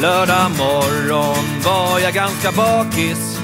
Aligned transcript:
Lördag 0.00 0.50
morgon 0.58 1.44
var 1.64 1.98
jag 1.98 2.14
ganska 2.14 2.52
bakis. 2.52 3.40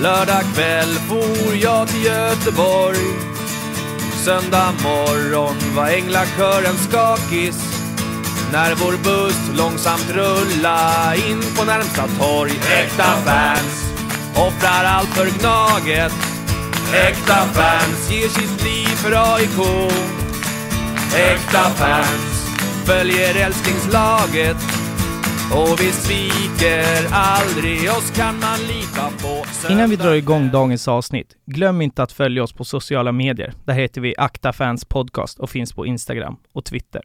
Lördag 0.00 0.42
kväll 0.54 0.94
for 1.08 1.56
jag 1.56 1.88
till 1.88 2.04
Göteborg. 2.04 2.98
Söndag 4.24 4.72
morgon 4.82 5.56
var 5.76 5.86
änglakören 5.86 6.76
skakis. 6.76 7.56
När 8.52 8.74
vår 8.74 8.92
buss 9.04 9.58
långsamt 9.58 10.10
rulla 10.10 11.14
in 11.16 11.42
på 11.56 11.64
närmsta 11.64 12.08
torg. 12.18 12.52
Äkta 12.72 13.04
fans 13.04 13.92
offrar 14.34 14.84
allt 14.84 15.08
för 15.08 15.26
Gnaget. 15.26 16.12
Äkta 16.94 17.36
fans 17.36 18.10
ger 18.10 18.28
sitt 18.28 18.64
liv 18.64 18.96
för 18.96 19.34
AIK. 19.34 19.90
Äkta 21.16 21.70
fans 21.70 22.48
följer 22.86 23.34
älsklingslaget. 23.34 24.81
Och 25.54 25.80
vi 25.80 25.92
sviker 25.92 27.06
aldrig, 27.10 27.90
oss 27.90 28.10
kan 28.10 28.40
man 28.40 28.58
lita 28.60 29.10
på. 29.10 29.44
Innan 29.72 29.90
vi 29.90 29.96
drar 29.96 30.14
igång 30.14 30.50
dagens 30.50 30.88
avsnitt, 30.88 31.36
glöm 31.46 31.82
inte 31.82 32.02
att 32.02 32.12
följa 32.12 32.42
oss 32.42 32.52
på 32.52 32.64
sociala 32.64 33.12
medier. 33.12 33.54
Där 33.64 33.74
heter 33.74 34.00
vi 34.00 34.14
Akta 34.18 34.52
Fans 34.52 34.84
Podcast 34.84 35.38
och 35.38 35.50
finns 35.50 35.72
på 35.72 35.86
Instagram 35.86 36.36
och 36.52 36.64
Twitter. 36.64 37.02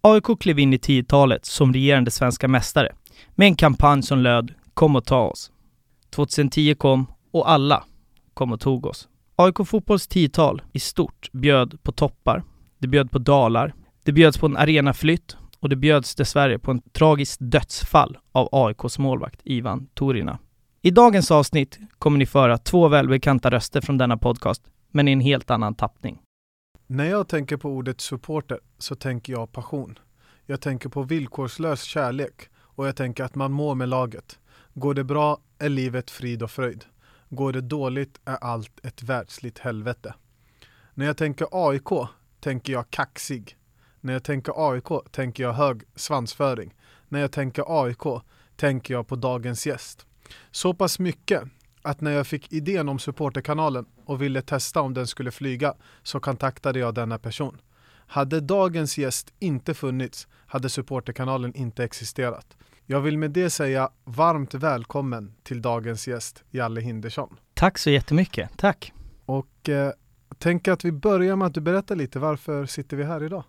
AIK 0.00 0.40
klev 0.40 0.58
in 0.58 0.72
i 0.72 0.76
10-talet 0.76 1.46
som 1.46 1.72
regerande 1.72 2.10
svenska 2.10 2.48
mästare 2.48 2.92
med 3.34 3.46
en 3.46 3.56
kampanj 3.56 4.02
som 4.02 4.18
löd 4.18 4.54
“Kom 4.74 4.96
och 4.96 5.04
ta 5.04 5.22
oss”. 5.22 5.50
2010 6.10 6.74
kom 6.74 7.06
och 7.30 7.50
alla 7.50 7.84
kom 8.34 8.52
och 8.52 8.60
tog 8.60 8.86
oss. 8.86 9.08
AIK 9.36 9.56
Fotbolls 9.66 10.08
10-tal 10.08 10.62
i 10.72 10.80
stort 10.80 11.32
bjöd 11.32 11.82
på 11.82 11.92
toppar, 11.92 12.42
det 12.78 12.86
bjöd 12.88 13.10
på 13.10 13.18
dalar, 13.18 13.74
det 14.02 14.12
bjöds 14.12 14.38
på 14.38 14.46
en 14.46 14.56
arenaflytt 14.56 15.36
och 15.60 15.68
det 15.68 15.76
bjöds 15.76 16.14
dessvärre 16.14 16.58
på 16.58 16.70
en 16.70 16.80
tragiskt 16.80 17.38
dödsfall 17.40 18.18
av 18.32 18.48
AIKs 18.52 18.98
målvakt 18.98 19.40
Ivan 19.44 19.86
Torina. 19.94 20.38
I 20.82 20.90
dagens 20.90 21.30
avsnitt 21.30 21.78
kommer 21.98 22.18
ni 22.18 22.26
föra 22.26 22.58
två 22.58 22.88
välbekanta 22.88 23.50
röster 23.50 23.80
från 23.80 23.98
denna 23.98 24.16
podcast, 24.16 24.62
men 24.90 25.08
i 25.08 25.12
en 25.12 25.20
helt 25.20 25.50
annan 25.50 25.74
tappning. 25.74 26.18
När 26.86 27.04
jag 27.04 27.28
tänker 27.28 27.56
på 27.56 27.70
ordet 27.70 28.00
supporter 28.00 28.60
så 28.78 28.94
tänker 28.94 29.32
jag 29.32 29.52
passion. 29.52 29.98
Jag 30.46 30.60
tänker 30.60 30.88
på 30.88 31.02
villkorslös 31.02 31.82
kärlek 31.82 32.48
och 32.56 32.86
jag 32.86 32.96
tänker 32.96 33.24
att 33.24 33.34
man 33.34 33.52
mår 33.52 33.74
med 33.74 33.88
laget. 33.88 34.38
Går 34.74 34.94
det 34.94 35.04
bra 35.04 35.38
är 35.58 35.68
livet 35.68 36.10
frid 36.10 36.42
och 36.42 36.50
fröjd. 36.50 36.84
Går 37.28 37.52
det 37.52 37.60
dåligt 37.60 38.20
är 38.24 38.36
allt 38.36 38.86
ett 38.86 39.02
världsligt 39.02 39.58
helvete. 39.58 40.14
När 40.94 41.06
jag 41.06 41.16
tänker 41.16 41.48
AIK 41.50 42.08
tänker 42.40 42.72
jag 42.72 42.90
kaxig. 42.90 43.56
När 44.06 44.12
jag 44.12 44.22
tänker 44.22 44.70
AIK 44.72 45.12
tänker 45.12 45.42
jag 45.42 45.52
hög 45.52 45.82
svansföring. 45.94 46.74
När 47.08 47.20
jag 47.20 47.32
tänker 47.32 47.84
AIK 47.84 48.22
tänker 48.56 48.94
jag 48.94 49.06
på 49.06 49.16
dagens 49.16 49.66
gäst. 49.66 50.06
Så 50.50 50.74
pass 50.74 50.98
mycket 50.98 51.42
att 51.82 52.00
när 52.00 52.10
jag 52.10 52.26
fick 52.26 52.52
idén 52.52 52.88
om 52.88 52.98
supporterkanalen 52.98 53.86
och 54.04 54.22
ville 54.22 54.42
testa 54.42 54.80
om 54.80 54.94
den 54.94 55.06
skulle 55.06 55.30
flyga 55.30 55.74
så 56.02 56.20
kontaktade 56.20 56.78
jag 56.78 56.94
denna 56.94 57.18
person. 57.18 57.60
Hade 58.06 58.40
dagens 58.40 58.98
gäst 58.98 59.32
inte 59.38 59.74
funnits 59.74 60.28
hade 60.46 60.68
supporterkanalen 60.68 61.54
inte 61.54 61.84
existerat. 61.84 62.56
Jag 62.84 63.00
vill 63.00 63.18
med 63.18 63.30
det 63.30 63.50
säga 63.50 63.90
varmt 64.04 64.54
välkommen 64.54 65.34
till 65.42 65.62
dagens 65.62 66.08
gäst, 66.08 66.44
Jalle 66.50 66.80
Hindersson. 66.80 67.36
Tack 67.54 67.78
så 67.78 67.90
jättemycket, 67.90 68.50
tack! 68.56 68.92
Och 69.24 69.68
eh, 69.68 69.92
tänker 70.38 70.72
att 70.72 70.84
vi 70.84 70.92
börjar 70.92 71.36
med 71.36 71.46
att 71.46 71.54
du 71.54 71.60
berättar 71.60 71.96
lite, 71.96 72.18
varför 72.18 72.66
sitter 72.66 72.96
vi 72.96 73.04
här 73.04 73.22
idag? 73.22 73.44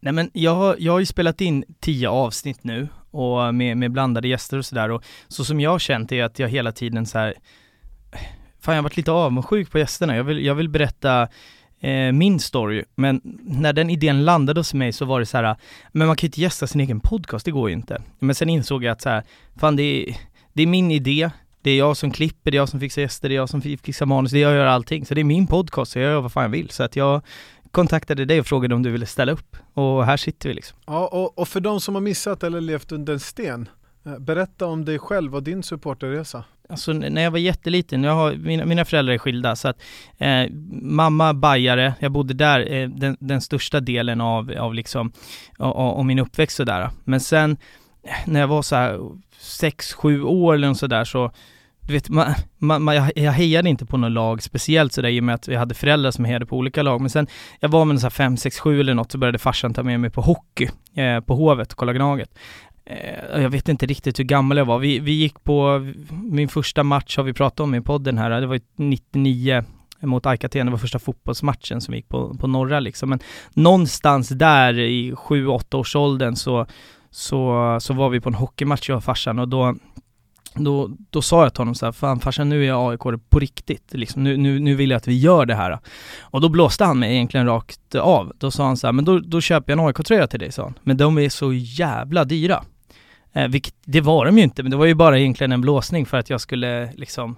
Nej 0.00 0.12
men 0.12 0.30
jag 0.32 0.54
har, 0.54 0.76
jag 0.78 0.92
har 0.92 1.00
ju 1.00 1.06
spelat 1.06 1.40
in 1.40 1.64
tio 1.80 2.08
avsnitt 2.08 2.64
nu 2.64 2.88
och 3.10 3.54
med, 3.54 3.76
med 3.76 3.92
blandade 3.92 4.28
gäster 4.28 4.58
och 4.58 4.66
sådär 4.66 4.90
och 4.90 5.04
så 5.28 5.44
som 5.44 5.60
jag 5.60 5.70
har 5.70 5.78
känt 5.78 6.12
är 6.12 6.24
att 6.24 6.38
jag 6.38 6.48
hela 6.48 6.72
tiden 6.72 7.06
så 7.06 7.18
här 7.18 7.34
Fan 8.60 8.74
jag 8.74 8.82
har 8.82 8.82
varit 8.82 8.96
lite 8.96 9.12
avundsjuk 9.12 9.70
på 9.70 9.78
gästerna, 9.78 10.16
jag 10.16 10.24
vill, 10.24 10.44
jag 10.44 10.54
vill 10.54 10.68
berätta 10.68 11.28
eh, 11.80 12.12
min 12.12 12.40
story, 12.40 12.84
men 12.94 13.20
när 13.42 13.72
den 13.72 13.90
idén 13.90 14.24
landade 14.24 14.60
hos 14.60 14.74
mig 14.74 14.92
så 14.92 15.04
var 15.04 15.20
det 15.20 15.26
så 15.26 15.36
här, 15.36 15.56
men 15.92 16.06
man 16.06 16.16
kan 16.16 16.26
ju 16.26 16.28
inte 16.28 16.40
gästa 16.40 16.66
sin 16.66 16.80
egen 16.80 17.00
podcast, 17.00 17.44
det 17.44 17.50
går 17.50 17.68
ju 17.68 17.74
inte. 17.74 18.02
Men 18.18 18.34
sen 18.34 18.48
insåg 18.48 18.84
jag 18.84 18.92
att 18.92 19.02
så 19.02 19.08
här, 19.08 19.22
fan 19.56 19.76
det 19.76 19.82
är, 19.82 20.16
det 20.52 20.62
är 20.62 20.66
min 20.66 20.90
idé, 20.90 21.30
det 21.62 21.70
är 21.70 21.78
jag 21.78 21.96
som 21.96 22.10
klipper, 22.10 22.50
det 22.50 22.56
är 22.56 22.58
jag 22.58 22.68
som 22.68 22.80
fixar 22.80 23.02
gäster, 23.02 23.28
det 23.28 23.34
är 23.34 23.36
jag 23.36 23.48
som 23.48 23.62
fixar 23.62 24.06
manus, 24.06 24.32
det 24.32 24.38
är 24.38 24.42
jag 24.42 24.50
som 24.50 24.56
gör 24.56 24.66
allting. 24.66 25.06
Så 25.06 25.14
det 25.14 25.20
är 25.20 25.24
min 25.24 25.46
podcast, 25.46 25.92
så 25.92 25.98
jag 25.98 26.12
gör 26.12 26.20
vad 26.20 26.32
fan 26.32 26.42
jag 26.42 26.50
vill. 26.50 26.70
Så 26.70 26.82
att 26.82 26.96
jag 26.96 27.22
kontaktade 27.74 28.24
dig 28.24 28.40
och 28.40 28.46
frågade 28.46 28.74
om 28.74 28.82
du 28.82 28.90
ville 28.90 29.06
ställa 29.06 29.32
upp. 29.32 29.56
Och 29.74 30.06
här 30.06 30.16
sitter 30.16 30.48
vi 30.48 30.54
liksom. 30.54 30.78
Ja, 30.86 31.06
och, 31.06 31.38
och 31.38 31.48
för 31.48 31.60
de 31.60 31.80
som 31.80 31.94
har 31.94 32.02
missat 32.02 32.42
eller 32.42 32.60
levt 32.60 32.92
under 32.92 33.12
en 33.12 33.20
sten, 33.20 33.68
eh, 34.06 34.18
berätta 34.18 34.66
om 34.66 34.84
dig 34.84 34.98
själv 34.98 35.34
och 35.34 35.42
din 35.42 35.62
supporterresa. 35.62 36.44
Alltså 36.68 36.92
när 36.92 37.22
jag 37.22 37.30
var 37.30 37.38
jätteliten, 37.38 38.04
jag 38.04 38.12
har, 38.12 38.32
mina, 38.32 38.64
mina 38.64 38.84
föräldrar 38.84 39.14
är 39.14 39.18
skilda 39.18 39.56
så 39.56 39.68
att 39.68 39.82
eh, 40.18 40.50
mamma 40.82 41.34
bajare, 41.34 41.94
jag 41.98 42.12
bodde 42.12 42.34
där 42.34 42.72
eh, 42.72 42.88
den, 42.88 43.16
den, 43.20 43.40
största 43.40 43.80
delen 43.80 44.20
av, 44.20 44.52
av 44.58 44.74
liksom, 44.74 45.12
av, 45.58 46.04
min 46.04 46.18
uppväxt 46.18 46.56
sådär. 46.56 46.90
Men 47.04 47.20
sen 47.20 47.56
när 48.26 48.40
jag 48.40 48.48
var 48.48 48.62
så 48.62 48.76
här 48.76 49.00
sex, 49.38 49.92
sju 49.92 50.22
år 50.22 50.54
eller 50.54 50.74
sådär 50.74 51.04
så 51.04 51.30
du 51.86 51.92
vet, 51.92 52.08
man, 52.08 52.34
man, 52.58 52.82
man, 52.82 52.94
jag 53.14 53.32
hejade 53.32 53.68
inte 53.68 53.86
på 53.86 53.96
något 53.96 54.12
lag 54.12 54.42
speciellt 54.42 54.92
sådär 54.92 55.08
i 55.08 55.20
och 55.20 55.24
med 55.24 55.34
att 55.34 55.48
vi 55.48 55.56
hade 55.56 55.74
föräldrar 55.74 56.10
som 56.10 56.24
hejade 56.24 56.46
på 56.46 56.56
olika 56.56 56.82
lag. 56.82 57.00
Men 57.00 57.10
sen, 57.10 57.26
jag 57.60 57.68
var 57.68 57.84
med 57.84 58.00
så 58.00 58.04
här 58.04 58.10
5, 58.10 58.36
6, 58.36 58.58
7 58.58 58.80
eller 58.80 58.94
något 58.94 59.12
så 59.12 59.18
började 59.18 59.38
farsan 59.38 59.74
ta 59.74 59.82
med 59.82 60.00
mig 60.00 60.10
på 60.10 60.20
hockey 60.20 60.68
eh, 60.94 61.20
på 61.20 61.34
Hovet 61.34 61.74
kolla 61.74 61.92
Gnaget. 61.92 62.30
Eh, 62.86 63.42
jag 63.42 63.50
vet 63.50 63.68
inte 63.68 63.86
riktigt 63.86 64.18
hur 64.18 64.24
gammal 64.24 64.56
jag 64.56 64.64
var. 64.64 64.78
Vi, 64.78 64.98
vi 64.98 65.12
gick 65.12 65.44
på, 65.44 65.86
min 66.10 66.48
första 66.48 66.82
match 66.82 67.16
har 67.16 67.24
vi 67.24 67.32
pratat 67.32 67.60
om 67.60 67.74
i 67.74 67.80
podden 67.80 68.18
här, 68.18 68.40
det 68.40 68.46
var 68.46 68.60
99 68.76 69.64
mot 70.00 70.26
Aikaten, 70.26 70.66
det 70.66 70.72
var 70.72 70.78
första 70.78 70.98
fotbollsmatchen 70.98 71.80
som 71.80 71.94
gick 71.94 72.08
på, 72.08 72.34
på 72.34 72.46
norra 72.46 72.80
liksom. 72.80 73.10
Men 73.10 73.20
någonstans 73.52 74.28
där 74.28 74.78
i 74.78 75.12
7-8 75.12 75.74
års 75.74 75.96
åldern 75.96 76.36
så, 76.36 76.66
så, 77.10 77.76
så 77.80 77.94
var 77.94 78.08
vi 78.08 78.20
på 78.20 78.28
en 78.28 78.34
hockeymatch 78.34 78.88
jag 78.88 78.96
och 78.96 79.04
farsan 79.04 79.38
och 79.38 79.48
då 79.48 79.74
då, 80.54 80.90
då 81.10 81.22
sa 81.22 81.42
jag 81.42 81.54
till 81.54 81.60
honom 81.60 81.74
så 81.74 81.86
här, 81.86 81.92
fan 81.92 82.20
farsan 82.20 82.48
nu 82.48 82.62
är 82.62 82.68
jag 82.68 82.90
AIK 82.92 83.20
på 83.30 83.38
riktigt, 83.38 83.94
liksom, 83.94 84.24
nu, 84.24 84.36
nu, 84.36 84.58
nu 84.58 84.74
vill 84.74 84.90
jag 84.90 84.96
att 84.96 85.08
vi 85.08 85.18
gör 85.18 85.46
det 85.46 85.54
här. 85.54 85.78
Och 86.20 86.40
då 86.40 86.48
blåste 86.48 86.84
han 86.84 86.98
mig 86.98 87.14
egentligen 87.14 87.46
rakt 87.46 87.94
av. 87.94 88.32
Då 88.38 88.50
sa 88.50 88.66
han 88.66 88.76
så 88.76 88.86
här, 88.86 88.92
men 88.92 89.04
då, 89.04 89.18
då 89.18 89.40
köper 89.40 89.72
jag 89.72 89.78
en 89.78 89.86
AIK-tröja 89.86 90.26
till 90.26 90.40
dig, 90.40 90.52
sa 90.52 90.62
han. 90.62 90.78
Men 90.82 90.96
de 90.96 91.18
är 91.18 91.28
så 91.28 91.52
jävla 91.52 92.24
dyra. 92.24 92.64
Eh, 93.32 93.48
vilket, 93.48 93.74
det 93.84 94.00
var 94.00 94.26
de 94.26 94.38
ju 94.38 94.44
inte, 94.44 94.62
men 94.62 94.70
det 94.70 94.76
var 94.76 94.86
ju 94.86 94.94
bara 94.94 95.18
egentligen 95.18 95.52
en 95.52 95.60
blåsning 95.60 96.06
för 96.06 96.16
att 96.16 96.30
jag 96.30 96.40
skulle 96.40 96.92
liksom 96.92 97.36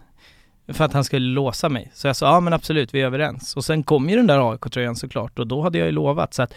för 0.69 0.85
att 0.85 0.93
han 0.93 1.05
skulle 1.05 1.27
låsa 1.27 1.69
mig. 1.69 1.91
Så 1.95 2.07
jag 2.07 2.17
sa, 2.17 2.27
ja 2.27 2.41
men 2.41 2.53
absolut, 2.53 2.95
vi 2.95 3.01
är 3.01 3.07
överens. 3.07 3.57
Och 3.57 3.65
sen 3.65 3.83
kom 3.83 4.11
ju 4.11 4.17
den 4.17 4.27
där 4.27 4.53
AIK-tröjan 4.53 4.97
såklart 4.97 5.39
och 5.39 5.47
då 5.47 5.63
hade 5.63 5.79
jag 5.79 5.87
ju 5.87 5.93
lovat 5.93 6.35
så 6.35 6.43
att 6.43 6.55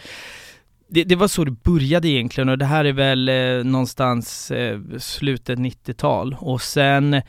det, 0.90 1.04
det, 1.04 1.16
var 1.16 1.28
så 1.28 1.44
det 1.44 1.50
började 1.50 2.08
egentligen 2.08 2.48
och 2.48 2.58
det 2.58 2.64
här 2.64 2.84
är 2.84 2.92
väl 2.92 3.28
eh, 3.28 3.64
någonstans 3.64 4.50
eh, 4.50 4.80
slutet 4.98 5.58
90-tal 5.58 6.36
och 6.40 6.62
sen 6.62 7.14
eh, 7.14 7.22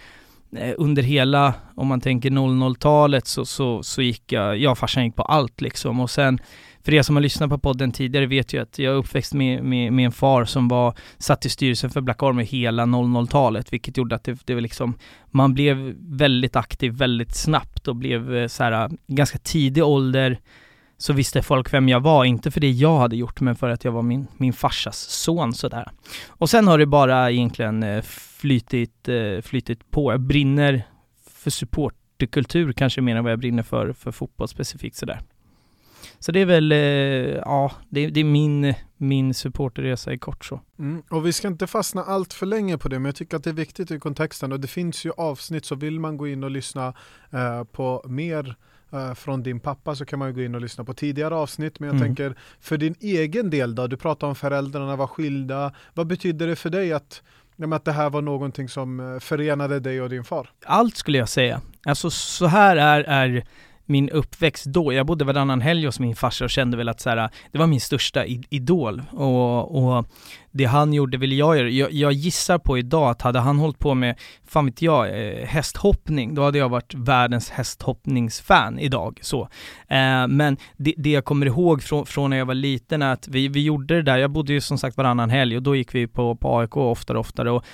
under 0.78 1.04
hela, 1.04 1.54
om 1.76 1.88
man 1.88 2.02
tänker 2.02 2.30
00-talet 2.30 3.28
så, 3.28 3.46
så, 3.46 3.84
så 3.84 4.02
gick 4.02 4.32
jag, 4.32 4.58
jag 4.58 4.72
och 4.72 4.78
farsan 4.78 5.06
gick 5.06 5.16
på 5.16 5.24
allt 5.24 5.62
liksom. 5.62 6.00
Och 6.00 6.10
sen 6.10 6.40
för 6.84 6.94
er 6.94 7.02
som 7.02 7.16
har 7.16 7.24
lyssnat 7.24 7.50
på 7.50 7.58
podden 7.58 7.92
tidigare 7.92 8.26
vet 8.26 8.54
ju 8.54 8.62
att 8.62 8.80
jag 8.80 8.94
är 8.94 8.98
uppväxt 8.98 9.34
med, 9.34 9.64
med, 9.64 9.94
med 9.94 10.06
en 10.06 10.12
far 10.12 10.46
som 10.46 10.68
var 10.68 10.96
satt 11.18 11.46
i 11.46 11.50
styrelsen 11.50 11.90
för 11.90 12.02
Black 12.02 12.24
Army 12.24 12.44
hela 12.44 12.84
00-talet, 12.86 13.74
vilket 13.74 13.98
gjorde 13.98 14.16
att 14.16 14.24
det, 14.24 14.40
det 14.46 14.54
var 14.54 14.62
liksom, 14.62 14.94
man 15.32 15.54
blev 15.54 15.96
väldigt 16.00 16.56
aktiv 16.56 16.94
väldigt 16.94 17.36
snabbt 17.36 17.88
och 17.88 17.96
blev 17.96 18.36
eh, 18.36 18.48
så 18.48 18.64
här, 18.64 18.90
ganska 19.08 19.38
tidig 19.38 19.84
ålder 19.84 20.40
så 21.02 21.14
visste 21.14 21.42
folk 21.42 21.74
vem 21.74 21.90
jag 21.90 22.00
var, 22.00 22.26
inte 22.26 22.52
för 22.52 22.60
det 22.60 22.70
jag 22.70 22.98
hade 22.98 23.16
gjort, 23.16 23.42
men 23.42 23.56
för 23.56 23.70
att 23.70 23.84
jag 23.84 23.92
var 23.92 24.02
min, 24.02 24.28
min 24.38 24.54
farsas 24.54 25.00
son 25.00 25.54
sådär. 25.54 25.92
Och 26.28 26.50
sen 26.50 26.68
har 26.68 26.78
det 26.78 26.86
bara 26.86 27.32
egentligen 27.32 27.84
eh, 27.84 28.02
flytit, 28.02 29.10
eh, 29.10 29.42
flytit 29.42 29.92
på. 29.92 30.12
Jag 30.12 30.20
brinner 30.20 30.84
för 31.32 31.50
supporterkultur 31.50 32.74
kanske 32.74 33.02
mer 33.02 33.16
än 33.16 33.24
vad 33.24 33.32
jag 33.32 33.40
brinner 33.40 33.64
för, 33.64 33.94
för 33.94 34.12
fotboll 34.12 34.48
specifikt 34.48 34.96
sådär. 34.96 35.22
Så 36.20 36.32
det 36.32 36.40
är 36.40 36.46
väl, 36.46 36.72
eh, 36.72 36.78
ja, 36.78 37.72
det, 37.90 38.08
det, 38.08 38.20
är 38.20 38.24
min, 38.24 38.74
min 38.98 39.34
supporterresa 39.34 40.14
i 40.14 40.18
kort 40.18 40.46
så. 40.46 40.62
Mm, 40.80 41.04
och 41.10 41.26
vi 41.26 41.34
ska 41.34 41.48
inte 41.48 41.68
fastna 41.68 42.04
allt 42.04 42.34
för 42.34 42.46
länge 42.46 42.78
på 42.78 42.90
det, 42.90 43.00
men 43.00 43.06
jag 43.06 43.16
tycker 43.16 43.38
att 43.38 43.44
det 43.44 43.50
är 43.50 43.54
viktigt 43.54 43.92
i 43.92 44.00
kontexten 44.00 44.52
och 44.52 44.60
det 44.60 44.68
finns 44.68 45.06
ju 45.06 45.12
avsnitt 45.18 45.66
så 45.66 45.76
vill 45.76 46.00
man 46.00 46.18
gå 46.18 46.28
in 46.28 46.44
och 46.44 46.52
lyssna 46.52 46.94
eh, 47.32 47.64
på 47.64 48.04
mer 48.08 48.56
uh, 48.94 49.14
från 49.14 49.44
din 49.44 49.60
pappa 49.60 49.96
så 49.96 50.06
kan 50.06 50.20
man 50.20 50.28
ju 50.28 50.34
gå 50.34 50.42
in 50.42 50.56
och 50.56 50.62
lyssna 50.62 50.84
på 50.84 50.94
tidigare 50.94 51.36
avsnitt. 51.36 51.80
Men 51.80 51.88
jag 51.88 51.96
mm. 51.96 52.08
tänker 52.08 52.36
för 52.60 52.78
din 52.78 52.96
egen 53.00 53.50
del 53.50 53.76
då, 53.76 53.88
du 53.88 53.98
pratar 53.98 54.28
om 54.28 54.36
föräldrarna 54.36 54.96
var 54.96 55.08
skilda. 55.08 55.74
Vad 55.94 56.08
betyder 56.08 56.48
det 56.48 56.56
för 56.56 56.70
dig 56.70 56.94
att 56.94 57.22
att 57.74 57.86
det 57.86 57.92
här 57.92 58.10
var 58.10 58.22
någonting 58.22 58.70
som 58.70 59.00
eh, 59.00 59.20
förenade 59.20 59.80
dig 59.80 60.02
och 60.02 60.10
din 60.10 60.24
far? 60.24 60.50
Allt 60.66 60.98
skulle 60.98 61.18
jag 61.18 61.30
säga. 61.30 61.62
Alltså 61.86 62.10
så 62.10 62.46
här 62.46 62.76
är, 62.76 63.04
är 63.04 63.44
min 63.86 64.10
uppväxt 64.10 64.66
då. 64.66 64.94
Jag 64.94 65.06
bodde 65.06 65.26
varannan 65.26 65.62
helg 65.62 65.86
hos 65.86 66.00
min 66.00 66.16
farsa 66.16 66.46
och 66.46 66.50
kände 66.50 66.78
väl 66.78 66.90
att 66.90 67.00
så 67.00 67.10
här, 67.10 67.30
det 67.52 67.58
var 67.60 67.68
min 67.68 67.82
största 67.82 68.26
idol 68.26 69.02
och, 69.12 69.84
och 69.84 70.06
det 70.52 70.66
han 70.66 70.94
gjorde 70.94 71.18
ville 71.18 71.36
jag 71.36 71.58
göra. 71.58 71.70
Jag, 71.70 71.92
jag 71.92 72.12
gissar 72.12 72.58
på 72.58 72.78
idag 72.78 73.10
att 73.10 73.22
hade 73.22 73.40
han 73.40 73.60
hållit 73.60 73.80
på 73.80 73.94
med, 73.94 74.20
fan 74.48 74.66
vet 74.66 74.82
jag, 74.82 75.08
eh, 75.08 75.46
hästhoppning, 75.46 76.36
då 76.36 76.44
hade 76.44 76.58
jag 76.58 76.70
varit 76.70 76.94
världens 76.94 77.50
hästhoppningsfan 77.50 78.80
idag. 78.80 79.20
Så. 79.22 79.42
Eh, 79.88 80.28
men 80.28 80.58
det, 80.78 80.94
det, 80.98 81.10
jag 81.10 81.26
kommer 81.26 81.46
ihåg 81.46 81.84
från, 81.84 82.06
från 82.06 82.30
när 82.30 82.38
jag 82.38 82.46
var 82.46 82.54
liten 82.54 83.02
är 83.02 83.14
att 83.14 83.28
vi, 83.28 83.48
vi 83.48 83.64
gjorde 83.64 83.96
det 83.96 84.02
där, 84.02 84.18
jag 84.18 84.32
bodde 84.32 84.54
ju 84.54 84.62
som 84.62 84.78
sagt 84.78 84.98
varannan 84.98 85.30
helg 85.30 85.56
och 85.56 85.64
då 85.64 85.76
gick 85.76 85.96
vi 85.96 86.08
på, 86.08 86.36
på 86.36 86.60
AIK 86.60 86.78
oftare 86.78 87.18
och 87.18 87.22
oftare 87.22 87.52
och 87.52 87.66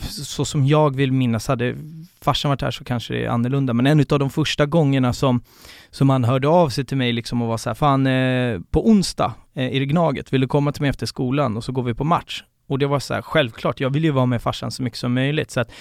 så 0.00 0.44
som 0.44 0.66
jag 0.66 0.96
vill 0.96 1.12
minnas, 1.12 1.48
hade 1.48 1.76
farsan 2.20 2.48
varit 2.48 2.62
här 2.62 2.70
så 2.70 2.84
kanske 2.84 3.14
det 3.14 3.24
är 3.24 3.28
annorlunda, 3.28 3.72
men 3.72 3.86
en 3.86 4.00
av 4.10 4.18
de 4.18 4.30
första 4.30 4.66
gångerna 4.66 5.12
som, 5.12 5.42
som 5.90 6.06
man 6.06 6.24
hörde 6.24 6.48
av 6.48 6.68
sig 6.68 6.84
till 6.84 6.96
mig 6.96 7.12
liksom 7.12 7.42
och 7.42 7.48
var 7.48 7.56
så 7.56 7.70
här, 7.70 7.74
fan 7.74 8.06
eh, 8.06 8.60
på 8.70 8.88
onsdag 8.88 9.34
eh, 9.54 9.76
är 9.76 9.80
det 9.80 9.86
Gnaget, 9.86 10.32
vill 10.32 10.40
du 10.40 10.46
komma 10.46 10.72
till 10.72 10.82
mig 10.82 10.90
efter 10.90 11.06
skolan? 11.06 11.56
Och 11.56 11.64
så 11.64 11.72
går 11.72 11.82
vi 11.82 11.94
på 11.94 12.04
match? 12.04 12.44
Och 12.66 12.78
det 12.78 12.86
var 12.86 13.00
så 13.00 13.14
här, 13.14 13.22
självklart, 13.22 13.80
jag 13.80 13.90
vill 13.90 14.04
ju 14.04 14.10
vara 14.10 14.26
med 14.26 14.42
farsan 14.42 14.70
så 14.70 14.82
mycket 14.82 14.98
som 14.98 15.14
möjligt, 15.14 15.50
så 15.50 15.60
att 15.60 15.72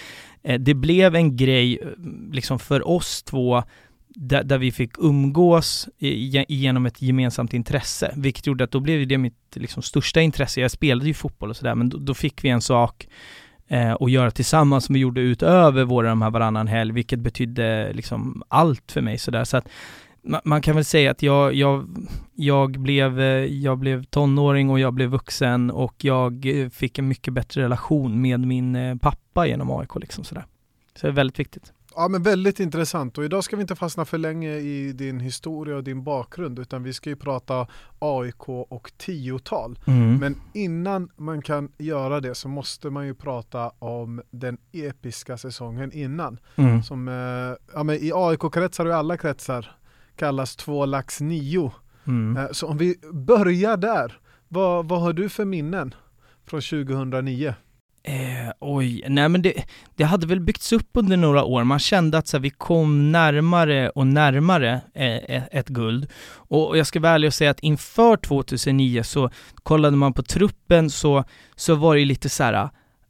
eh, 0.44 0.60
det 0.60 0.74
blev 0.74 1.16
en 1.16 1.38
grej 1.38 1.80
eh, 1.82 1.88
liksom 2.32 2.60
för 2.60 2.88
oss 2.88 3.24
två 3.24 3.64
där, 4.10 4.44
där, 4.44 4.58
vi 4.58 4.72
fick 4.72 4.92
umgås 4.98 5.90
genom 6.00 6.86
ett 6.86 7.02
gemensamt 7.02 7.54
intresse, 7.54 8.14
vilket 8.16 8.48
gjorde 8.48 8.64
att 8.64 8.72
då 8.72 8.80
blev 8.80 9.08
det 9.08 9.18
mitt 9.18 9.56
liksom, 9.56 9.84
största 9.84 10.22
intresse. 10.22 10.62
Jag 10.62 10.72
spelade 10.72 11.08
ju 11.08 11.14
fotboll 11.14 11.50
och 11.50 11.58
sådär, 11.58 11.76
men 11.76 11.90
då, 11.90 11.98
då, 11.98 12.14
fick 12.14 12.44
vi 12.44 12.50
en 12.50 12.62
sak 12.62 13.08
eh, 13.68 13.92
och 13.92 14.10
göra 14.10 14.32
tillsammans 14.32 14.86
som 14.86 14.94
vi 14.94 15.00
gjorde 15.00 15.22
utöver 15.22 15.84
våra 15.84 16.10
de 16.10 16.22
här 16.22 16.30
varannan 16.30 16.68
helg, 16.68 16.92
vilket 16.92 17.20
betydde 17.20 17.94
liksom 17.94 18.44
allt 18.48 18.92
för 18.92 19.02
mig 19.02 19.18
sådär. 19.18 19.44
Så 19.44 19.58
att 19.58 19.68
man, 20.28 20.42
man 20.44 20.62
kan 20.62 20.76
väl 20.76 20.86
säga 20.86 21.12
att 21.12 21.22
jag, 21.22 21.54
jag, 21.54 21.88
jag, 22.36 22.72
blev, 22.72 23.20
eh, 23.20 23.46
jag 23.46 23.78
blev 23.78 24.04
tonåring 24.04 24.70
och 24.70 24.80
jag 24.80 24.94
blev 24.94 25.10
vuxen 25.10 25.72
och 25.72 25.96
jag 26.04 26.46
eh, 26.46 26.70
fick 26.70 27.00
en 27.00 27.08
mycket 27.08 27.34
bättre 27.34 27.62
relation 27.62 28.22
med 28.22 28.40
min 28.40 28.76
eh, 28.76 28.96
pappa 28.96 29.48
genom 29.48 29.72
AIK 29.72 29.96
liksom 29.96 30.24
sådär. 30.24 30.46
Så 30.96 31.08
det 31.08 31.12
är 31.12 31.16
väldigt 31.16 31.40
viktigt. 31.40 31.74
Ja 32.00 32.08
men 32.08 32.24
väldigt 32.24 32.60
intressant 32.60 33.18
och 33.18 33.26
idag 33.26 33.44
ska 33.44 33.56
vi 33.56 33.62
inte 33.62 33.76
fastna 33.76 34.06
för 34.06 34.18
länge 34.18 34.56
i 34.56 34.94
din 34.94 35.20
historia 35.20 35.76
och 35.76 35.84
din 35.84 36.04
bakgrund 36.04 36.60
utan 36.60 36.84
vi 36.84 36.94
ska 36.94 37.10
ju 37.10 37.16
prata 37.16 37.68
AIK 38.00 38.50
och 38.50 38.92
tiotal. 38.98 39.80
Mm. 39.88 40.18
Men 40.18 40.36
innan 40.54 41.10
man 41.16 41.42
kan 41.42 41.72
göra 41.78 42.20
det 42.20 42.36
så 42.36 42.48
måste 42.48 42.90
man 42.90 43.06
ju 43.06 43.14
prata 43.14 43.72
om 43.80 44.22
den 44.32 44.58
episka 44.72 45.38
säsongen 45.38 45.92
innan. 45.92 46.40
Mm. 46.56 46.84
Som, 46.84 47.08
eh, 47.08 47.74
ja, 47.74 47.84
men 47.84 47.96
I 47.96 48.12
AIK-kretsar 48.16 48.86
och 48.86 48.92
i 48.92 48.94
alla 48.94 49.18
kretsar 49.18 49.76
kallas 50.16 50.56
två 50.56 50.86
lax 50.86 51.22
nio. 51.22 51.72
Mm. 52.08 52.38
Eh, 52.38 52.52
så 52.52 52.68
om 52.68 52.78
vi 52.78 52.96
börjar 53.14 53.78
där, 53.78 54.20
vad, 54.48 54.88
vad 54.88 55.02
har 55.02 55.14
du 55.14 55.30
för 55.30 55.46
minnen 55.46 55.94
från 56.46 56.62
2009? 56.62 57.56
Eh, 58.08 58.52
oj, 58.60 59.04
nej 59.08 59.30
men 59.30 59.42
det, 59.42 59.54
det 59.96 60.04
hade 60.04 60.28
väl 60.28 60.40
byggts 60.40 60.74
upp 60.74 60.90
under 60.94 61.18
några 61.18 61.44
år. 61.44 61.64
Man 61.64 61.80
kände 61.80 62.18
att 62.18 62.28
så 62.28 62.38
här, 62.38 62.42
vi 62.42 62.50
kom 62.50 63.12
närmare 63.12 63.90
och 63.90 64.08
närmare 64.08 64.82
eh, 64.94 65.44
ett 65.52 65.68
guld. 65.68 66.08
Och, 66.28 66.78
jag 66.78 66.88
ska 66.88 67.00
vara 67.00 67.12
ärlig 67.12 67.28
och 67.28 67.34
säga 67.34 67.52
att 67.52 67.60
inför 67.60 68.18
2009 68.18 69.04
så 69.04 69.30
kollade 69.64 69.98
man 69.98 70.14
på 70.14 70.24
truppen 70.24 70.90
så, 70.90 71.24
så 71.56 71.76
var 71.76 71.96
det 71.96 72.06
lite 72.06 72.30
så 72.30 72.44
här 72.44 72.70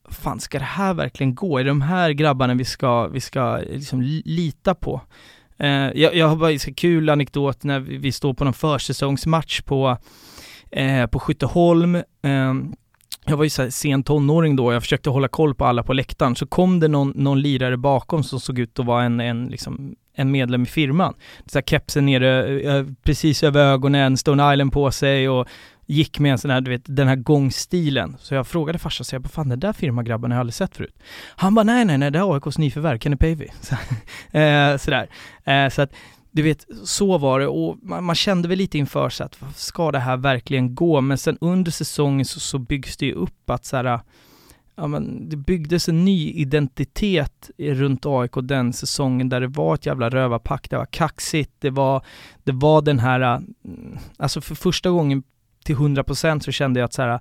fan 0.09 0.39
ska 0.39 0.59
det 0.59 0.65
här 0.65 0.94
verkligen 0.94 1.35
gå? 1.35 1.57
Är 1.57 1.63
det 1.63 1.69
de 1.69 1.81
här 1.81 2.11
grabbarna 2.11 2.53
vi 2.53 2.65
ska, 2.65 3.07
vi 3.07 3.21
ska 3.21 3.57
liksom 3.57 4.01
lita 4.25 4.75
på? 4.75 5.01
Eh, 5.57 5.69
jag, 5.69 6.15
jag 6.15 6.27
har 6.27 6.35
bara 6.35 6.51
en 6.51 6.59
kul 6.59 7.09
anekdot 7.09 7.63
när 7.63 7.79
vi, 7.79 7.97
vi 7.97 8.11
står 8.11 8.33
på 8.33 8.44
någon 8.44 8.53
försäsongsmatch 8.53 9.61
på, 9.61 9.97
eh, 10.71 11.05
på 11.05 11.19
Skytteholm 11.19 11.95
eh, 11.95 12.53
jag 13.27 13.38
var 13.38 13.44
ju 13.44 13.50
så 13.50 13.71
sen 13.71 14.03
tonåring 14.03 14.56
då, 14.56 14.74
jag 14.74 14.81
försökte 14.81 15.09
hålla 15.09 15.27
koll 15.27 15.56
på 15.56 15.65
alla 15.65 15.83
på 15.83 15.94
läktaren, 15.94 16.35
så 16.35 16.47
kom 16.47 16.79
det 16.79 16.88
någon, 16.88 17.13
någon 17.15 17.41
lirare 17.41 17.77
bakom 17.77 18.24
som 18.24 18.39
såg 18.39 18.59
ut 18.59 18.79
att 18.79 18.85
vara 18.85 19.03
en, 19.03 19.19
en, 19.19 19.45
liksom, 19.45 19.95
en 20.15 20.31
medlem 20.31 20.63
i 20.63 20.65
firman. 20.65 21.13
Så 21.45 21.57
här 21.57 21.63
kepsen 21.63 22.06
nere 22.06 22.85
precis 23.03 23.44
över 23.44 23.62
ögonen, 23.62 24.18
Stone 24.18 24.53
Island 24.53 24.74
på 24.74 24.91
sig 24.91 25.29
och 25.29 25.47
gick 25.85 26.19
med 26.19 26.31
en 26.31 26.38
sån 26.38 26.51
här, 26.51 26.62
du 26.62 26.71
vet, 26.71 26.81
den 26.85 27.07
här 27.07 27.15
gångstilen. 27.15 28.15
Så 28.19 28.35
jag 28.35 28.47
frågade 28.47 28.79
farsan, 28.79 29.06
så 29.06 29.15
jag 29.15 29.21
bara, 29.21 29.30
fan 29.30 29.50
den 29.50 29.59
där 29.59 29.73
firmagrabben 29.73 30.31
har 30.31 30.35
jag 30.35 30.39
aldrig 30.39 30.53
sett 30.53 30.75
förut. 30.75 30.95
Han 31.35 31.56
bara, 31.56 31.63
nej 31.63 31.85
nej 31.85 31.97
nej, 31.97 32.12
det 32.12 32.19
är 32.19 32.33
AIKs 32.33 32.57
nyförvärv, 32.57 33.00
Kenny 33.00 33.15
Pavey. 33.15 33.47
Så, 33.62 33.75
eh, 34.38 34.77
sådär. 34.77 35.09
Eh, 35.44 35.69
så 35.69 35.81
att 35.81 35.91
du 36.37 36.43
vet, 36.43 36.65
så 36.83 37.17
var 37.17 37.39
det 37.39 37.47
och 37.47 37.77
man, 37.81 38.03
man, 38.03 38.15
kände 38.15 38.47
väl 38.47 38.57
lite 38.57 38.77
inför 38.77 39.09
sig 39.09 39.25
att 39.25 39.37
ska 39.55 39.91
det 39.91 39.99
här 39.99 40.17
verkligen 40.17 40.75
gå? 40.75 41.01
Men 41.01 41.17
sen 41.17 41.37
under 41.41 41.71
säsongen 41.71 42.25
så, 42.25 42.39
så 42.39 42.59
byggs 42.59 42.97
det 42.97 43.05
ju 43.05 43.13
upp 43.13 43.49
att 43.49 43.65
så 43.65 43.77
här, 43.77 43.99
ja 44.75 44.87
men 44.87 45.29
det 45.29 45.37
byggdes 45.37 45.89
en 45.89 46.05
ny 46.05 46.31
identitet 46.31 47.49
runt 47.57 48.05
AIK 48.05 48.31
den 48.43 48.73
säsongen 48.73 49.29
där 49.29 49.41
det 49.41 49.47
var 49.47 49.75
ett 49.75 49.85
jävla 49.85 50.09
rövarpack, 50.09 50.69
det 50.69 50.77
var 50.77 50.85
kaxigt, 50.85 51.51
det 51.59 51.69
var, 51.69 52.05
det 52.43 52.51
var 52.51 52.81
den 52.81 52.99
här, 52.99 53.21
mm, 53.21 53.97
alltså 54.17 54.41
för 54.41 54.55
första 54.55 54.89
gången 54.89 55.23
till 55.63 55.75
100% 55.75 56.39
så 56.39 56.51
kände 56.51 56.79
jag 56.79 56.85
att 56.85 56.93
så 56.93 57.01
här, 57.01 57.19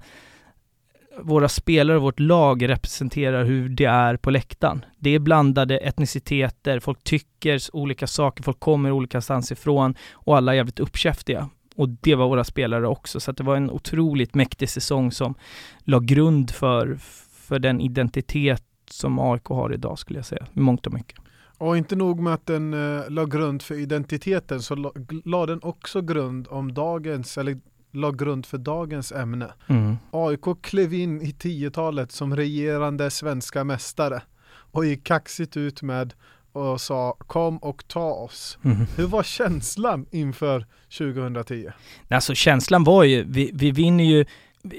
våra 1.22 1.48
spelare 1.48 1.96
och 1.96 2.02
vårt 2.02 2.20
lag 2.20 2.68
representerar 2.68 3.44
hur 3.44 3.68
det 3.68 3.84
är 3.84 4.16
på 4.16 4.30
läktaren. 4.30 4.84
Det 4.98 5.10
är 5.10 5.18
blandade 5.18 5.78
etniciteter, 5.78 6.80
folk 6.80 7.04
tycker 7.04 7.60
olika 7.72 8.06
saker, 8.06 8.42
folk 8.42 8.60
kommer 8.60 8.90
olika 8.90 9.20
stans 9.20 9.52
ifrån 9.52 9.94
och 10.12 10.36
alla 10.36 10.52
är 10.52 10.56
jävligt 10.56 10.80
uppkäftiga. 10.80 11.48
Och 11.76 11.88
det 11.88 12.14
var 12.14 12.28
våra 12.28 12.44
spelare 12.44 12.86
också, 12.88 13.20
så 13.20 13.30
att 13.30 13.36
det 13.36 13.44
var 13.44 13.56
en 13.56 13.70
otroligt 13.70 14.34
mäktig 14.34 14.70
säsong 14.70 15.12
som 15.12 15.34
la 15.78 15.98
grund 15.98 16.50
för, 16.50 16.96
för 17.32 17.58
den 17.58 17.80
identitet 17.80 18.64
som 18.90 19.18
AIK 19.18 19.44
har 19.44 19.74
idag 19.74 19.98
skulle 19.98 20.18
jag 20.18 20.26
säga, 20.26 20.46
i 20.52 20.60
mångt 20.60 20.86
och 20.86 20.92
mycket. 20.92 21.20
Och 21.58 21.76
inte 21.76 21.96
nog 21.96 22.20
med 22.20 22.34
att 22.34 22.46
den 22.46 22.74
uh, 22.74 23.10
la 23.10 23.24
grund 23.24 23.62
för 23.62 23.74
identiteten 23.74 24.62
så 24.62 24.74
la, 24.74 24.92
la 25.24 25.46
den 25.46 25.60
också 25.62 26.02
grund 26.02 26.46
om 26.50 26.74
dagens, 26.74 27.38
eller 27.38 27.60
la 27.96 28.10
grund 28.10 28.46
för 28.46 28.58
dagens 28.58 29.12
ämne. 29.12 29.52
Mm. 29.66 29.96
AIK 30.10 30.62
klev 30.62 30.94
in 30.94 31.22
i 31.22 31.30
10-talet 31.30 32.12
som 32.12 32.36
regerande 32.36 33.10
svenska 33.10 33.64
mästare 33.64 34.22
och 34.48 34.86
gick 34.86 35.04
kaxigt 35.04 35.56
ut 35.56 35.82
med 35.82 36.14
och 36.52 36.80
sa 36.80 37.16
kom 37.18 37.58
och 37.58 37.88
ta 37.88 38.12
oss. 38.12 38.58
Mm. 38.64 38.76
Hur 38.96 39.06
var 39.06 39.22
känslan 39.22 40.06
inför 40.10 40.66
2010? 40.98 41.70
Alltså 42.08 42.34
känslan 42.34 42.84
var 42.84 43.04
ju, 43.04 43.24
vi, 43.28 43.50
vi 43.54 43.70
vinner 43.70 44.04
ju 44.04 44.24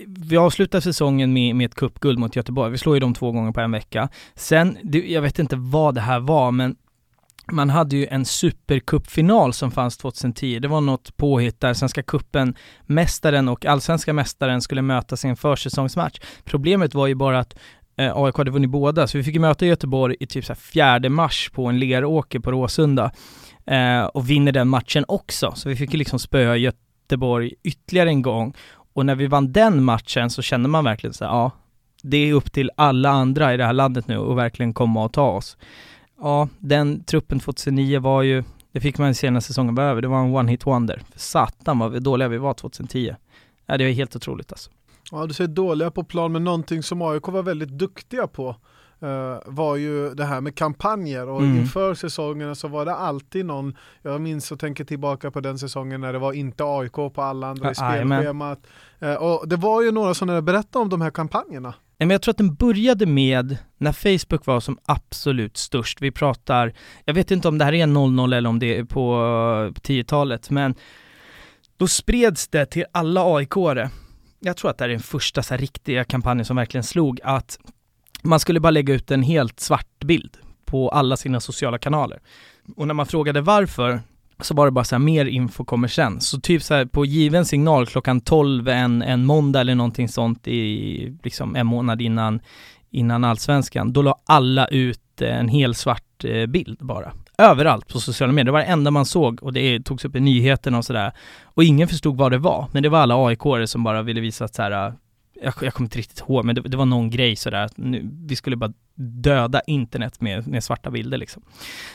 vi, 0.07 0.37
avslutar 0.37 0.79
säsongen 0.79 1.33
med, 1.33 1.56
med 1.56 1.65
ett 1.65 1.75
cupguld 1.75 2.19
mot 2.19 2.35
Göteborg. 2.35 2.71
Vi 2.71 2.77
slår 2.77 2.95
ju 2.95 2.99
dem 2.99 3.13
två 3.13 3.31
gånger 3.31 3.51
på 3.51 3.61
en 3.61 3.71
vecka. 3.71 4.09
Sen, 4.35 4.77
jag 4.83 5.21
vet 5.21 5.39
inte 5.39 5.56
vad 5.56 5.95
det 5.95 6.01
här 6.01 6.19
var, 6.19 6.51
men 6.51 6.75
man 7.51 7.69
hade 7.69 7.95
ju 7.95 8.07
en 8.07 8.25
supercupfinal 8.25 9.54
som 9.54 9.71
fanns 9.71 9.97
2010. 9.97 10.59
Det 10.59 10.68
var 10.68 10.81
något 10.81 11.18
påhitt 11.18 11.59
där 11.59 11.73
Svenska 11.73 12.04
cupen, 12.04 12.56
mästaren 12.85 13.49
och 13.49 13.66
allsvenska 13.66 14.13
mästaren 14.13 14.61
skulle 14.61 14.81
mötas 14.81 15.25
i 15.25 15.27
en 15.27 15.35
försäsongsmatch. 15.35 16.19
Problemet 16.44 16.94
var 16.94 17.07
ju 17.07 17.16
bara 17.16 17.39
att 17.39 17.56
eh, 17.97 18.18
AIK 18.18 18.37
hade 18.37 18.51
vunnit 18.51 18.69
båda, 18.69 19.07
så 19.07 19.18
vi 19.18 19.23
fick 19.23 19.39
möta 19.39 19.66
Göteborg 19.66 20.16
i 20.19 20.27
typ 20.27 20.45
så 20.45 20.56
fjärde 20.56 21.09
mars 21.09 21.49
på 21.54 21.66
en 21.66 21.80
leråker 21.80 22.39
på 22.39 22.51
Råsunda 22.51 23.11
eh, 23.66 24.04
och 24.04 24.30
vinner 24.30 24.51
den 24.51 24.68
matchen 24.68 25.06
också. 25.07 25.54
Så 25.56 25.69
vi 25.69 25.75
fick 25.75 25.94
ju 25.94 25.97
liksom 25.97 26.19
spöa 26.19 26.57
Göteborg 26.57 27.54
ytterligare 27.63 28.09
en 28.09 28.21
gång. 28.21 28.54
Och 28.94 29.06
när 29.06 29.16
vi 29.16 29.27
vann 29.27 29.51
den 29.51 29.83
matchen 29.83 30.30
så 30.30 30.42
kände 30.42 30.69
man 30.69 30.83
verkligen 30.83 31.13
så 31.13 31.25
här, 31.25 31.31
ja, 31.31 31.51
det 32.04 32.18
är 32.18 32.33
upp 32.33 32.51
till 32.51 32.71
alla 32.77 33.09
andra 33.09 33.54
i 33.54 33.57
det 33.57 33.66
här 33.66 33.73
landet 33.73 34.07
nu 34.07 34.18
och 34.18 34.37
verkligen 34.37 34.73
komma 34.73 35.04
och 35.04 35.13
ta 35.13 35.30
oss 35.30 35.57
ja, 36.19 36.50
den 36.59 37.04
truppen 37.04 37.40
2009 37.40 38.00
var 38.00 38.21
ju, 38.21 38.44
det 38.71 38.80
fick 38.80 38.97
man 38.97 39.16
senaste 39.16 39.47
säsongen 39.47 39.76
var 39.76 39.83
över, 39.83 40.02
det 40.02 40.07
var 40.07 40.19
en 40.19 40.36
one 40.36 40.52
hit 40.52 40.66
wonder. 40.66 41.02
För 41.12 41.19
satan 41.19 41.80
vad 41.80 42.04
dåliga 42.04 42.28
vi 42.28 42.38
var 42.38 42.54
2010. 42.54 43.16
Ja, 43.66 43.78
det 43.78 43.83
var 43.83 43.92
helt 43.92 44.16
otroligt 44.16 44.52
alltså. 44.52 44.69
Ja, 45.12 45.26
du 45.26 45.33
säger 45.33 45.47
dåliga 45.47 45.92
på 45.92 46.04
plan, 46.04 46.31
men 46.31 46.44
någonting 46.44 46.83
som 46.83 47.02
AIK 47.02 47.28
var 47.28 47.44
väldigt 47.44 47.69
duktiga 47.69 48.28
på 48.28 48.56
uh, 49.04 49.38
var 49.45 49.76
ju 49.76 50.14
det 50.14 50.26
här 50.26 50.42
med 50.42 50.56
kampanjer 50.56 51.30
och 51.30 51.42
mm. 51.42 51.57
inför 51.57 51.94
säsongerna 51.94 52.56
så 52.56 52.68
var 52.68 52.86
det 52.86 52.95
alltid 52.95 53.45
någon, 53.45 53.76
jag 54.02 54.21
minns 54.21 54.52
och 54.52 54.59
tänker 54.59 54.83
tillbaka 54.83 55.31
på 55.31 55.40
den 55.40 55.59
säsongen 55.59 56.02
när 56.02 56.14
det 56.14 56.19
var 56.19 56.33
inte 56.33 56.64
AIK 56.64 56.94
på 56.94 57.21
alla 57.21 57.47
andra 57.47 57.71
i 57.71 57.76
spelschemat. 57.76 58.68
Uh, 59.04 59.14
och 59.14 59.47
det 59.47 59.56
var 59.56 59.81
ju 59.81 59.92
några 59.92 60.14
som 60.14 60.45
berättade 60.45 60.83
om 60.83 60.90
de 60.90 61.02
här 61.02 61.12
kampanjerna. 61.12 61.74
Men 61.99 62.09
jag 62.09 62.21
tror 62.21 62.31
att 62.31 62.37
den 62.37 62.56
började 62.56 63.06
med 63.06 63.57
när 63.77 63.92
Facebook 63.92 64.45
var 64.45 64.59
som 64.59 64.77
absolut 64.85 65.57
störst. 65.57 66.01
Vi 66.01 66.11
pratar, 66.11 66.73
jag 67.06 67.13
vet 67.13 67.31
inte 67.31 67.47
om 67.47 67.57
det 67.57 67.66
här 67.66 67.73
är 67.73 67.87
00 67.87 68.33
eller 68.33 68.49
om 68.49 68.59
det 68.59 68.77
är 68.77 68.83
på 68.83 69.13
eh, 69.13 69.81
10-talet, 69.81 70.49
men 70.49 70.75
då 71.77 71.87
spreds 71.87 72.47
det 72.47 72.66
till 72.66 72.85
alla 72.92 73.21
AIK-are. 73.21 73.89
Jag 74.39 74.57
tror 74.57 74.71
att 74.71 74.77
det 74.77 74.83
här 74.83 74.89
är 74.89 74.94
den 74.94 75.04
första 75.04 75.44
så 75.44 75.54
här, 75.54 75.61
riktiga 75.61 76.04
kampanjen 76.04 76.45
som 76.45 76.56
verkligen 76.56 76.83
slog 76.83 77.19
att 77.23 77.59
man 78.21 78.39
skulle 78.39 78.59
bara 78.59 78.71
lägga 78.71 78.94
ut 78.94 79.11
en 79.11 79.23
helt 79.23 79.59
svart 79.59 79.99
bild 80.06 80.37
på 80.66 80.89
alla 80.89 81.18
sina 81.18 81.39
sociala 81.39 81.77
kanaler. 81.77 82.19
Och 82.75 82.87
när 82.87 82.94
man 82.94 83.06
frågade 83.06 83.42
varför 83.42 84.01
så 84.39 84.53
var 84.53 84.65
det 84.65 84.71
bara 84.71 84.85
så 84.85 84.95
här, 84.95 84.99
mer 84.99 85.25
info 85.25 85.65
kommer 85.65 85.87
sen. 85.87 86.21
Så 86.21 86.39
typ 86.39 86.63
så 86.63 86.73
här, 86.73 86.85
på 86.85 87.06
given 87.06 87.45
signal 87.45 87.85
klockan 87.85 88.21
12 88.21 88.67
en, 88.67 89.01
en 89.01 89.25
måndag 89.25 89.61
eller 89.61 89.75
någonting 89.75 90.09
sånt 90.09 90.47
i 90.47 91.17
liksom 91.23 91.56
en 91.56 91.67
månad 91.67 92.01
innan, 92.01 92.39
innan 92.89 93.23
allsvenskan, 93.23 93.94
då 93.94 94.01
la 94.01 94.19
alla 94.25 94.67
ut 94.67 95.21
eh, 95.21 95.39
en 95.39 95.47
hel 95.47 95.75
svart 95.75 96.23
eh, 96.23 96.45
bild 96.45 96.77
bara. 96.81 97.13
Överallt 97.37 97.87
på 97.87 97.99
sociala 97.99 98.33
medier, 98.33 98.45
det 98.45 98.51
var 98.51 98.59
det 98.59 98.65
enda 98.65 98.91
man 98.91 99.06
såg 99.06 99.44
och 99.44 99.53
det 99.53 99.79
togs 99.79 100.06
upp 100.06 100.15
i 100.15 100.19
nyheterna 100.19 100.77
och 100.77 100.85
sådär. 100.85 101.11
Och 101.44 101.63
ingen 101.63 101.87
förstod 101.87 102.17
vad 102.17 102.31
det 102.31 102.37
var, 102.37 102.67
men 102.71 102.83
det 102.83 102.89
var 102.89 102.99
alla 102.99 103.27
aik 103.27 103.39
som 103.65 103.83
bara 103.83 104.01
ville 104.01 104.21
visa 104.21 104.45
att 104.45 104.56
så 104.56 104.61
här, 104.61 104.87
eh, 104.87 104.94
jag, 105.41 105.53
jag 105.61 105.73
kommer 105.73 105.85
inte 105.85 105.97
riktigt 105.97 106.19
ihåg, 106.19 106.45
men 106.45 106.56
det, 106.56 106.61
det 106.61 106.77
var 106.77 106.85
någon 106.85 107.09
grej 107.09 107.35
sådär, 107.35 107.69
nu, 107.75 108.09
vi 108.25 108.35
skulle 108.35 108.56
bara 108.56 108.73
döda 108.95 109.61
internet 109.67 110.21
med, 110.21 110.47
med 110.47 110.63
svarta 110.63 110.91
bilder 110.91 111.17
liksom. 111.17 111.44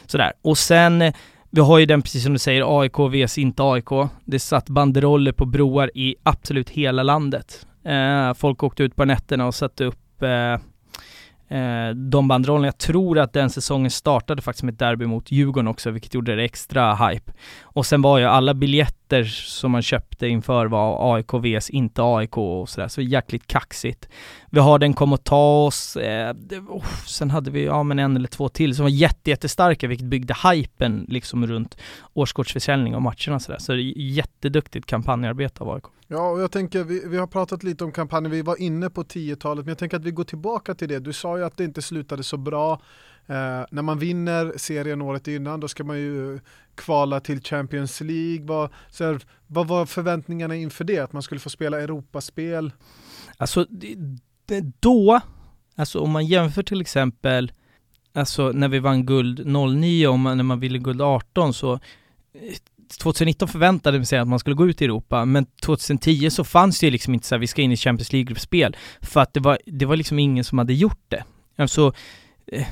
Sådär, 0.06 0.32
och 0.42 0.58
sen 0.58 1.12
vi 1.54 1.61
har 1.61 1.78
ju 1.78 1.87
den, 1.87 2.02
precis 2.02 2.23
som 2.23 2.32
du 2.32 2.38
säger, 2.38 2.80
AIK 2.80 2.99
vs 2.99 3.38
inte 3.38 3.62
AIK. 3.62 4.11
Det 4.25 4.38
satt 4.38 4.68
banderoller 4.68 5.32
på 5.32 5.47
broar 5.47 5.90
i 5.94 6.14
absolut 6.23 6.71
hela 6.71 7.02
landet. 7.02 7.66
Eh, 7.85 8.35
folk 8.35 8.62
åkte 8.62 8.82
ut 8.82 8.97
på 8.97 9.04
nätterna 9.04 9.47
och 9.47 9.54
satte 9.54 9.85
upp 9.85 10.23
eh, 10.23 11.59
eh, 11.59 11.90
de 11.94 12.28
banderollerna. 12.28 12.66
Jag 12.66 12.78
tror 12.78 13.18
att 13.18 13.32
den 13.32 13.50
säsongen 13.50 13.90
startade 13.90 14.42
faktiskt 14.42 14.62
med 14.62 14.73
ett 14.73 14.78
derby 14.78 15.06
mot 15.06 15.32
Djurgården 15.32 15.68
också, 15.68 15.90
vilket 15.90 16.14
gjorde 16.14 16.37
det 16.37 16.44
extra 16.44 16.94
hype. 16.94 17.32
Och 17.62 17.87
sen 17.87 18.02
var 18.02 18.18
ju 18.18 18.25
alla 18.25 18.54
biljetter 18.54 19.01
som 19.21 19.71
man 19.71 19.83
köpte 19.83 20.26
inför 20.26 20.66
var 20.66 21.14
AIK 21.14 21.35
vs 21.35 21.71
inte 21.71 22.02
AIK 22.02 22.37
och 22.37 22.69
sådär, 22.69 22.88
så 22.88 23.00
jäkligt 23.00 23.47
kaxigt. 23.47 24.09
Vi 24.50 24.61
har 24.61 24.78
den 24.78 24.95
kom 24.95 25.12
och 25.12 25.25
ta 25.25 25.64
oss, 25.64 25.97
eh, 25.97 26.35
det, 26.35 26.59
oh, 26.59 26.87
sen 27.07 27.31
hade 27.31 27.50
vi, 27.50 27.64
ja 27.64 27.83
men 27.83 27.99
en 27.99 28.16
eller 28.16 28.28
två 28.28 28.49
till 28.49 28.76
som 28.76 28.83
var 28.83 28.90
jätte, 28.90 29.31
jättestarka, 29.31 29.88
vilket 29.88 30.07
byggde 30.07 30.35
hypen 30.50 31.07
liksom 31.09 31.47
runt 31.47 31.76
årskortsförsäljning 32.12 32.95
och 32.95 33.02
matcherna 33.02 33.40
sådär. 33.40 33.59
Så 33.59 33.73
det 33.73 33.83
är 33.83 33.92
jätteduktigt 33.97 34.87
kampanjarbete 34.87 35.64
av 35.64 35.71
AIK. 35.71 35.85
Ja, 36.12 36.31
och 36.31 36.40
jag 36.40 36.50
tänker, 36.50 36.85
vi, 36.85 37.02
vi 37.07 37.16
har 37.16 37.26
pratat 37.26 37.62
lite 37.62 37.85
om 37.85 37.92
kampanjen, 37.92 38.31
vi 38.31 38.42
var 38.42 38.61
inne 38.61 38.90
på 38.90 39.02
10-talet, 39.02 39.64
men 39.64 39.71
jag 39.71 39.78
tänker 39.78 39.97
att 39.97 40.04
vi 40.04 40.11
går 40.11 40.25
tillbaka 40.25 40.75
till 40.75 40.88
det. 40.88 40.99
Du 40.99 41.12
sa 41.12 41.38
ju 41.38 41.45
att 41.45 41.57
det 41.57 41.64
inte 41.64 41.83
slutade 41.83 42.23
så 42.23 42.37
bra. 42.37 42.81
Eh, 43.26 43.64
när 43.71 43.83
man 43.83 43.99
vinner 43.99 44.52
serien 44.57 45.02
året 45.02 45.29
innan, 45.29 45.61
då 45.61 45.69
ska 45.69 45.85
man 45.85 45.99
ju 45.99 46.41
kvala 46.75 47.21
till 47.21 47.43
Champions 47.43 48.00
League. 48.00 48.47
Vad, 48.47 48.71
så 48.91 49.05
här, 49.05 49.21
vad 49.47 49.69
var 49.69 49.87
förväntningarna 49.87 50.57
inför 50.57 50.85
det? 50.85 50.99
Att 50.99 51.12
man 51.12 51.23
skulle 51.23 51.41
få 51.41 51.50
spela 51.50 51.81
Europaspel? 51.81 52.73
Alltså, 53.37 53.67
då, 54.81 55.21
alltså 55.76 56.00
om 56.00 56.11
man 56.11 56.26
jämför 56.26 56.62
till 56.62 56.81
exempel, 56.81 57.52
alltså 58.12 58.52
när 58.52 58.69
vi 58.69 58.79
vann 58.79 59.07
guld 59.07 59.47
09 59.47 60.07
och 60.07 60.19
när 60.19 60.43
man 60.43 60.61
ville 60.61 60.79
guld 60.79 61.02
18 61.02 61.55
så 61.55 61.73
eh, 61.73 61.81
2019 62.99 63.49
förväntade 63.49 63.99
man 63.99 64.07
sig 64.07 64.19
att 64.19 64.29
man 64.29 64.38
skulle 64.38 64.57
gå 64.57 64.67
ut 64.67 64.83
i 64.83 64.85
Europa, 64.85 65.25
men 65.25 65.47
2010 65.47 66.31
så 66.31 66.45
fanns 66.45 66.81
det 66.81 66.87
ju 66.87 66.91
liksom 66.91 67.14
inte 67.14 67.26
så 67.26 67.35
här, 67.35 67.41
vi 67.41 67.47
ska 67.47 67.62
in 67.62 67.73
i 67.73 67.76
Champions 67.76 68.12
League-gruppspel, 68.12 68.76
för 69.00 69.21
att 69.21 69.35
det 69.35 69.41
var, 69.41 69.59
det 69.67 69.87
var 69.87 69.97
liksom 69.97 70.19
ingen 70.19 70.45
som 70.45 70.59
hade 70.59 70.75
gjort 70.75 71.05
det. 71.09 71.25
Alltså, 71.57 71.93
eh, 72.47 72.67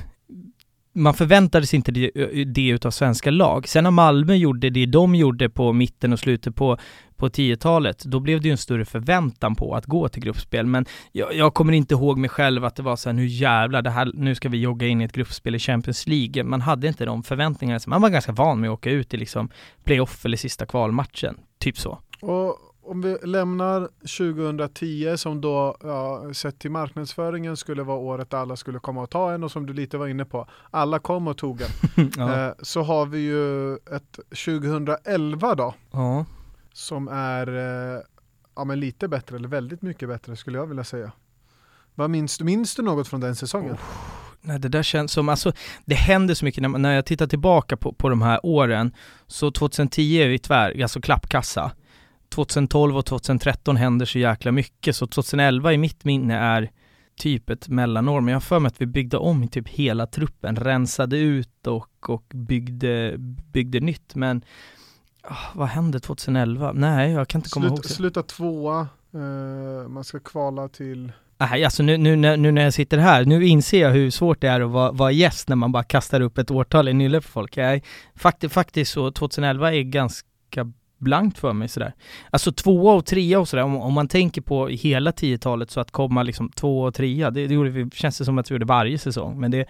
man 0.93 1.13
förväntade 1.13 1.65
sig 1.67 1.77
inte 1.77 1.91
det, 1.91 2.11
det 2.43 2.67
utav 2.67 2.91
svenska 2.91 3.31
lag. 3.31 3.67
Sen 3.67 3.83
när 3.83 3.91
Malmö 3.91 4.35
gjorde 4.35 4.69
det 4.69 4.85
de 4.85 5.15
gjorde 5.15 5.49
på 5.49 5.73
mitten 5.73 6.13
och 6.13 6.19
slutet 6.19 6.55
på, 6.55 6.77
på 7.15 7.29
10-talet, 7.29 8.03
då 8.03 8.19
blev 8.19 8.41
det 8.41 8.47
ju 8.47 8.51
en 8.51 8.57
större 8.57 8.85
förväntan 8.85 9.55
på 9.55 9.75
att 9.75 9.85
gå 9.85 10.09
till 10.09 10.23
gruppspel. 10.23 10.65
Men 10.65 10.85
jag, 11.11 11.35
jag 11.35 11.53
kommer 11.53 11.73
inte 11.73 11.93
ihåg 11.93 12.17
mig 12.17 12.29
själv 12.29 12.65
att 12.65 12.75
det 12.75 12.83
var 12.83 12.95
så 12.95 13.09
här, 13.09 13.13
nu 13.13 13.25
jävlar, 13.25 13.81
det 13.81 13.89
här, 13.89 14.11
nu 14.13 14.35
ska 14.35 14.49
vi 14.49 14.57
jogga 14.57 14.87
in 14.87 15.01
i 15.01 15.03
ett 15.03 15.13
gruppspel 15.13 15.55
i 15.55 15.59
Champions 15.59 16.07
League. 16.07 16.43
Man 16.43 16.61
hade 16.61 16.87
inte 16.87 17.05
de 17.05 17.23
förväntningarna. 17.23 17.79
Man 17.87 18.01
var 18.01 18.09
ganska 18.09 18.31
van 18.31 18.59
med 18.59 18.69
att 18.69 18.73
åka 18.73 18.91
ut 18.91 19.13
i 19.13 19.17
liksom 19.17 19.49
playoff 19.83 20.25
eller 20.25 20.37
sista 20.37 20.65
kvalmatchen, 20.65 21.37
typ 21.59 21.77
så. 21.77 21.99
Och 22.21 22.70
om 22.83 23.01
vi 23.01 23.17
lämnar 23.23 23.89
2010 23.99 25.17
som 25.17 25.41
då, 25.41 25.77
ja, 25.83 26.33
sett 26.33 26.59
till 26.59 26.71
marknadsföringen, 26.71 27.57
skulle 27.57 27.83
vara 27.83 27.97
året 27.97 28.33
alla 28.33 28.55
skulle 28.55 28.79
komma 28.79 29.01
och 29.01 29.09
ta 29.09 29.31
en 29.31 29.43
och 29.43 29.51
som 29.51 29.65
du 29.65 29.73
lite 29.73 29.97
var 29.97 30.07
inne 30.07 30.25
på, 30.25 30.47
alla 30.71 30.99
kom 30.99 31.27
och 31.27 31.37
tog 31.37 31.61
en. 31.61 31.69
ja. 32.17 32.47
eh, 32.47 32.53
så 32.61 32.81
har 32.81 33.05
vi 33.05 33.19
ju 33.19 33.75
ett 33.75 34.19
2011 34.45 35.55
då, 35.55 35.73
ja. 35.91 36.25
som 36.73 37.07
är 37.07 37.47
eh, 37.47 38.01
ja, 38.55 38.63
men 38.63 38.79
lite 38.79 39.07
bättre, 39.07 39.35
eller 39.35 39.47
väldigt 39.47 39.81
mycket 39.81 40.09
bättre 40.09 40.35
skulle 40.35 40.57
jag 40.57 40.65
vilja 40.65 40.83
säga. 40.83 41.11
Vad 41.95 42.09
minns 42.09 42.37
du? 42.37 42.43
Minns 42.43 42.75
du 42.75 42.81
något 42.81 43.07
från 43.07 43.19
den 43.21 43.35
säsongen? 43.35 43.73
Oh. 43.73 43.79
Nej, 44.41 44.59
det 44.59 44.69
där 44.69 44.83
känns 44.83 45.11
som, 45.11 45.29
alltså 45.29 45.53
det 45.85 45.95
händer 45.95 46.33
så 46.33 46.45
mycket 46.45 46.61
när, 46.61 46.69
när 46.69 46.95
jag 46.95 47.05
tittar 47.05 47.27
tillbaka 47.27 47.77
på, 47.77 47.93
på 47.93 48.09
de 48.09 48.21
här 48.21 48.39
åren, 48.43 48.93
så 49.27 49.51
2010 49.51 50.21
är 50.21 50.27
vi 50.27 50.39
tvär, 50.39 50.81
alltså 50.81 51.01
klappkassa. 51.01 51.71
2012 52.31 52.97
och 52.97 53.05
2013 53.05 53.75
händer 53.75 54.05
så 54.05 54.19
jäkla 54.19 54.51
mycket, 54.51 54.95
så 54.95 55.07
2011 55.07 55.73
i 55.73 55.77
mitt 55.77 56.05
minne 56.05 56.37
är 56.37 56.71
typ 57.15 57.49
ett 57.49 57.67
mellanår, 57.67 58.21
men 58.21 58.27
jag 58.31 58.35
har 58.35 58.41
för 58.41 58.59
mig 58.59 58.67
att 58.67 58.81
vi 58.81 58.85
byggde 58.85 59.17
om 59.17 59.47
typ 59.47 59.67
hela 59.67 60.07
truppen, 60.07 60.55
rensade 60.55 61.17
ut 61.17 61.67
och, 61.67 62.09
och 62.09 62.25
byggde, 62.33 63.15
byggde 63.53 63.79
nytt, 63.79 64.15
men 64.15 64.41
oh, 65.23 65.45
vad 65.53 65.67
hände 65.67 65.99
2011? 65.99 66.71
Nej, 66.71 67.11
jag 67.11 67.27
kan 67.27 67.39
inte 67.39 67.49
komma 67.49 67.65
Slut, 67.65 67.77
ihåg. 67.77 67.83
Det. 67.83 67.89
Sluta 67.89 68.23
tvåa, 68.23 68.87
uh, 69.15 69.87
man 69.87 70.03
ska 70.03 70.19
kvala 70.19 70.67
till 70.67 71.11
Nej, 71.49 71.63
alltså 71.65 71.83
nu, 71.83 71.97
nu, 71.97 72.15
nu, 72.15 72.51
när 72.51 72.61
jag 72.61 72.73
sitter 72.73 72.97
här, 72.97 73.25
nu 73.25 73.47
inser 73.47 73.81
jag 73.81 73.91
hur 73.91 74.09
svårt 74.09 74.41
det 74.41 74.47
är 74.47 74.61
att 74.61 74.71
vara, 74.71 74.91
vara 74.91 75.11
gäst 75.11 75.49
när 75.49 75.55
man 75.55 75.71
bara 75.71 75.83
kastar 75.83 76.21
upp 76.21 76.37
ett 76.37 76.51
årtal 76.51 76.87
i 76.87 76.93
nyllet 76.93 77.23
för 77.23 77.31
folk. 77.31 77.57
Jag, 77.57 77.81
fakt, 78.15 78.51
faktiskt 78.51 78.91
så, 78.91 79.11
2011 79.11 79.73
är 79.73 79.81
ganska 79.81 80.71
blankt 81.01 81.37
för 81.37 81.53
mig 81.53 81.67
sådär. 81.67 81.93
Alltså 82.29 82.51
tvåa 82.51 82.93
och 82.93 83.05
trea 83.05 83.39
och 83.39 83.47
sådär, 83.47 83.63
om, 83.63 83.77
om 83.77 83.93
man 83.93 84.07
tänker 84.07 84.41
på 84.41 84.67
hela 84.67 85.11
10-talet 85.11 85.71
så 85.71 85.79
att 85.79 85.91
komma 85.91 86.23
liksom 86.23 86.49
tvåa 86.49 86.87
och 86.87 86.93
trea, 86.93 87.31
det, 87.31 87.47
det 87.47 87.53
gjorde 87.53 87.69
vi, 87.69 87.89
känns 87.89 88.17
det 88.17 88.25
som 88.25 88.37
att 88.37 88.51
vi 88.51 88.55
gjorde 88.55 88.65
varje 88.65 88.97
säsong. 88.97 89.39
Men 89.39 89.51
det, 89.51 89.65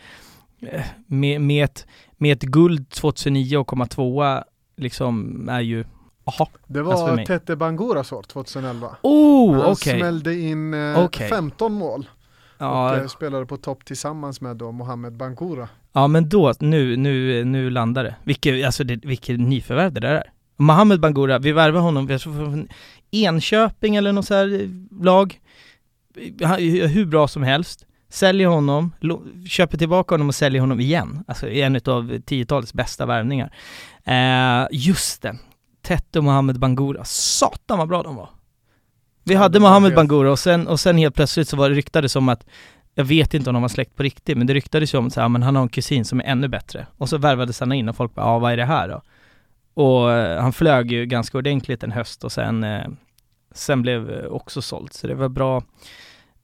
eh, 0.59 0.81
med, 1.05 1.41
med, 1.41 1.65
ett, 1.65 1.87
med 2.17 2.37
ett 2.37 2.43
guld 2.43 2.89
2009 2.89 3.57
och 3.57 3.67
komma 3.67 3.85
tvåa 3.85 4.43
liksom 4.77 5.49
är 5.49 5.61
ju 5.61 5.85
Aha, 6.25 6.49
det 6.67 6.81
var 6.81 6.93
alltså 6.93 7.25
Tete 7.25 7.55
Banguras 7.55 8.11
år 8.11 8.23
2011. 8.23 8.95
Oh, 9.01 9.53
Han 9.53 9.71
okay. 9.71 9.99
smällde 9.99 10.35
in 10.35 10.73
eh, 10.73 11.03
okay. 11.05 11.29
15 11.29 11.73
mål. 11.73 12.09
Ja. 12.57 12.91
Och 12.91 12.97
eh, 12.97 13.07
spelade 13.07 13.45
på 13.45 13.57
topp 13.57 13.85
tillsammans 13.85 14.41
med 14.41 14.57
då 14.57 14.71
Mohamed 14.71 15.13
Bangura. 15.13 15.69
Ja 15.93 16.07
men 16.07 16.29
då, 16.29 16.53
nu, 16.59 16.97
nu, 16.97 17.45
nu 17.45 17.69
landar 17.69 18.03
det. 18.03 18.15
Vilket, 18.23 18.65
alltså 18.65 18.83
det, 18.83 19.05
vilket 19.05 19.39
nyförvärv 19.39 19.93
det 19.93 19.99
där 19.99 20.13
är. 20.15 20.31
Mohamed 20.61 20.99
Bangura, 20.99 21.39
vi 21.39 21.51
värvar 21.51 21.81
honom, 21.81 22.09
jag 22.09 22.21
tror 22.21 22.33
från 22.33 22.67
Enköping 23.11 23.95
eller 23.95 24.11
något 24.11 24.25
så 24.25 24.33
här 24.33 24.69
lag. 25.03 25.39
Hur 26.87 27.05
bra 27.05 27.27
som 27.27 27.43
helst. 27.43 27.85
Säljer 28.09 28.47
honom, 28.47 28.91
köper 29.47 29.77
tillbaka 29.77 30.13
honom 30.13 30.27
och 30.27 30.35
säljer 30.35 30.61
honom 30.61 30.79
igen. 30.79 31.23
Alltså 31.27 31.49
en 31.49 31.75
av 31.85 32.19
tiotalets 32.25 32.73
bästa 32.73 33.05
värvningar. 33.05 33.53
Eh, 34.03 34.67
just 34.71 35.21
det, 35.21 35.37
Tette 35.81 36.19
och 36.19 36.25
Mohamed 36.25 36.59
Bangura, 36.59 37.03
satan 37.03 37.77
vad 37.77 37.87
bra 37.87 38.03
de 38.03 38.15
var! 38.15 38.29
Vi 39.23 39.35
hade 39.35 39.59
Mohamed 39.59 39.95
Bangura 39.95 40.31
och 40.31 40.39
sen, 40.39 40.67
och 40.67 40.79
sen 40.79 40.97
helt 40.97 41.15
plötsligt 41.15 41.47
så 41.47 41.57
var 41.57 41.69
det 41.69 41.75
ryktades 41.75 42.15
om 42.15 42.29
att 42.29 42.45
jag 42.95 43.03
vet 43.03 43.33
inte 43.33 43.49
om 43.49 43.53
de 43.53 43.61
var 43.61 43.69
släkt 43.69 43.95
på 43.95 44.03
riktigt, 44.03 44.37
men 44.37 44.47
det 44.47 44.53
ryktades 44.53 44.93
ju 44.93 44.97
om 44.97 45.07
att 45.07 45.15
han 45.15 45.55
har 45.55 45.61
en 45.61 45.69
kusin 45.69 46.05
som 46.05 46.19
är 46.19 46.23
ännu 46.23 46.47
bättre. 46.47 46.87
Och 46.97 47.09
så 47.09 47.17
värvades 47.17 47.59
han 47.59 47.71
in 47.71 47.89
och 47.89 47.95
folk 47.95 48.15
bara, 48.15 48.25
ja 48.25 48.39
vad 48.39 48.51
är 48.51 48.57
det 48.57 48.65
här 48.65 48.87
då? 48.87 49.01
Och 49.73 50.11
eh, 50.11 50.41
han 50.41 50.53
flög 50.53 50.91
ju 50.91 51.05
ganska 51.05 51.37
ordentligt 51.37 51.83
en 51.83 51.91
höst 51.91 52.23
och 52.23 52.31
sen, 52.31 52.63
eh, 52.63 52.87
sen 53.51 53.81
blev 53.81 54.09
eh, 54.09 54.25
också 54.25 54.61
sålt. 54.61 54.93
Så 54.93 55.07
det 55.07 55.15
var 55.15 55.29
bra, 55.29 55.63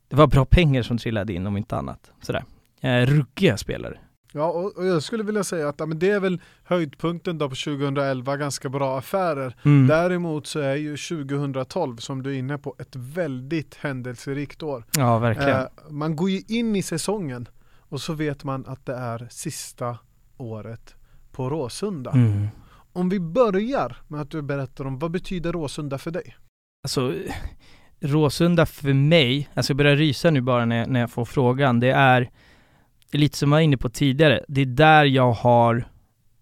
det 0.07 0.15
var 0.15 0.27
bra 0.27 0.45
pengar 0.45 0.83
som 0.83 0.97
trillade 0.97 1.33
in 1.33 1.47
om 1.47 1.57
inte 1.57 1.75
annat. 1.75 2.11
Sådär. 2.21 2.43
Eh, 2.81 3.05
ruggiga 3.05 3.57
spelare. 3.57 3.97
Ja, 4.33 4.45
och, 4.45 4.77
och, 4.77 4.85
jag 4.85 5.03
skulle 5.03 5.23
vilja 5.23 5.43
säga 5.43 5.69
att 5.69 5.75
ja, 5.79 5.85
men 5.85 5.99
det 5.99 6.09
är 6.09 6.19
väl 6.19 6.41
höjdpunkten 6.63 7.37
då 7.37 7.49
på 7.49 7.55
2011, 7.55 8.37
ganska 8.37 8.69
bra 8.69 8.97
affärer. 8.97 9.55
Mm. 9.63 9.87
Däremot 9.87 10.47
så 10.47 10.59
är 10.59 10.75
ju 10.75 10.97
2012, 10.97 11.97
som 11.97 12.23
du 12.23 12.29
är 12.29 12.37
inne 12.37 12.57
på, 12.57 12.75
ett 12.79 12.95
väldigt 12.95 13.75
händelserikt 13.75 14.63
år. 14.63 14.85
Ja, 14.97 15.19
verkligen. 15.19 15.59
Eh, 15.59 15.67
man 15.89 16.15
går 16.15 16.29
ju 16.29 16.41
in 16.47 16.75
i 16.75 16.81
säsongen 16.81 17.47
och 17.79 18.01
så 18.01 18.13
vet 18.13 18.43
man 18.43 18.65
att 18.67 18.85
det 18.85 18.95
är 18.95 19.27
sista 19.29 19.97
året 20.37 20.95
på 21.31 21.49
Råsunda. 21.49 22.11
Mm. 22.11 22.47
Om 22.97 23.09
vi 23.09 23.19
börjar 23.19 23.97
med 24.07 24.21
att 24.21 24.31
du 24.31 24.41
berättar 24.41 24.85
om 24.85 24.99
vad 24.99 25.11
betyder 25.11 25.51
Råsunda 25.51 25.97
för 25.97 26.11
dig? 26.11 26.35
Alltså, 26.83 27.13
Råsunda 27.99 28.65
för 28.65 28.93
mig, 28.93 29.49
alltså 29.53 29.71
jag 29.71 29.77
börjar 29.77 29.95
rysa 29.95 30.31
nu 30.31 30.41
bara 30.41 30.65
när, 30.65 30.85
när 30.85 30.99
jag 30.99 31.11
får 31.11 31.25
frågan, 31.25 31.79
det 31.79 31.91
är 31.91 32.29
lite 33.11 33.37
som 33.37 33.51
jag 33.51 33.55
var 33.55 33.61
inne 33.61 33.77
på 33.77 33.89
tidigare, 33.89 34.43
det 34.47 34.61
är 34.61 34.65
där 34.65 35.05
jag 35.05 35.31
har, 35.31 35.87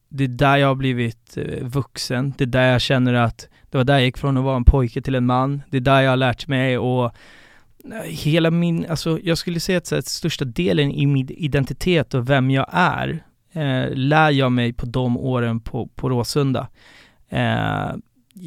det 0.10 0.24
är 0.24 0.28
där 0.28 0.58
jag 0.58 0.68
har 0.68 0.76
blivit 0.76 1.38
eh, 1.38 1.68
vuxen, 1.68 2.34
det 2.38 2.44
är 2.44 2.48
där 2.48 2.72
jag 2.72 2.82
känner 2.82 3.14
att 3.14 3.48
det 3.70 3.78
var 3.78 3.86
där 3.86 3.94
jag 3.94 4.04
gick 4.04 4.18
från 4.18 4.38
att 4.38 4.44
vara 4.44 4.56
en 4.56 4.66
pojke 4.66 5.02
till 5.02 5.16
en 5.16 5.26
man, 5.26 5.62
det 5.70 5.78
är 5.78 5.82
där 5.82 6.02
jag 6.02 6.10
har 6.10 6.18
lärt 6.18 6.48
mig 6.48 6.78
och 6.78 7.06
eh, 7.06 7.12
hela 8.04 8.52
min, 8.52 8.86
alltså 8.90 9.20
jag 9.24 9.38
skulle 9.38 9.60
säga 9.60 9.78
att, 9.78 9.88
så 9.88 9.96
att 9.96 10.08
största 10.08 10.46
delen 10.46 10.92
i 10.92 11.06
min 11.06 11.30
identitet 11.30 12.14
och 12.14 12.30
vem 12.30 12.52
jag 12.52 12.68
är, 12.72 13.24
eh, 13.56 13.90
lär 13.94 14.32
jag 14.32 14.52
mig 14.52 14.74
på 14.74 14.86
de 14.86 15.18
åren 15.18 15.60
på, 15.60 15.88
på 15.88 16.10
Råsunda. 16.10 16.68
Eh, 17.30 17.96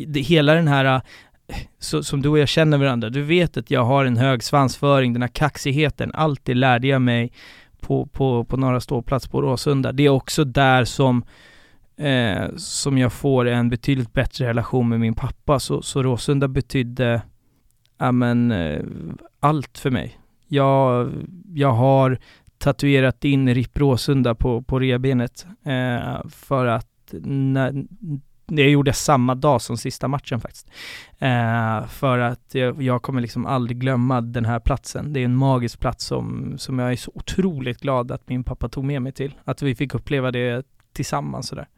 det, 0.06 0.20
hela 0.20 0.54
den 0.54 0.68
här, 0.68 0.84
eh, 0.84 1.00
så, 1.78 2.02
som 2.02 2.22
du 2.22 2.28
och 2.28 2.38
jag 2.38 2.48
känner 2.48 2.78
varandra, 2.78 3.08
du 3.08 3.22
vet 3.22 3.56
att 3.56 3.70
jag 3.70 3.84
har 3.84 4.04
en 4.04 4.16
hög 4.16 4.42
svansföring, 4.42 5.12
den 5.12 5.22
här 5.22 5.28
kaxigheten, 5.28 6.10
allt 6.14 6.44
det 6.44 6.54
lärde 6.54 6.86
jag 6.86 7.02
mig 7.02 7.32
på, 7.80 8.06
på, 8.06 8.44
på 8.44 8.56
Norra 8.56 8.80
ståplats 8.80 9.28
på 9.28 9.42
Råsunda. 9.42 9.92
Det 9.92 10.02
är 10.02 10.08
också 10.08 10.44
där 10.44 10.84
som 10.84 11.24
eh, 11.98 12.56
som 12.56 12.98
jag 12.98 13.12
får 13.12 13.46
en 13.48 13.70
betydligt 13.70 14.12
bättre 14.12 14.48
relation 14.48 14.88
med 14.88 15.00
min 15.00 15.14
pappa. 15.14 15.60
Så, 15.60 15.82
så 15.82 16.02
Råsunda 16.02 16.48
betydde, 16.48 17.22
ja 17.98 18.12
men, 18.12 18.50
eh, 18.50 18.84
allt 19.40 19.78
för 19.78 19.90
mig. 19.90 20.18
Jag, 20.48 21.10
jag 21.54 21.72
har 21.72 22.18
tatuerat 22.58 23.24
in 23.24 23.54
RIP 23.54 23.78
Råsunda 23.78 24.34
på, 24.34 24.62
på 24.62 24.78
rebenet 24.78 25.46
eh, 25.64 26.28
för 26.28 26.66
att 26.66 27.14
när, 27.22 27.84
det 28.46 28.70
gjorde 28.70 28.88
jag 28.88 28.96
samma 28.96 29.34
dag 29.34 29.62
som 29.62 29.76
sista 29.76 30.08
matchen 30.08 30.40
faktiskt. 30.40 30.70
Eh, 31.18 31.86
för 31.86 32.18
att 32.18 32.54
jag, 32.54 32.82
jag, 32.82 33.02
kommer 33.02 33.20
liksom 33.20 33.46
aldrig 33.46 33.78
glömma 33.78 34.20
den 34.20 34.44
här 34.44 34.60
platsen. 34.60 35.12
Det 35.12 35.20
är 35.20 35.24
en 35.24 35.36
magisk 35.36 35.80
plats 35.80 36.04
som, 36.04 36.54
som 36.58 36.78
jag 36.78 36.92
är 36.92 36.96
så 36.96 37.12
otroligt 37.14 37.80
glad 37.80 38.12
att 38.12 38.28
min 38.28 38.44
pappa 38.44 38.68
tog 38.68 38.84
med 38.84 39.02
mig 39.02 39.12
till. 39.12 39.34
Att 39.44 39.62
vi 39.62 39.74
fick 39.74 39.94
uppleva 39.94 40.30
det 40.30 40.66
tillsammans 40.92 41.48
sådär. 41.48 41.68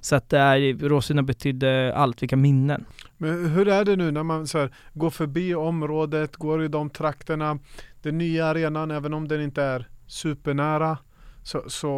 Så 0.00 0.16
att 0.16 0.28
där, 0.28 0.88
Råsunda 0.88 1.22
betydde 1.22 1.92
allt, 1.96 2.22
vilka 2.22 2.36
minnen. 2.36 2.84
Men 3.16 3.50
hur 3.50 3.68
är 3.68 3.84
det 3.84 3.96
nu 3.96 4.10
när 4.10 4.22
man 4.22 4.46
så 4.46 4.58
här, 4.58 4.70
går 4.92 5.10
förbi 5.10 5.54
området, 5.54 6.36
går 6.36 6.64
i 6.64 6.68
de 6.68 6.90
trakterna, 6.90 7.58
den 8.02 8.18
nya 8.18 8.46
arenan, 8.46 8.90
även 8.90 9.14
om 9.14 9.28
den 9.28 9.40
inte 9.40 9.62
är 9.62 9.88
supernära, 10.10 10.98
så, 11.42 11.62
så 11.66 11.88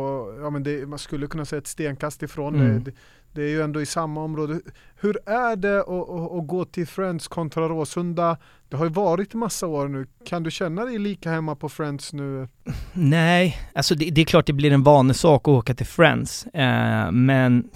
ja, 0.40 0.50
men 0.50 0.62
det, 0.62 0.86
man 0.86 0.98
skulle 0.98 1.26
kunna 1.26 1.44
säga 1.44 1.58
ett 1.58 1.66
stenkast 1.66 2.22
ifrån. 2.22 2.54
Mm. 2.54 2.84
Det, 2.84 2.92
det 3.34 3.42
är 3.42 3.48
ju 3.48 3.62
ändå 3.62 3.80
i 3.80 3.86
samma 3.86 4.22
område. 4.22 4.60
Hur 4.96 5.18
är 5.26 5.56
det 5.56 5.80
att, 5.80 6.38
att, 6.38 6.46
gå 6.46 6.64
till 6.64 6.86
Friends 6.86 7.28
kontra 7.28 7.68
Råsunda? 7.68 8.36
Det 8.68 8.76
har 8.76 8.84
ju 8.84 8.90
varit 8.90 9.34
massa 9.34 9.66
år 9.66 9.88
nu. 9.88 10.06
Kan 10.26 10.42
du 10.42 10.50
känna 10.50 10.84
dig 10.84 10.98
lika 10.98 11.30
hemma 11.30 11.56
på 11.56 11.68
Friends 11.68 12.12
nu? 12.12 12.48
Nej, 12.92 13.58
alltså 13.74 13.94
det, 13.94 14.10
det 14.10 14.20
är 14.20 14.24
klart 14.24 14.46
det 14.46 14.52
blir 14.52 14.72
en 14.72 14.82
vanesak 14.82 15.40
att 15.42 15.48
åka 15.48 15.74
till 15.74 15.86
Friends. 15.86 16.46
Eh, 16.46 17.12
men 17.12 17.70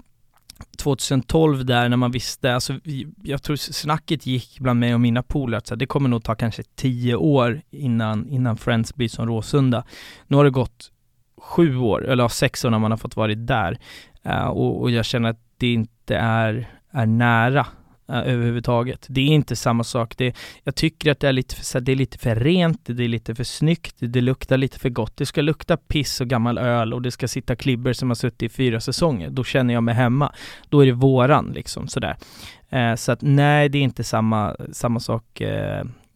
2012 0.77 1.67
där 1.67 1.89
när 1.89 1.97
man 1.97 2.11
visste, 2.11 2.55
alltså 2.55 2.81
jag 3.23 3.43
tror 3.43 3.57
snacket 3.57 4.27
gick 4.27 4.61
bland 4.61 4.81
mig 4.81 4.95
och 4.95 5.01
mina 5.01 5.23
polare 5.23 5.63
att 5.71 5.79
det 5.79 5.87
kommer 5.87 6.09
nog 6.09 6.25
ta 6.25 6.35
kanske 6.35 6.63
tio 6.63 7.15
år 7.15 7.63
innan, 7.71 8.29
innan 8.29 8.57
Friends 8.57 8.95
blir 8.95 9.09
som 9.09 9.27
Råsunda. 9.27 9.85
Nu 10.27 10.37
har 10.37 10.45
det 10.45 10.51
gått 10.51 10.93
sju 11.39 11.77
år, 11.77 12.07
eller 12.09 12.29
sex 12.29 12.65
år 12.65 12.71
när 12.71 12.79
man 12.79 12.91
har 12.91 12.99
fått 12.99 13.17
vara 13.17 13.35
där. 13.35 13.79
Uh, 14.27 14.47
och, 14.47 14.81
och, 14.81 14.91
jag 14.91 15.05
känner 15.05 15.31
att 15.31 15.41
det 15.57 15.73
inte 15.73 16.17
är, 16.17 16.69
är 16.91 17.07
nära 17.07 17.67
uh, 18.11 18.17
överhuvudtaget. 18.17 19.07
Det 19.09 19.21
är 19.21 19.27
inte 19.27 19.57
samma 19.57 19.85
sak. 19.85 20.17
Det, 20.17 20.37
jag 20.65 20.75
tycker 20.75 21.11
att 21.11 21.21
det 21.21 21.29
är 21.29 21.33
lite 21.33 21.57
för, 21.57 21.81
det 21.81 21.93
är 21.93 21.97
lite 21.97 22.19
för 22.19 22.37
rent, 22.37 22.81
det 22.85 23.05
är 23.05 23.09
lite 23.09 23.35
för 23.35 23.45
snyggt, 23.45 23.95
det 23.99 24.21
luktar 24.21 24.57
lite 24.57 24.79
för 24.79 24.89
gott. 24.89 25.17
Det 25.17 25.27
ska 25.27 25.43
lukta 25.43 25.77
piss 25.77 26.21
och 26.21 26.29
gammal 26.29 26.59
öl 26.59 26.95
och 26.95 27.03
det 27.03 27.11
ska 27.11 27.29
sitta 27.29 27.57
klibber 27.57 27.93
som 27.93 28.11
har 28.11 28.15
suttit 28.15 28.43
i 28.43 28.49
fyra 28.49 28.81
säsonger. 28.81 29.31
Då 29.31 29.45
känner 29.45 29.75
jag 29.75 29.83
mig 29.83 29.95
hemma. 29.95 30.33
Då 30.69 30.81
är 30.81 30.87
det 30.87 30.93
våran 30.93 31.53
liksom 31.55 31.89
sådär. 31.89 32.17
Uh, 32.73 32.95
så 32.95 33.13
att 33.13 33.23
nej, 33.23 33.69
det 33.69 33.79
är 33.79 33.83
inte 33.83 34.05
samma, 34.05 34.57
samma 34.73 35.01
sak. 35.01 35.41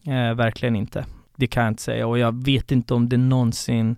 Eh, 0.07 0.35
verkligen 0.35 0.77
inte. 0.77 1.05
Det 1.37 1.47
kan 1.47 1.63
jag 1.63 1.71
inte 1.71 1.83
säga 1.83 2.07
och 2.07 2.19
jag 2.19 2.45
vet 2.45 2.73
inte 2.73 2.95
om 2.95 3.09
det 3.09 3.17
någonsin 3.17 3.97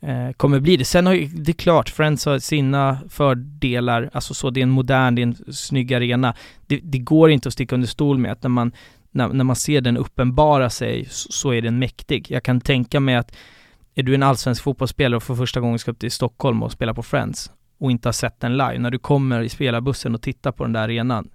eh, 0.00 0.32
kommer 0.36 0.60
bli 0.60 0.76
det. 0.76 0.84
Sen 0.84 1.06
har 1.06 1.14
ju, 1.14 1.26
det 1.26 1.52
är 1.52 1.54
klart, 1.54 1.88
Friends 1.88 2.24
har 2.24 2.38
sina 2.38 2.98
fördelar, 3.08 4.10
alltså 4.12 4.34
så, 4.34 4.50
det 4.50 4.60
är 4.60 4.62
en 4.62 4.70
modern, 4.70 5.14
det 5.14 5.22
är 5.22 5.26
en 5.26 5.54
snygg 5.54 5.94
arena. 5.94 6.34
Det, 6.66 6.80
det 6.82 6.98
går 6.98 7.30
inte 7.30 7.48
att 7.48 7.52
sticka 7.52 7.74
under 7.74 7.88
stol 7.88 8.18
med 8.18 8.32
att 8.32 8.42
när 8.42 8.50
man, 8.50 8.72
när, 9.10 9.28
när 9.28 9.44
man 9.44 9.56
ser 9.56 9.80
den 9.80 9.96
uppenbara 9.96 10.70
sig 10.70 11.04
så, 11.10 11.32
så, 11.32 11.54
är 11.54 11.62
den 11.62 11.78
mäktig. 11.78 12.26
Jag 12.30 12.42
kan 12.42 12.60
tänka 12.60 13.00
mig 13.00 13.14
att 13.14 13.36
är 13.94 14.02
du 14.02 14.14
en 14.14 14.22
allsvensk 14.22 14.62
fotbollsspelare 14.62 15.16
och 15.16 15.22
för 15.22 15.34
första 15.34 15.60
gången 15.60 15.78
ska 15.78 15.90
upp 15.90 15.98
till 15.98 16.10
Stockholm 16.10 16.62
och 16.62 16.72
spela 16.72 16.94
på 16.94 17.02
Friends 17.02 17.52
och 17.78 17.90
inte 17.90 18.08
har 18.08 18.12
sett 18.12 18.40
den 18.40 18.52
live, 18.52 18.78
när 18.78 18.90
du 18.90 18.98
kommer 18.98 19.40
i 19.40 19.48
spelarbussen 19.48 20.14
och 20.14 20.22
tittar 20.22 20.52
på 20.52 20.64
den 20.64 20.72
där 20.72 20.80
arenan 20.82 21.30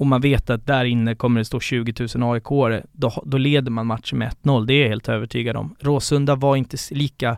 och 0.00 0.06
man 0.06 0.20
vet 0.20 0.50
att 0.50 0.66
där 0.66 0.84
inne 0.84 1.14
kommer 1.14 1.40
det 1.40 1.44
stå 1.44 1.60
20 1.60 2.08
000 2.14 2.32
aik 2.32 2.82
då, 2.92 3.22
då 3.26 3.38
leder 3.38 3.70
man 3.70 3.86
matchen 3.86 4.18
med 4.18 4.32
1-0, 4.42 4.66
det 4.66 4.74
är 4.74 4.80
jag 4.80 4.88
helt 4.88 5.08
övertygad 5.08 5.56
om. 5.56 5.76
Råsunda 5.80 6.34
var 6.34 6.56
inte 6.56 6.76
lika 6.90 7.36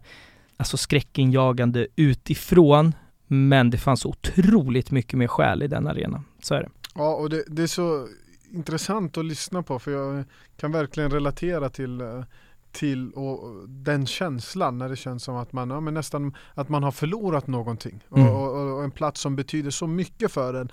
alltså 0.63 0.77
skräckinjagande 0.77 1.87
utifrån, 1.97 2.95
men 3.27 3.71
det 3.71 3.79
fanns 3.79 4.07
otroligt 4.07 4.91
mycket 4.91 5.19
mer 5.19 5.27
själ 5.27 5.63
i 5.63 5.67
den 5.67 5.87
arenan. 5.87 6.25
Så 6.43 6.55
är 6.55 6.61
det. 6.61 6.69
Ja, 6.95 7.15
och 7.15 7.31
det, 7.31 7.45
det, 7.47 7.63
är 7.63 7.67
så 7.67 8.09
intressant 8.51 9.19
att 9.19 9.25
lyssna 9.25 9.63
på 9.63 9.79
för 9.79 9.91
jag 9.91 10.25
kan 10.57 10.73
verkligen 10.73 11.11
relatera 11.11 11.69
till 11.69 12.01
eh, 12.01 12.25
till 12.73 13.13
och 13.13 13.69
den 13.69 14.07
känslan 14.07 14.79
när 14.79 14.89
det 14.89 14.97
känns 14.97 15.23
som 15.25 15.37
att 15.37 15.53
man, 15.53 15.71
ja, 15.71 15.81
men 15.81 15.95
nästan 15.95 16.37
att 16.55 16.69
man 16.69 16.83
har 16.83 16.91
förlorat 16.91 17.47
någonting. 17.47 18.05
Mm. 18.17 18.29
Och, 18.29 18.55
och, 18.55 18.77
och, 18.77 18.85
en 18.85 18.91
plats 18.91 19.21
som 19.21 19.37
betyder 19.37 19.71
så 19.71 19.87
mycket 19.87 20.33
för 20.33 20.55
en. 20.55 20.71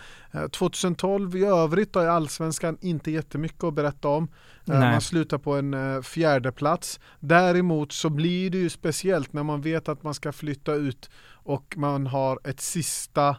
2012 0.52 1.36
eh, 1.36 1.42
i 1.42 1.46
övrigt 1.46 1.96
i 1.96 2.00
Allsvenskan 2.00 2.78
inte 2.82 3.12
jättemycket 3.12 3.64
att 3.64 3.74
berätta 3.74 4.08
om. 4.08 4.24
Eh, 4.24 4.80
Nej. 4.80 4.92
Man 4.92 5.02
slutar 5.02 5.38
på 5.38 5.56
en 5.56 5.74
uh, 5.74 6.02
fjärde 6.02 6.52
plats. 6.52 7.00
Däremot 7.20 7.92
så 7.92 8.10
blir 8.10 8.50
det 8.50 8.58
ju 8.58 8.70
speciellt 8.70 9.34
när 9.34 9.44
man 9.44 9.62
vet 9.62 9.90
att 9.90 10.04
man 10.04 10.14
ska 10.14 10.32
flytta 10.32 10.74
ut 10.74 11.10
och 11.32 11.74
man 11.78 12.08
har 12.08 12.40
ett 12.44 12.62
sista 12.62 13.36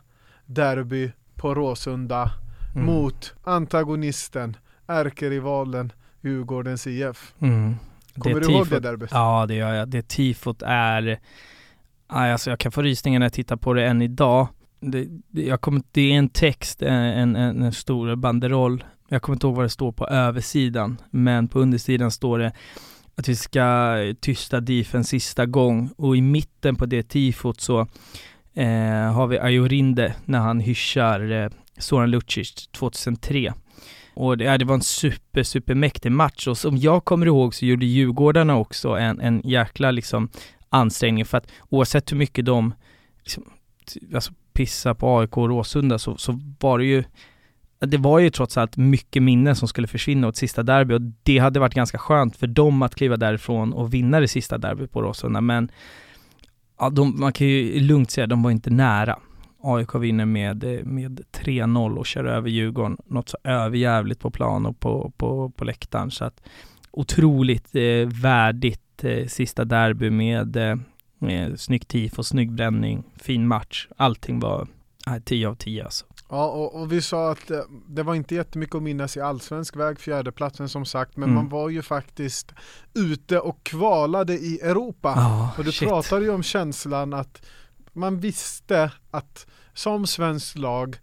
derby 0.47 1.13
på 1.37 1.55
Råsunda 1.55 2.31
mm. 2.75 2.87
mot 2.87 3.35
antagonisten, 3.45 4.57
ärkerivalen 4.87 5.93
Djurgårdens 6.21 6.87
IF. 6.87 7.35
Mm. 7.39 7.75
Kommer 8.15 8.41
du 8.41 8.53
ihåg 8.53 8.69
det 8.69 8.81
derbyt? 8.81 9.11
Ja, 9.13 9.47
det 9.49 9.55
gör 9.55 9.75
jag. 9.75 9.89
Det 9.89 10.09
tifot 10.09 10.63
är, 10.67 11.19
alltså 12.07 12.51
jag 12.51 12.59
kan 12.59 12.73
få 12.73 12.83
rysningar 12.83 13.19
när 13.19 13.27
jag 13.27 13.33
tittar 13.33 13.57
på 13.57 13.73
det 13.73 13.87
än 13.87 14.03
idag. 14.03 14.49
Det, 14.81 15.07
jag 15.31 15.61
kommer, 15.61 15.83
det 15.93 16.01
är 16.01 16.19
en 16.19 16.29
text, 16.29 16.83
en, 16.83 17.37
en, 17.37 17.63
en 17.63 17.73
stor 17.73 18.17
banderoll. 18.17 18.85
Jag 19.09 19.23
kommer 19.23 19.37
inte 19.37 19.47
ihåg 19.47 19.57
vad 19.57 19.65
det 19.65 19.71
står 19.71 19.93
på 19.93 20.07
översidan, 20.07 21.01
men 21.11 21.49
på 21.49 21.61
undersidan 21.61 22.11
står 22.11 22.39
det 22.39 22.53
att 23.15 23.29
vi 23.29 23.37
ska 23.37 23.97
tysta 24.21 24.61
Difen 24.61 25.05
sista 25.05 25.47
gång 25.47 25.91
och 25.97 26.17
i 26.17 26.21
mitten 26.21 26.77
på 26.77 26.87
det 26.87 27.03
tifot 27.03 27.61
så 27.61 27.81
eh, 28.55 29.13
har 29.13 29.27
vi 29.27 29.39
Ajorinde 29.39 30.15
när 30.25 30.39
han 30.39 30.61
hyschar 30.61 31.31
eh, 31.31 31.51
Soran 31.79 32.11
Lucic 32.11 32.67
2003. 32.67 33.53
Och 34.21 34.39
det, 34.39 34.45
ja, 34.45 34.59
det 34.59 34.65
var 34.65 34.75
en 34.75 34.83
super, 34.83 35.43
super 35.43 35.75
mäktig 35.75 36.13
match. 36.13 36.47
Och 36.47 36.59
som 36.59 36.77
jag 36.77 37.05
kommer 37.05 37.27
ihåg 37.27 37.55
så 37.55 37.67
gjorde 37.67 37.87
Djurgårdarna 37.87 38.57
också 38.57 38.89
en, 38.89 39.21
en 39.21 39.41
jäkla 39.45 39.91
liksom 39.91 40.29
ansträngning. 40.69 41.25
För 41.25 41.39
att 41.39 41.47
oavsett 41.69 42.13
hur 42.13 42.17
mycket 42.17 42.45
de 42.45 42.75
liksom, 43.19 43.45
alltså, 44.15 44.33
pissar 44.53 44.95
på 44.95 45.19
AIK 45.19 45.37
och 45.37 45.49
Råsunda 45.49 45.99
så, 45.99 46.17
så 46.17 46.41
var 46.61 46.79
det 46.79 46.85
ju 46.85 47.05
det 47.79 47.97
var 47.97 48.19
ju 48.19 48.31
trots 48.31 48.57
allt 48.57 48.77
mycket 48.77 49.23
minnen 49.23 49.57
som 49.57 49.69
skulle 49.69 49.87
försvinna 49.87 50.29
åt 50.29 50.37
sista 50.37 50.63
derby. 50.63 50.95
Och 50.95 51.03
det 51.23 51.39
hade 51.39 51.61
varit 51.61 51.75
ganska 51.75 51.99
skönt 51.99 52.37
för 52.37 52.47
dem 52.47 52.83
att 52.83 52.95
kliva 52.95 53.17
därifrån 53.17 53.73
och 53.73 53.95
vinna 53.95 54.21
det 54.21 54.29
sista 54.29 54.59
derbyt 54.59 54.93
på 54.93 55.03
Råsunda. 55.03 55.41
Men 55.41 55.71
ja, 56.79 56.91
de, 56.91 57.21
man 57.21 57.33
kan 57.33 57.47
ju 57.47 57.81
lugnt 57.81 58.11
säga 58.11 58.25
att 58.25 58.31
de 58.31 58.43
var 58.43 58.51
inte 58.51 58.71
nära. 58.71 59.19
AIK 59.63 59.95
vinner 59.95 60.27
med, 60.27 60.87
med 60.87 61.21
3-0 61.33 61.97
och 61.97 62.07
kör 62.07 62.25
över 62.25 62.49
Djurgården 62.49 62.97
något 63.05 63.29
så 63.29 63.39
överjävligt 63.45 64.21
på 64.21 64.31
plan 64.31 64.67
och 64.67 64.81
på, 64.81 65.13
på, 65.17 65.51
på 65.51 65.65
läktaren. 65.65 66.11
Så 66.11 66.25
att 66.25 66.43
otroligt 66.91 67.75
eh, 67.75 68.09
värdigt 68.23 69.05
eh, 69.05 69.27
sista 69.27 69.65
derby 69.65 70.11
med, 70.11 70.57
eh, 70.57 70.77
med 71.19 71.61
snyggt 71.61 71.89
tifo, 71.89 72.23
snygg 72.23 72.53
bränning, 72.53 73.05
fin 73.17 73.49
match. 73.49 73.89
Allting 73.97 74.41
var 74.41 74.69
eh, 75.07 75.23
10 75.25 75.49
av 75.49 75.55
10 75.55 75.85
alltså. 75.85 76.07
Ja, 76.31 76.47
och, 76.47 76.81
och, 76.81 76.93
vi 76.93 77.03
sa 77.03 77.31
att 77.31 77.51
eh, 77.51 77.59
det 77.89 78.03
var 78.03 78.15
inte 78.15 78.35
jättemycket 78.35 78.75
att 78.75 78.83
minnas 78.83 79.17
i 79.17 79.21
allsvensk 79.21 79.77
väg, 79.77 79.99
fjärdeplatsen 80.01 80.69
som 80.69 80.85
sagt, 80.85 81.17
men 81.17 81.29
mm. 81.29 81.35
man 81.35 81.49
var 81.49 81.69
ju 81.69 81.83
faktiskt 81.83 82.53
ute 82.95 83.41
och 83.41 83.65
kvalade 83.65 84.33
i 84.35 84.61
Europa. 84.63 85.15
Oh, 85.15 85.59
och 85.59 85.65
du 85.65 85.73
shit. 85.73 85.89
pratade 85.89 86.25
ju 86.25 86.31
om 86.31 86.43
känslan 86.43 87.15
att 87.15 87.43
man 87.93 88.19
visste 88.19 88.93
att 89.11 89.47
som 89.75 90.07
svensk 90.07 90.59
lag 90.59 90.97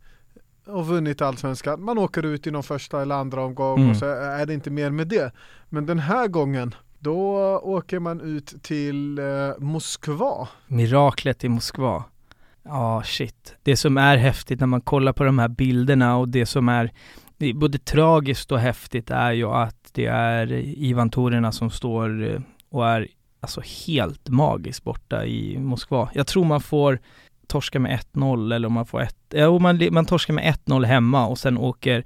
och 0.65 0.87
vunnit 0.87 1.21
allsvenskan, 1.21 1.83
man 1.83 1.97
åker 1.97 2.25
ut 2.25 2.47
i 2.47 2.51
någon 2.51 2.63
första 2.63 3.01
eller 3.01 3.15
andra 3.15 3.41
omgång 3.41 3.77
mm. 3.77 3.89
och 3.89 3.97
så 3.97 4.05
är 4.05 4.45
det 4.45 4.53
inte 4.53 4.69
mer 4.69 4.89
med 4.89 5.07
det. 5.07 5.31
Men 5.69 5.85
den 5.85 5.99
här 5.99 6.27
gången, 6.27 6.75
då 6.99 7.37
åker 7.63 7.99
man 7.99 8.21
ut 8.21 8.63
till 8.63 9.19
eh, 9.19 9.25
Moskva. 9.59 10.47
Miraklet 10.67 11.43
i 11.43 11.49
Moskva. 11.49 12.03
Ja, 12.63 12.97
oh, 12.97 13.03
shit. 13.03 13.55
Det 13.63 13.77
som 13.77 13.97
är 13.97 14.17
häftigt 14.17 14.59
när 14.59 14.67
man 14.67 14.81
kollar 14.81 15.13
på 15.13 15.23
de 15.23 15.39
här 15.39 15.47
bilderna 15.47 16.17
och 16.17 16.29
det 16.29 16.45
som 16.45 16.69
är 16.69 16.91
det 17.37 17.45
är 17.45 17.53
både 17.53 17.77
tragiskt 17.77 18.51
och 18.51 18.59
häftigt 18.59 19.11
är 19.11 19.31
ju 19.31 19.47
att 19.47 19.89
det 19.93 20.05
är 20.05 20.51
Ivan 20.77 21.09
Torina 21.09 21.51
som 21.51 21.69
står 21.69 22.33
eh, 22.33 22.41
och 22.69 22.87
är 22.87 23.07
alltså 23.39 23.61
helt 23.87 24.29
magiskt 24.29 24.83
borta 24.83 25.25
i 25.25 25.57
Moskva. 25.57 26.09
Jag 26.13 26.27
tror 26.27 26.45
man 26.45 26.61
får 26.61 26.99
torska 27.47 27.79
med 27.79 27.99
1-0 28.13 28.55
eller 28.55 28.67
om 28.67 28.73
man 28.73 28.85
får 28.85 29.01
1, 29.01 29.15
ja, 29.29 29.59
man, 29.59 29.87
man 29.91 30.05
torskar 30.05 30.33
med 30.33 30.55
1-0 30.65 30.85
hemma 30.85 31.27
och 31.27 31.39
sen 31.39 31.57
åker, 31.57 32.05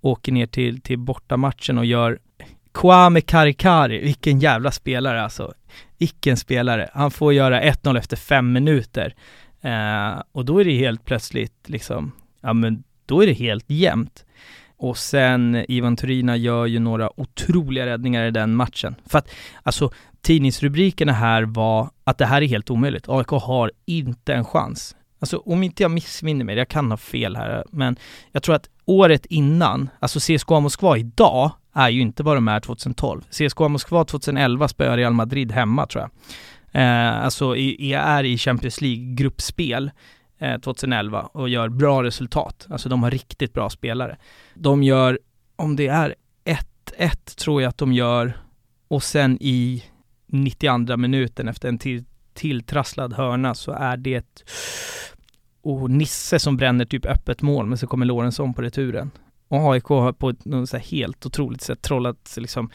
åker 0.00 0.32
ner 0.32 0.46
till, 0.46 0.80
till 0.80 0.98
bortamatchen 0.98 1.78
och 1.78 1.84
gör 1.84 2.18
Kwame 2.74 3.20
Karikari, 3.20 3.98
vilken 3.98 4.40
jävla 4.40 4.70
spelare 4.70 5.22
alltså. 5.22 5.52
Vilken 5.98 6.36
spelare. 6.36 6.90
Han 6.94 7.10
får 7.10 7.32
göra 7.32 7.62
1-0 7.62 7.98
efter 7.98 8.16
fem 8.16 8.52
minuter. 8.52 9.14
Eh, 9.60 10.22
och 10.32 10.44
då 10.44 10.58
är 10.58 10.64
det 10.64 10.72
helt 10.72 11.04
plötsligt 11.04 11.68
liksom, 11.68 12.12
ja 12.40 12.52
men 12.52 12.82
då 13.06 13.22
är 13.22 13.26
det 13.26 13.32
helt 13.32 13.64
jämnt. 13.70 14.24
Och 14.76 14.98
sen 14.98 15.64
Ivan 15.68 15.96
Turina 15.96 16.36
gör 16.36 16.66
ju 16.66 16.78
några 16.78 17.20
otroliga 17.20 17.86
räddningar 17.86 18.24
i 18.24 18.30
den 18.30 18.54
matchen. 18.54 18.94
För 19.06 19.18
att, 19.18 19.30
alltså 19.62 19.90
tidningsrubrikerna 20.28 21.12
här 21.12 21.42
var 21.42 21.90
att 22.04 22.18
det 22.18 22.26
här 22.26 22.42
är 22.42 22.46
helt 22.46 22.70
omöjligt. 22.70 23.08
AIK 23.08 23.28
har 23.28 23.72
inte 23.86 24.34
en 24.34 24.44
chans. 24.44 24.96
Alltså 25.20 25.38
om 25.38 25.62
inte 25.62 25.82
jag 25.82 25.90
missminner 25.90 26.44
mig, 26.44 26.56
jag 26.56 26.68
kan 26.68 26.90
ha 26.90 26.96
fel 26.96 27.36
här, 27.36 27.64
men 27.70 27.96
jag 28.32 28.42
tror 28.42 28.54
att 28.54 28.68
året 28.84 29.26
innan, 29.26 29.90
alltså 30.00 30.20
CSKA 30.20 30.60
Moskva 30.60 30.98
idag, 30.98 31.50
är 31.72 31.88
ju 31.88 32.00
inte 32.00 32.22
vad 32.22 32.36
de 32.36 32.48
är 32.48 32.60
2012. 32.60 33.22
CSKA 33.30 33.68
Moskva 33.68 34.04
2011 34.04 34.68
spöar 34.68 34.96
Real 34.96 35.12
Madrid 35.12 35.52
hemma 35.52 35.86
tror 35.86 36.04
jag. 36.04 36.10
Eh, 36.82 37.24
alltså 37.24 37.56
i, 37.56 37.92
är 37.92 38.24
i 38.24 38.38
Champions 38.38 38.80
League-gruppspel 38.80 39.90
eh, 40.38 40.60
2011 40.60 41.22
och 41.22 41.48
gör 41.48 41.68
bra 41.68 42.02
resultat. 42.02 42.66
Alltså 42.70 42.88
de 42.88 43.02
har 43.02 43.10
riktigt 43.10 43.52
bra 43.52 43.70
spelare. 43.70 44.16
De 44.54 44.82
gör, 44.82 45.18
om 45.56 45.76
det 45.76 45.86
är 45.86 46.14
1-1 46.44 47.38
tror 47.38 47.62
jag 47.62 47.68
att 47.68 47.78
de 47.78 47.92
gör 47.92 48.32
och 48.88 49.02
sen 49.02 49.38
i 49.40 49.82
92 50.28 50.96
minuten 50.96 51.48
efter 51.48 51.68
en 51.68 51.78
till, 51.78 52.04
tilltrasslad 52.34 53.12
hörna 53.12 53.54
så 53.54 53.72
är 53.72 53.96
det 53.96 54.44
och 55.62 55.90
Nisse 55.90 56.38
som 56.38 56.56
bränner 56.56 56.84
typ 56.84 57.06
öppet 57.06 57.42
mål 57.42 57.66
men 57.66 57.78
så 57.78 57.86
kommer 57.86 58.06
Lorentzon 58.06 58.54
på 58.54 58.62
returen. 58.62 59.10
Och 59.48 59.72
AIK 59.72 59.84
har 59.84 60.12
på 60.12 60.28
ett 60.28 60.68
så 60.68 60.76
helt 60.76 61.26
otroligt 61.26 61.62
sätt 61.62 61.82
trollat, 61.82 62.34
liksom 62.36 62.70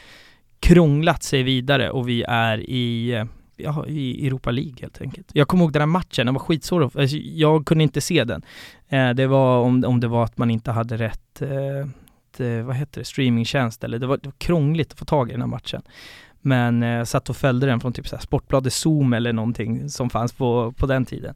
krånglat 0.60 1.24
sig 1.24 1.44
vidare 1.44 1.92
och 1.92 2.10
vi 2.10 2.24
är 2.24 2.60
i 2.60 3.26
ja, 3.56 3.86
i 3.88 4.28
Europa 4.28 4.52
League 4.52 4.76
helt 4.82 5.02
enkelt. 5.02 5.32
Jag 5.34 5.48
kommer 5.48 5.64
ihåg 5.64 5.74
den 5.74 5.82
här 5.82 5.88
matchen, 5.88 6.26
den 6.26 6.34
var 6.34 6.40
skitsvår, 6.40 6.82
alltså, 6.84 7.18
jag 7.18 7.66
kunde 7.66 7.84
inte 7.84 8.02
se 8.02 8.24
den. 8.24 8.42
Eh, 8.88 9.10
det 9.10 9.28
var 9.28 9.60
om, 9.60 9.84
om 9.84 10.00
det 10.00 10.08
var 10.08 10.24
att 10.24 10.38
man 10.38 10.52
inte 10.52 10.72
hade 10.72 10.98
rätt, 10.98 11.42
eh, 11.42 12.48
eh 12.48 12.66
vad 12.66 12.76
heter 12.76 13.02
det, 13.02 13.06
streamingtjänst 13.06 13.84
eller 13.84 14.00
det 14.00 14.08
var, 14.08 14.18
det 14.18 14.28
var 14.28 14.36
krångligt 14.38 14.92
att 14.92 15.00
få 15.00 15.06
tag 15.06 15.30
i 15.30 15.32
den 15.32 15.42
här 15.42 15.48
matchen. 15.48 15.82
Men 16.46 16.84
eh, 16.84 17.04
satt 17.04 17.30
och 17.30 17.38
följde 17.38 17.68
den 17.68 17.80
från 17.80 17.94
typ 17.94 18.08
så 18.08 18.16
här 18.16 18.24
Sportbladet 18.24 18.74
Zoom 18.74 19.14
eller 19.14 19.34
någonting 19.34 19.90
som 19.90 20.10
fanns 20.10 20.34
på, 20.34 20.74
på 20.78 20.86
den 20.86 21.06
tiden. 21.06 21.36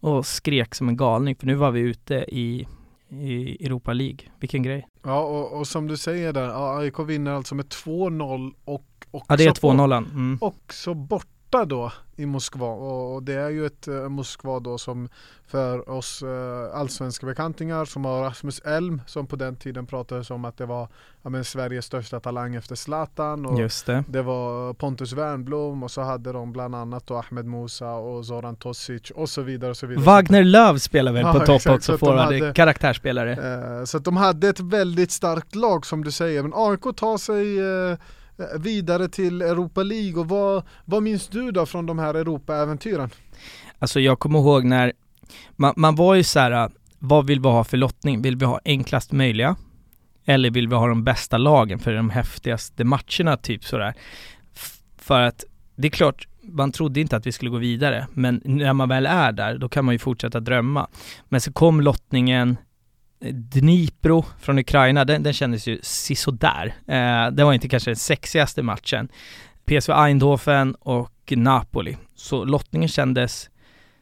Och 0.00 0.26
skrek 0.26 0.74
som 0.74 0.88
en 0.88 0.96
galning 0.96 1.36
för 1.36 1.46
nu 1.46 1.54
var 1.54 1.70
vi 1.70 1.80
ute 1.80 2.14
i 2.14 2.66
i 3.10 3.66
Europa 3.66 3.92
League. 3.92 4.18
Vilken 4.40 4.62
grej. 4.62 4.88
Ja, 5.02 5.20
och, 5.20 5.58
och 5.58 5.66
som 5.66 5.86
du 5.86 5.96
säger 5.96 6.32
där, 6.32 6.78
AIK 6.78 6.98
vinner 6.98 7.30
alltså 7.32 7.54
med 7.54 7.66
2-0 7.66 8.52
och 8.64 8.84
också 9.10 9.26
Ja, 9.28 9.36
det 9.36 9.44
är 9.44 9.50
2-0. 9.50 9.96
Mm. 9.96 10.38
Också 10.40 10.94
bort 10.94 11.26
borta 11.50 11.64
då 11.64 11.92
i 12.16 12.26
Moskva 12.26 12.66
och 12.66 13.22
det 13.22 13.34
är 13.34 13.50
ju 13.50 13.66
ett 13.66 13.88
uh, 13.88 14.08
Moskva 14.08 14.60
då 14.60 14.78
som 14.78 15.08
för 15.46 15.90
oss 15.90 16.22
uh, 16.22 16.28
allsvenska 16.74 17.26
bekantingar 17.26 17.84
som 17.84 18.04
har 18.04 18.22
Rasmus 18.22 18.60
Elm 18.60 19.02
som 19.06 19.26
på 19.26 19.36
den 19.36 19.56
tiden 19.56 19.86
pratades 19.86 20.30
om 20.30 20.44
att 20.44 20.56
det 20.56 20.66
var 20.66 20.88
ja, 21.22 21.30
men, 21.30 21.44
Sveriges 21.44 21.84
största 21.84 22.20
talang 22.20 22.54
efter 22.54 22.74
Zlatan 22.74 23.46
och 23.46 23.60
det. 23.86 24.04
det 24.08 24.22
var 24.22 24.74
Pontus 24.74 25.12
Wernbloom 25.12 25.82
och 25.82 25.90
så 25.90 26.00
hade 26.00 26.32
de 26.32 26.52
bland 26.52 26.74
annat 26.74 27.06
då 27.06 27.16
Ahmed 27.16 27.46
Musa 27.46 27.92
och 27.92 28.26
Zoran 28.26 28.56
Tosic 28.56 29.10
och 29.10 29.28
så 29.28 29.42
vidare 29.42 29.70
och 29.70 29.76
så 29.76 29.86
vidare. 29.86 30.04
Wagner 30.04 30.44
Löv 30.44 30.78
spelar 30.78 31.12
väl 31.12 31.22
ja, 31.22 31.32
på 31.32 31.38
topp 31.38 31.56
exakt, 31.56 31.76
också, 31.76 31.98
forward, 31.98 32.54
karaktärsspelare. 32.54 33.78
Uh, 33.78 33.84
så 33.84 33.96
att 33.96 34.04
de 34.04 34.16
hade 34.16 34.48
ett 34.48 34.60
väldigt 34.60 35.10
starkt 35.10 35.54
lag 35.54 35.86
som 35.86 36.04
du 36.04 36.10
säger 36.10 36.42
men 36.42 36.52
AIK 36.54 36.96
tar 36.96 37.18
sig 37.18 37.58
Eh, 37.58 37.98
Eh, 38.38 38.60
vidare 38.60 39.08
till 39.08 39.42
Europa 39.42 39.82
League 39.82 40.20
och 40.20 40.28
vad, 40.28 40.62
vad 40.84 41.02
minns 41.02 41.28
du 41.28 41.50
då 41.50 41.66
från 41.66 41.86
de 41.86 41.98
här 41.98 42.14
Europa-äventyren? 42.14 43.10
Alltså 43.78 44.00
jag 44.00 44.18
kommer 44.18 44.38
ihåg 44.38 44.64
när, 44.64 44.92
man, 45.56 45.74
man 45.76 45.94
var 45.94 46.14
ju 46.14 46.24
så 46.24 46.38
här, 46.38 46.50
eh, 46.50 46.68
vad 46.98 47.26
vill 47.26 47.40
vi 47.40 47.48
ha 47.48 47.64
för 47.64 47.76
lottning? 47.76 48.22
Vill 48.22 48.36
vi 48.36 48.44
ha 48.44 48.60
enklast 48.64 49.12
möjliga? 49.12 49.56
Eller 50.24 50.50
vill 50.50 50.68
vi 50.68 50.74
ha 50.74 50.86
de 50.88 51.04
bästa 51.04 51.38
lagen 51.38 51.78
för 51.78 51.92
de 51.92 52.10
häftigaste 52.10 52.84
matcherna 52.84 53.36
typ 53.36 53.64
sådär? 53.64 53.94
För 54.96 55.20
att 55.20 55.44
det 55.76 55.88
är 55.88 55.92
klart, 55.92 56.28
man 56.42 56.72
trodde 56.72 57.00
inte 57.00 57.16
att 57.16 57.26
vi 57.26 57.32
skulle 57.32 57.50
gå 57.50 57.56
vidare, 57.56 58.06
men 58.14 58.40
när 58.44 58.72
man 58.72 58.88
väl 58.88 59.06
är 59.06 59.32
där, 59.32 59.58
då 59.58 59.68
kan 59.68 59.84
man 59.84 59.94
ju 59.94 59.98
fortsätta 59.98 60.40
drömma. 60.40 60.88
Men 61.28 61.40
så 61.40 61.52
kom 61.52 61.80
lottningen 61.80 62.56
Dnipro 63.20 64.24
från 64.40 64.58
Ukraina, 64.58 65.04
den, 65.04 65.22
den 65.22 65.32
kändes 65.32 65.66
ju 65.66 65.78
sisådär. 65.82 66.74
Eh, 66.86 67.30
det 67.30 67.44
var 67.44 67.52
inte 67.52 67.68
kanske 67.68 67.90
den 67.90 67.96
sexigaste 67.96 68.62
matchen. 68.62 69.08
PSV 69.64 69.92
Eindhoven 69.92 70.74
och 70.74 71.32
Napoli. 71.36 71.96
Så 72.14 72.44
lottningen 72.44 72.88
kändes, 72.88 73.50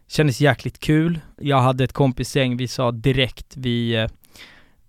kändes 0.09 0.41
jäkligt 0.41 0.79
kul. 0.79 1.21
Jag 1.37 1.61
hade 1.61 1.85
ett 1.85 1.93
kompisgäng, 1.93 2.57
vi 2.57 2.69
sa 2.69 2.93
direkt 2.93 3.57
vi, 3.57 3.95
eh, 3.95 4.09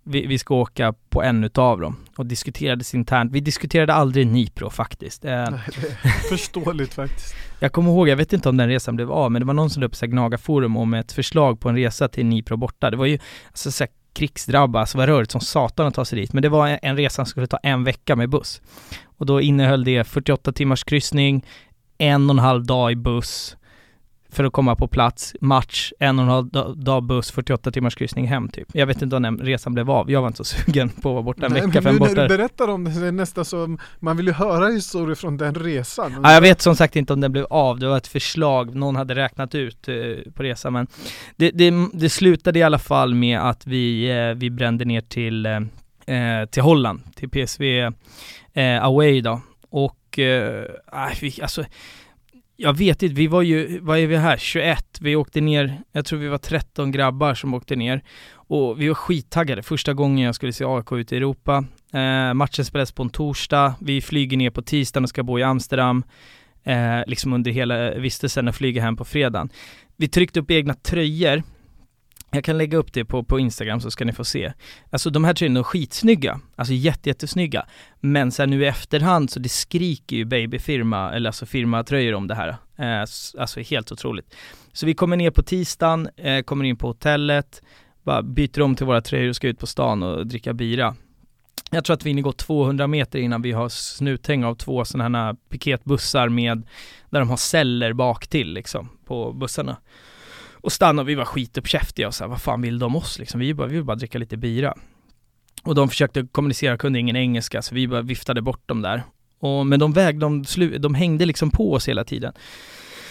vi, 0.04 0.28
vi 0.28 0.38
ska 0.38 0.56
åka 0.56 0.94
på 1.10 1.24
en 1.24 1.44
utav 1.44 1.82
dem 1.82 1.96
och 2.16 2.26
diskuterades 2.26 2.94
internt. 2.94 3.32
Vi 3.32 3.40
diskuterade 3.40 3.94
aldrig 3.94 4.28
Nipro 4.28 4.70
faktiskt. 4.70 5.26
Eh, 5.26 5.48
förståeligt 6.30 6.94
faktiskt. 6.94 7.36
Jag 7.60 7.72
kommer 7.72 7.92
ihåg, 7.92 8.10
jag 8.10 8.18
vet 8.18 8.34
inte 8.34 8.50
om 8.50 8.58
den 8.58 8.70
resan 8.70 8.96
blev 8.96 9.12
av, 9.12 9.32
men 9.32 9.42
det 9.42 9.46
var 9.46 9.54
någon 9.54 9.70
som 9.70 9.82
la 9.82 9.88
upp 9.88 10.00
Gnaga 10.00 10.38
forum 10.38 10.78
om 10.78 10.94
ett 10.94 11.12
förslag 11.12 11.60
på 11.60 11.70
en 11.70 11.76
resa 11.76 12.08
till 12.08 12.26
Nipro 12.26 12.58
borta. 12.58 12.92
Det 12.92 12.98
var 12.98 13.06
ju 13.06 13.20
alltså, 13.48 13.72
så 13.72 13.84
krigsdrabbas, 14.18 14.96
var 14.96 15.08
rörigt 15.08 15.32
som 15.32 15.42
satan 15.42 15.88
att 15.88 15.94
ta 15.94 16.06
sig 16.06 16.20
dit. 16.20 16.34
Men 16.34 16.42
det 16.42 16.50
var 16.50 16.80
en 16.82 16.98
resa 16.98 17.16
som 17.16 17.26
skulle 17.26 17.48
ta 17.48 17.58
en 17.58 17.84
vecka 17.84 18.16
med 18.16 18.30
buss. 18.30 18.62
Och 19.18 19.26
då 19.26 19.42
innehöll 19.42 19.84
det 19.84 20.04
48 20.04 20.52
timmars 20.52 20.84
kryssning, 20.84 21.46
en 21.98 22.30
och 22.30 22.36
en 22.36 22.40
halv 22.40 22.66
dag 22.66 22.92
i 22.92 22.96
buss 22.96 23.58
för 24.30 24.44
att 24.44 24.54
komma 24.54 24.76
på 24.76 24.88
plats, 24.88 25.36
match, 25.42 25.92
en 26.00 26.20
och 26.20 26.24
en 26.24 26.30
halv 26.30 26.50
dag 26.78 27.04
buss, 27.04 27.32
48 27.32 27.72
timmars 27.72 27.96
kryssning 27.96 28.28
hem 28.28 28.50
typ. 28.50 28.68
Jag 28.74 28.88
vet 28.88 29.02
inte 29.02 29.16
om 29.16 29.22
den 29.22 29.38
resan 29.38 29.74
blev 29.74 29.92
av, 29.92 30.12
jag 30.12 30.22
var 30.22 30.28
inte 30.28 30.38
så 30.38 30.44
sugen 30.66 30.90
på 30.90 31.10
att 31.10 31.14
vara 31.14 31.22
borta 31.22 31.46
en 31.46 31.52
Nej, 31.54 31.62
vecka, 31.62 31.82
fem 31.82 31.98
borta. 31.98 32.14
när 32.14 32.30
du 32.30 32.38
berättar 32.38 32.68
om 32.68 32.84
det, 32.84 33.00
det 33.00 33.08
är 33.08 33.12
nästan 33.12 33.46
som, 33.46 33.80
man 34.00 34.18
vill 34.18 34.28
ju 34.28 34.34
höra 34.34 34.68
historier 34.68 35.16
från 35.16 35.38
den 35.38 35.56
resan. 35.56 36.20
Ja, 36.24 36.34
jag 36.34 36.42
vet 36.42 36.62
som 36.62 36.76
sagt 36.76 36.96
inte 36.96 37.14
om 37.14 37.22
den 37.22 37.32
blev 37.32 37.46
av, 37.50 37.80
det 37.80 37.88
var 37.88 37.98
ett 37.98 38.08
förslag, 38.08 38.76
någon 38.76 38.96
hade 38.96 39.16
räknat 39.16 39.56
ut 39.56 39.88
eh, 39.88 39.96
på 40.34 40.44
resan 40.44 40.74
men 40.74 40.88
det, 41.36 41.52
det, 41.52 41.74
det, 41.94 42.10
slutade 42.10 42.60
i 42.60 42.64
alla 42.64 42.80
fall 42.80 43.16
med 43.16 43.40
att 43.40 43.68
vi, 43.68 44.10
eh, 44.10 44.36
vi 44.36 44.50
brände 44.50 44.86
ner 44.86 45.02
till, 45.02 45.46
eh, 45.46 46.46
till 46.50 46.64
Holland, 46.64 47.02
till 47.16 47.30
PSV 47.30 47.92
eh, 48.54 48.84
away 48.84 49.22
då. 49.22 49.42
Och, 49.70 50.20
eh, 50.20 50.66
alltså 51.42 51.64
jag 52.60 52.78
vet 52.78 53.04
inte, 53.04 53.16
vi 53.16 53.28
var 53.28 53.42
ju, 53.42 53.80
vad 53.80 54.00
är 54.00 54.08
vi 54.08 54.18
här, 54.18 54.38
21, 54.38 54.98
vi 55.02 55.16
åkte 55.16 55.42
ner, 55.42 55.82
jag 55.92 56.06
tror 56.06 56.20
vi 56.20 56.28
var 56.28 56.38
13 56.38 56.92
grabbar 56.92 57.34
som 57.34 57.54
åkte 57.54 57.76
ner. 57.76 58.04
Och 58.32 58.82
vi 58.82 58.88
var 58.88 58.96
skittaggade, 58.96 59.64
första 59.64 59.94
gången 59.94 60.26
jag 60.26 60.36
skulle 60.36 60.54
se 60.54 60.66
AIK 60.66 60.92
ute 60.92 61.16
i 61.16 61.18
Europa. 61.18 61.66
Eh, 61.94 62.34
matchen 62.34 62.66
spelades 62.66 62.92
på 62.92 63.04
en 63.04 63.10
torsdag, 63.10 63.76
vi 63.80 64.02
flyger 64.02 64.38
ner 64.38 64.50
på 64.50 64.62
tisdagen 64.62 65.04
och 65.04 65.10
ska 65.10 65.24
bo 65.24 65.40
i 65.40 65.44
Amsterdam, 65.44 66.04
eh, 66.64 67.00
liksom 67.08 67.34
under 67.34 67.52
hela 67.52 67.92
vistelsen 67.92 68.48
och 68.48 68.56
flyger 68.56 68.82
hem 68.82 68.98
på 68.98 69.06
fredagen. 69.06 69.50
Vi 69.98 70.08
tryckte 70.08 70.40
upp 70.40 70.52
egna 70.52 70.74
tröjor 70.74 71.44
jag 72.32 72.44
kan 72.44 72.58
lägga 72.58 72.78
upp 72.78 72.94
det 72.94 73.06
på, 73.06 73.24
på 73.24 73.40
Instagram 73.40 73.82
så 73.82 73.92
ska 73.92 74.06
ni 74.06 74.14
få 74.14 74.24
se. 74.24 74.54
Alltså 74.90 75.10
de 75.10 75.24
här 75.24 75.34
tröjorna 75.34 75.60
är 75.60 75.64
skitsnygga, 75.64 76.40
alltså 76.56 76.74
jättejättesnygga. 76.74 77.66
Men 78.00 78.32
sen 78.32 78.50
nu 78.50 78.64
i 78.64 78.66
efterhand 78.66 79.32
så 79.32 79.40
det 79.40 79.50
skriker 79.50 80.16
ju 80.16 80.26
babyfirma, 80.26 81.12
eller 81.12 81.30
alltså 81.30 81.46
firmatröjor 81.46 82.14
om 82.14 82.28
det 82.28 82.36
här. 82.36 82.58
Eh, 82.76 83.02
alltså 83.38 83.60
helt 83.60 83.92
otroligt. 83.92 84.36
Så 84.74 84.86
vi 84.86 84.94
kommer 84.94 85.18
ner 85.18 85.32
på 85.32 85.44
tisdagen, 85.44 86.10
eh, 86.18 86.42
kommer 86.42 86.66
in 86.66 86.76
på 86.76 86.88
hotellet, 86.88 87.62
bara 88.04 88.22
byter 88.24 88.62
om 88.62 88.76
till 88.76 88.86
våra 88.86 89.02
tröjor 89.02 89.30
och 89.30 89.36
ska 89.36 89.48
ut 89.48 89.60
på 89.60 89.68
stan 89.68 90.04
och 90.04 90.28
dricka 90.28 90.54
bira. 90.54 90.96
Jag 91.72 91.86
tror 91.86 91.94
att 91.94 92.06
vi 92.06 92.10
hinner 92.10 92.22
gå 92.22 92.32
200 92.32 92.88
meter 92.88 93.20
innan 93.20 93.42
vi 93.42 93.52
har 93.52 93.70
snuthäng 93.70 94.44
av 94.44 94.56
två 94.56 94.86
sådana 94.86 95.26
här 95.26 95.36
piketbussar 95.50 96.30
med, 96.30 96.68
där 97.10 97.20
de 97.20 97.30
har 97.30 97.38
celler 97.38 97.94
bak 97.94 98.28
till 98.28 98.54
liksom, 98.54 98.90
på 99.06 99.34
bussarna. 99.34 99.78
Och 100.68 100.74
stannade 100.74 101.02
och 101.02 101.10
vi 101.10 101.16
var 101.16 101.26
skituppkäftiga 101.26 102.08
och 102.08 102.14
så 102.14 102.24
här, 102.24 102.30
vad 102.30 102.42
fan 102.42 102.62
vill 102.62 102.80
de 102.80 102.96
oss 102.96 103.20
liksom? 103.20 103.40
Vi, 103.40 103.54
bara, 103.54 103.68
vi 103.68 103.76
vill 103.76 103.84
bara 103.84 103.96
dricka 103.96 104.18
lite 104.18 104.38
bira. 104.38 104.74
Och 105.64 105.76
de 105.76 105.90
försökte 105.90 106.28
kommunicera, 106.32 106.78
kunde 106.78 107.00
ingen 107.00 107.16
engelska, 107.16 107.62
så 107.62 107.76
vi 107.76 107.88
bara 107.88 108.02
viftade 108.02 108.42
bort 108.42 108.68
dem 108.68 108.82
där. 108.82 109.04
Och, 109.40 109.68
men 109.68 109.80
de 109.80 109.94
vägde, 109.94 110.20
de, 110.20 110.46
slu, 110.46 110.78
de 110.78 110.96
hängde 110.96 111.26
liksom 111.26 111.52
på 111.52 111.74
oss 111.74 111.88
hela 111.88 112.04
tiden. 112.04 112.34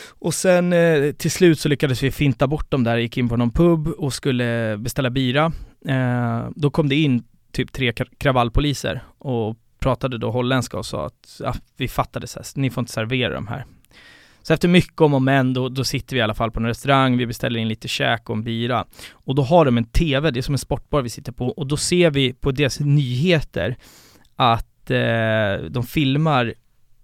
Och 0.09 0.35
sen 0.35 0.73
eh, 0.73 1.13
till 1.13 1.31
slut 1.31 1.61
så 1.61 1.69
lyckades 1.69 2.03
vi 2.03 2.11
finta 2.11 2.47
bort 2.47 2.71
dem 2.71 2.85
där, 2.85 2.97
gick 2.97 3.17
in 3.17 3.29
på 3.29 3.37
någon 3.37 3.51
pub 3.51 3.89
och 3.89 4.13
skulle 4.13 4.77
beställa 4.79 5.11
bira. 5.11 5.53
Eh, 5.89 6.49
då 6.57 6.71
kom 6.71 6.89
det 6.89 6.97
in 6.97 7.25
typ 7.53 7.73
tre 7.73 7.93
kravallpoliser 8.19 9.01
och 9.19 9.57
pratade 9.79 10.19
då 10.19 10.31
holländska 10.31 10.79
och 10.79 10.87
sa 10.87 11.07
att 11.07 11.41
ja, 11.41 11.55
vi 11.77 11.89
fattade 11.89 12.27
så 12.27 12.39
här, 12.39 12.47
ni 12.55 12.71
får 12.71 12.83
inte 12.83 12.93
servera 12.93 13.35
de 13.35 13.47
här. 13.47 13.65
Så 14.47 14.53
efter 14.53 14.69
mycket 14.69 15.01
om 15.01 15.15
och 15.15 15.23
men, 15.23 15.53
då, 15.53 15.69
då 15.69 15.85
sitter 15.85 16.17
vi 16.17 16.21
i 16.21 16.23
alla 16.23 16.35
fall 16.35 16.51
på 16.51 16.61
en 16.61 16.67
restaurang, 16.67 17.17
vi 17.17 17.27
beställer 17.27 17.61
in 17.61 17.69
lite 17.69 17.89
käk 17.89 18.31
och 18.31 18.37
en 18.37 18.43
bira. 18.43 18.85
Och 19.13 19.35
då 19.35 19.43
har 19.43 19.65
de 19.65 19.79
en 19.79 19.85
TV, 19.85 20.31
det 20.31 20.41
är 20.41 20.43
som 20.43 20.55
en 20.55 20.59
sportbar 20.59 21.03
vi 21.03 21.09
sitter 21.09 21.33
på, 21.33 21.47
och 21.47 21.67
då 21.67 21.77
ser 21.77 22.11
vi 22.11 22.33
på 22.33 22.51
deras 22.51 22.81
nyheter 22.81 23.77
att 24.37 24.91
eh, 24.91 25.71
de 25.71 25.87
filmar, 25.87 26.55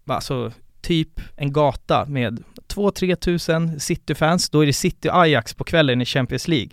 alltså 0.06 0.52
typ 0.80 1.20
en 1.36 1.52
gata 1.52 2.04
med 2.06 2.44
2-3 2.68 3.14
tusen 3.14 3.80
City-fans, 3.80 4.50
då 4.50 4.60
är 4.60 4.66
det 4.66 4.72
City 4.72 5.08
Ajax 5.12 5.54
på 5.54 5.64
kvällen 5.64 6.02
i 6.02 6.04
Champions 6.04 6.48
League. 6.48 6.70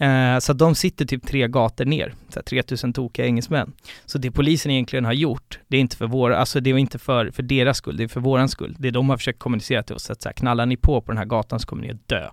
Eh, 0.00 0.38
så 0.38 0.52
att 0.52 0.58
de 0.58 0.74
sitter 0.74 1.04
typ 1.04 1.26
tre 1.26 1.48
gator 1.48 1.84
ner, 1.84 2.14
så 2.28 2.42
3000 2.42 2.92
tokiga 2.92 3.26
engelsmän. 3.26 3.72
Så 4.06 4.18
det 4.18 4.30
polisen 4.30 4.72
egentligen 4.72 5.04
har 5.04 5.12
gjort, 5.12 5.58
det 5.68 5.76
är 5.76 5.80
inte 5.80 5.96
för 5.96 6.06
våra, 6.06 6.36
alltså 6.36 6.60
det 6.60 6.70
är 6.70 6.78
inte 6.78 6.98
för, 6.98 7.30
för 7.30 7.42
deras 7.42 7.76
skull, 7.76 7.96
det 7.96 8.04
är 8.04 8.08
för 8.08 8.20
våran 8.20 8.48
skull. 8.48 8.76
Det 8.78 8.90
de 8.90 9.10
har 9.10 9.16
försökt 9.16 9.38
kommunicera 9.38 9.82
till 9.82 9.94
oss, 9.94 10.10
att 10.10 10.22
så 10.22 10.28
här, 10.28 10.34
knallar 10.34 10.66
ni 10.66 10.76
på 10.76 11.00
på 11.00 11.12
den 11.12 11.18
här 11.18 11.24
gatan 11.24 11.60
så 11.60 11.66
kommer 11.66 11.82
ni 11.82 11.90
att 11.90 12.08
dö. 12.08 12.30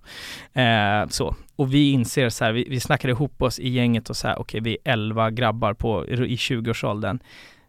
Eh, 0.61 1.09
så. 1.09 1.35
Och 1.55 1.73
vi 1.73 1.91
inser 1.91 2.29
så 2.29 2.45
här, 2.45 2.51
vi, 2.51 2.67
vi 2.69 2.79
snackar 2.79 3.09
ihop 3.09 3.41
oss 3.41 3.59
i 3.59 3.69
gänget 3.69 4.09
och 4.09 4.17
så 4.17 4.27
här, 4.27 4.35
okej 4.35 4.61
okay, 4.61 4.71
vi 4.71 4.77
är 4.83 4.93
11 4.93 5.31
grabbar 5.31 5.73
på, 5.73 6.07
i 6.07 6.35
20-årsåldern 6.35 7.19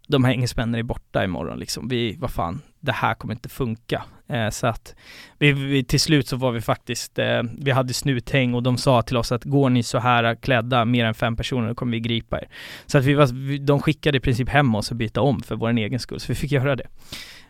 de 0.08 0.24
här 0.24 0.32
engelsmännen 0.32 0.74
är 0.74 0.82
borta 0.82 1.24
imorgon 1.24 1.58
liksom. 1.58 1.88
Vi, 1.88 2.16
vad 2.18 2.30
fan, 2.30 2.62
det 2.80 2.92
här 2.92 3.14
kommer 3.14 3.34
inte 3.34 3.48
funka. 3.48 4.02
Eh, 4.28 4.50
så 4.50 4.66
att 4.66 4.94
vi, 5.38 5.52
vi, 5.52 5.84
till 5.84 6.00
slut 6.00 6.28
så 6.28 6.36
var 6.36 6.52
vi 6.52 6.60
faktiskt, 6.60 7.18
eh, 7.18 7.42
vi 7.58 7.70
hade 7.70 7.94
snuthäng 7.94 8.54
och 8.54 8.62
de 8.62 8.78
sa 8.78 9.02
till 9.02 9.16
oss 9.16 9.32
att 9.32 9.44
går 9.44 9.70
ni 9.70 9.82
så 9.82 9.98
här 9.98 10.34
klädda, 10.34 10.84
mer 10.84 11.04
än 11.04 11.14
fem 11.14 11.36
personer, 11.36 11.68
då 11.68 11.74
kommer 11.74 11.92
vi 11.92 12.00
gripa 12.00 12.38
er. 12.40 12.48
Så 12.86 12.98
att 12.98 13.04
vi 13.04 13.14
var, 13.14 13.58
de 13.58 13.80
skickade 13.80 14.18
i 14.18 14.20
princip 14.20 14.48
hem 14.48 14.74
oss 14.74 14.90
och 14.90 14.96
byta 14.96 15.20
om 15.20 15.42
för 15.42 15.56
vår 15.56 15.78
egen 15.78 15.98
skull, 15.98 16.20
så 16.20 16.26
vi 16.28 16.34
fick 16.34 16.52
göra 16.52 16.76
det. 16.76 16.86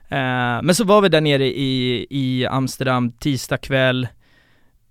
Eh, 0.08 0.62
men 0.62 0.74
så 0.74 0.84
var 0.84 1.00
vi 1.00 1.08
där 1.08 1.20
nere 1.20 1.46
i, 1.46 2.06
i 2.10 2.46
Amsterdam 2.46 3.12
tisdag 3.12 3.58
kväll, 3.58 4.08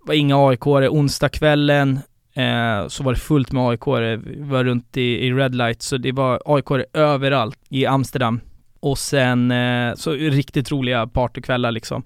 var 0.05 0.13
inga 0.13 0.49
aik 0.49 0.67
onsdag 0.67 1.29
kvällen 1.29 1.99
Eh, 2.37 2.87
så 2.87 3.03
var 3.03 3.13
det 3.13 3.19
fullt 3.19 3.51
med 3.51 3.63
aik 3.63 3.85
var 3.85 4.63
runt 4.63 4.97
i, 4.97 5.01
i 5.01 5.33
Red 5.33 5.55
Light, 5.55 5.81
så 5.81 5.97
det 5.97 6.11
var 6.11 6.41
aik 6.45 6.85
överallt 6.93 7.59
i 7.69 7.85
Amsterdam. 7.85 8.41
Och 8.87 8.97
sen, 8.97 9.51
eh, 9.51 9.95
så 9.95 10.11
riktigt 10.11 10.71
roliga 10.71 11.07
partykvällar 11.07 11.71
liksom. 11.71 12.03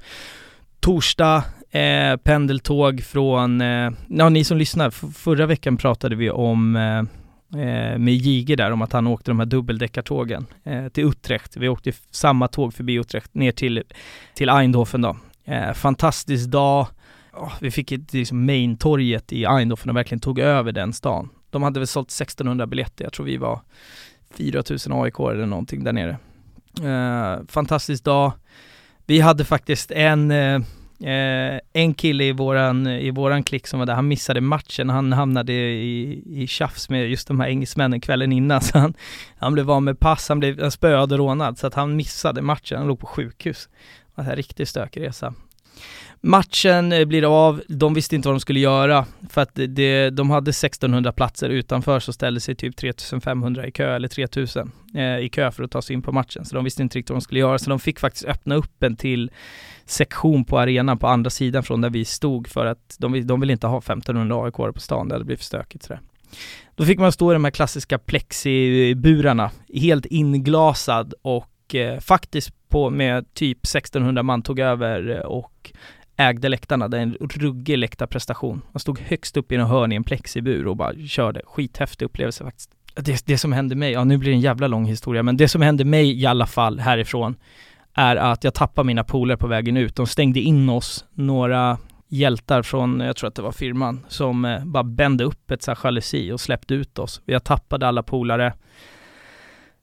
Torsdag, 0.80 1.44
eh, 1.72 2.18
pendeltåg 2.18 3.04
från, 3.04 3.62
eh, 3.62 3.92
ja 4.08 4.30
ni 4.30 4.44
som 4.44 4.58
lyssnar, 4.58 4.90
förra 5.14 5.46
veckan 5.46 5.78
pratade 5.78 6.16
vi 6.16 6.30
om 6.30 6.76
eh, 6.76 7.00
eh 7.62 7.98
med 7.98 8.14
Jige 8.14 8.56
där 8.56 8.72
om 8.72 8.82
att 8.82 8.94
han 8.94 9.08
åkte 9.08 9.32
de 9.32 9.40
här 9.40 9.46
dubbeldäckartågen 9.46 10.46
eh, 10.64 10.88
till 10.88 11.04
Utrecht. 11.04 11.58
Vi 11.58 11.70
åkte 11.70 11.92
samma 12.12 12.48
tåg 12.48 12.74
förbi 12.74 12.94
Utrecht 12.94 13.34
ner 13.34 13.52
till, 13.52 13.84
till 14.34 14.50
Eindhoven 14.50 15.02
då. 15.02 15.18
Eh, 15.46 15.74
fantastisk 15.74 16.50
dag, 16.50 16.88
oh, 17.34 17.54
vi 17.62 17.72
fick 17.72 17.92
ett 17.92 18.14
liksom 18.14 18.46
main-torget 18.46 19.34
i 19.34 19.46
Eindhoven 19.46 19.90
och 19.90 19.96
verkligen 19.96 20.20
tog 20.20 20.40
över 20.40 20.72
den 20.72 20.94
stan. 20.94 21.30
De 21.50 21.64
hade 21.64 21.80
väl 21.80 21.88
sålt 21.88 22.08
1600 22.08 22.68
biljetter, 22.68 23.04
jag 23.06 23.14
tror 23.14 23.26
vi 23.26 23.38
var 23.38 23.60
4000 24.38 24.94
AIK 24.94 25.20
eller 25.20 25.46
någonting 25.46 25.84
där 25.84 25.94
nere. 25.94 26.18
Eh, 26.80 27.46
fantastisk 27.48 28.04
dag. 28.04 28.34
Vi 29.06 29.20
hade 29.20 29.46
faktiskt 29.46 29.92
en, 29.92 30.32
eh, 30.32 30.56
eh, 31.12 31.60
en 31.74 31.94
kille 31.94 32.24
i 32.24 32.32
våran, 32.32 32.88
i 32.88 33.12
våran 33.12 33.44
klick 33.44 33.68
som 33.68 33.80
var 33.80 33.86
där, 33.86 33.94
han 33.94 34.08
missade 34.08 34.42
matchen, 34.42 34.90
han 34.90 35.14
hamnade 35.14 35.54
i, 35.54 36.24
i 36.26 36.48
tjafs 36.48 36.90
med 36.90 37.10
just 37.10 37.28
de 37.28 37.40
här 37.40 37.48
engelsmännen 37.48 38.02
kvällen 38.02 38.32
innan, 38.32 38.62
så 38.62 38.78
han, 38.78 38.94
han 39.38 39.54
blev 39.54 39.72
av 39.72 39.84
med 39.84 40.00
pass, 40.00 40.30
han 40.30 40.40
blev 40.40 40.70
spöad 40.70 41.12
och 41.12 41.18
rånad, 41.18 41.58
så 41.58 41.68
att 41.68 41.74
han 41.74 41.96
missade 41.96 42.42
matchen, 42.42 42.78
han 42.78 42.88
låg 42.88 43.00
på 43.00 43.08
sjukhus. 43.08 43.70
Det 44.16 44.22
var 44.22 44.30
en 44.30 44.36
riktigt 44.36 44.70
stökig 44.70 45.02
resa. 45.02 45.34
Matchen 46.24 46.92
eh, 46.92 47.06
blir 47.06 47.48
av, 47.48 47.62
de 47.68 47.94
visste 47.94 48.16
inte 48.16 48.28
vad 48.28 48.36
de 48.36 48.40
skulle 48.40 48.60
göra 48.60 49.06
för 49.30 49.42
att 49.42 49.60
det, 49.68 50.10
de 50.10 50.30
hade 50.30 50.50
1600 50.50 51.12
platser 51.12 51.50
utanför 51.50 52.00
så 52.00 52.14
ställde 52.14 52.40
sig 52.40 52.56
typ 52.56 52.76
3500 52.76 53.68
i 53.68 53.72
kö, 53.72 53.96
eller 53.96 54.08
3000 54.08 54.72
eh, 54.96 55.18
i 55.18 55.30
kö 55.30 55.52
för 55.52 55.64
att 55.64 55.72
ta 55.72 55.82
sig 55.82 55.94
in 55.94 56.02
på 56.02 56.12
matchen. 56.12 56.46
Så 56.46 56.56
de 56.56 56.64
visste 56.64 56.82
inte 56.82 56.98
riktigt 56.98 57.10
vad 57.10 57.18
de 57.18 57.22
skulle 57.22 57.40
göra, 57.40 57.60
så 57.60 57.70
de 57.70 57.80
fick 57.80 58.00
faktiskt 58.00 58.26
öppna 58.26 58.56
upp 58.56 58.84
en 58.84 58.96
till 58.96 59.32
sektion 59.86 60.46
på 60.46 60.60
arenan 60.60 60.98
på 60.98 61.08
andra 61.08 61.30
sidan 61.30 61.64
från 61.64 61.82
där 61.82 61.90
vi 61.90 62.06
stod 62.06 62.48
för 62.48 62.66
att 62.66 62.96
de, 63.00 63.28
de 63.28 63.40
ville 63.40 63.54
inte 63.54 63.68
ha 63.68 63.78
1500 63.78 64.44
AIK 64.44 64.56
på 64.56 64.80
stan, 64.80 65.08
det 65.08 65.16
hade 65.16 65.26
blivit 65.26 65.40
för 65.40 65.46
stökigt 65.46 65.84
sådär. 65.84 66.02
Då 66.76 66.86
fick 66.86 67.00
man 67.00 67.12
stå 67.12 67.32
i 67.32 67.34
de 67.34 67.44
här 67.44 67.52
klassiska 67.52 67.98
plexiburarna, 67.98 69.52
helt 69.74 70.06
inglasad 70.06 71.14
och 71.22 71.76
eh, 71.76 72.00
faktiskt 72.00 72.54
på 72.72 72.90
med 72.90 73.34
typ 73.34 73.58
1600 73.58 74.24
man 74.24 74.42
tog 74.42 74.60
över 74.60 75.10
eh, 75.10 75.20
och 75.20 75.72
ägde 76.18 76.50
läktarna, 76.50 76.88
det 76.88 76.98
är 76.98 77.02
en 77.02 77.18
ruggig 77.20 77.78
läktarprestation. 77.78 78.62
Man 78.72 78.80
stod 78.80 79.00
högst 79.00 79.38
upp 79.38 79.52
i 79.52 79.56
en 79.56 79.66
hörn 79.66 79.92
i 79.92 79.96
en 79.96 80.04
plexibur 80.04 80.68
och 80.68 80.78
bara 80.78 80.94
körde. 81.08 81.42
Skithäftig 81.46 82.06
upplevelse 82.06 82.44
faktiskt. 82.44 82.72
Det, 82.96 83.26
det 83.26 83.38
som 83.38 83.54
hände 83.54 83.76
mig, 83.76 83.92
ja 83.92 84.04
nu 84.04 84.18
blir 84.18 84.30
det 84.30 84.36
en 84.36 84.42
jävla 84.42 84.68
lång 84.68 84.86
historia, 84.86 85.24
men 85.24 85.38
det 85.38 85.48
som 85.48 85.62
hände 85.62 85.86
mig 85.86 86.22
i 86.22 86.26
alla 86.26 86.46
fall 86.46 86.80
härifrån 86.80 87.36
är 87.94 88.16
att 88.16 88.44
jag 88.44 88.54
tappade 88.54 88.86
mina 88.86 89.04
poler 89.04 89.36
på 89.36 89.48
vägen 89.48 89.78
ut. 89.78 89.96
De 89.96 90.08
stängde 90.08 90.40
in 90.40 90.70
oss, 90.70 91.06
några 91.14 91.78
hjältar 92.08 92.62
från, 92.62 93.00
jag 93.00 93.16
tror 93.16 93.28
att 93.28 93.36
det 93.36 93.42
var 93.42 93.52
firman, 93.52 94.06
som 94.08 94.46
eh, 94.46 94.66
bara 94.66 94.84
bände 94.84 95.24
upp 95.24 95.52
ett 95.52 95.64
så 95.64 95.76
jalusi 95.84 96.32
och 96.32 96.42
släppte 96.42 96.74
ut 96.74 97.00
oss. 97.00 97.22
Jag 97.26 97.44
tappade 97.44 97.88
alla 97.88 98.04
polare. 98.04 98.54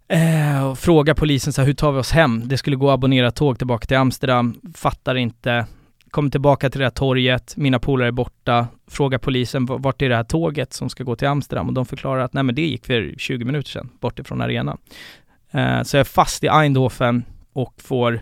Eh, 0.08 0.66
och 0.66 0.78
frågar 0.78 1.14
polisen 1.14 1.52
så 1.52 1.60
här, 1.60 1.66
hur 1.66 1.74
tar 1.74 1.92
vi 1.92 1.98
oss 1.98 2.10
hem? 2.10 2.48
Det 2.48 2.58
skulle 2.58 2.76
gå 2.76 2.90
att 2.90 2.94
abonnera 2.94 3.30
tåg 3.30 3.58
tillbaka 3.58 3.86
till 3.86 3.96
Amsterdam, 3.96 4.60
fattar 4.74 5.14
inte. 5.14 5.66
Kommer 6.10 6.30
tillbaka 6.30 6.70
till 6.70 6.78
det 6.78 6.84
här 6.84 6.90
torget, 6.90 7.56
mina 7.56 7.78
polare 7.78 8.08
är 8.08 8.12
borta, 8.12 8.66
frågar 8.86 9.18
polisen 9.18 9.66
vart 9.66 10.02
är 10.02 10.08
det 10.08 10.16
här 10.16 10.24
tåget 10.24 10.72
som 10.72 10.90
ska 10.90 11.04
gå 11.04 11.16
till 11.16 11.28
Amsterdam? 11.28 11.68
Och 11.68 11.74
de 11.74 11.86
förklarar 11.86 12.24
att 12.24 12.32
nej 12.32 12.42
men 12.42 12.54
det 12.54 12.62
gick 12.62 12.86
för 12.86 13.14
20 13.18 13.44
minuter 13.44 13.70
sedan 13.70 13.88
bort 14.00 14.18
ifrån 14.18 14.40
arenan. 14.40 14.78
Eh, 15.50 15.82
så 15.82 15.96
jag 15.96 16.00
är 16.00 16.04
fast 16.04 16.44
i 16.44 16.46
Eindhoven 16.46 17.24
och 17.52 17.74
får 17.82 18.20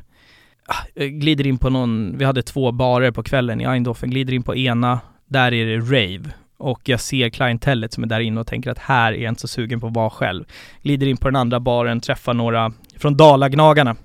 ah, 0.66 0.84
eh, 0.94 1.06
glider 1.06 1.46
in 1.46 1.58
på 1.58 1.70
någon, 1.70 2.18
vi 2.18 2.24
hade 2.24 2.42
två 2.42 2.72
barer 2.72 3.10
på 3.10 3.22
kvällen 3.22 3.60
i 3.60 3.64
Eindhoven, 3.64 4.10
glider 4.10 4.32
in 4.32 4.42
på 4.42 4.56
ena, 4.56 5.00
där 5.26 5.54
är 5.54 5.66
det 5.66 5.78
rave 5.78 6.30
och 6.58 6.80
jag 6.84 7.00
ser 7.00 7.28
klientellet 7.28 7.92
som 7.92 8.02
är 8.02 8.08
där 8.08 8.20
inne 8.20 8.40
och 8.40 8.46
tänker 8.46 8.70
att 8.70 8.78
här 8.78 9.12
är 9.12 9.22
jag 9.22 9.30
inte 9.30 9.40
så 9.40 9.48
sugen 9.48 9.80
på 9.80 9.86
att 9.86 9.94
vara 9.94 10.10
själv. 10.10 10.44
Glider 10.82 11.06
in 11.06 11.16
på 11.16 11.28
den 11.28 11.36
andra 11.36 11.60
baren, 11.60 12.00
träffar 12.00 12.34
några 12.34 12.72
från 12.96 13.16
Dalagnagarna 13.16 13.96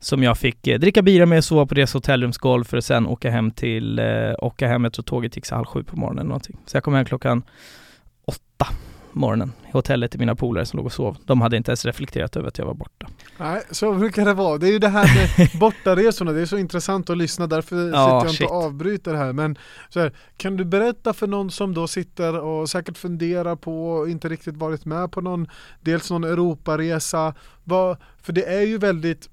som 0.00 0.22
jag 0.22 0.38
fick 0.38 0.66
eh, 0.66 0.78
dricka 0.78 1.02
bira 1.02 1.26
med, 1.26 1.44
sova 1.44 1.66
på 1.66 1.74
deras 1.74 1.94
hotellrumsgolv 1.94 2.64
för 2.64 2.76
att 2.76 2.84
sen 2.84 3.06
åka 3.06 3.30
hem 3.30 3.50
till, 3.50 3.98
eh, 3.98 4.34
åka 4.38 4.68
hem, 4.68 4.84
jag 4.84 4.92
tror 4.92 5.02
tåget 5.02 5.36
gick 5.36 5.46
så 5.46 5.54
halv 5.54 5.66
sju 5.66 5.82
på 5.82 5.96
morgonen 5.96 6.18
eller 6.18 6.28
någonting. 6.28 6.56
Så 6.66 6.76
jag 6.76 6.84
kom 6.84 6.94
hem 6.94 7.04
klockan 7.04 7.42
åtta 8.24 8.66
morgonen 9.12 9.52
i 9.68 9.70
hotellet 9.72 10.10
till 10.10 10.20
mina 10.20 10.34
polare 10.34 10.66
som 10.66 10.76
låg 10.76 10.86
och 10.86 10.92
sov. 10.92 11.16
De 11.24 11.40
hade 11.40 11.56
inte 11.56 11.70
ens 11.70 11.84
reflekterat 11.84 12.36
över 12.36 12.48
att 12.48 12.58
jag 12.58 12.66
var 12.66 12.74
borta. 12.74 13.06
Nej, 13.38 13.62
så 13.70 13.92
brukar 13.92 14.24
det 14.24 14.34
vara. 14.34 14.58
Det 14.58 14.68
är 14.68 14.72
ju 14.72 14.78
det 14.78 14.88
här 14.88 15.14
med 15.14 15.50
bortaresorna, 15.60 16.32
det 16.32 16.40
är 16.40 16.46
så 16.46 16.58
intressant 16.58 17.10
att 17.10 17.18
lyssna, 17.18 17.46
därför 17.46 17.76
ja, 17.76 17.82
sitter 17.82 17.98
jag 17.98 18.30
shit. 18.30 18.40
inte 18.40 18.52
och 18.52 18.64
avbryter 18.64 19.14
här. 19.14 19.32
Men 19.32 19.58
så 19.88 20.00
här, 20.00 20.12
kan 20.36 20.56
du 20.56 20.64
berätta 20.64 21.12
för 21.12 21.26
någon 21.26 21.50
som 21.50 21.74
då 21.74 21.86
sitter 21.86 22.40
och 22.40 22.70
säkert 22.70 22.98
funderar 22.98 23.56
på 23.56 23.90
och 23.90 24.10
inte 24.10 24.28
riktigt 24.28 24.56
varit 24.56 24.84
med 24.84 25.12
på 25.12 25.20
någon, 25.20 25.48
dels 25.80 26.10
någon 26.10 26.24
Europaresa, 26.24 27.34
vad, 27.64 27.96
för 28.22 28.32
det 28.32 28.44
är 28.44 28.62
ju 28.62 28.78
väldigt 28.78 29.28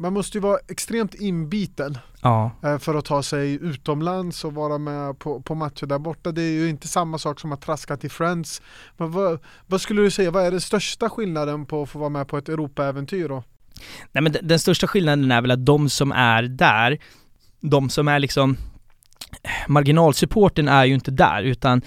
man 0.00 0.12
måste 0.12 0.38
ju 0.38 0.42
vara 0.42 0.58
extremt 0.68 1.14
inbiten 1.14 1.98
ja. 2.22 2.50
Eh, 2.62 2.78
för 2.78 2.94
att 2.94 3.04
ta 3.04 3.22
sig 3.22 3.52
utomlands 3.54 4.44
och 4.44 4.54
vara 4.54 4.78
med 4.78 5.18
på, 5.18 5.40
på 5.40 5.54
matcher 5.54 5.86
där 5.86 5.98
borta. 5.98 6.32
Det 6.32 6.42
är 6.42 6.52
ju 6.52 6.68
inte 6.68 6.88
samma 6.88 7.18
sak 7.18 7.40
som 7.40 7.52
att 7.52 7.60
traska 7.60 7.96
till 7.96 8.10
Friends. 8.10 8.62
Men 8.96 9.10
vad, 9.10 9.40
vad 9.66 9.80
skulle 9.80 10.02
du 10.02 10.10
säga, 10.10 10.30
vad 10.30 10.46
är 10.46 10.50
den 10.50 10.60
största 10.60 11.10
skillnaden 11.10 11.66
på 11.66 11.82
att 11.82 11.90
få 11.90 11.98
vara 11.98 12.08
med 12.08 12.28
på 12.28 12.38
ett 12.38 12.48
Europaäventyr 12.48 13.28
då? 13.28 13.44
Nej 14.12 14.22
men 14.22 14.36
den 14.42 14.58
största 14.58 14.86
skillnaden 14.86 15.32
är 15.32 15.40
väl 15.40 15.50
att 15.50 15.66
de 15.66 15.88
som 15.88 16.12
är 16.12 16.42
där, 16.42 16.98
de 17.60 17.90
som 17.90 18.08
är 18.08 18.18
liksom 18.18 18.56
marginalsupporten 19.68 20.68
är 20.68 20.84
ju 20.84 20.94
inte 20.94 21.10
där 21.10 21.42
utan 21.42 21.82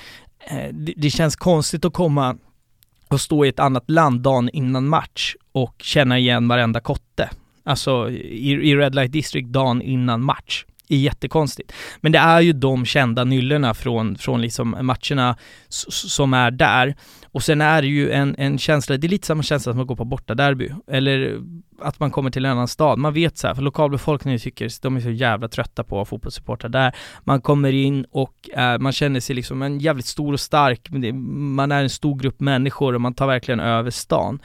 eh, 0.49 0.73
det, 0.73 0.93
det 0.97 1.09
känns 1.09 1.35
konstigt 1.35 1.85
att 1.85 1.93
komma 1.93 2.37
och 3.07 3.21
stå 3.21 3.45
i 3.45 3.49
ett 3.49 3.59
annat 3.59 3.89
land 3.89 4.21
dagen 4.21 4.49
innan 4.53 4.87
match 4.87 5.35
och 5.51 5.75
känna 5.79 6.19
igen 6.19 6.47
varenda 6.47 6.79
kotte. 6.79 7.29
Alltså 7.63 8.09
i, 8.09 8.51
i 8.51 8.75
Red 8.75 8.95
Light 8.95 9.11
District 9.11 9.47
dagen 9.47 9.81
innan 9.81 10.23
match. 10.23 10.65
Det 10.91 10.95
är 10.95 10.99
jättekonstigt. 10.99 11.73
Men 12.01 12.11
det 12.11 12.19
är 12.19 12.41
ju 12.41 12.53
de 12.53 12.85
kända 12.85 13.23
nyllorna 13.23 13.73
från, 13.73 14.15
från 14.15 14.41
liksom 14.41 14.69
matcherna 14.81 15.37
som 15.89 16.33
är 16.33 16.51
där. 16.51 16.95
Och 17.23 17.43
sen 17.43 17.61
är 17.61 17.81
det 17.81 17.87
ju 17.87 18.11
en, 18.11 18.35
en 18.37 18.57
känsla, 18.57 18.97
det 18.97 19.07
är 19.07 19.09
lite 19.09 19.27
samma 19.27 19.43
känsla 19.43 19.73
som 19.73 19.81
att 19.81 19.87
gå 19.87 19.95
på 19.95 20.05
bortaderby. 20.05 20.69
Eller 20.87 21.41
att 21.81 21.99
man 21.99 22.11
kommer 22.11 22.31
till 22.31 22.45
en 22.45 22.51
annan 22.51 22.67
stad. 22.67 22.99
Man 22.99 23.13
vet 23.13 23.37
så 23.37 23.47
här, 23.47 23.55
för 23.55 23.61
lokalbefolkningen 23.61 24.39
tycker, 24.39 24.71
de 24.81 24.95
är 24.95 24.99
så 24.99 25.09
jävla 25.09 25.47
trötta 25.47 25.83
på 25.83 25.95
att 25.95 25.99
ha 25.99 26.05
fotbollssupportrar 26.05 26.69
där. 26.69 26.95
Man 27.23 27.41
kommer 27.41 27.73
in 27.73 28.05
och 28.11 28.49
äh, 28.53 28.79
man 28.79 28.91
känner 28.91 29.19
sig 29.19 29.35
liksom 29.35 29.61
en 29.61 29.79
jävligt 29.79 30.05
stor 30.05 30.33
och 30.33 30.39
stark, 30.39 30.89
man 31.23 31.71
är 31.71 31.83
en 31.83 31.89
stor 31.89 32.19
grupp 32.19 32.39
människor 32.39 32.95
och 32.95 33.01
man 33.01 33.13
tar 33.13 33.27
verkligen 33.27 33.59
över 33.59 33.89
stan. 33.89 34.39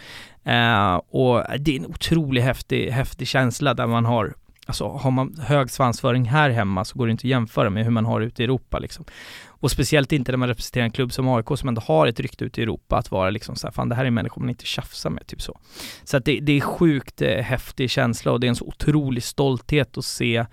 Eh, 0.47 0.95
och 0.95 1.45
det 1.59 1.77
är 1.77 1.81
en 1.81 1.87
otroligt 1.87 2.45
häftig, 2.45 2.91
häftig 2.91 3.29
känsla 3.29 3.75
där 3.75 3.87
man 3.87 4.05
har 4.05 4.35
Alltså 4.69 4.89
har 4.89 5.11
man 5.11 5.37
hög 5.39 5.71
svansföring 5.71 6.25
här 6.25 6.51
hemma 6.51 6.85
så 6.85 6.99
går 6.99 7.07
det 7.07 7.11
inte 7.11 7.21
att 7.21 7.31
jämföra 7.31 7.71
med 7.71 7.85
hur 7.85 7.91
man 7.91 8.05
har 8.05 8.21
ute 8.21 8.43
i 8.43 8.45
Europa 8.45 8.79
liksom. 8.79 9.05
Och 9.47 9.71
speciellt 9.71 10.13
inte 10.13 10.33
när 10.33 10.37
man 10.37 10.49
representerar 10.49 10.85
en 10.85 10.91
klubb 10.91 11.13
som 11.13 11.29
AIK 11.29 11.47
som 11.57 11.69
ändå 11.69 11.81
har 11.81 12.07
ett 12.07 12.21
rykte 12.21 12.45
ute 12.45 12.61
i 12.61 12.63
Europa 12.63 12.97
att 12.97 13.11
vara 13.11 13.31
liksom 13.31 13.57
så 13.57 13.67
här, 13.67 13.73
fan 13.73 13.89
det 13.89 13.95
här 13.95 14.05
är 14.05 14.11
människor 14.11 14.41
man 14.41 14.51
inte 14.51 14.67
tjafsar 14.67 15.11
med, 15.11 15.27
typ 15.27 15.43
så. 15.43 15.59
Så 16.05 16.17
att 16.17 16.25
det, 16.25 16.41
det 16.41 16.53
är 16.53 16.61
sjukt 16.61 17.23
eh, 17.23 17.43
häftig 17.43 17.91
känsla 17.91 18.33
och 18.33 18.41
det 18.41 18.47
är 18.47 18.49
en 18.49 18.57
så 18.57 18.65
otrolig 18.65 19.23
stolthet 19.23 19.99
att 19.99 20.05
se 20.05 20.47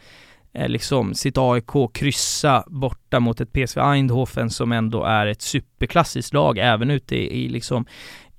eh, 0.54 0.70
liksom 0.70 1.14
sitt 1.14 1.38
AIK 1.38 1.94
kryssa 1.94 2.64
borta 2.68 3.20
mot 3.20 3.42
ett 3.42 3.54
PSV 3.54 3.82
Eindhoven 3.82 4.50
som 4.50 4.72
ändå 4.72 5.04
är 5.04 5.28
ett 5.28 5.42
superklassiskt 5.42 6.34
lag 6.34 6.58
även 6.58 6.92
ute 6.92 7.16
i, 7.16 7.46
i 7.46 7.50
liksom 7.50 7.86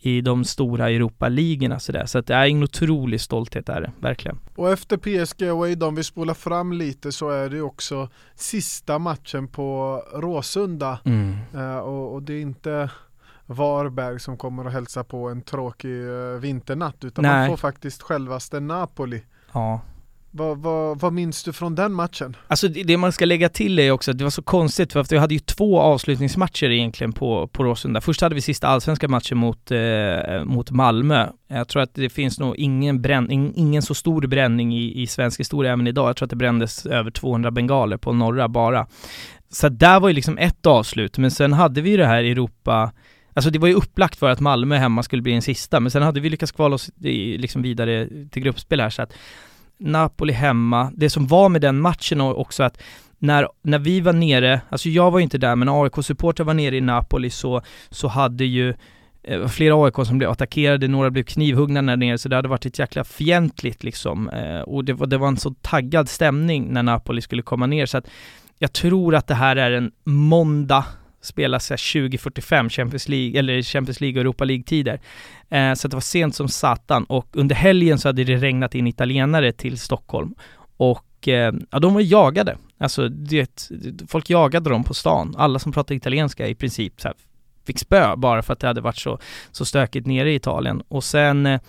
i 0.07 0.21
de 0.21 0.45
stora 0.45 0.91
Europa-ligorna 0.91 1.79
sådär. 1.79 2.07
Så 2.07 2.19
att 2.19 2.27
det 2.27 2.35
är 2.35 2.47
en 2.47 2.63
otrolig 2.63 3.21
stolthet 3.21 3.69
är 3.69 3.81
det, 3.81 3.93
verkligen. 4.01 4.39
Och 4.57 4.71
efter 4.71 4.97
PSG 4.97 5.43
away 5.49 5.77
om 5.77 5.95
vi 5.95 6.05
spolar 6.05 6.35
fram 6.35 6.73
lite 6.73 7.13
så 7.13 7.31
är 7.31 7.49
det 7.49 7.61
också 7.61 8.09
sista 8.35 8.99
matchen 8.99 9.49
på 9.49 10.03
Råsunda. 10.15 10.99
Mm. 11.05 11.37
Uh, 11.55 11.77
och, 11.77 12.15
och, 12.15 12.23
det 12.23 12.35
är 12.35 12.41
inte 12.41 12.91
Varberg 13.47 14.21
som 14.21 14.37
kommer 14.37 14.65
att 14.65 14.73
hälsa 14.73 15.05
på 15.05 15.29
en 15.29 15.43
tråkig 15.43 15.91
uh, 15.91 16.39
vinternatt 16.39 17.05
utan 17.05 17.23
Nej. 17.23 17.33
man 17.33 17.49
får 17.49 17.57
faktiskt 17.57 18.03
självaste 18.03 18.61
Napoli. 18.61 19.23
Ja. 19.53 19.81
Vad, 20.37 20.59
vad, 20.59 21.01
vad 21.01 21.13
minns 21.13 21.43
du 21.43 21.53
från 21.53 21.75
den 21.75 21.93
matchen? 21.93 22.37
Alltså 22.49 22.69
det 22.69 22.97
man 22.97 23.13
ska 23.13 23.25
lägga 23.25 23.49
till 23.49 23.79
är 23.79 23.91
också 23.91 24.11
att 24.11 24.19
det 24.19 24.25
var 24.25 24.31
så 24.31 24.43
konstigt 24.43 24.93
för 24.93 25.01
att 25.01 25.13
vi 25.13 25.19
hade 25.19 25.35
ju 25.35 25.41
två 25.41 25.81
avslutningsmatcher 25.81 26.71
egentligen 26.71 27.13
på, 27.13 27.49
på 27.49 27.65
Råsunda. 27.65 28.01
Först 28.01 28.21
hade 28.21 28.35
vi 28.35 28.41
sista 28.41 28.69
allsvenska 28.69 29.09
matchen 29.09 29.39
mot, 29.39 29.71
eh, 29.71 30.45
mot 30.45 30.71
Malmö. 30.71 31.29
Jag 31.49 31.69
tror 31.69 31.83
att 31.83 31.95
det 31.95 32.09
finns 32.09 32.39
nog 32.39 32.57
ingen, 32.57 33.03
bränn, 33.03 33.31
ingen 33.57 33.83
så 33.83 33.95
stor 33.95 34.27
bränning 34.27 34.75
i, 34.75 35.03
i 35.03 35.07
svensk 35.07 35.41
historia 35.41 35.73
även 35.73 35.87
idag. 35.87 36.09
Jag 36.09 36.17
tror 36.17 36.27
att 36.27 36.31
det 36.31 36.37
brändes 36.37 36.87
över 36.87 37.11
200 37.11 37.51
bengaler 37.51 37.97
på 37.97 38.13
norra 38.13 38.49
bara. 38.49 38.87
Så 39.51 39.69
där 39.69 40.01
var 40.01 40.09
ju 40.09 40.15
liksom 40.15 40.39
ett 40.39 40.67
avslut, 40.67 41.19
men 41.19 41.31
sen 41.31 41.53
hade 41.53 41.81
vi 41.81 41.91
ju 41.91 41.97
det 41.97 42.07
här 42.07 42.25
Europa 42.25 42.93
Alltså 43.37 43.51
det 43.51 43.59
var 43.59 43.69
ju 43.69 43.75
upplagt 43.75 44.17
för 44.17 44.31
att 44.31 44.41
Malmö 44.41 44.77
hemma 44.77 45.03
skulle 45.03 45.23
bli 45.23 45.33
en 45.33 45.43
sista, 45.43 45.81
men 45.81 45.91
sen 45.91 46.03
hade 46.03 46.21
vi 46.21 46.31
lyckats 46.31 46.53
kvala 46.53 46.75
oss 46.75 46.91
i, 47.01 47.39
liksom 47.39 47.63
vidare 47.63 48.09
till 48.31 48.43
gruppspel 48.43 48.81
här 48.81 48.91
så 48.91 49.03
att 49.03 49.13
Napoli 49.85 50.33
hemma. 50.33 50.93
Det 50.97 51.11
som 51.11 51.27
var 51.27 51.49
med 51.49 51.61
den 51.61 51.81
matchen 51.81 52.21
också 52.21 52.63
att 52.63 52.83
när, 53.19 53.49
när 53.63 53.79
vi 53.79 54.01
var 54.01 54.13
nere, 54.13 54.61
alltså 54.69 54.89
jag 54.89 55.11
var 55.11 55.19
ju 55.19 55.23
inte 55.23 55.39
där 55.39 55.57
men 55.57 55.69
AIK-supportrar 55.69 56.45
var 56.45 56.55
nere 56.55 56.77
i 56.77 56.81
Napoli 56.81 57.31
så, 57.31 57.63
så 57.91 58.09
hade 58.09 58.45
ju 58.45 58.75
eh, 59.23 59.47
flera 59.49 59.85
AIK 59.85 59.95
som 60.07 60.19
blev 60.19 60.31
attackerade, 60.31 60.89
några 60.89 61.11
blev 61.11 61.23
knivhuggna 61.23 61.83
där 61.83 61.97
nere, 61.97 62.19
så 62.19 62.29
det 62.29 62.37
hade 62.37 62.49
varit 62.49 62.67
ett 62.67 62.79
jäkla 62.79 63.05
fientligt 63.05 63.85
liksom. 63.85 64.29
Eh, 64.29 64.61
och 64.61 64.85
det 64.85 64.93
var, 64.93 65.07
det 65.07 65.19
var 65.19 65.29
en 65.29 65.37
så 65.37 65.55
taggad 65.61 66.09
stämning 66.09 66.73
när 66.73 66.83
Napoli 66.83 67.21
skulle 67.21 67.43
komma 67.43 67.67
ner, 67.67 67.87
så 67.87 67.99
att 67.99 68.09
jag 68.59 68.73
tror 68.73 69.15
att 69.15 69.27
det 69.27 69.35
här 69.35 69.57
är 69.57 69.71
en 69.71 69.93
måndag 70.05 70.85
spela 71.25 71.59
2045 71.59 72.69
Champions 72.69 73.09
League, 73.09 73.39
eller 73.39 73.63
Champions 73.63 74.01
League 74.01 74.19
och 74.19 74.21
Europa 74.21 74.45
League-tider. 74.45 75.01
Eh, 75.49 75.75
så 75.75 75.89
det 75.89 75.97
var 75.97 76.01
sent 76.01 76.35
som 76.35 76.49
satan 76.49 77.05
och 77.05 77.29
under 77.33 77.55
helgen 77.55 77.99
så 77.99 78.09
hade 78.09 78.25
det 78.25 78.37
regnat 78.37 78.75
in 78.75 78.87
italienare 78.87 79.53
till 79.53 79.79
Stockholm. 79.79 80.35
Och 80.77 81.29
eh, 81.29 81.53
ja, 81.71 81.79
de 81.79 81.95
var 81.95 82.01
jagade. 82.01 82.57
Alltså, 82.79 83.09
det, 83.09 83.71
folk 84.09 84.31
jagade 84.31 84.71
dem 84.71 84.85
på 84.85 84.95
stan. 84.95 85.35
Alla 85.39 85.59
som 85.59 85.73
pratade 85.73 85.95
italienska 85.95 86.49
i 86.49 86.55
princip 86.55 87.01
så 87.01 87.09
här, 87.09 87.17
fick 87.67 87.79
spö 87.79 88.17
bara 88.17 88.43
för 88.43 88.53
att 88.53 88.61
det 88.61 88.67
hade 88.67 88.81
varit 88.81 88.99
så, 88.99 89.19
så 89.53 89.65
stökigt 89.65 90.07
nere 90.07 90.33
i 90.33 90.35
Italien. 90.35 90.83
Och 90.89 91.05
sen, 91.05 91.47
eh, 91.47 91.61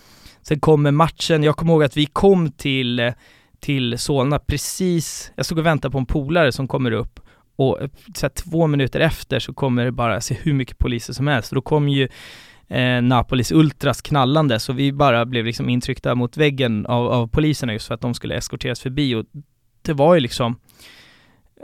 sen 0.42 0.60
kommer 0.60 0.90
matchen, 0.90 1.42
jag 1.42 1.56
kommer 1.56 1.72
ihåg 1.72 1.84
att 1.84 1.96
vi 1.96 2.06
kom 2.06 2.52
till, 2.52 2.98
eh, 2.98 3.12
till 3.60 3.98
Solna 3.98 4.38
precis, 4.38 5.32
jag 5.36 5.46
stod 5.46 5.58
och 5.58 5.66
väntade 5.66 5.92
på 5.92 5.98
en 5.98 6.06
polare 6.06 6.52
som 6.52 6.68
kommer 6.68 6.92
upp 6.92 7.20
och 7.56 7.78
så 8.14 8.26
här, 8.26 8.28
två 8.28 8.66
minuter 8.66 9.00
efter 9.00 9.38
så 9.38 9.54
kommer 9.54 9.84
det 9.84 9.92
bara 9.92 10.20
se 10.20 10.34
hur 10.42 10.52
mycket 10.52 10.78
poliser 10.78 11.12
som 11.12 11.26
helst. 11.26 11.52
Och 11.52 11.54
då 11.54 11.62
kom 11.62 11.88
ju 11.88 12.08
eh, 12.68 13.02
Napolis 13.02 13.52
Ultras 13.52 14.02
knallande, 14.02 14.58
så 14.58 14.72
vi 14.72 14.92
bara 14.92 15.26
blev 15.26 15.44
liksom 15.44 15.68
intryckta 15.68 16.14
mot 16.14 16.36
väggen 16.36 16.86
av, 16.86 17.08
av 17.12 17.28
poliserna 17.28 17.72
just 17.72 17.86
för 17.86 17.94
att 17.94 18.00
de 18.00 18.14
skulle 18.14 18.34
eskorteras 18.34 18.80
förbi. 18.80 19.14
Och 19.14 19.24
det 19.82 19.92
var 19.92 20.14
ju 20.14 20.20
liksom 20.20 20.56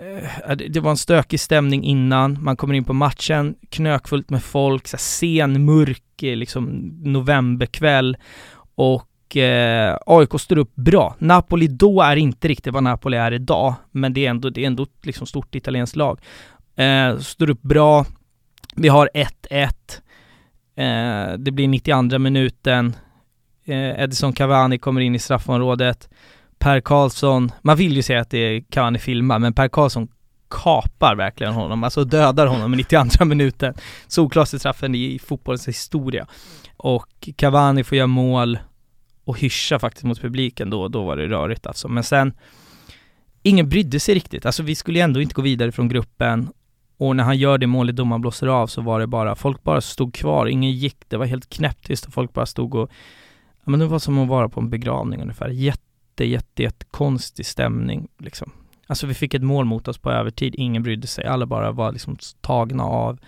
eh, 0.00 0.56
det 0.56 0.80
var 0.80 0.90
en 0.90 0.96
stökig 0.96 1.40
stämning 1.40 1.84
innan, 1.84 2.42
man 2.42 2.56
kommer 2.56 2.74
in 2.74 2.84
på 2.84 2.92
matchen, 2.92 3.54
knökfullt 3.70 4.30
med 4.30 4.42
folk, 4.42 4.88
så 4.88 4.96
här, 4.96 5.02
sen, 5.02 5.64
mörk, 5.64 6.22
eh, 6.22 6.36
liksom 6.36 6.90
novemberkväll 7.02 8.16
och 8.74 9.08
eh, 9.36 9.96
AIK 10.06 10.40
står 10.40 10.58
upp 10.58 10.74
bra. 10.74 11.16
Napoli 11.18 11.66
då 11.66 12.02
är 12.02 12.16
inte 12.16 12.48
riktigt 12.48 12.72
vad 12.72 12.82
Napoli 12.82 13.16
är 13.16 13.32
idag, 13.32 13.74
men 13.90 14.12
det 14.12 14.26
är 14.26 14.30
ändå, 14.30 14.50
det 14.50 14.62
är 14.62 14.66
ändå 14.66 14.86
liksom 15.02 15.26
stort 15.26 15.54
italienskt 15.54 15.96
lag. 15.96 16.20
Eh, 16.76 17.18
står 17.18 17.50
upp 17.50 17.62
bra. 17.62 18.06
Vi 18.76 18.88
har 18.88 19.10
1-1. 19.14 20.00
Eh, 20.76 21.38
det 21.38 21.50
blir 21.50 21.68
92 21.68 22.18
minuten. 22.18 22.96
Eh, 23.64 24.02
Edison 24.02 24.32
Cavani 24.32 24.78
kommer 24.78 25.00
in 25.00 25.14
i 25.14 25.18
straffområdet. 25.18 26.08
Per 26.58 26.80
Karlsson, 26.80 27.52
man 27.62 27.76
vill 27.76 27.96
ju 27.96 28.02
säga 28.02 28.20
att 28.20 28.30
det 28.30 28.38
är 28.38 28.60
Cavani 28.70 28.98
filmar, 28.98 29.38
men 29.38 29.52
Per 29.52 29.68
Karlsson 29.68 30.08
kapar 30.50 31.16
verkligen 31.16 31.52
honom, 31.52 31.84
alltså 31.84 32.04
dödar 32.04 32.46
honom 32.46 32.74
i 32.74 32.76
92 32.76 33.24
minuten. 33.24 33.74
Solklaraste 34.06 34.58
straffen 34.58 34.94
i 34.94 35.18
fotbollens 35.18 35.68
historia. 35.68 36.26
Och 36.76 37.28
Cavani 37.36 37.84
får 37.84 37.98
göra 37.98 38.06
mål 38.06 38.58
och 39.24 39.38
hyscha 39.38 39.78
faktiskt 39.78 40.04
mot 40.04 40.20
publiken 40.20 40.70
då, 40.70 40.88
då 40.88 41.04
var 41.04 41.16
det 41.16 41.28
rörigt 41.28 41.66
alltså. 41.66 41.88
Men 41.88 42.04
sen, 42.04 42.32
ingen 43.42 43.68
brydde 43.68 44.00
sig 44.00 44.14
riktigt. 44.14 44.46
Alltså 44.46 44.62
vi 44.62 44.74
skulle 44.74 45.00
ändå 45.00 45.20
inte 45.20 45.34
gå 45.34 45.42
vidare 45.42 45.72
från 45.72 45.88
gruppen 45.88 46.48
och 46.96 47.16
när 47.16 47.24
han 47.24 47.38
gör 47.38 47.58
det 47.58 47.66
målet 47.66 47.96
domaren 47.96 48.20
blåser 48.20 48.46
av 48.46 48.66
så 48.66 48.82
var 48.82 49.00
det 49.00 49.06
bara, 49.06 49.34
folk 49.34 49.62
bara 49.62 49.80
stod 49.80 50.14
kvar, 50.14 50.46
ingen 50.46 50.72
gick, 50.72 50.96
det 51.08 51.16
var 51.16 51.26
helt 51.26 51.48
knäpptyst 51.48 52.06
och 52.06 52.12
folk 52.12 52.32
bara 52.32 52.46
stod 52.46 52.74
och, 52.74 52.90
ja 53.64 53.70
men 53.70 53.80
det 53.80 53.86
var 53.86 53.98
som 53.98 54.18
att 54.18 54.28
vara 54.28 54.48
på 54.48 54.60
en 54.60 54.70
begravning 54.70 55.22
ungefär. 55.22 55.48
Jätte, 55.48 56.24
jätte, 56.24 56.62
jätte 56.62 56.86
konstig 56.90 57.46
stämning 57.46 58.08
liksom. 58.18 58.52
Alltså 58.86 59.06
vi 59.06 59.14
fick 59.14 59.34
ett 59.34 59.42
mål 59.42 59.64
mot 59.64 59.88
oss 59.88 59.98
på 59.98 60.10
övertid, 60.10 60.54
ingen 60.58 60.82
brydde 60.82 61.06
sig, 61.06 61.26
alla 61.26 61.46
bara 61.46 61.72
var 61.72 61.92
liksom 61.92 62.16
tagna 62.40 62.84
av, 62.84 63.18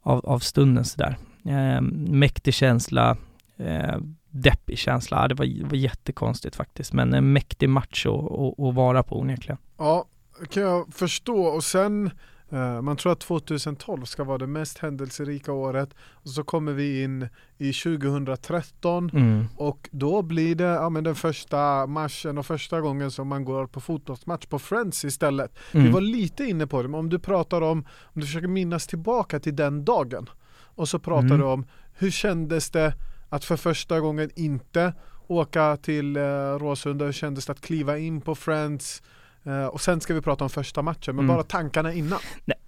av, 0.00 0.26
av 0.26 0.38
stunden 0.38 0.84
sådär. 0.84 1.16
Eh, 1.44 1.80
mäktig 1.80 2.54
känsla, 2.54 3.16
eh, 3.56 3.96
deppig 4.30 4.78
känsla. 4.78 5.28
Det 5.28 5.34
var, 5.34 5.46
det 5.46 5.64
var 5.64 5.76
jättekonstigt 5.76 6.56
faktiskt, 6.56 6.92
men 6.92 7.14
en 7.14 7.32
mäktig 7.32 7.68
match 7.68 8.06
att, 8.06 8.58
att 8.60 8.74
vara 8.74 9.02
på 9.02 9.20
onekligen. 9.20 9.58
Ja, 9.78 10.06
kan 10.50 10.62
jag 10.62 10.94
förstå 10.94 11.42
och 11.42 11.64
sen 11.64 12.10
uh, 12.52 12.80
man 12.80 12.96
tror 12.96 13.12
att 13.12 13.20
2012 13.20 14.04
ska 14.04 14.24
vara 14.24 14.38
det 14.38 14.46
mest 14.46 14.78
händelserika 14.78 15.52
året 15.52 15.94
och 16.00 16.30
så 16.30 16.44
kommer 16.44 16.72
vi 16.72 17.02
in 17.02 17.28
i 17.58 17.72
2013 17.72 19.10
mm. 19.12 19.46
och 19.56 19.88
då 19.92 20.22
blir 20.22 20.54
det 20.54 20.64
ja, 20.64 20.88
men 20.88 21.04
den 21.04 21.14
första 21.14 21.86
matchen 21.86 22.38
och 22.38 22.46
första 22.46 22.80
gången 22.80 23.10
som 23.10 23.28
man 23.28 23.44
går 23.44 23.66
på 23.66 23.80
fotbollsmatch 23.80 24.46
på 24.46 24.58
Friends 24.58 25.04
istället. 25.04 25.58
Mm. 25.72 25.86
Vi 25.86 25.92
var 25.92 26.00
lite 26.00 26.44
inne 26.44 26.66
på 26.66 26.82
det, 26.82 26.88
men 26.88 27.00
om 27.00 27.08
du 27.08 27.18
pratar 27.18 27.60
om, 27.60 27.78
om 28.02 28.20
du 28.20 28.26
försöker 28.26 28.48
minnas 28.48 28.86
tillbaka 28.86 29.40
till 29.40 29.56
den 29.56 29.84
dagen 29.84 30.30
och 30.78 30.88
så 30.88 30.98
pratar 30.98 31.26
mm. 31.26 31.38
du 31.38 31.44
om 31.44 31.66
hur 31.92 32.10
kändes 32.10 32.70
det 32.70 32.94
att 33.28 33.44
för 33.44 33.56
första 33.56 34.00
gången 34.00 34.30
inte 34.36 34.94
åka 35.26 35.76
till 35.76 36.16
eh, 36.16 36.22
Råsunda, 36.58 37.12
kändes 37.12 37.46
det 37.46 37.52
att 37.52 37.60
kliva 37.60 37.98
in 37.98 38.20
på 38.20 38.34
Friends? 38.34 39.02
Eh, 39.44 39.66
och 39.66 39.80
sen 39.80 40.00
ska 40.00 40.14
vi 40.14 40.20
prata 40.20 40.44
om 40.44 40.50
första 40.50 40.82
matchen, 40.82 41.16
men 41.16 41.24
mm. 41.24 41.36
bara 41.36 41.42
tankarna 41.42 41.92
innan. 41.92 42.18
Nej. 42.44 42.58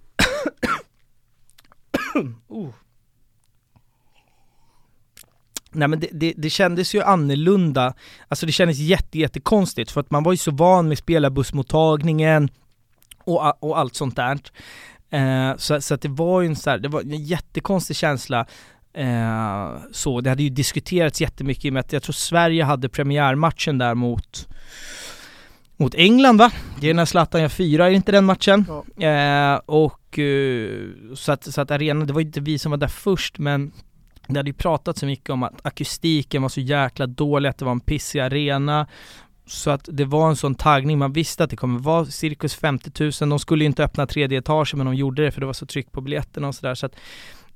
uh. 2.49 2.69
Nej 5.73 5.87
men 5.87 5.99
det, 5.99 6.07
det, 6.11 6.33
det, 6.37 6.49
kändes 6.49 6.95
ju 6.95 7.01
annorlunda, 7.01 7.93
alltså 8.27 8.45
det 8.45 8.51
kändes 8.51 8.77
jätte, 8.77 9.19
jättekonstigt 9.19 9.91
för 9.91 10.01
att 10.01 10.11
man 10.11 10.23
var 10.23 10.33
ju 10.33 10.37
så 10.37 10.51
van 10.51 10.87
med 10.87 10.97
spelarbussmottagningen 10.97 12.49
och, 13.23 13.63
och 13.63 13.79
allt 13.79 13.95
sånt 13.95 14.15
där. 14.15 14.39
Eh, 15.09 15.57
så, 15.57 15.81
så 15.81 15.93
att 15.93 16.01
det 16.01 16.09
var 16.09 16.41
ju 16.41 16.47
en, 16.47 16.55
så 16.55 16.69
här, 16.69 16.77
det 16.77 16.89
var 16.89 17.01
en 17.01 17.23
jättekonstig 17.23 17.95
känsla 17.95 18.45
Eh, 18.93 19.73
så 19.91 20.21
det 20.21 20.29
hade 20.29 20.43
ju 20.43 20.49
diskuterats 20.49 21.21
jättemycket 21.21 21.65
i 21.65 21.69
och 21.69 21.73
med 21.73 21.79
att 21.79 21.93
jag 21.93 22.03
tror 22.03 22.13
Sverige 22.13 22.63
hade 22.63 22.89
premiärmatchen 22.89 23.77
där 23.77 23.95
mot 23.95 24.47
mot 25.77 25.95
England 25.95 26.37
va? 26.37 26.51
Det 26.79 26.89
är 26.89 26.93
när 26.93 27.05
Zlatan 27.05 27.41
gör 27.41 27.49
fyra, 27.49 27.85
är 27.85 27.89
det 27.89 27.95
inte 27.95 28.11
den 28.11 28.25
matchen? 28.25 28.65
Ja. 28.95 29.07
Eh, 29.07 29.59
och 29.65 30.17
uh, 30.17 31.15
så 31.15 31.31
att, 31.31 31.53
så 31.53 31.61
att 31.61 31.71
arenan, 31.71 32.07
det 32.07 32.13
var 32.13 32.21
inte 32.21 32.41
vi 32.41 32.59
som 32.59 32.71
var 32.71 32.77
där 32.77 32.87
först 32.87 33.37
men 33.37 33.71
det 34.27 34.39
hade 34.39 34.49
ju 34.49 34.53
pratat 34.53 34.97
så 34.97 35.05
mycket 35.05 35.29
om 35.29 35.43
att 35.43 35.65
akustiken 35.65 36.41
var 36.41 36.49
så 36.49 36.61
jäkla 36.61 37.07
dålig, 37.07 37.49
att 37.49 37.57
det 37.57 37.65
var 37.65 37.71
en 37.71 37.79
pissig 37.79 38.19
arena 38.19 38.87
så 39.45 39.69
att 39.69 39.89
det 39.91 40.05
var 40.05 40.29
en 40.29 40.35
sån 40.35 40.55
taggning, 40.55 40.97
man 40.97 41.13
visste 41.13 41.43
att 41.43 41.49
det 41.49 41.55
kommer 41.55 41.79
vara 41.79 42.05
cirkus 42.05 42.55
50 42.55 43.03
000, 43.03 43.29
de 43.29 43.39
skulle 43.39 43.63
ju 43.63 43.65
inte 43.65 43.83
öppna 43.83 44.07
tredje 44.07 44.39
etagen 44.39 44.77
men 44.77 44.85
de 44.85 44.95
gjorde 44.95 45.23
det 45.23 45.31
för 45.31 45.39
det 45.39 45.45
var 45.45 45.53
så 45.53 45.65
tryck 45.65 45.91
på 45.91 46.01
biljetterna 46.01 46.47
och 46.47 46.55
sådär 46.55 46.75
så 46.75 46.85
att 46.85 46.95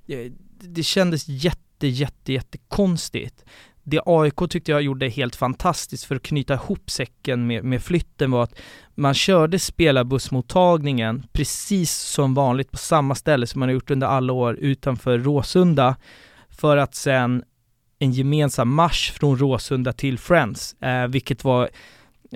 eh, 0.08 0.32
det 0.68 0.84
kändes 0.84 1.28
jätte, 1.28 1.88
jätte, 1.88 2.34
jätte 2.34 2.58
konstigt. 2.68 3.46
det 3.84 4.02
AIK 4.06 4.50
tyckte 4.50 4.72
jag 4.72 4.82
gjorde 4.82 5.10
helt 5.10 5.36
fantastiskt 5.36 6.04
för 6.04 6.16
att 6.16 6.24
knyta 6.24 6.54
ihop 6.54 6.90
säcken 6.90 7.48
med, 7.48 7.64
med 7.64 7.84
flytten 7.84 8.32
var 8.32 8.44
att 8.44 8.56
man 8.96 9.14
körde 9.14 9.60
spelarbussmottagningen 9.60 11.24
precis 11.34 11.92
som 11.92 12.34
vanligt 12.34 12.72
på 12.72 12.78
samma 12.78 13.16
ställe 13.16 13.48
som 13.48 13.60
man 13.60 13.70
har 13.70 13.74
gjort 13.74 13.92
under 13.92 14.08
alla 14.08 14.34
år 14.34 14.56
utanför 14.56 15.20
Råsunda 15.20 15.96
för 16.50 16.78
att 16.78 16.96
sen 16.96 17.44
en 18.00 18.12
gemensam 18.12 18.74
marsch 18.74 19.14
från 19.14 19.38
Råsunda 19.38 19.94
till 19.94 20.20
Friends, 20.20 20.74
eh, 20.82 21.08
vilket 21.08 21.44
var 21.44 21.70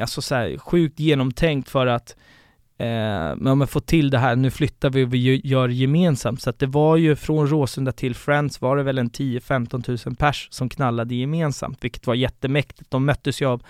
alltså 0.01 0.21
så 0.21 0.35
här, 0.35 0.57
sjukt 0.57 0.99
genomtänkt 0.99 1.69
för 1.69 1.87
att 1.87 2.15
eh, 2.79 3.35
men 3.35 3.47
om 3.47 3.59
jag 3.59 3.69
får 3.69 3.79
till 3.79 4.09
det 4.09 4.17
här, 4.17 4.35
nu 4.35 4.51
flyttar 4.51 4.89
vi 4.89 5.05
och 5.05 5.13
vi 5.13 5.41
gör 5.43 5.69
gemensamt. 5.69 6.41
Så 6.41 6.49
att 6.49 6.59
det 6.59 6.65
var 6.65 6.95
ju 6.95 7.15
från 7.15 7.47
Råsunda 7.47 7.91
till 7.91 8.15
Friends 8.15 8.61
var 8.61 8.77
det 8.77 8.83
väl 8.83 8.97
en 8.97 9.09
10-15 9.09 9.81
tusen 9.81 10.15
pers 10.15 10.47
som 10.51 10.69
knallade 10.69 11.15
gemensamt, 11.15 11.83
vilket 11.83 12.07
var 12.07 12.15
jättemäktigt. 12.15 12.91
De 12.91 13.05
möttes 13.05 13.41
ju 13.41 13.45
av 13.45 13.63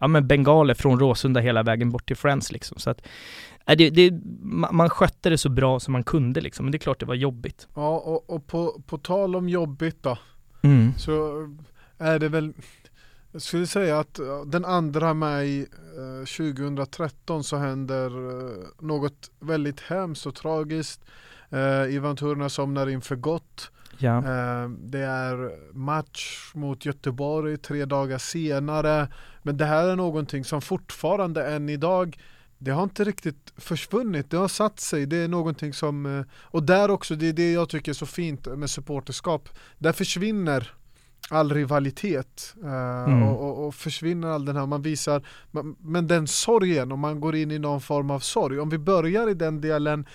ja 0.00 0.06
men 0.06 0.26
bengaler 0.26 0.74
från 0.74 1.00
Råsunda 1.00 1.40
hela 1.40 1.62
vägen 1.62 1.90
bort 1.90 2.06
till 2.06 2.16
Friends 2.16 2.52
liksom. 2.52 2.78
Så 2.78 2.90
att 2.90 3.06
äh, 3.66 3.76
det, 3.76 3.90
det, 3.90 4.10
man 4.72 4.90
skötte 4.90 5.30
det 5.30 5.38
så 5.38 5.48
bra 5.48 5.80
som 5.80 5.92
man 5.92 6.04
kunde 6.04 6.40
liksom, 6.40 6.66
men 6.66 6.72
det 6.72 6.76
är 6.76 6.80
klart 6.80 7.00
det 7.00 7.06
var 7.06 7.14
jobbigt. 7.14 7.68
Ja, 7.74 7.98
och, 7.98 8.30
och 8.30 8.46
på, 8.46 8.82
på 8.86 8.98
tal 8.98 9.36
om 9.36 9.48
jobbigt 9.48 10.02
då, 10.02 10.18
mm. 10.62 10.92
så 10.98 11.46
är 11.98 12.18
det 12.18 12.28
väl 12.28 12.52
jag 13.36 13.42
skulle 13.42 13.66
säga 13.66 13.98
att 13.98 14.20
den 14.46 14.64
andra 14.64 15.14
maj 15.14 15.66
2013 16.20 17.44
så 17.44 17.56
händer 17.56 18.06
eh, 18.06 18.64
något 18.80 19.30
väldigt 19.40 19.80
hemskt 19.80 20.26
och 20.26 20.34
tragiskt. 20.34 21.00
Eh, 21.50 21.94
Ivan 21.94 22.16
Turna 22.16 22.48
somnar 22.48 22.88
in 22.88 23.00
för 23.00 23.16
gott. 23.16 23.70
Ja. 23.98 24.16
Eh, 24.16 24.68
det 24.68 24.98
är 24.98 25.50
match 25.72 26.50
mot 26.54 26.84
Göteborg 26.84 27.56
tre 27.56 27.84
dagar 27.84 28.18
senare. 28.18 29.08
Men 29.42 29.56
det 29.56 29.64
här 29.64 29.88
är 29.88 29.96
någonting 29.96 30.44
som 30.44 30.60
fortfarande 30.60 31.46
än 31.46 31.68
idag 31.68 32.18
det 32.58 32.70
har 32.70 32.82
inte 32.82 33.04
riktigt 33.04 33.52
försvunnit, 33.56 34.30
det 34.30 34.36
har 34.36 34.48
satt 34.48 34.80
sig, 34.80 35.06
det 35.06 35.16
är 35.16 35.28
någonting 35.28 35.72
som 35.72 36.24
Och 36.40 36.62
där 36.62 36.90
också, 36.90 37.14
det 37.14 37.28
är 37.28 37.32
det 37.32 37.52
jag 37.52 37.68
tycker 37.68 37.92
är 37.92 37.94
så 37.94 38.06
fint 38.06 38.46
med 38.46 38.70
supporterskap 38.70 39.48
Där 39.78 39.92
försvinner 39.92 40.72
all 41.30 41.54
rivalitet 41.54 42.54
uh, 42.64 43.04
mm. 43.08 43.22
och, 43.22 43.48
och, 43.48 43.66
och, 43.66 43.74
försvinner 43.74 44.28
all 44.28 44.44
den 44.44 44.56
här, 44.56 44.66
man 44.66 44.82
visar, 44.82 45.22
man, 45.50 45.76
men 45.80 46.06
den 46.06 46.26
sorgen, 46.26 46.92
om 46.92 47.00
man 47.00 47.20
går 47.20 47.36
in 47.36 47.50
i 47.50 47.58
någon 47.58 47.80
form 47.80 48.10
av 48.10 48.20
sorg, 48.20 48.60
om 48.60 48.68
vi 48.68 48.78
börjar 48.78 49.30
i 49.30 49.34
den 49.34 49.60
delen, 49.60 50.06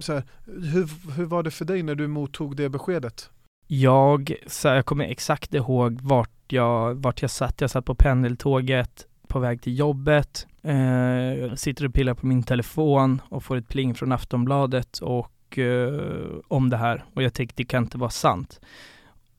så 0.00 0.12
här, 0.12 0.22
hur, 0.46 1.12
hur 1.16 1.24
var 1.24 1.42
det 1.42 1.50
för 1.50 1.64
dig 1.64 1.82
när 1.82 1.94
du 1.94 2.06
mottog 2.06 2.56
det 2.56 2.68
beskedet? 2.68 3.30
Jag, 3.66 4.34
så 4.46 4.68
jag 4.68 4.86
kommer 4.86 5.04
exakt 5.04 5.54
ihåg 5.54 6.00
vart 6.00 6.30
jag, 6.48 6.94
vart 6.94 7.22
jag 7.22 7.30
satt, 7.30 7.60
jag 7.60 7.70
satt 7.70 7.84
på 7.84 7.94
pendeltåget 7.94 9.06
på 9.28 9.38
väg 9.38 9.62
till 9.62 9.78
jobbet, 9.78 10.46
eh, 10.62 11.54
sitter 11.54 11.86
och 11.86 11.94
pillar 11.94 12.14
på 12.14 12.26
min 12.26 12.42
telefon 12.42 13.22
och 13.28 13.44
får 13.44 13.56
ett 13.56 13.68
pling 13.68 13.94
från 13.94 14.12
Aftonbladet 14.12 14.98
och 14.98 15.58
eh, 15.58 16.00
om 16.48 16.70
det 16.70 16.76
här. 16.76 17.04
Och 17.14 17.22
jag 17.22 17.34
tänkte 17.34 17.54
det 17.56 17.64
kan 17.64 17.82
inte 17.82 17.98
vara 17.98 18.10
sant 18.10 18.60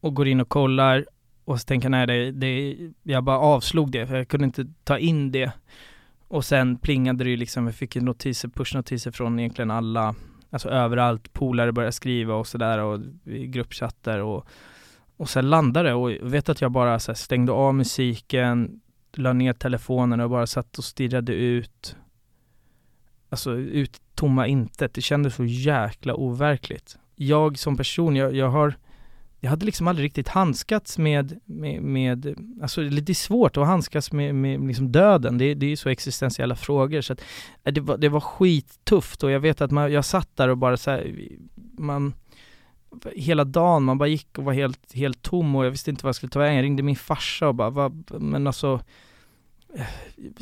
och 0.03 0.13
går 0.13 0.27
in 0.27 0.41
och 0.41 0.49
kollar 0.49 1.05
och 1.45 1.59
så 1.59 1.65
tänker 1.65 1.85
jag 1.85 1.91
nej, 1.91 2.07
det, 2.07 2.31
det, 2.31 2.77
jag 3.03 3.23
bara 3.23 3.39
avslog 3.39 3.91
det 3.91 4.07
för 4.07 4.15
jag 4.15 4.27
kunde 4.27 4.45
inte 4.45 4.65
ta 4.83 4.97
in 4.97 5.31
det. 5.31 5.51
Och 6.27 6.45
sen 6.45 6.77
plingade 6.77 7.23
det 7.23 7.29
ju 7.29 7.37
liksom, 7.37 7.65
jag 7.65 7.75
fick 7.75 7.95
notiser, 7.95 8.49
pushnotiser 8.49 9.11
från 9.11 9.39
egentligen 9.39 9.71
alla, 9.71 10.15
alltså 10.49 10.69
överallt, 10.69 11.33
polare 11.33 11.71
började 11.71 11.91
skriva 11.91 12.35
och 12.35 12.47
sådär 12.47 12.79
och 12.79 12.99
i 13.25 13.47
gruppchattar 13.47 14.19
och, 14.19 14.47
och 15.17 15.29
sen 15.29 15.49
landade 15.49 15.89
det 15.89 15.95
och 15.95 16.11
jag 16.11 16.25
vet 16.25 16.49
att 16.49 16.61
jag 16.61 16.71
bara 16.71 16.99
så 16.99 17.15
stängde 17.15 17.51
av 17.51 17.75
musiken, 17.75 18.81
la 19.13 19.33
ner 19.33 19.53
telefonen 19.53 20.19
och 20.19 20.29
bara 20.29 20.47
satt 20.47 20.77
och 20.77 20.83
stirrade 20.83 21.33
ut, 21.33 21.95
alltså 23.29 23.51
ut 23.53 24.01
tomma 24.15 24.47
intet. 24.47 24.93
Det 24.93 25.01
kändes 25.01 25.35
så 25.35 25.45
jäkla 25.45 26.15
overkligt. 26.15 26.97
Jag 27.15 27.57
som 27.57 27.77
person, 27.77 28.15
jag, 28.15 28.35
jag 28.35 28.49
har 28.49 28.75
jag 29.43 29.49
hade 29.49 29.65
liksom 29.65 29.87
aldrig 29.87 30.05
riktigt 30.05 30.27
handskats 30.27 30.97
med, 30.97 31.39
med, 31.45 31.83
med 31.83 32.35
alltså 32.61 32.81
det 32.81 32.87
är 32.87 32.91
lite 32.91 33.15
svårt 33.15 33.57
att 33.57 33.67
handskas 33.67 34.11
med, 34.11 34.35
med 34.35 34.67
liksom 34.67 34.91
döden, 34.91 35.37
det, 35.37 35.53
det 35.53 35.65
är 35.65 35.69
ju 35.69 35.75
så 35.75 35.89
existentiella 35.89 36.55
frågor 36.55 37.01
så 37.01 37.13
att 37.13 37.21
äh, 37.63 37.73
det 37.73 37.81
var, 37.81 37.97
det 37.97 38.09
var 38.09 38.19
skittufft 38.19 39.23
och 39.23 39.31
jag 39.31 39.39
vet 39.39 39.61
att 39.61 39.71
man, 39.71 39.91
jag 39.91 40.05
satt 40.05 40.37
där 40.37 40.47
och 40.47 40.57
bara 40.57 40.77
så 40.77 40.91
här, 40.91 41.29
man 41.77 42.13
hela 43.15 43.43
dagen, 43.43 43.83
man 43.83 43.97
bara 43.97 44.07
gick 44.07 44.37
och 44.37 44.43
var 44.43 44.53
helt, 44.53 44.93
helt 44.93 45.21
tom 45.21 45.55
och 45.55 45.65
jag 45.65 45.71
visste 45.71 45.89
inte 45.89 46.05
vad 46.05 46.09
jag 46.09 46.15
skulle 46.15 46.29
ta 46.29 46.39
vägen. 46.39 46.55
Jag 46.55 46.63
ringde 46.63 46.83
min 46.83 46.95
farsa 46.95 47.47
och 47.47 47.55
bara, 47.55 47.69
vad, 47.69 48.21
men 48.21 48.47
alltså 48.47 48.81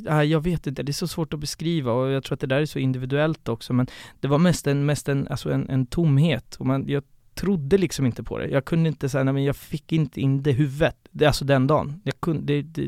äh, 0.08 0.18
äh, 0.18 0.24
jag 0.24 0.44
vet 0.44 0.68
inte, 0.68 0.84
det 0.84 0.92
är 0.92 0.94
så 0.94 1.08
svårt 1.08 1.34
att 1.34 1.40
beskriva 1.40 1.92
och 1.92 2.10
jag 2.10 2.24
tror 2.24 2.34
att 2.34 2.40
det 2.40 2.48
där 2.48 2.62
är 2.62 2.66
så 2.66 2.80
individuellt 2.80 3.50
också 3.50 3.74
men 3.74 3.88
det 4.20 4.28
var 4.28 4.38
mest 4.38 4.68
en, 4.68 4.86
mest 4.86 5.10
en, 5.10 5.28
alltså 5.28 5.52
en, 5.52 5.70
en 5.70 5.86
tomhet 5.86 6.56
och 6.56 6.66
man, 6.66 6.88
jag 6.88 7.04
trodde 7.34 7.78
liksom 7.78 8.06
inte 8.06 8.24
på 8.24 8.38
det. 8.38 8.48
Jag 8.48 8.66
kunde 8.66 8.90
inte 8.90 9.10
säga, 9.10 9.24
nej 9.24 9.34
men 9.34 9.44
jag 9.44 9.56
fick 9.56 9.92
inte 9.92 10.22
in 10.22 10.44
det 10.44 10.50
i 10.50 10.54
huvudet. 10.54 10.96
Det, 11.12 11.26
alltså 11.26 11.46
den 11.46 11.68
dagen. 11.68 12.02
Jag 12.04 12.20
kunde, 12.20 12.42
det, 12.42 12.62
det, 12.62 12.82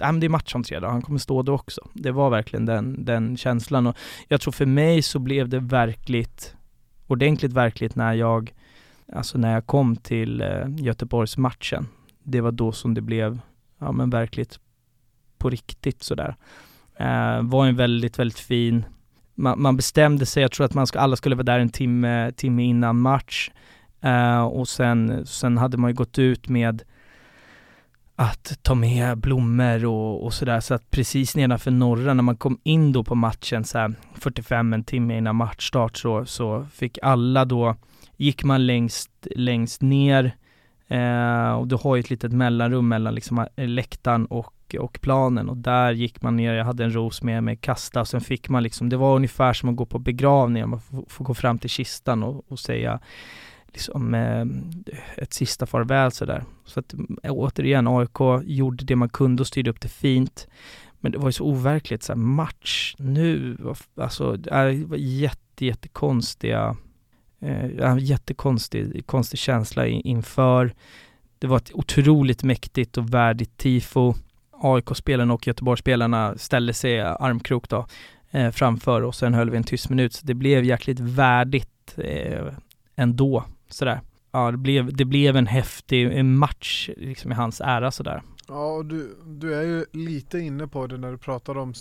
nej 0.00 0.12
men 0.12 0.20
det 0.20 0.26
är 0.26 0.28
match 0.28 0.54
om 0.54 0.62
tre 0.62 0.80
dagar, 0.80 0.92
han 0.92 1.02
kommer 1.02 1.18
stå 1.18 1.42
då 1.42 1.54
också. 1.54 1.88
Det 1.92 2.10
var 2.10 2.30
verkligen 2.30 2.66
den, 2.66 3.04
den 3.04 3.36
känslan 3.36 3.86
och 3.86 3.96
jag 4.28 4.40
tror 4.40 4.52
för 4.52 4.66
mig 4.66 5.02
så 5.02 5.18
blev 5.18 5.48
det 5.48 5.60
verkligt, 5.60 6.54
ordentligt 7.06 7.52
verkligt 7.52 7.96
när 7.96 8.14
jag, 8.14 8.54
alltså 9.12 9.38
när 9.38 9.52
jag 9.52 9.66
kom 9.66 9.96
till 9.96 10.40
eh, 10.40 10.66
Göteborgsmatchen. 10.78 11.88
Det 12.22 12.40
var 12.40 12.52
då 12.52 12.72
som 12.72 12.94
det 12.94 13.00
blev, 13.00 13.38
ja 13.78 13.92
men 13.92 14.10
verkligt 14.10 14.60
på 15.38 15.50
riktigt 15.50 16.02
sådär. 16.02 16.36
Eh, 16.96 17.42
var 17.42 17.66
en 17.66 17.76
väldigt, 17.76 18.18
väldigt 18.18 18.38
fin 18.38 18.84
man, 19.42 19.62
man, 19.62 19.76
bestämde 19.76 20.26
sig, 20.26 20.42
jag 20.42 20.52
tror 20.52 20.66
att 20.66 20.74
man 20.74 20.86
ska, 20.86 20.98
alla 20.98 21.16
skulle 21.16 21.36
vara 21.36 21.44
där 21.44 21.58
en 21.58 21.68
timme, 21.68 22.32
timme 22.32 22.62
innan 22.64 23.00
match. 23.00 23.50
Uh, 24.04 24.42
och 24.42 24.68
sen, 24.68 25.26
sen 25.26 25.58
hade 25.58 25.76
man 25.76 25.90
ju 25.90 25.94
gått 25.94 26.18
ut 26.18 26.48
med 26.48 26.82
att 28.16 28.58
ta 28.62 28.74
med 28.74 29.18
blommor 29.18 29.84
och, 29.84 30.24
och 30.24 30.34
sådär, 30.34 30.60
så 30.60 30.74
att 30.74 30.90
precis 30.90 31.36
nedanför 31.36 31.70
norra, 31.70 32.14
när 32.14 32.22
man 32.22 32.36
kom 32.36 32.58
in 32.62 32.92
då 32.92 33.04
på 33.04 33.14
matchen 33.14 33.64
så 33.64 33.78
här, 33.78 33.94
45, 34.14 34.72
en 34.72 34.84
timme 34.84 35.18
innan 35.18 35.36
matchstart 35.36 35.96
så, 35.96 36.24
så 36.24 36.66
fick 36.72 36.98
alla 37.02 37.44
då, 37.44 37.76
gick 38.16 38.44
man 38.44 38.66
längst, 38.66 39.10
längst 39.36 39.82
ner 39.82 40.36
eh, 40.88 41.52
och 41.52 41.66
du 41.68 41.76
har 41.76 41.96
ju 41.96 42.00
ett 42.00 42.10
litet 42.10 42.32
mellanrum 42.32 42.88
mellan 42.88 43.14
liksom 43.14 43.38
eh, 43.56 43.68
läktaren 43.68 44.26
och 44.26 44.54
och, 44.78 44.98
planen 45.00 45.48
och 45.48 45.56
där 45.56 45.92
gick 45.92 46.22
man 46.22 46.36
ner, 46.36 46.54
jag 46.54 46.64
hade 46.64 46.84
en 46.84 46.94
ros 46.94 47.22
med 47.22 47.44
mig, 47.44 47.56
kasta 47.56 48.00
och 48.00 48.08
sen 48.08 48.20
fick 48.20 48.48
man 48.48 48.62
liksom, 48.62 48.88
det 48.88 48.96
var 48.96 49.16
ungefär 49.16 49.52
som 49.52 49.68
att 49.68 49.76
gå 49.76 49.86
på 49.86 49.98
begravning, 49.98 50.68
man 50.68 50.80
får, 50.80 51.04
får 51.08 51.24
gå 51.24 51.34
fram 51.34 51.58
till 51.58 51.70
kistan 51.70 52.22
och, 52.22 52.44
och 52.48 52.58
säga 52.58 53.00
liksom 53.72 54.14
eh, 54.14 54.46
ett 55.16 55.32
sista 55.32 55.66
farväl 55.66 56.12
sådär. 56.12 56.44
Så 56.64 56.80
att 56.80 56.92
mm, 56.92 57.18
återigen, 57.22 57.86
AIK 57.86 58.18
gjorde 58.44 58.84
det 58.84 58.96
man 58.96 59.08
kunde 59.08 59.40
och 59.42 59.46
styrde 59.46 59.70
upp 59.70 59.80
det 59.80 59.88
fint. 59.88 60.48
Men 61.00 61.12
det 61.12 61.18
var 61.18 61.28
ju 61.28 61.32
så 61.32 61.44
overkligt, 61.44 62.02
så 62.02 62.12
här, 62.12 62.18
match 62.20 62.94
nu, 62.98 63.56
alltså 63.96 64.36
det 64.36 64.84
var 64.86 64.96
jätte, 64.96 65.66
jättekonstiga, 65.66 66.76
eh, 67.40 67.98
jättekonstig 67.98 69.06
konstig 69.06 69.38
känsla 69.38 69.86
inför. 69.86 70.74
Det 71.38 71.46
var 71.46 71.56
ett 71.56 71.74
otroligt 71.74 72.42
mäktigt 72.42 72.98
och 72.98 73.14
värdigt 73.14 73.56
tifo. 73.56 74.14
AIK-spelarna 74.60 75.34
och 75.34 75.46
Göteborgsspelarna 75.46 76.34
ställde 76.38 76.72
sig 76.72 77.00
armkrok 77.00 77.68
då 77.68 77.86
eh, 78.30 78.50
framför 78.50 79.02
och 79.02 79.14
sen 79.14 79.34
höll 79.34 79.50
vi 79.50 79.56
en 79.56 79.64
tyst 79.64 79.88
minut. 79.88 80.12
Så 80.12 80.26
det 80.26 80.34
blev 80.34 80.64
jäkligt 80.64 81.00
värdigt 81.00 81.94
eh, 81.96 82.46
ändå, 82.96 83.44
sådär. 83.68 84.00
Ja, 84.32 84.50
det 84.50 84.56
blev, 84.56 84.96
det 84.96 85.04
blev 85.04 85.36
en 85.36 85.46
häftig 85.46 86.24
match 86.24 86.90
liksom 86.96 87.32
i 87.32 87.34
hans 87.34 87.60
ära 87.60 87.90
sådär. 87.90 88.22
Ja, 88.48 88.72
och 88.72 88.86
du, 88.86 89.16
du 89.26 89.54
är 89.54 89.62
ju 89.62 89.84
lite 89.92 90.38
inne 90.38 90.66
på 90.66 90.86
det 90.86 90.98
när 90.98 91.10
du 91.10 91.18
pratar 91.18 91.58
om 91.58 91.74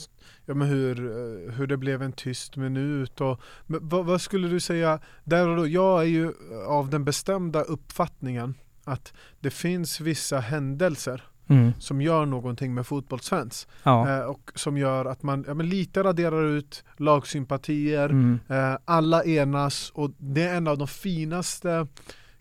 ja, 0.45 0.53
men 0.53 0.67
hur, 0.67 1.05
eh, 1.05 1.53
hur 1.53 1.67
det 1.67 1.77
blev 1.77 2.01
en 2.01 2.11
tyst 2.11 2.55
minut 2.55 3.21
och 3.21 3.41
vad, 3.65 4.05
vad, 4.05 4.21
skulle 4.21 4.47
du 4.47 4.59
säga 4.59 4.99
där 5.23 5.47
och 5.47 5.57
då? 5.57 5.67
Jag 5.67 6.01
är 6.01 6.05
ju 6.05 6.33
av 6.67 6.89
den 6.89 7.05
bestämda 7.05 7.61
uppfattningen 7.61 8.55
att 8.83 9.13
det 9.39 9.49
finns 9.49 10.01
vissa 10.01 10.39
händelser 10.39 11.23
mm. 11.49 11.73
som 11.79 12.01
gör 12.01 12.25
någonting 12.25 12.73
med 12.73 12.87
fotbollsfans. 12.87 13.67
Ja. 13.83 14.09
Eh, 14.09 14.25
och 14.25 14.51
som 14.55 14.77
gör 14.77 15.05
att 15.05 15.23
man 15.23 15.45
ja, 15.47 15.53
lite 15.53 16.03
raderar 16.03 16.43
ut 16.43 16.83
lagsympatier, 16.97 18.09
mm. 18.09 18.39
eh, 18.47 18.77
alla 18.85 19.23
enas 19.23 19.91
och 19.95 20.11
det 20.17 20.43
är 20.43 20.55
en 20.55 20.67
av 20.67 20.77
de 20.77 20.87
finaste 20.87 21.87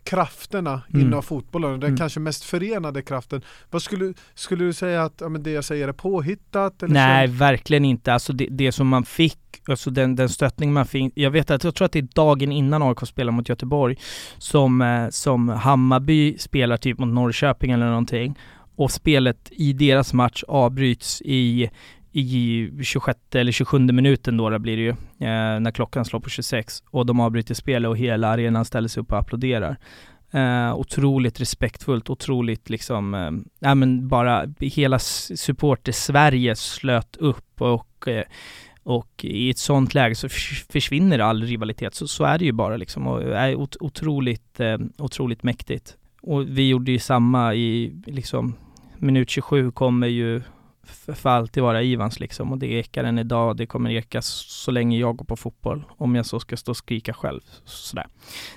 krafterna 0.09 0.83
mm. 0.95 1.07
inom 1.07 1.23
fotbollen, 1.23 1.81
den 1.81 1.89
mm. 1.89 1.97
kanske 1.97 2.21
mest 2.21 2.45
förenade 2.45 3.03
kraften. 3.03 3.43
Vad 3.71 3.83
skulle, 3.83 4.15
skulle 4.35 4.65
du 4.65 4.73
säga 4.73 5.03
att 5.03 5.15
ja, 5.21 5.29
det 5.29 5.51
jag 5.51 5.65
säger 5.65 5.89
är 5.89 5.93
påhittat? 5.93 6.83
Eller 6.83 6.95
Nej, 6.95 7.29
så? 7.29 7.35
verkligen 7.35 7.85
inte. 7.85 8.13
Alltså 8.13 8.33
det, 8.33 8.47
det 8.51 8.73
som 8.73 8.89
man 8.89 9.05
fick, 9.05 9.39
alltså 9.69 9.91
den, 9.91 10.17
den 10.17 10.29
stöttning 10.29 10.73
man 10.73 10.87
fick. 10.87 11.13
Jag 11.15 11.31
vet 11.31 11.51
att, 11.51 11.65
jag 11.65 11.75
tror 11.75 11.87
att 11.87 11.93
det 11.93 11.99
är 11.99 12.09
dagen 12.15 12.53
innan 12.53 12.83
AIK 12.83 13.07
spelar 13.07 13.33
mot 13.33 13.49
Göteborg 13.49 13.97
som, 14.39 14.83
eh, 14.83 15.09
som 15.09 15.49
Hammarby 15.49 16.39
spelar 16.39 16.77
typ 16.77 16.99
mot 16.99 17.09
Norrköping 17.09 17.71
eller 17.71 17.87
någonting 17.87 18.39
och 18.79 18.91
spelet 18.91 19.49
i 19.51 19.73
deras 19.73 20.13
match 20.13 20.43
avbryts 20.49 21.23
i 21.25 21.71
i 22.13 22.71
26 22.83 23.19
eller 23.35 23.53
27 23.53 23.79
minuten 23.79 24.37
då 24.37 24.51
det 24.51 24.59
blir 24.59 24.77
det 24.77 24.83
ju, 24.83 24.89
eh, 24.89 25.61
när 25.61 25.71
klockan 25.71 26.05
slår 26.05 26.21
på 26.21 26.31
26 26.31 26.83
och 26.91 27.07
de 27.07 27.21
avbryter 27.21 27.55
spelet 27.55 27.89
och 27.89 27.97
hela 27.97 28.29
arenan 28.29 28.65
ställer 28.65 28.89
sig 28.89 29.01
upp 29.01 29.13
och 29.13 29.19
applåderar. 29.19 29.77
Eh, 30.31 30.75
otroligt 30.75 31.41
respektfullt, 31.41 32.11
otroligt 32.11 32.71
liksom, 32.71 33.15
eh, 33.61 33.75
men 33.75 34.09
bara 34.09 34.47
hela 34.61 34.99
supporter-Sverige 34.99 36.57
slöt 36.57 37.17
upp 37.17 37.61
och 37.61 38.09
eh, 38.09 38.25
och 38.83 39.25
i 39.25 39.51
ett 39.51 39.59
sånt 39.59 39.95
läge 39.95 40.15
så 40.15 40.29
försvinner 40.73 41.19
all 41.19 41.43
rivalitet, 41.43 41.95
så, 41.95 42.09
så 42.09 42.25
är 42.25 42.39
det 42.39 42.45
ju 42.45 42.53
bara 42.53 42.77
liksom 42.77 43.07
och 43.07 43.23
är 43.23 43.55
otroligt, 43.55 44.61
eh, 44.61 44.79
otroligt 44.99 45.43
mäktigt. 45.43 45.97
Och 46.23 46.49
vi 46.49 46.69
gjorde 46.69 46.93
ju 46.93 46.99
samma 46.99 47.55
i 47.55 47.93
liksom 48.07 48.57
minut 49.01 49.31
27 49.31 49.71
kommer 49.71 50.07
ju 50.07 50.43
för 51.15 51.31
alltid 51.31 51.63
vara 51.63 51.83
Ivans 51.83 52.21
liksom 52.21 52.53
och 52.53 52.59
det 52.59 52.67
ekar 52.67 53.05
än 53.05 53.19
idag. 53.19 53.57
Det 53.57 53.67
kommer 53.67 53.91
eka 53.91 54.23
så 54.23 54.71
länge 54.71 54.99
jag 54.99 55.17
går 55.17 55.25
på 55.25 55.37
fotboll. 55.37 55.85
Om 55.89 56.15
jag 56.15 56.27
så 56.27 56.41
ska 56.41 56.57
stå 56.57 56.71
och 56.71 56.77
skrika 56.77 57.13
själv. 57.13 57.41
Sådär. 57.65 58.07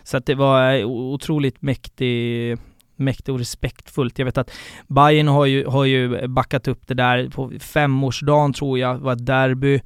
Så 0.04 0.18
att 0.18 0.26
det 0.26 0.36
var 0.36 0.74
eh, 0.74 0.86
otroligt 0.86 1.62
mäktig 1.62 2.58
mäktigt 2.96 3.30
och 3.30 3.39
respektfullt. 3.39 4.20
Jag 4.20 4.26
vet 4.26 4.38
att 4.38 4.52
Bayern 4.88 5.28
har 5.28 5.46
ju, 5.46 5.66
har 5.66 5.86
ju 5.86 6.28
backat 6.28 6.68
upp 6.68 6.88
det 6.88 6.94
där 6.94 7.30
på 7.30 7.52
femårsdagen 7.60 8.54
tror 8.54 8.80
jag, 8.80 8.98
var 8.98 9.14
ett 9.14 9.26
derby 9.26 9.82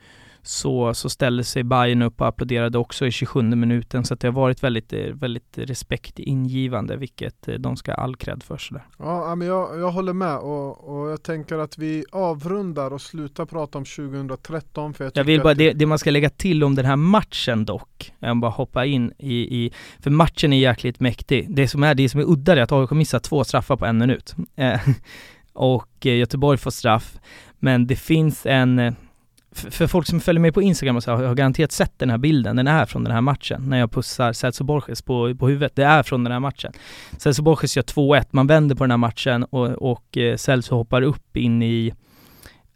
så, 0.48 0.94
så 0.94 1.10
ställde 1.10 1.44
sig 1.44 1.64
Bayern 1.64 2.02
upp 2.02 2.22
och 2.22 2.28
applåderade 2.28 2.78
också 2.78 3.06
i 3.06 3.12
27 3.12 3.42
minuten. 3.42 4.06
Så 4.06 4.14
att 4.14 4.20
det 4.20 4.28
har 4.28 4.34
varit 4.34 4.64
väldigt, 4.64 4.94
eh, 4.94 5.00
väldigt 5.00 5.58
respektingivande, 5.58 6.98
vilket 6.98 7.48
eh, 7.48 7.56
de 7.56 7.78
ska 7.78 7.92
ha 7.92 8.04
all 8.04 8.16
cred 8.16 8.44
för. 8.44 8.58
Sådär. 8.58 8.84
Ja, 8.98 9.36
men 9.36 9.48
jag, 9.48 9.80
jag 9.80 9.92
håller 9.92 10.14
med 10.14 10.38
och, 10.38 10.90
och 10.90 11.10
jag 11.10 11.24
tänker 11.24 11.58
att 11.58 11.78
vi 11.78 12.06
avrundar 12.12 12.94
och 12.94 13.02
slutar 13.02 13.46
prata 13.46 13.78
om 13.78 13.86
2013. 13.86 14.94
För 14.94 15.04
jag, 15.04 15.12
jag 15.16 15.24
vill 15.24 15.42
bara, 15.42 15.54
det, 15.54 15.74
det, 15.74 15.86
man 15.86 16.00
ska 16.00 16.12
lägga 16.12 16.30
till 16.30 16.64
om 16.64 16.76
den 16.76 16.86
här 16.86 16.96
matchen 16.96 17.66
dock, 17.66 18.14
jag 18.20 18.40
bara 18.40 18.52
hoppa 18.52 18.86
in 18.86 19.14
i, 19.18 19.36
i, 19.36 19.72
för 20.00 20.10
matchen 20.10 20.54
är 20.54 20.58
jäkligt 20.58 21.00
mäktig. 21.00 21.56
Det 21.56 21.68
som 21.68 21.84
är, 21.84 21.96
det 21.96 22.10
som 22.10 22.20
är 22.20 22.32
udda 22.32 22.54
är 22.54 22.58
att 22.58 22.72
AIK 22.72 22.92
missar 22.92 23.20
två 23.20 23.44
straffar 23.44 23.78
på 23.78 23.86
en 23.86 23.98
minut. 23.98 24.36
Eh, 24.56 24.80
och 25.54 25.90
Göteborg 26.02 26.58
får 26.58 26.72
straff. 26.72 27.18
Men 27.60 27.88
det 27.88 27.96
finns 27.96 28.46
en 28.46 28.96
för 29.56 29.88
folk 29.88 30.08
som 30.08 30.20
följer 30.20 30.40
mig 30.40 30.52
på 30.52 30.62
Instagram 30.62 30.96
och 30.96 31.04
så 31.04 31.12
har 31.12 31.36
garanterat 31.36 31.72
sett 31.72 32.00
den 32.00 32.10
här 32.10 32.18
bilden, 32.18 32.56
den 32.56 32.68
är 32.68 32.86
från 32.86 33.04
den 33.04 33.14
här 33.14 33.22
matchen, 33.22 33.70
när 33.70 33.80
jag 33.80 33.92
pussar 33.92 34.34
Celso 34.34 34.64
Borges 34.64 35.02
på, 35.02 35.36
på 35.36 35.48
huvudet. 35.48 35.76
Det 35.76 35.84
är 35.84 36.04
från 36.04 36.24
den 36.24 36.32
här 36.32 36.40
matchen. 36.40 36.74
Celso 37.18 37.44
Borges 37.44 37.78
gör 37.78 37.84
2-1, 37.84 38.26
man 38.32 38.48
vänder 38.48 38.76
på 38.76 38.84
den 38.84 38.92
här 38.92 38.98
matchen 38.98 39.44
och, 39.44 39.92
och 39.92 40.18
eh, 40.18 40.38
Celso 40.38 40.76
hoppar 40.76 41.02
upp 41.02 41.38
in 41.38 41.64
i 41.64 41.94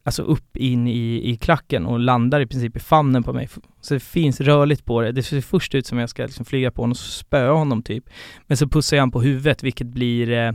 Alltså 0.03 0.21
upp 0.23 0.57
in 0.57 0.88
i, 0.88 1.30
i 1.30 1.38
klacken 1.38 1.86
och 1.86 1.99
landar 1.99 2.39
i 2.39 2.47
princip 2.47 2.75
i 2.75 2.80
famnen 2.80 3.23
på 3.23 3.34
mig. 3.34 3.49
Så 3.82 3.93
det 3.93 3.99
finns 3.99 4.41
rörligt 4.41 4.86
på 4.86 5.01
det. 5.01 5.11
Det 5.11 5.23
ser 5.23 5.41
först 5.41 5.75
ut 5.75 5.88
som 5.88 5.97
jag 5.97 6.09
ska 6.09 6.23
liksom 6.23 6.45
flyga 6.45 6.71
på 6.71 6.82
honom 6.82 6.91
och 6.91 6.97
spöa 6.97 7.51
honom 7.51 7.84
typ. 7.84 8.03
Men 8.47 8.57
så 8.57 8.67
pussar 8.67 8.97
jag 8.97 9.01
honom 9.01 9.11
på 9.11 9.21
huvudet 9.21 9.63
vilket 9.63 9.88
blir 9.88 10.32
eh, 10.32 10.51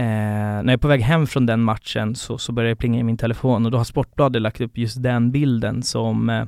eh, 0.00 0.62
när 0.62 0.64
jag 0.64 0.72
är 0.72 0.76
på 0.76 0.88
väg 0.88 1.00
hem 1.00 1.26
från 1.26 1.46
den 1.46 1.62
matchen 1.62 2.14
så, 2.14 2.38
så 2.38 2.52
börjar 2.52 2.68
det 2.68 2.76
plinga 2.76 2.98
i 2.98 3.02
min 3.02 3.16
telefon 3.16 3.64
och 3.66 3.70
då 3.70 3.78
har 3.78 3.84
Sportbladet 3.84 4.42
lagt 4.42 4.60
upp 4.60 4.78
just 4.78 5.02
den 5.02 5.32
bilden 5.32 5.82
som, 5.82 6.30
eh, 6.30 6.44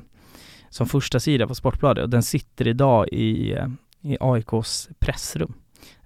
som 0.69 0.87
första 0.87 1.19
sida 1.19 1.47
på 1.47 1.55
Sportbladet 1.55 2.03
och 2.03 2.09
den 2.09 2.23
sitter 2.23 2.67
idag 2.67 3.07
i, 3.11 3.53
eh, 3.53 3.67
i 4.01 4.17
AIKs 4.19 4.89
pressrum. 4.99 5.53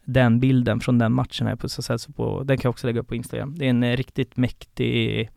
Den 0.05 0.39
bilden 0.39 0.79
från 0.79 0.97
den 0.97 1.13
matchen 1.13 1.47
här 1.47 1.55
på, 1.55 1.69
så 1.69 2.11
på, 2.15 2.43
den 2.43 2.57
kan 2.57 2.63
jag 2.63 2.69
också 2.69 2.87
lägga 2.87 2.99
upp 2.99 3.07
på 3.07 3.15
Instagram. 3.15 3.55
Det 3.57 3.65
är 3.65 3.69
en 3.69 3.83
eh, 3.83 3.97
riktigt 3.97 4.37
mäktig, 4.37 5.29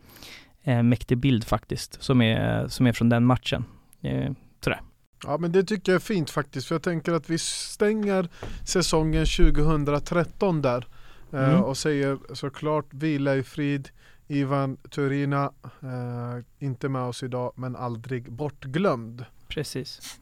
eh, 0.63 0.83
mäktig 0.83 1.19
bild 1.19 1.45
faktiskt, 1.45 2.03
som 2.03 2.23
är, 2.23 2.69
som 2.69 2.87
är 2.87 2.93
från 2.93 3.09
den 3.09 3.27
matchen. 3.27 3.65
Eh, 4.03 4.33
sådär. 4.65 4.81
Ja 5.25 5.39
men 5.39 5.53
det 5.53 5.65
tycker 5.65 5.93
jag 5.93 5.97
är 5.97 6.05
fint 6.05 6.31
faktiskt, 6.31 6.67
för 6.67 6.75
jag 6.75 6.83
tänker 6.83 7.13
att 7.13 7.31
vi 7.31 7.39
stänger 7.39 8.29
säsongen 8.65 9.27
2013 9.27 10.63
där. 10.63 10.87
Eh, 11.33 11.49
mm. 11.49 11.62
och 11.62 11.76
säger 11.76 12.18
såklart 12.35 12.87
vila 12.95 13.37
i 13.37 13.43
frid 13.43 13.89
Ivan 14.28 14.76
Turina, 14.76 15.53
eh, 15.83 16.45
inte 16.59 16.89
med 16.89 17.03
oss 17.03 17.22
idag 17.22 17.53
men 17.57 17.76
aldrig 17.76 18.33
bortglömd. 18.33 19.24
Precis. 19.49 20.18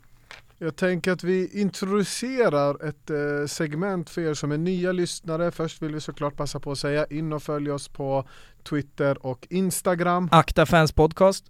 Jag 0.59 0.77
tänker 0.77 1.13
att 1.13 1.25
vi 1.25 1.61
introducerar 1.61 2.89
ett 2.89 3.11
eh, 3.11 3.47
segment 3.47 4.11
för 4.11 4.21
er 4.21 4.35
som 4.35 4.53
är 4.53 4.59
nya 4.59 4.93
lyssnare. 4.93 5.51
Först 5.51 5.83
vill 5.83 5.95
vi 5.95 6.01
såklart 6.01 6.37
passa 6.37 6.61
på 6.61 6.73
att 6.73 6.79
säga 6.79 7.07
in 7.07 7.33
och 7.33 7.43
följ 7.43 7.71
oss 7.71 7.89
på 7.89 8.25
Twitter 8.63 9.27
och 9.27 9.47
Instagram. 9.51 10.29
Akta 10.33 10.67
Fans 10.67 10.93
Podcast. 10.93 11.45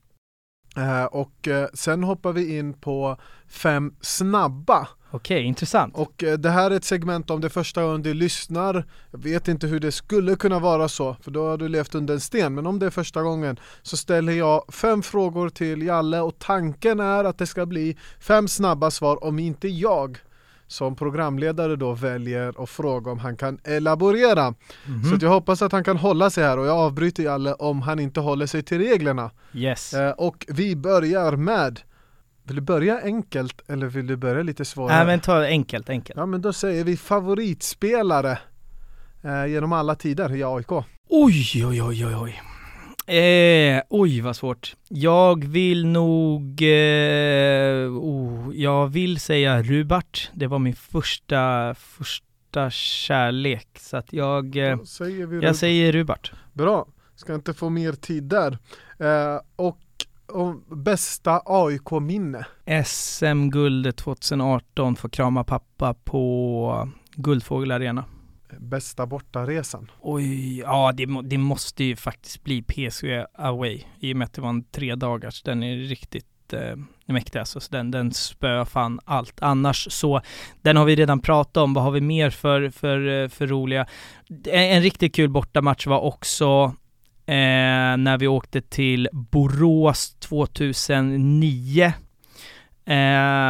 Och 1.11 1.48
sen 1.74 2.04
hoppar 2.04 2.32
vi 2.32 2.59
in 2.59 2.74
på 2.74 3.16
fem 3.48 3.94
snabba. 4.00 4.88
Okej, 5.11 5.42
intressant. 5.42 5.94
Och 5.96 6.24
eh, 6.24 6.38
det 6.38 6.50
här 6.50 6.70
är 6.70 6.76
ett 6.76 6.84
segment 6.84 7.30
om 7.30 7.40
det 7.40 7.50
första 7.50 7.82
gången 7.82 8.02
du 8.02 8.14
lyssnar. 8.14 8.84
Jag 9.11 9.18
vet 9.18 9.48
inte 9.48 9.66
hur 9.66 9.80
det 9.80 9.92
skulle 9.92 10.36
kunna 10.36 10.59
vara 10.59 10.88
så, 10.88 11.16
för 11.22 11.30
då 11.30 11.48
har 11.48 11.56
du 11.56 11.68
levt 11.68 11.94
under 11.94 12.14
en 12.14 12.20
sten. 12.20 12.54
Men 12.54 12.66
om 12.66 12.78
det 12.78 12.86
är 12.86 12.90
första 12.90 13.22
gången 13.22 13.61
så 13.82 13.96
ställer 13.96 14.32
jag 14.32 14.64
fem 14.68 15.02
frågor 15.02 15.48
till 15.48 15.82
Jalle 15.82 16.20
och 16.20 16.38
tanken 16.38 17.00
är 17.00 17.24
att 17.24 17.38
det 17.38 17.46
ska 17.46 17.66
bli 17.66 17.96
fem 18.20 18.48
snabba 18.48 18.90
svar 18.90 19.24
om 19.24 19.38
inte 19.38 19.68
jag 19.68 20.18
som 20.66 20.96
programledare 20.96 21.76
då 21.76 21.92
väljer 21.92 22.62
att 22.62 22.70
fråga 22.70 23.11
om 23.11 23.18
han 23.18 23.36
kan 23.36 23.59
elaborera. 23.64 24.42
Mm 24.42 24.54
-hmm. 24.86 25.18
Så 25.18 25.24
jag 25.24 25.30
hoppas 25.30 25.62
att 25.62 25.72
han 25.72 25.84
kan 25.84 25.96
hålla 25.96 26.30
sig 26.30 26.44
här 26.44 26.59
och 26.59 26.66
jag 26.66 26.76
avbryter 26.76 27.22
Jalle 27.22 27.52
om 27.52 27.82
han 27.82 27.98
inte 27.98 28.20
håller 28.20 28.46
sig 28.46 28.62
till 28.62 28.78
reglerna. 28.78 29.30
Yes. 29.54 29.94
Eh, 29.94 30.11
och 30.11 30.46
vi 30.48 30.76
börjar 30.76 31.36
med 31.36 31.80
vill 32.49 32.57
du 32.57 32.62
börja 32.62 33.01
enkelt 33.01 33.62
eller 33.66 33.86
vill 33.86 34.07
du 34.07 34.16
börja 34.16 34.42
lite 34.42 34.64
svårare? 34.64 34.96
Nej 34.96 35.07
men 35.07 35.20
ta 35.20 35.44
enkelt, 35.44 35.90
enkelt. 35.90 36.16
Ja 36.16 36.26
men 36.26 36.42
då 36.42 36.53
säger 36.53 36.84
vi 36.84 36.96
favoritspelare 36.96 38.38
eh, 39.22 39.46
genom 39.46 39.72
alla 39.72 39.94
tider 39.94 40.36
i 40.36 40.44
AIK. 40.44 40.72
Oj, 41.09 41.66
oj, 41.66 41.82
oj, 41.82 42.07
oj, 42.07 42.16
oj. 42.16 42.42
Eh, 43.16 43.82
oj 43.88 44.20
vad 44.20 44.36
svårt. 44.36 44.76
Jag 44.88 45.44
vill 45.44 45.86
nog, 45.86 46.62
eh, 46.62 47.88
oh, 47.90 48.57
jag 48.57 48.88
vill 48.88 49.20
säga 49.20 49.62
Rubart. 49.62 50.30
Det 50.34 50.46
var 50.46 50.59
min 50.59 50.76
första, 50.76 51.74
första 51.74 52.70
kärlek. 52.70 53.68
Så 53.78 53.96
att 53.96 54.12
jag, 54.12 54.57
eh, 54.57 54.82
säger 54.82 55.42
jag 55.42 55.57
säger 55.57 55.92
Rubart. 55.92 56.32
Bra, 56.53 56.86
ska 57.14 57.34
inte 57.34 57.55
få 57.55 57.68
mer 57.68 57.92
tid 57.92 58.22
där. 58.22 58.59
Eh, 58.99 59.40
och 59.57 59.78
och 60.29 60.76
bästa 60.76 61.43
AIK-minne? 61.45 62.47
SM-guldet 62.85 63.97
2018, 63.97 64.97
få 64.97 65.09
krama 65.09 65.45
pappa 65.45 65.95
på 65.95 66.89
Guldfågel 67.14 67.70
Arena. 67.72 68.05
Bästa 68.59 69.07
bortaresan? 69.07 69.91
Oj, 70.01 70.59
ja 70.59 70.93
det, 70.93 71.07
det 71.22 71.39
måste 71.39 71.85
ju 71.85 71.97
faktiskt 71.97 72.45
bli 72.45 72.62
PSV 72.62 73.24
away 73.35 73.83
i 74.01 74.12
och 74.12 74.16
med 74.16 74.26
att 74.26 74.33
det 74.33 74.41
var 74.41 74.49
en 74.49 74.64
tre 74.64 74.95
dagars. 74.95 75.43
Den 75.43 75.62
är 75.62 75.76
riktigt 75.76 76.53
eh, 76.53 76.76
mäktig 77.07 77.39
alltså. 77.39 77.61
Så 77.61 77.72
den, 77.72 77.91
den 77.91 78.12
spöar 78.12 78.64
fan 78.64 79.01
allt. 79.05 79.43
Annars 79.43 79.87
så, 79.91 80.20
den 80.62 80.76
har 80.76 80.85
vi 80.85 80.97
redan 80.97 81.20
pratat 81.20 81.57
om. 81.57 81.74
Vad 81.74 81.85
har 81.85 81.91
vi 81.91 82.01
mer 82.01 82.31
för, 82.31 82.70
för, 82.70 83.22
eh, 83.22 83.29
för 83.29 83.47
roliga? 83.47 83.87
En, 84.45 84.76
en 84.76 84.83
riktigt 84.83 85.14
kul 85.14 85.31
bortamatch 85.31 85.87
var 85.87 86.01
också 86.01 86.74
eh, 87.29 87.97
när 87.97 88.18
vi 88.18 88.29
åkte 88.29 88.61
till 88.61 89.09
Borås 89.12 90.14
2009. 90.14 91.85
Eh, 91.85 91.93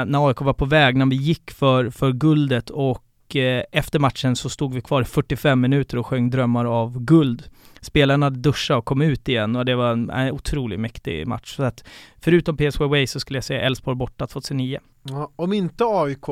när 0.06 0.28
AIK 0.28 0.40
var 0.40 0.52
på 0.52 0.64
väg, 0.64 0.96
när 0.96 1.06
vi 1.06 1.16
gick 1.16 1.50
för, 1.50 1.90
för 1.90 2.12
guldet 2.12 2.70
och 2.70 3.36
eh, 3.36 3.62
efter 3.72 3.98
matchen 3.98 4.36
så 4.36 4.48
stod 4.48 4.74
vi 4.74 4.80
kvar 4.80 5.02
i 5.02 5.04
45 5.04 5.60
minuter 5.60 5.98
och 5.98 6.06
sjöng 6.06 6.30
drömmar 6.30 6.64
av 6.64 7.00
guld. 7.00 7.44
Spelarna 7.80 8.30
duschade 8.30 8.78
och 8.78 8.84
kom 8.84 9.02
ut 9.02 9.28
igen 9.28 9.56
och 9.56 9.64
det 9.64 9.74
var 9.74 9.92
en, 9.92 10.10
en 10.10 10.32
otroligt 10.32 10.80
mäktig 10.80 11.26
match. 11.26 11.56
Så 11.56 11.62
att 11.62 11.84
förutom 12.20 12.56
PSV 12.56 12.84
Way 12.84 13.06
så 13.06 13.20
skulle 13.20 13.36
jag 13.36 13.44
säga 13.44 13.60
Elfsborg 13.60 13.96
borta 13.96 14.26
2009. 14.26 14.78
Ja, 15.02 15.32
om 15.36 15.52
inte 15.52 15.84
AIK, 15.84 16.26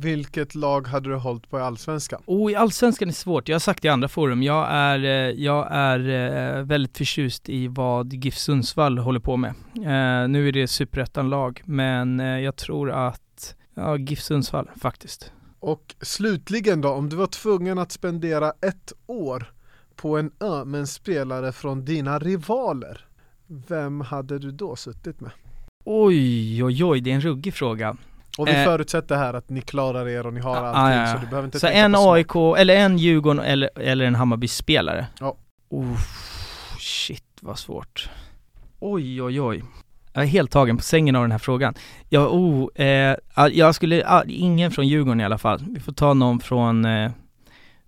vilket 0.00 0.54
lag 0.54 0.86
hade 0.86 1.08
du 1.08 1.16
hållit 1.16 1.50
på 1.50 1.58
i 1.58 1.62
Allsvenskan? 1.62 2.22
Oh, 2.26 2.52
i 2.52 2.54
Allsvenskan 2.54 3.08
är 3.08 3.12
svårt. 3.12 3.48
Jag 3.48 3.54
har 3.54 3.60
sagt 3.60 3.84
i 3.84 3.88
andra 3.88 4.08
forum, 4.08 4.42
jag 4.42 4.68
är, 4.70 5.04
eh, 5.04 5.10
jag 5.44 5.68
är 5.70 6.08
eh, 6.08 6.62
väldigt 6.62 6.98
förtjust 6.98 7.48
i 7.48 7.68
vad 7.68 8.12
GIF 8.12 8.36
Sundsvall 8.36 8.98
håller 8.98 9.20
på 9.20 9.36
med. 9.36 9.50
Eh, 9.76 10.28
nu 10.28 10.48
är 10.48 10.52
det 10.52 10.68
superettan-lag, 10.68 11.62
men 11.64 12.18
jag 12.18 12.56
tror 12.56 12.90
att, 12.90 13.54
ja, 13.74 13.96
GIF 13.96 14.20
Sundsvall 14.20 14.70
faktiskt. 14.80 15.32
Och 15.60 15.94
slutligen 16.00 16.80
då, 16.80 16.88
om 16.88 17.08
du 17.08 17.16
var 17.16 17.26
tvungen 17.26 17.78
att 17.78 17.92
spendera 17.92 18.52
ett 18.60 18.92
år 19.06 19.52
på 19.96 20.18
en 20.18 20.30
ö 20.40 20.64
med 20.64 20.80
en 20.80 20.86
spelare 20.86 21.52
från 21.52 21.84
dina 21.84 22.18
rivaler, 22.18 23.06
vem 23.46 24.00
hade 24.00 24.38
du 24.38 24.50
då 24.50 24.76
suttit 24.76 25.20
med? 25.20 25.30
Oj, 25.84 26.64
oj, 26.64 26.84
oj, 26.84 27.00
det 27.00 27.10
är 27.10 27.14
en 27.14 27.20
ruggig 27.20 27.54
fråga. 27.54 27.96
Och 28.38 28.48
vi 28.48 28.52
eh, 28.52 28.64
förutsätter 28.64 29.16
här 29.16 29.34
att 29.34 29.50
ni 29.50 29.60
klarar 29.60 30.08
er 30.08 30.26
och 30.26 30.34
ni 30.34 30.40
har 30.40 30.56
allting 30.56 30.82
ah, 30.82 30.94
ja, 30.94 31.00
ja. 31.00 31.14
så 31.14 31.18
du 31.18 31.26
behöver 31.26 31.46
inte 31.46 31.60
Så 31.60 31.66
en 31.66 31.94
AIK, 31.94 32.34
eller 32.58 32.76
en 32.76 32.98
Djurgården 32.98 33.44
eller, 33.44 33.70
eller 33.78 34.04
en 34.04 34.14
Hammarby-spelare? 34.14 35.06
Ja. 35.20 35.36
Uff. 35.70 36.76
shit 36.78 37.24
vad 37.40 37.58
svårt. 37.58 38.10
Oj, 38.80 39.22
oj, 39.22 39.40
oj. 39.40 39.64
Jag 40.12 40.24
är 40.24 40.28
helt 40.28 40.50
tagen 40.50 40.76
på 40.76 40.82
sängen 40.82 41.16
av 41.16 41.22
den 41.22 41.32
här 41.32 41.38
frågan. 41.38 41.74
Ja, 42.08 42.26
oh, 42.26 42.68
eh, 42.74 43.16
jag 43.50 43.74
skulle, 43.74 44.02
ah, 44.06 44.24
ingen 44.26 44.70
från 44.70 44.88
Djurgården 44.88 45.20
i 45.20 45.24
alla 45.24 45.38
fall. 45.38 45.64
Vi 45.68 45.80
får 45.80 45.92
ta 45.92 46.14
någon 46.14 46.40
från, 46.40 46.84
eh, 46.84 47.10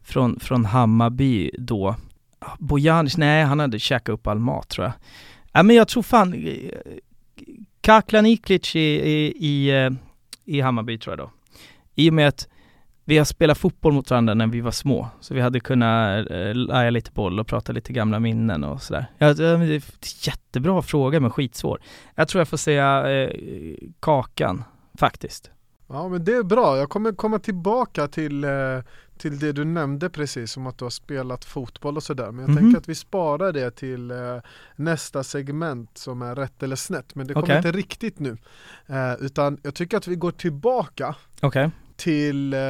från, 0.03 0.41
från 0.41 0.65
Hammarby 0.65 1.51
då. 1.59 1.97
Bojanic, 2.59 3.17
nej 3.17 3.45
han 3.45 3.61
hade 3.61 3.79
käkat 3.79 4.13
upp 4.13 4.27
all 4.27 4.39
mat 4.39 4.69
tror 4.69 4.87
jag. 4.87 4.93
Ja 5.53 5.63
men 5.63 5.77
jag 5.77 5.89
tror 5.89 6.03
fan, 6.03 6.35
eh, 6.35 6.71
Kaklan 7.81 8.27
Iklic 8.27 8.77
i, 8.77 8.81
i, 8.81 9.35
i, 9.39 9.71
eh, 9.71 9.91
i 10.45 10.61
Hammarby 10.61 10.99
tror 10.99 11.13
jag 11.13 11.27
då. 11.27 11.33
I 11.95 12.11
och 12.11 12.15
med 12.15 12.29
att 12.29 12.49
vi 13.05 13.19
har 13.19 13.25
spelat 13.25 13.59
fotboll 13.59 13.93
mot 13.93 14.11
varandra 14.11 14.35
när 14.35 14.47
vi 14.47 14.61
var 14.61 14.71
små, 14.71 15.09
så 15.21 15.35
vi 15.35 15.41
hade 15.41 15.61
kunnat 15.61 16.31
eh, 16.31 16.37
äh, 16.37 16.55
laja 16.55 16.91
lite 16.91 17.13
boll 17.13 17.41
och 17.41 17.47
prata 17.47 17.73
lite 17.73 17.93
gamla 17.93 18.21
minnen 18.21 18.65
och 18.65 18.83
sådär. 18.83 19.07
Ja, 19.19 19.35
det 19.35 19.47
är 19.47 19.55
en 19.55 19.81
jättebra 20.27 20.83
fråga 20.83 21.21
men 21.21 21.31
skitsvår. 21.31 21.81
Jag 22.15 22.29
tror 22.29 22.41
jag 22.41 22.49
får 22.49 22.57
säga 22.57 23.11
eh, 23.11 23.31
Kakan, 24.01 24.65
faktiskt. 24.99 25.51
Ja 25.93 26.09
men 26.09 26.25
det 26.25 26.33
är 26.33 26.43
bra, 26.43 26.79
jag 26.79 26.89
kommer 26.89 27.13
komma 27.13 27.39
tillbaka 27.39 28.09
till, 28.09 28.45
eh, 28.45 28.51
till 29.19 29.39
det 29.39 29.53
du 29.53 29.65
nämnde 29.65 30.11
precis 30.11 30.57
om 30.57 30.67
att 30.67 30.79
du 30.79 30.85
har 30.85 30.91
spelat 30.91 31.45
fotboll 31.45 31.97
och 31.97 32.03
sådär. 32.03 32.31
Men 32.31 32.39
jag 32.39 32.49
mm 32.49 32.57
tänker 32.57 32.79
att 32.79 32.89
vi 32.89 32.95
sparar 32.95 33.53
det 33.53 33.71
till 33.71 34.11
eh, 34.11 34.17
nästa 34.77 35.25
segment 35.25 35.99
som 35.99 36.23
är 36.23 36.35
rätt 36.35 36.63
eller 36.63 36.77
snett. 36.77 37.15
Men 37.15 37.27
det 37.27 37.35
kommer 37.35 37.47
okay. 37.47 37.57
inte 37.57 37.73
riktigt 37.73 38.19
nu. 38.19 38.37
Eh, 38.87 39.15
utan 39.21 39.59
jag 39.63 39.75
tycker 39.75 39.97
att 39.97 40.09
vi 40.09 40.17
går 40.17 40.31
tillbaka 40.31 41.15
okay. 41.43 41.71
till 41.97 42.55
eh, 42.55 42.61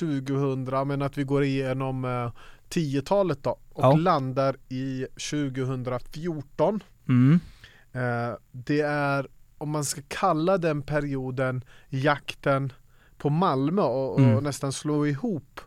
2000, 0.00 0.88
men 0.88 1.02
att 1.02 1.18
vi 1.18 1.24
går 1.24 1.44
igenom 1.44 2.04
eh, 2.04 2.32
10-talet 2.70 3.42
då 3.42 3.50
och 3.50 3.84
ja. 3.84 3.92
landar 3.96 4.56
i 4.68 5.06
2014. 5.30 6.82
Mm. 7.08 7.40
Det 8.52 8.80
är 8.80 9.26
om 9.60 9.70
man 9.70 9.84
ska 9.84 10.00
kalla 10.08 10.58
den 10.58 10.82
perioden 10.82 11.64
jakten 11.88 12.72
på 13.18 13.30
Malmö 13.30 13.82
och, 13.82 14.12
och 14.12 14.20
mm. 14.20 14.44
nästan 14.44 14.72
slå 14.72 15.06
ihop 15.06 15.60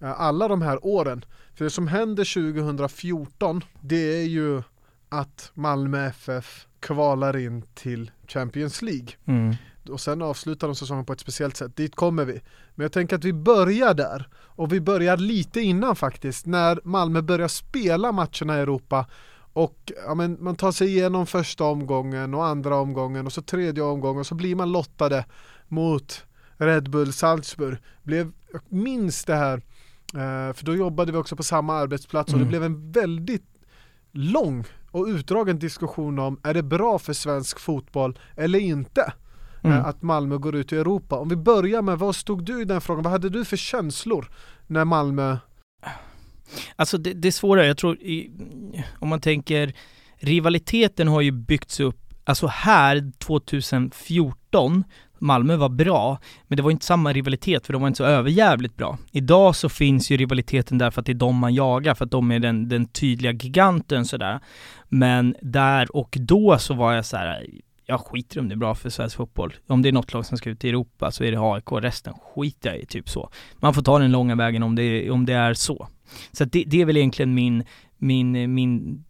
eh, 0.00 0.20
alla 0.20 0.48
de 0.48 0.62
här 0.62 0.86
åren. 0.86 1.24
För 1.54 1.64
det 1.64 1.70
som 1.70 1.88
händer 1.88 2.52
2014 2.52 3.64
det 3.80 4.20
är 4.22 4.26
ju 4.26 4.62
att 5.08 5.50
Malmö 5.54 6.06
FF 6.06 6.66
kvalar 6.80 7.36
in 7.36 7.62
till 7.74 8.10
Champions 8.26 8.82
League. 8.82 9.08
Mm. 9.24 9.54
Och 9.90 10.00
sen 10.00 10.22
avslutar 10.22 10.68
de 10.68 10.76
säsongen 10.76 11.04
på 11.04 11.12
ett 11.12 11.20
speciellt 11.20 11.56
sätt, 11.56 11.76
dit 11.76 11.94
kommer 11.94 12.24
vi. 12.24 12.40
Men 12.74 12.84
jag 12.84 12.92
tänker 12.92 13.16
att 13.16 13.24
vi 13.24 13.32
börjar 13.32 13.94
där, 13.94 14.28
och 14.34 14.72
vi 14.72 14.80
börjar 14.80 15.16
lite 15.16 15.60
innan 15.60 15.96
faktiskt, 15.96 16.46
när 16.46 16.80
Malmö 16.84 17.22
börjar 17.22 17.48
spela 17.48 18.12
matcherna 18.12 18.58
i 18.58 18.60
Europa 18.60 19.06
och 19.58 19.92
ja, 20.06 20.14
men 20.14 20.36
man 20.40 20.56
tar 20.56 20.72
sig 20.72 20.88
igenom 20.88 21.26
första 21.26 21.64
omgången 21.64 22.34
och 22.34 22.46
andra 22.46 22.76
omgången 22.76 23.26
och 23.26 23.32
så 23.32 23.42
tredje 23.42 23.82
omgången 23.82 24.20
och 24.20 24.26
så 24.26 24.34
blir 24.34 24.54
man 24.54 24.72
lottade 24.72 25.24
mot 25.68 26.24
Red 26.56 26.90
Bull 26.90 27.12
Salzburg. 27.12 27.78
Blev, 28.02 28.32
jag 28.52 28.60
minns 28.68 29.24
det 29.24 29.34
här, 29.34 29.56
eh, 30.14 30.54
för 30.54 30.64
då 30.64 30.76
jobbade 30.76 31.12
vi 31.12 31.18
också 31.18 31.36
på 31.36 31.42
samma 31.42 31.74
arbetsplats 31.74 32.32
och 32.32 32.38
det 32.38 32.44
mm. 32.44 32.48
blev 32.48 32.64
en 32.64 32.92
väldigt 32.92 33.44
lång 34.12 34.64
och 34.90 35.06
utdragen 35.06 35.58
diskussion 35.58 36.18
om 36.18 36.40
är 36.42 36.54
det 36.54 36.62
bra 36.62 36.98
för 36.98 37.12
svensk 37.12 37.58
fotboll 37.58 38.18
eller 38.36 38.58
inte? 38.58 39.12
Eh, 39.62 39.70
mm. 39.70 39.84
att 39.84 40.02
Malmö 40.02 40.38
går 40.38 40.54
ut 40.56 40.72
i 40.72 40.76
Europa. 40.76 41.16
Om 41.16 41.28
vi 41.28 41.36
börjar 41.36 41.82
med, 41.82 41.98
vad 41.98 42.16
stod 42.16 42.44
du 42.44 42.62
i 42.62 42.64
den 42.64 42.80
frågan? 42.80 43.02
Vad 43.02 43.12
hade 43.12 43.28
du 43.28 43.44
för 43.44 43.56
känslor 43.56 44.30
när 44.66 44.84
Malmö 44.84 45.36
Alltså 46.76 46.98
det, 46.98 47.12
det 47.12 47.32
svåra, 47.32 47.66
jag 47.66 47.76
tror, 47.76 47.96
i, 47.96 48.30
om 48.98 49.08
man 49.08 49.20
tänker, 49.20 49.72
rivaliteten 50.16 51.08
har 51.08 51.20
ju 51.20 51.30
byggts 51.30 51.80
upp, 51.80 52.14
alltså 52.24 52.46
här 52.46 53.12
2014, 53.18 54.84
Malmö 55.18 55.56
var 55.56 55.68
bra, 55.68 56.18
men 56.46 56.56
det 56.56 56.62
var 56.62 56.70
inte 56.70 56.86
samma 56.86 57.12
rivalitet 57.12 57.66
för 57.66 57.72
de 57.72 57.82
var 57.82 57.88
inte 57.88 57.96
så 57.96 58.04
överjävligt 58.04 58.76
bra. 58.76 58.98
Idag 59.12 59.56
så 59.56 59.68
finns 59.68 60.10
ju 60.10 60.16
rivaliteten 60.16 60.78
där 60.78 60.90
för 60.90 61.00
att 61.00 61.06
det 61.06 61.12
är 61.12 61.14
de 61.14 61.36
man 61.36 61.54
jagar, 61.54 61.94
för 61.94 62.04
att 62.04 62.10
de 62.10 62.30
är 62.30 62.38
den, 62.38 62.68
den 62.68 62.86
tydliga 62.86 63.32
giganten 63.32 64.06
sådär. 64.06 64.40
Men 64.88 65.34
där 65.42 65.96
och 65.96 66.16
då 66.20 66.58
så 66.58 66.74
var 66.74 66.92
jag 66.92 67.04
så 67.04 67.16
här, 67.16 67.46
jag 67.86 68.00
skiter 68.00 68.40
om 68.40 68.48
det 68.48 68.54
är 68.54 68.56
bra 68.56 68.74
för 68.74 68.90
svensk 68.90 69.16
fotboll. 69.16 69.54
Om 69.66 69.82
det 69.82 69.88
är 69.88 69.92
något 69.92 70.12
lag 70.12 70.26
som 70.26 70.38
ska 70.38 70.50
ut 70.50 70.64
i 70.64 70.68
Europa 70.68 71.10
så 71.10 71.24
är 71.24 71.32
det 71.32 71.38
AIK, 71.40 71.72
resten 71.72 72.14
skiter 72.14 72.70
jag 72.70 72.78
i, 72.78 72.86
typ 72.86 73.08
så. 73.08 73.30
Man 73.56 73.74
får 73.74 73.82
ta 73.82 73.98
den 73.98 74.12
långa 74.12 74.34
vägen 74.34 74.62
om 74.62 74.74
det, 74.74 75.10
om 75.10 75.26
det 75.26 75.32
är 75.32 75.54
så. 75.54 75.88
Så 76.32 76.44
det, 76.44 76.64
det 76.66 76.80
är 76.80 76.84
väl 76.84 76.96
egentligen 76.96 77.34
min, 77.34 77.64
min, 77.98 78.54
min 78.54 79.04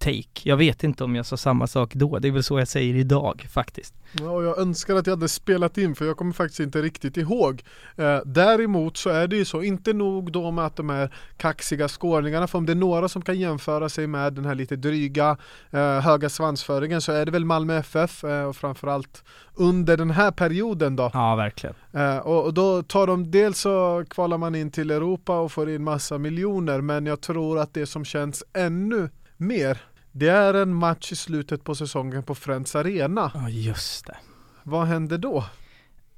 take. 0.00 0.40
Jag 0.42 0.56
vet 0.56 0.84
inte 0.84 1.04
om 1.04 1.16
jag 1.16 1.26
sa 1.26 1.36
samma 1.36 1.66
sak 1.66 1.94
då, 1.94 2.18
det 2.18 2.28
är 2.28 2.32
väl 2.32 2.42
så 2.42 2.58
jag 2.58 2.68
säger 2.68 2.94
idag 2.94 3.46
faktiskt. 3.50 3.94
Ja, 4.12 4.30
och 4.30 4.44
jag 4.44 4.58
önskar 4.58 4.94
att 4.94 5.06
jag 5.06 5.16
hade 5.16 5.28
spelat 5.28 5.78
in 5.78 5.94
för 5.94 6.04
jag 6.04 6.16
kommer 6.16 6.32
faktiskt 6.32 6.60
inte 6.60 6.82
riktigt 6.82 7.16
ihåg. 7.16 7.62
Eh, 7.96 8.18
däremot 8.24 8.96
så 8.96 9.10
är 9.10 9.28
det 9.28 9.36
ju 9.36 9.44
så, 9.44 9.62
inte 9.62 9.92
nog 9.92 10.32
då 10.32 10.50
med 10.50 10.66
att 10.66 10.76
de 10.76 10.90
är 10.90 11.14
kaxiga 11.36 11.88
skåningarna, 11.88 12.46
för 12.46 12.58
om 12.58 12.66
det 12.66 12.72
är 12.72 12.76
några 12.76 13.08
som 13.08 13.22
kan 13.22 13.38
jämföra 13.38 13.88
sig 13.88 14.06
med 14.06 14.32
den 14.32 14.44
här 14.44 14.54
lite 14.54 14.76
dryga, 14.76 15.36
eh, 15.70 16.00
höga 16.00 16.28
svansföringen 16.28 17.00
så 17.00 17.12
är 17.12 17.26
det 17.26 17.32
väl 17.32 17.44
Malmö 17.44 17.76
FF 17.76 18.24
eh, 18.24 18.44
och 18.44 18.56
framförallt 18.56 19.24
under 19.54 19.96
den 19.96 20.10
här 20.10 20.30
perioden 20.30 20.96
då. 20.96 21.10
Ja, 21.12 21.36
verkligen. 21.36 21.76
Eh, 21.92 22.18
och, 22.18 22.44
och, 22.44 22.54
då 22.54 22.82
tar 22.82 23.06
de, 23.06 23.30
dels 23.30 23.58
så 23.58 24.04
kvalar 24.10 24.38
man 24.38 24.54
in 24.54 24.70
till 24.70 24.90
Europa 24.90 25.38
och 25.40 25.52
får 25.52 25.70
in 25.70 25.84
massa 25.84 26.18
miljoner, 26.18 26.80
men 26.80 27.06
jag 27.06 27.20
tror 27.20 27.58
att 27.58 27.74
det 27.74 27.86
som 27.86 28.04
känns 28.04 28.44
ännu 28.52 29.08
mer 29.40 29.78
det 30.12 30.28
är 30.28 30.54
en 30.54 30.74
match 30.74 31.12
i 31.12 31.16
slutet 31.16 31.64
på 31.64 31.74
säsongen 31.74 32.22
på 32.22 32.34
Friends 32.34 32.76
Arena. 32.76 33.30
Ja, 33.34 33.48
just 33.48 34.06
det. 34.06 34.16
Vad 34.62 34.86
händer 34.86 35.18
då? 35.18 35.44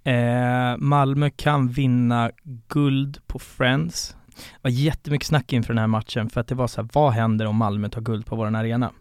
Eh, 0.04 0.76
Malmö 0.78 1.30
kan 1.30 1.68
vinna 1.68 2.30
guld 2.68 3.18
på 3.26 3.38
Friends. 3.38 4.16
Det 4.36 4.58
var 4.62 4.70
jättemycket 4.70 5.26
snack 5.26 5.52
inför 5.52 5.74
den 5.74 5.78
här 5.78 5.86
matchen 5.86 6.30
för 6.30 6.40
att 6.40 6.48
det 6.48 6.54
var 6.54 6.66
så 6.66 6.80
här, 6.80 6.88
vad 6.92 7.12
händer 7.12 7.46
om 7.46 7.56
Malmö 7.56 7.88
tar 7.88 8.00
guld 8.00 8.26
på 8.26 8.36
våran 8.36 8.54
arena? 8.54 8.92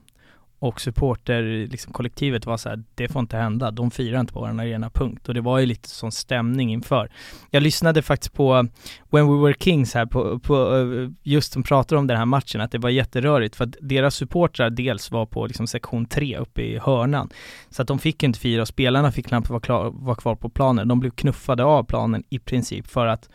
Och 0.61 0.81
supporter, 0.81 1.67
liksom 1.67 1.93
kollektivet 1.93 2.45
var 2.45 2.57
så 2.57 2.69
här, 2.69 2.83
det 2.95 3.07
får 3.07 3.19
inte 3.19 3.37
hända, 3.37 3.71
de 3.71 3.91
firar 3.91 4.19
inte 4.19 4.33
på 4.33 4.39
våran 4.39 4.59
arena, 4.59 4.89
punkt. 4.89 5.27
Och 5.27 5.33
det 5.33 5.41
var 5.41 5.59
ju 5.59 5.65
lite 5.65 5.89
sån 5.89 6.11
stämning 6.11 6.73
inför. 6.73 7.11
Jag 7.49 7.63
lyssnade 7.63 8.01
faktiskt 8.01 8.33
på 8.33 8.55
eh, 8.55 8.63
When 9.09 9.27
We 9.27 9.47
Were 9.47 9.55
Kings 9.59 9.93
här, 9.93 10.05
på, 10.05 10.39
på 10.39 10.77
eh, 10.77 11.09
just 11.23 11.53
som 11.53 11.63
pratade 11.63 11.99
om 11.99 12.07
den 12.07 12.17
här 12.17 12.25
matchen, 12.25 12.61
att 12.61 12.71
det 12.71 12.77
var 12.77 12.89
jätterörigt 12.89 13.55
för 13.55 13.63
att 13.63 13.75
deras 13.81 14.15
supportrar 14.15 14.69
dels 14.69 15.11
var 15.11 15.25
på 15.25 15.47
liksom 15.47 15.67
sektion 15.67 16.05
3 16.05 16.37
uppe 16.37 16.61
i 16.61 16.77
hörnan. 16.77 17.29
Så 17.69 17.81
att 17.81 17.87
de 17.87 17.99
fick 17.99 18.23
inte 18.23 18.39
fira 18.39 18.61
och 18.61 18.67
spelarna 18.67 19.11
fick 19.11 19.27
knappt 19.27 19.49
vara, 19.49 19.59
klar, 19.59 19.91
vara 19.93 20.15
kvar 20.15 20.35
på 20.35 20.49
planen. 20.49 20.87
De 20.87 20.99
blev 20.99 21.11
knuffade 21.11 21.63
av 21.63 21.83
planen 21.83 22.23
i 22.29 22.39
princip 22.39 22.87
för 22.87 23.05
att 23.05 23.29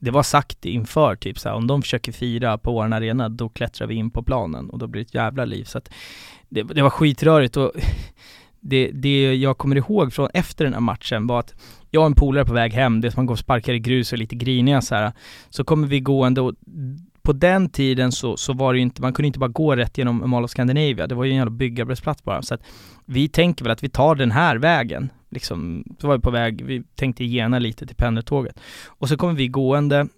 det 0.00 0.10
var 0.10 0.22
sagt 0.22 0.64
inför 0.64 1.16
typ 1.16 1.38
så 1.38 1.48
här, 1.48 1.56
om 1.56 1.66
de 1.66 1.82
försöker 1.82 2.12
fira 2.12 2.58
på 2.58 2.72
våran 2.72 2.92
arena, 2.92 3.28
då 3.28 3.48
klättrar 3.48 3.86
vi 3.86 3.94
in 3.94 4.10
på 4.10 4.22
planen 4.22 4.70
och 4.70 4.78
då 4.78 4.86
blir 4.86 5.02
det 5.02 5.06
ett 5.06 5.14
jävla 5.14 5.44
liv. 5.44 5.64
Så 5.64 5.78
att 5.78 5.90
det, 6.48 6.62
det 6.62 6.82
var 6.82 6.90
skitrörigt 6.90 7.56
och 7.56 7.72
det, 8.60 8.90
det 8.90 9.34
jag 9.34 9.58
kommer 9.58 9.76
ihåg 9.76 10.12
från 10.12 10.28
efter 10.34 10.64
den 10.64 10.74
här 10.74 10.80
matchen 10.80 11.26
var 11.26 11.40
att 11.40 11.54
jag 11.90 12.00
och 12.00 12.06
en 12.06 12.14
polare 12.14 12.44
på 12.44 12.52
väg 12.52 12.72
hem, 12.72 13.00
det 13.00 13.08
är 13.08 13.10
som 13.10 13.18
man 13.18 13.26
går 13.26 13.34
och 13.34 13.38
sparkar 13.38 13.72
i 13.72 13.78
grus 13.78 14.12
och 14.12 14.16
är 14.16 14.18
lite 14.18 14.36
griniga 14.36 14.80
så 14.82 14.94
här. 14.94 15.12
Så 15.50 15.64
kommer 15.64 15.88
vi 15.88 16.00
gående 16.00 16.40
och 16.40 16.54
på 17.30 17.34
den 17.34 17.68
tiden 17.68 18.12
så, 18.12 18.36
så 18.36 18.52
var 18.52 18.72
det 18.72 18.78
ju 18.78 18.82
inte, 18.82 19.02
man 19.02 19.12
kunde 19.12 19.26
inte 19.26 19.38
bara 19.38 19.48
gå 19.48 19.76
rätt 19.76 19.98
genom 19.98 20.30
Mall 20.30 20.44
of 20.44 20.50
Scandinavia, 20.50 21.06
det 21.06 21.14
var 21.14 21.24
ju 21.24 21.30
en 21.30 21.36
jävla 21.36 21.50
byggarbetsplats 21.50 22.24
bara. 22.24 22.42
Så 22.42 22.54
att 22.54 22.62
vi 23.04 23.28
tänker 23.28 23.64
väl 23.64 23.72
att 23.72 23.82
vi 23.82 23.88
tar 23.88 24.14
den 24.14 24.30
här 24.30 24.56
vägen. 24.56 25.10
Liksom, 25.28 25.84
så 26.00 26.06
var 26.06 26.16
vi 26.16 26.22
på 26.22 26.30
väg, 26.30 26.64
vi 26.64 26.82
tänkte 26.94 27.24
gena 27.24 27.58
lite 27.58 27.86
till 27.86 27.96
pendeltåget. 27.96 28.60
Och 28.86 29.08
så 29.08 29.16
kommer 29.16 29.34
vi 29.34 29.48
gående 29.48 30.08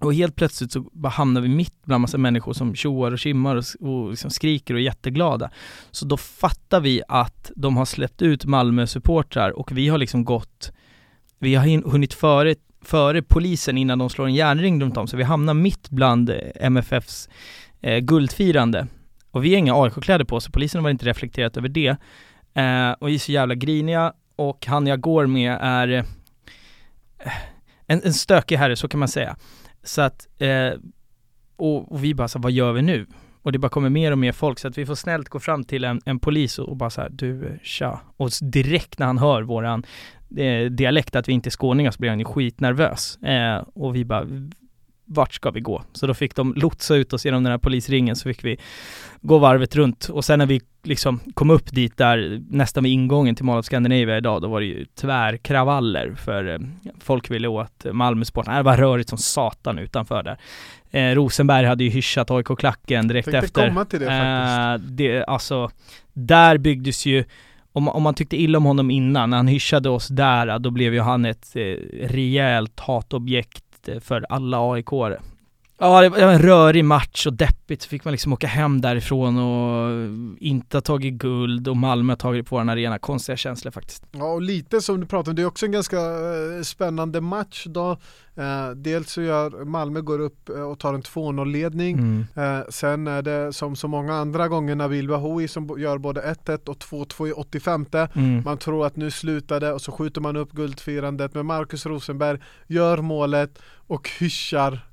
och 0.00 0.14
helt 0.14 0.36
plötsligt 0.36 0.72
så 0.72 0.80
bara 0.92 1.08
hamnar 1.08 1.40
vi 1.40 1.48
mitt 1.48 1.84
bland 1.84 2.00
massa 2.00 2.18
människor 2.18 2.52
som 2.52 2.74
tjoar 2.74 3.12
och 3.12 3.18
kimmar 3.18 3.56
och, 3.56 3.64
och 3.80 4.10
liksom 4.10 4.30
skriker 4.30 4.74
och 4.74 4.80
är 4.80 4.84
jätteglada. 4.84 5.50
Så 5.90 6.04
då 6.04 6.16
fattar 6.16 6.80
vi 6.80 7.02
att 7.08 7.50
de 7.56 7.76
har 7.76 7.84
släppt 7.84 8.22
ut 8.22 8.44
Malmö-supportrar 8.44 9.50
och 9.50 9.72
vi 9.72 9.88
har 9.88 9.98
liksom 9.98 10.24
gått, 10.24 10.72
vi 11.38 11.54
har 11.54 11.90
hunnit 11.90 12.14
före, 12.14 12.54
före 12.84 13.22
polisen 13.22 13.78
innan 13.78 13.98
de 13.98 14.10
slår 14.10 14.26
en 14.26 14.34
järnring 14.34 14.82
runt 14.82 14.96
om, 14.96 15.06
så 15.06 15.16
vi 15.16 15.22
hamnar 15.22 15.54
mitt 15.54 15.90
bland 15.90 16.30
eh, 16.30 16.36
MFFs 16.60 17.28
eh, 17.80 17.98
guldfirande. 17.98 18.86
Och 19.30 19.44
vi 19.44 19.50
har 19.50 19.58
inga 19.58 19.74
AIK-kläder 19.74 20.24
på, 20.24 20.40
så 20.40 20.50
polisen 20.50 20.82
har 20.82 20.90
inte 20.90 21.06
reflekterat 21.06 21.56
över 21.56 21.68
det. 21.68 21.96
Eh, 22.54 22.92
och 23.00 23.08
vi 23.08 23.14
är 23.14 23.18
så 23.18 23.32
jävla 23.32 23.54
griniga 23.54 24.12
och 24.36 24.66
han 24.66 24.86
jag 24.86 25.00
går 25.00 25.26
med 25.26 25.58
är 25.60 25.88
eh, 25.88 26.04
en, 27.86 28.00
en 28.04 28.14
stökig 28.14 28.56
herre, 28.56 28.76
så 28.76 28.88
kan 28.88 29.00
man 29.00 29.08
säga. 29.08 29.36
Så 29.82 30.02
att, 30.02 30.28
eh, 30.38 30.72
och, 31.56 31.92
och, 31.92 32.04
vi 32.04 32.14
bara 32.14 32.28
så 32.28 32.38
vad 32.38 32.52
gör 32.52 32.72
vi 32.72 32.82
nu? 32.82 33.06
Och 33.42 33.52
det 33.52 33.58
bara 33.58 33.68
kommer 33.68 33.88
mer 33.88 34.12
och 34.12 34.18
mer 34.18 34.32
folk 34.32 34.58
så 34.58 34.68
att 34.68 34.78
vi 34.78 34.86
får 34.86 34.94
snällt 34.94 35.28
gå 35.28 35.40
fram 35.40 35.64
till 35.64 35.84
en, 35.84 36.00
en 36.04 36.18
polis 36.18 36.58
och, 36.58 36.68
och 36.68 36.76
bara 36.76 36.90
så 36.90 37.00
här, 37.00 37.08
du, 37.10 37.46
eh, 37.46 37.52
tja. 37.62 38.00
Och 38.16 38.30
direkt 38.40 38.98
när 38.98 39.06
han 39.06 39.18
hör 39.18 39.42
våran 39.42 39.84
eh, 40.36 40.70
dialekt, 40.70 41.16
att 41.16 41.28
vi 41.28 41.32
inte 41.32 41.48
är 41.48 41.50
skåningar, 41.50 41.90
så 41.90 41.98
blir 41.98 42.10
han 42.10 42.18
ju 42.18 42.24
skitnervös. 42.24 43.16
Eh, 43.16 43.64
och 43.74 43.96
vi 43.96 44.04
bara, 44.04 44.26
vart 45.04 45.34
ska 45.34 45.50
vi 45.50 45.60
gå? 45.60 45.82
Så 45.92 46.06
då 46.06 46.14
fick 46.14 46.36
de 46.36 46.54
lotsa 46.54 46.94
ut 46.94 47.12
oss 47.12 47.24
genom 47.24 47.42
den 47.42 47.50
här 47.50 47.58
polisringen 47.58 48.16
så 48.16 48.28
fick 48.28 48.44
vi 48.44 48.56
gå 49.20 49.38
varvet 49.38 49.76
runt 49.76 50.08
och 50.08 50.24
sen 50.24 50.38
när 50.38 50.46
vi 50.46 50.60
liksom 50.82 51.20
kom 51.34 51.50
upp 51.50 51.72
dit 51.72 51.96
där 51.96 52.42
nästan 52.50 52.84
vid 52.84 52.92
ingången 52.92 53.34
till 53.34 53.44
Mall 53.44 53.58
of 53.58 53.64
Scandinavia 53.66 54.16
idag, 54.16 54.42
då 54.42 54.48
var 54.48 54.60
det 54.60 54.66
ju 54.66 54.84
tvärkravaller 54.84 56.14
för 56.14 56.48
eh, 56.48 56.58
folk 57.00 57.30
ville 57.30 57.48
åt 57.48 57.84
Malmösporten. 57.92 58.54
Det 58.54 58.62
var 58.62 58.76
rörigt 58.76 59.08
som 59.08 59.18
satan 59.18 59.78
utanför 59.78 60.22
där. 60.22 60.38
Eh, 60.90 61.14
Rosenberg 61.14 61.66
hade 61.66 61.84
ju 61.84 61.90
hyschat 61.90 62.30
AIK-klacken 62.30 63.08
direkt 63.08 63.24
Tänkte 63.30 63.46
efter. 63.46 63.68
komma 63.68 63.84
till 63.84 64.00
det 64.00 64.06
faktiskt. 64.06 64.88
Eh, 64.88 64.94
det, 64.96 65.24
alltså, 65.24 65.70
där 66.12 66.58
byggdes 66.58 67.06
ju 67.06 67.24
om, 67.72 67.88
om 67.88 68.02
man 68.02 68.14
tyckte 68.14 68.36
illa 68.36 68.58
om 68.58 68.64
honom 68.64 68.90
innan, 68.90 69.30
när 69.30 69.36
han 69.36 69.46
hyschade 69.48 69.88
oss 69.88 70.08
där, 70.08 70.58
då 70.58 70.70
blev 70.70 70.94
ju 70.94 71.00
han 71.00 71.24
ett 71.24 71.56
eh, 71.56 71.62
rejält 72.06 72.80
hatobjekt 72.80 73.88
eh, 73.88 74.00
för 74.00 74.26
alla 74.28 74.72
aik 74.72 74.86
-are. 74.86 75.18
Ja, 75.82 76.00
det 76.00 76.08
var 76.08 76.18
en 76.18 76.42
rörig 76.42 76.84
match 76.84 77.26
och 77.26 77.32
deppigt, 77.32 77.82
så 77.82 77.88
fick 77.88 78.04
man 78.04 78.12
liksom 78.12 78.32
åka 78.32 78.46
hem 78.46 78.80
därifrån 78.80 79.38
och 79.38 80.08
inte 80.40 80.76
ha 80.76 80.80
tagit 80.80 81.14
guld 81.14 81.68
och 81.68 81.76
Malmö 81.76 82.12
har 82.12 82.16
tagit 82.16 82.46
på 82.46 82.58
den 82.58 82.68
arena. 82.68 82.98
Konstiga 82.98 83.36
känslor 83.36 83.72
faktiskt. 83.72 84.04
Ja, 84.12 84.24
och 84.24 84.42
lite 84.42 84.80
som 84.80 85.00
du 85.00 85.06
pratade 85.06 85.30
om, 85.30 85.36
det 85.36 85.42
är 85.42 85.46
också 85.46 85.66
en 85.66 85.72
ganska 85.72 85.96
eh, 85.96 86.62
spännande 86.62 87.20
match 87.20 87.66
då. 87.68 87.90
Eh, 88.34 88.70
dels 88.76 89.12
så 89.12 89.22
gör 89.22 89.64
Malmö 89.64 90.00
går 90.00 90.18
upp 90.18 90.48
eh, 90.48 90.62
och 90.62 90.78
tar 90.78 90.94
en 90.94 91.02
2-0-ledning. 91.02 91.98
Mm. 91.98 92.26
Eh, 92.36 92.64
sen 92.68 93.06
är 93.06 93.22
det 93.22 93.52
som 93.52 93.76
så 93.76 93.88
många 93.88 94.14
andra 94.14 94.48
gånger 94.48 94.74
Nabil 94.74 95.08
Bahoui 95.08 95.48
som 95.48 95.80
gör 95.80 95.98
både 95.98 96.20
1-1 96.20 96.68
och 96.68 96.76
2-2 96.76 97.28
i 97.28 97.32
85. 97.32 97.86
Mm. 98.14 98.42
Man 98.44 98.58
tror 98.58 98.86
att 98.86 98.96
nu 98.96 99.10
slutar 99.10 99.60
det 99.60 99.72
och 99.72 99.82
så 99.82 99.92
skjuter 99.92 100.20
man 100.20 100.36
upp 100.36 100.52
guldfirandet 100.52 101.34
men 101.34 101.46
Marcus 101.46 101.86
Rosenberg 101.86 102.38
gör 102.66 102.98
målet 102.98 103.58
och 103.86 104.10
hyschar. 104.20 104.91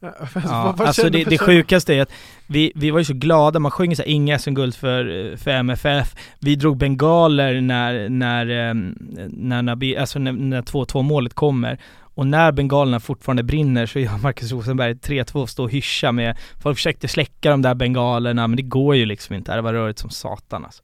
Ja, 0.00 0.12
vad 0.76 0.86
alltså 0.86 1.10
det, 1.10 1.24
det 1.24 1.38
sjukaste 1.38 1.94
är 1.94 2.02
att 2.02 2.12
vi, 2.46 2.72
vi 2.74 2.90
var 2.90 2.98
ju 2.98 3.04
så 3.04 3.14
glada, 3.14 3.58
man 3.58 3.70
sjunger 3.70 3.96
så 3.96 4.02
här, 4.02 4.08
inga 4.08 4.38
SM-guld 4.38 4.74
för, 4.74 5.36
för 5.36 5.50
MFF. 5.50 6.14
Vi 6.38 6.56
drog 6.56 6.76
bengaler 6.76 7.60
när, 7.60 8.08
när, 8.08 8.46
ehm, 8.46 8.94
när, 9.28 9.62
när, 9.62 9.98
alltså 9.98 10.18
när, 10.18 10.32
när 10.32 10.62
2-2 10.62 11.02
målet 11.02 11.34
kommer. 11.34 11.78
Och 12.14 12.26
när 12.26 12.52
bengalerna 12.52 13.00
fortfarande 13.00 13.42
brinner 13.42 13.86
så 13.86 13.98
gör 13.98 14.18
Marcus 14.22 14.52
Rosenberg 14.52 14.92
3-2 14.92 15.46
stå 15.46 15.64
och 15.64 15.70
hyscha 15.70 16.12
med, 16.12 16.36
folk 16.62 16.76
försökte 16.76 17.08
släcka 17.08 17.50
de 17.50 17.62
där 17.62 17.74
bengalerna 17.74 18.46
men 18.46 18.56
det 18.56 18.62
går 18.62 18.96
ju 18.96 19.06
liksom 19.06 19.36
inte, 19.36 19.56
det 19.56 19.62
var 19.62 19.72
rörigt 19.72 19.98
som 19.98 20.10
satan 20.10 20.64
alltså. 20.64 20.82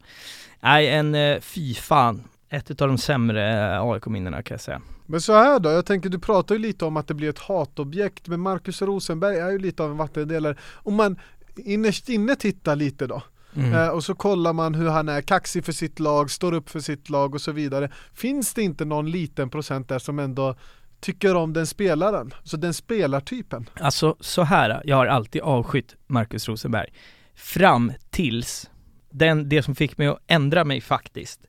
Nej, 0.61 0.89
en 0.89 1.15
eh, 1.15 1.41
fy 1.41 1.75
fan. 1.75 2.25
Ett 2.51 2.71
utav 2.71 2.89
de 2.89 2.99
sämre 2.99 3.75
eh, 3.75 3.83
AIK-minnena 3.83 4.43
kan 4.43 4.55
jag 4.55 4.61
säga. 4.61 4.81
Men 5.07 5.21
så 5.21 5.33
här 5.33 5.59
då, 5.61 5.71
jag 5.71 5.87
tänker 5.87 6.09
du 6.09 6.19
pratar 6.19 6.55
ju 6.55 6.61
lite 6.61 6.85
om 6.85 6.97
att 6.97 7.09
det 7.09 7.15
blir 7.15 7.29
ett 7.29 7.39
hatobjekt 7.39 8.29
men 8.29 8.41
Marcus 8.41 8.83
Rosenberg 8.83 9.37
är 9.37 9.51
ju 9.51 9.59
lite 9.59 9.83
av 9.83 9.91
en 9.91 9.97
vattendelare. 9.97 10.57
Om 10.75 10.95
man 10.95 11.19
innerst 11.57 12.09
inne 12.09 12.37
tittar 12.37 12.77
lite 12.77 13.07
då 13.07 13.23
Mm. 13.57 13.73
eh, 13.73 13.89
och 13.89 14.05
så 14.05 14.15
kollar 14.15 14.53
man 14.53 14.75
hur 14.75 14.89
han 14.89 15.09
är 15.09 15.21
kaxig 15.21 15.65
för 15.65 15.73
sitt 15.73 16.01
lag, 16.01 16.31
står 16.31 16.53
upp 16.53 16.71
för 16.71 16.81
sitt 16.81 17.11
lag 17.11 17.35
och 17.35 17.41
så 17.41 17.53
vidare. 17.53 17.91
Finns 18.15 18.55
det 18.55 18.63
inte 18.63 18.85
någon 18.85 19.11
liten 19.11 19.51
procent 19.51 19.89
där 19.89 19.99
som 19.99 20.19
ändå 20.19 20.57
tycker 21.01 21.35
om 21.35 21.53
den 21.53 21.67
spelaren? 21.67 22.35
Så 22.45 22.57
den 22.57 22.75
spelartypen? 22.75 23.69
Alltså 23.81 24.17
så 24.21 24.43
här, 24.43 24.83
jag 24.85 24.97
har 24.97 25.07
alltid 25.07 25.43
avskytt 25.43 25.95
Marcus 26.07 26.49
Rosenberg. 26.49 26.89
Fram 27.35 27.93
tills 28.11 28.71
den, 29.11 29.49
det 29.49 29.63
som 29.63 29.75
fick 29.75 29.99
mig 29.99 30.07
att 30.07 30.19
ändra 30.27 30.65
mig 30.65 30.81
faktiskt 30.81 31.41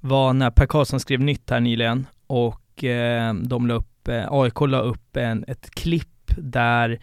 var 0.00 0.32
när 0.32 0.50
Per 0.50 0.66
Karlsson 0.66 1.00
skrev 1.00 1.20
nytt 1.20 1.50
här 1.50 1.60
nyligen 1.60 2.06
och 2.26 2.60
eh, 2.84 3.34
de 3.34 3.66
la 3.66 3.74
upp, 3.74 4.08
eh, 4.08 4.24
AIK 4.30 4.60
la 4.60 4.80
upp 4.80 5.16
en, 5.16 5.44
ett 5.48 5.70
klipp 5.70 6.32
där 6.36 6.98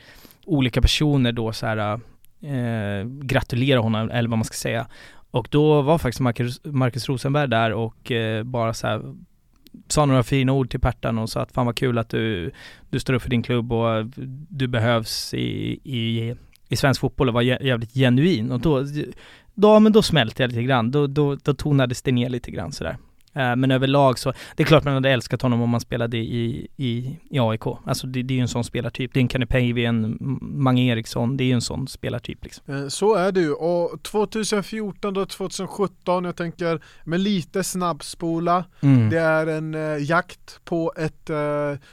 olika 0.46 0.82
personer 0.82 1.32
då 1.32 1.54
så 1.54 1.66
här 1.66 2.00
eh, 2.42 3.08
gratulerar 3.08 3.80
honom, 3.80 4.10
eller 4.10 4.30
vad 4.30 4.38
man 4.38 4.46
ska 4.46 4.56
säga. 4.56 4.88
Och 5.32 5.48
då 5.52 5.82
var 5.82 5.98
faktiskt 5.98 6.20
Marcus, 6.20 6.62
Marcus 6.64 7.10
Rosenberg 7.10 7.48
där 7.48 7.72
och 7.72 8.12
eh, 8.12 8.44
bara 8.44 8.74
så 8.74 8.88
här 8.88 9.02
sa 9.88 10.06
några 10.06 10.24
fina 10.24 10.52
ord 10.52 10.70
till 10.70 10.80
Pertan 10.80 11.18
och 11.18 11.30
sa 11.30 11.42
att 11.42 11.52
fan 11.52 11.66
vad 11.66 11.76
kul 11.76 11.98
att 11.98 12.10
du, 12.10 12.52
du 12.90 13.00
står 13.00 13.14
upp 13.14 13.22
för 13.22 13.30
din 13.30 13.44
klubb 13.44 13.74
och 13.74 14.06
du 14.50 14.68
behövs 14.68 15.34
i, 15.34 15.80
i, 15.84 16.36
i 16.70 16.76
svensk 16.76 17.02
fotboll 17.02 17.28
och 17.28 17.34
var 17.34 17.42
jävligt 17.42 17.94
genuin. 17.94 18.52
Och 18.52 18.60
då, 18.60 18.84
då, 19.54 19.80
men 19.80 19.92
då 19.92 20.02
smälte 20.02 20.44
jag 20.44 20.50
lite 20.50 20.64
grann. 20.64 20.92
Då, 20.92 21.08
då, 21.08 21.36
då 21.36 21.54
tonades 21.54 22.02
det 22.02 22.12
ner 22.12 22.30
lite 22.30 22.52
grann 22.52 22.72
sådär. 22.72 22.98
Eh, 23.36 23.56
Men 23.56 23.72
överlag 23.72 24.20
så, 24.20 24.34
det 24.56 24.64
är 24.64 24.68
klart 24.68 24.84
man 24.84 24.94
hade 24.94 25.10
älskat 25.10 25.42
honom 25.42 25.62
om 25.62 25.70
man 25.70 25.80
spelade 25.80 26.18
i, 26.18 26.68
i, 26.78 27.20
i 27.30 27.40
AIK. 27.40 27.62
Alltså 27.86 28.08
det, 28.08 28.24
det 28.24 28.34
är 28.34 28.36
ju 28.36 28.42
en 28.42 28.48
sån 28.48 28.64
spelartyp. 28.64 29.14
Det 29.14 29.20
är 29.20 29.36
en 29.42 29.48
Pavey, 29.48 29.86
en 29.86 30.18
Mange 30.42 30.82
Eriksson, 30.92 31.38
det 31.38 31.44
är 31.44 31.46
ju 31.46 31.52
en 31.54 31.62
sån 31.62 31.88
spelartyp 31.88 32.44
liksom. 32.44 32.74
Eh, 32.76 32.88
Så 32.88 33.16
är 33.16 33.32
det 33.32 33.40
ju 33.42 33.54
och 33.54 34.04
2014 34.04 35.18
och 35.18 35.30
2017, 35.30 36.26
jag 36.26 36.36
tänker 36.36 36.82
med 37.04 37.20
lite 37.20 37.64
snabbspola 37.64 38.66
Mm. 38.82 39.10
Det 39.10 39.20
är 39.20 39.48
en 39.48 39.74
eh, 39.74 40.04
jakt 40.10 40.60
på 40.66 40.94
ett 40.98 41.30
eh, 41.30 41.38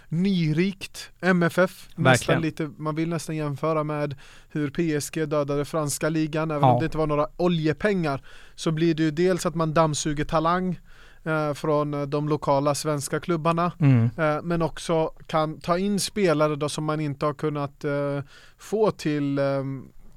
nyrikt 0.09 1.11
MFF. 1.21 1.89
Nästan 1.89 2.05
Verkligen. 2.05 2.41
lite, 2.43 2.71
man 2.77 2.95
vill 2.95 3.09
nästan 3.09 3.37
jämföra 3.37 3.85
med 3.85 4.15
hur 4.49 4.71
PSG 4.71 5.29
dödade 5.29 5.65
franska 5.65 6.09
ligan. 6.09 6.51
Även 6.51 6.63
Ja. 6.63 6.73
om 6.73 6.79
det 6.81 6.85
inte 6.85 6.99
var 6.99 7.07
några 7.07 7.27
oljepengar 7.37 8.23
så 8.55 8.71
blir 8.73 8.95
det 8.95 9.03
ju 9.03 9.11
dels 9.11 9.47
att 9.47 9.55
man 9.55 9.75
dammsuger 9.75 10.25
talang 10.25 10.79
eh, 11.25 11.55
från 11.55 11.95
eh, 11.95 12.03
de 12.03 12.29
lokala 12.29 12.75
svenska 12.75 13.21
klubbarna. 13.21 13.73
Mm. 13.81 14.11
Eh, 14.17 14.43
men 14.43 14.63
också 14.63 15.11
kan 15.27 15.61
ta 15.61 15.79
in 15.79 16.01
spelare 16.01 16.57
då 16.57 16.69
som 16.69 16.85
man 16.85 17.01
inte 17.01 17.27
har 17.27 17.35
kunnat 17.35 17.85
eh, 17.85 18.21
få 18.59 18.91
till 18.91 19.39
eh, 19.39 19.45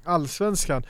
allsvenskan. 0.04 0.84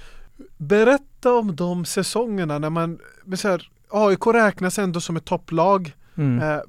Berätta 0.57 1.34
om 1.34 1.55
de 1.55 1.86
säsongerna 1.86 2.59
när 2.59 2.70
man, 2.70 2.99
men 3.26 3.38
så 3.38 3.47
här, 3.47 3.70
AIK 3.89 4.28
räknas 4.28 4.80
ändå 4.80 5.01
som 5.01 5.16
ett 5.18 5.26
topplag. 5.26 5.91
Mm. 6.16 6.39
Eh, 6.49 6.61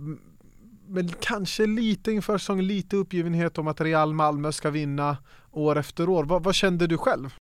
men 0.89 1.09
kanske 1.21 1.67
lite 1.67 2.13
inför 2.13 2.39
säsongen, 2.39 2.67
lite 2.67 2.97
uppgivenhet 2.97 3.59
om 3.59 3.69
att 3.69 3.81
Real 3.81 4.15
Malmö 4.15 4.53
ska 4.53 4.71
vinna 4.71 5.17
år 5.53 5.79
efter 5.79 6.09
år. 6.09 6.25
Vad, 6.25 6.43
vad 6.45 6.55
kände 6.55 6.87
du 6.87 6.99
själv? 6.99 7.35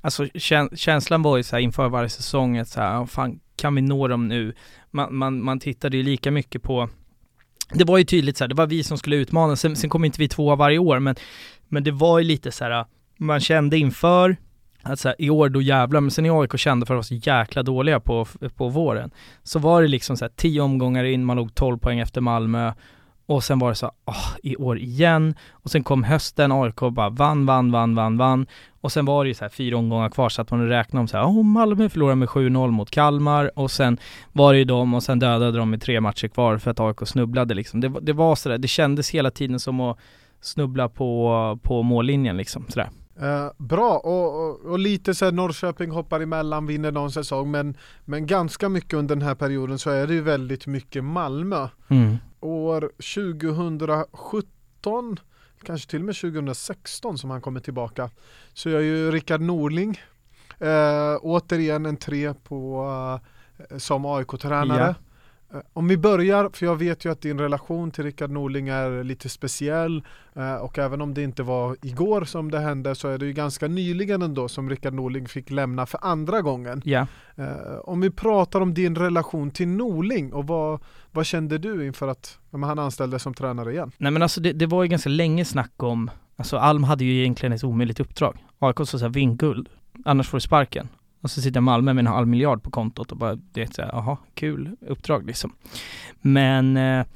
Alltså 0.00 0.24
kän- 0.24 0.76
känslan 0.76 1.22
var 1.22 1.36
ju 1.36 1.42
så 1.42 1.56
här 1.56 1.60
inför 1.62 1.88
varje 1.88 2.08
säsong 2.08 2.58
att 2.58 2.68
så 2.68 2.80
här, 2.80 2.94
"Ja, 2.94 3.06
fan 3.06 3.40
kan 3.56 3.74
vi 3.74 3.82
nå 3.82 4.08
dem 4.08 4.28
nu? 4.28 4.54
Man, 4.90 5.16
man, 5.16 5.44
man 5.44 5.60
tittade 5.60 5.96
ju 5.96 6.02
lika 6.02 6.30
mycket 6.30 6.62
på 6.62 6.88
det 7.72 7.84
var 7.84 7.98
ju 7.98 8.04
tydligt 8.04 8.36
så 8.36 8.44
här, 8.44 8.48
det 8.48 8.54
var 8.54 8.66
vi 8.66 8.82
som 8.82 8.98
skulle 8.98 9.16
utmana, 9.16 9.56
sen, 9.56 9.76
sen 9.76 9.90
kom 9.90 10.04
inte 10.04 10.20
vi 10.20 10.28
tvåa 10.28 10.56
varje 10.56 10.78
år 10.78 10.98
men, 10.98 11.14
men 11.68 11.84
det 11.84 11.90
var 11.90 12.18
ju 12.18 12.24
lite 12.24 12.52
så 12.52 12.64
här, 12.64 12.84
man 13.16 13.40
kände 13.40 13.78
inför 13.78 14.36
att 14.82 15.00
så 15.00 15.08
här, 15.08 15.16
i 15.18 15.30
år 15.30 15.48
då 15.48 15.62
jävlar, 15.62 16.00
men 16.00 16.10
sen 16.10 16.26
i 16.26 16.30
AIK 16.30 16.58
kände 16.58 16.86
för 16.86 16.94
att 16.94 16.96
vara 16.96 17.20
så 17.20 17.30
jäkla 17.30 17.62
dåliga 17.62 18.00
på, 18.00 18.26
på 18.56 18.68
våren 18.68 19.10
Så 19.42 19.58
var 19.58 19.82
det 19.82 19.88
liksom 19.88 20.16
så 20.16 20.24
här, 20.24 20.32
tio 20.36 20.60
omgångar 20.60 21.04
in, 21.04 21.24
man 21.24 21.36
låg 21.36 21.54
12 21.54 21.78
poäng 21.78 21.98
efter 21.98 22.20
Malmö 22.20 22.72
och 23.28 23.44
sen 23.44 23.58
var 23.58 23.68
det 23.68 23.74
så 23.74 23.90
åh, 24.06 24.28
i 24.42 24.56
år 24.56 24.78
igen 24.78 25.34
och 25.50 25.70
sen 25.70 25.84
kom 25.84 26.04
hösten, 26.04 26.52
AIK 26.52 26.76
bara 26.76 27.08
vann, 27.10 27.46
vann, 27.46 27.72
vann, 27.72 27.94
vann, 27.94 28.18
vann 28.18 28.46
och 28.80 28.92
sen 28.92 29.04
var 29.04 29.24
det 29.24 29.28
ju 29.28 29.34
så 29.34 29.44
här 29.44 29.48
fyra 29.48 29.76
omgångar 29.76 30.08
kvar 30.08 30.28
så 30.28 30.42
att 30.42 30.50
man 30.50 30.68
räknade 30.68 31.00
om 31.00 31.08
så 31.08 31.16
här, 31.16 31.24
oh, 31.24 31.42
Malmö 31.44 31.88
förlorade 31.88 32.16
med 32.16 32.28
7-0 32.28 32.70
mot 32.70 32.90
Kalmar 32.90 33.50
och 33.58 33.70
sen 33.70 33.98
var 34.32 34.52
det 34.52 34.58
ju 34.58 34.64
dem 34.64 34.94
och 34.94 35.02
sen 35.02 35.18
dödade 35.18 35.58
de 35.58 35.70
med 35.70 35.82
tre 35.82 36.00
matcher 36.00 36.28
kvar 36.28 36.58
för 36.58 36.70
att 36.70 36.80
AIK 36.80 36.96
snubblade 37.08 37.54
liksom. 37.54 37.80
Det, 37.80 37.88
var- 37.88 38.00
det 38.00 38.12
var 38.12 38.34
sådär, 38.36 38.58
det 38.58 38.68
kändes 38.68 39.10
hela 39.10 39.30
tiden 39.30 39.60
som 39.60 39.80
att 39.80 39.98
snubbla 40.40 40.88
på, 40.88 41.58
på 41.62 41.82
mållinjen 41.82 42.36
liksom 42.36 42.64
sådär. 42.68 42.88
Eh, 43.20 43.50
bra, 43.56 43.98
och, 43.98 44.48
och, 44.48 44.60
och 44.60 44.78
lite 44.78 45.14
så 45.14 45.24
här 45.24 45.32
Norrköping 45.32 45.90
hoppar 45.90 46.20
emellan, 46.20 46.66
vinner 46.66 46.92
någon 46.92 47.12
säsong 47.12 47.50
men, 47.50 47.76
men 48.04 48.26
ganska 48.26 48.68
mycket 48.68 48.94
under 48.94 49.16
den 49.16 49.26
här 49.26 49.34
perioden 49.34 49.78
så 49.78 49.90
är 49.90 50.06
det 50.06 50.14
ju 50.14 50.20
väldigt 50.20 50.66
mycket 50.66 51.04
Malmö. 51.04 51.68
Mm. 51.88 52.16
År 52.40 52.80
2017, 52.80 55.16
kanske 55.62 55.90
till 55.90 56.00
och 56.00 56.04
med 56.04 56.16
2016 56.16 57.18
som 57.18 57.30
han 57.30 57.40
kommer 57.40 57.60
tillbaka, 57.60 58.10
så 58.54 58.70
gör 58.70 58.80
ju 58.80 59.10
Rickard 59.10 59.40
Norling 59.40 60.00
eh, 60.58 61.16
återigen 61.20 61.86
en 61.86 61.96
tre 61.96 62.34
på, 62.34 62.88
eh, 63.70 63.78
som 63.78 64.06
AIK-tränare. 64.06 64.94
Ja. 64.98 65.04
Eh, 65.54 65.60
Om 65.72 65.88
vi 65.88 65.96
börjar, 65.96 66.50
för 66.52 66.66
jag 66.66 66.76
vet 66.76 67.04
ju 67.04 67.12
att 67.12 67.20
din 67.20 67.40
relation 67.40 67.90
till 67.90 68.04
Rickard 68.04 68.30
Norling 68.30 68.68
är 68.68 69.04
lite 69.04 69.28
speciell 69.28 70.02
eh, 70.34 70.54
och 70.54 70.78
även 70.78 71.00
om 71.00 71.14
det 71.14 71.22
inte 71.22 71.42
var 71.42 71.76
igår 71.82 72.24
som 72.24 72.50
det 72.50 72.58
hände 72.60 72.94
så 72.94 73.08
är 73.08 73.18
det 73.18 73.26
ju 73.26 73.32
ganska 73.32 73.68
nyligen 73.68 74.22
ändå 74.22 74.48
som 74.48 74.70
Rickard 74.70 74.94
Norling 74.94 75.28
fick 75.28 75.50
lämna 75.50 75.86
för 75.86 76.00
andra 76.02 76.42
gången. 76.42 76.82
Ja. 76.84 77.06
Eh, 77.36 77.78
om 77.84 78.00
vi 78.00 78.10
pratar 78.10 78.60
om 78.60 78.74
din 78.74 78.96
relation 78.96 79.50
till 79.50 79.68
Norling 79.68 80.32
och 80.32 80.46
vad, 80.46 80.80
vad 81.12 81.26
kände 81.26 81.58
du 81.58 81.86
inför 81.86 82.08
att 82.08 82.38
han 82.50 82.78
anställdes 82.78 83.22
som 83.22 83.34
tränare 83.34 83.72
igen? 83.72 83.92
Nej 83.98 84.12
men 84.12 84.22
alltså 84.22 84.40
det, 84.40 84.52
det 84.52 84.66
var 84.66 84.82
ju 84.82 84.88
ganska 84.88 85.08
länge 85.08 85.44
snack 85.44 85.82
om, 85.82 86.10
alltså 86.36 86.56
Alm 86.56 86.84
hade 86.84 87.04
ju 87.04 87.20
egentligen 87.20 87.52
ett 87.52 87.64
omöjligt 87.64 88.00
uppdrag. 88.00 88.44
AIK 88.58 88.76
sa 88.76 88.84
såhär, 88.84 89.08
vinn 89.08 89.36
guld, 89.36 89.68
annars 90.04 90.28
får 90.28 90.36
du 90.36 90.40
sparken. 90.40 90.88
Och 91.20 91.30
så 91.30 91.40
sitter 91.42 91.60
Malmö 91.60 91.94
med 91.94 92.02
en 92.02 92.12
halv 92.12 92.28
miljard 92.28 92.62
på 92.62 92.70
kontot 92.70 93.12
och 93.12 93.18
bara, 93.18 93.34
det 93.34 93.62
är 93.62 93.66
såhär, 93.66 93.90
jaha, 93.92 94.16
kul 94.34 94.76
uppdrag 94.80 95.26
liksom. 95.26 95.52
Men 96.20 96.76
eh, 96.76 97.06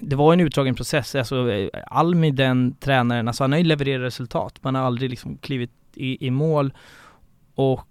det 0.00 0.16
var 0.16 0.32
en 0.32 0.40
utdragen 0.40 0.74
process, 0.74 1.14
alltså 1.14 1.50
eh, 1.50 1.68
Almi 1.86 2.30
den 2.30 2.74
tränaren, 2.80 3.28
alltså 3.28 3.44
han 3.44 3.52
har 3.52 3.58
ju 3.58 3.64
levererat 3.64 4.06
resultat, 4.06 4.58
man 4.60 4.74
har 4.74 4.82
aldrig 4.82 5.10
liksom 5.10 5.36
klivit 5.36 5.72
i, 5.94 6.26
i 6.26 6.30
mål. 6.30 6.72
Och 7.54 7.88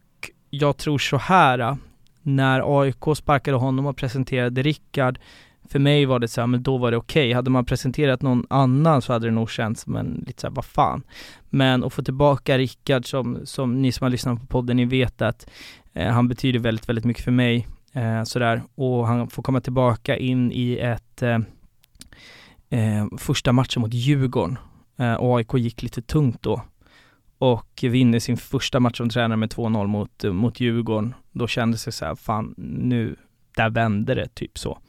jag 0.50 0.78
tror 0.78 0.98
så 0.98 1.18
här 1.18 1.60
eh, 1.60 1.76
när 2.22 2.82
AIK 2.82 3.18
sparkade 3.18 3.58
honom 3.58 3.86
och 3.86 3.98
presenterade 3.98 4.62
Rickard 4.62 5.20
för 5.70 5.80
mig 5.80 6.06
var 6.06 6.20
det 6.20 6.28
så 6.28 6.42
här, 6.42 6.48
men 6.48 6.64
då 6.64 6.78
var 6.78 6.92
det 6.92 6.98
okej. 6.98 7.28
Okay. 7.28 7.34
Hade 7.34 7.50
man 7.50 7.66
presenterat 7.66 8.22
någon 8.22 8.46
annan 8.50 9.02
så 9.02 9.14
hade 9.14 9.28
det 9.28 9.32
nog 9.32 9.52
känts, 9.52 9.88
men 9.88 10.24
lite 10.28 10.42
såhär, 10.42 10.54
vad 10.56 10.66
fan. 10.66 11.04
Men 11.50 11.84
att 11.84 11.94
få 11.94 12.04
tillbaka 12.04 12.58
Rickard 12.58 13.10
som, 13.10 13.40
som 13.44 13.82
ni 13.82 13.92
som 13.92 14.06
har 14.06 14.10
lyssnat 14.10 14.40
på 14.40 14.46
podden, 14.46 14.78
ni 14.78 14.86
vet 14.86 15.22
att 15.22 15.50
eh, 15.94 16.12
han 16.12 16.28
betyder 16.28 16.60
väldigt, 16.60 16.90
väldigt 16.90 17.06
mycket 17.06 17.24
för 17.24 17.32
mig. 17.32 17.68
Eh, 17.94 18.24
sådär. 18.24 18.62
Och 18.76 19.08
han 19.08 19.30
får 19.30 19.44
komma 19.44 19.62
tillbaka 19.62 20.18
in 20.18 20.52
i 20.52 20.78
ett 20.78 21.22
eh, 21.22 21.40
eh 22.70 23.08
första 23.18 23.52
matchen 23.52 23.82
mot 23.82 23.94
Djurgården. 23.94 24.58
Eh, 24.98 25.16
AIK 25.20 25.54
gick 25.54 25.84
lite 25.84 26.02
tungt 26.02 26.42
då 26.42 26.62
och 27.38 27.80
vinner 27.82 28.20
sin 28.20 28.38
första 28.38 28.80
match 28.80 28.98
som 28.98 29.10
tränare 29.10 29.38
med 29.38 29.54
2-0 29.54 29.88
mot, 29.88 30.24
mot 30.24 30.60
Djurgården. 30.60 31.14
Då 31.32 31.48
kändes 31.48 31.86
det 31.86 31.92
så 31.92 32.06
här, 32.06 32.16
fan 32.16 32.54
nu, 32.58 33.16
där 33.56 33.70
vände 33.70 34.16
det, 34.16 34.28
typ 34.28 34.58
så. 34.58 34.80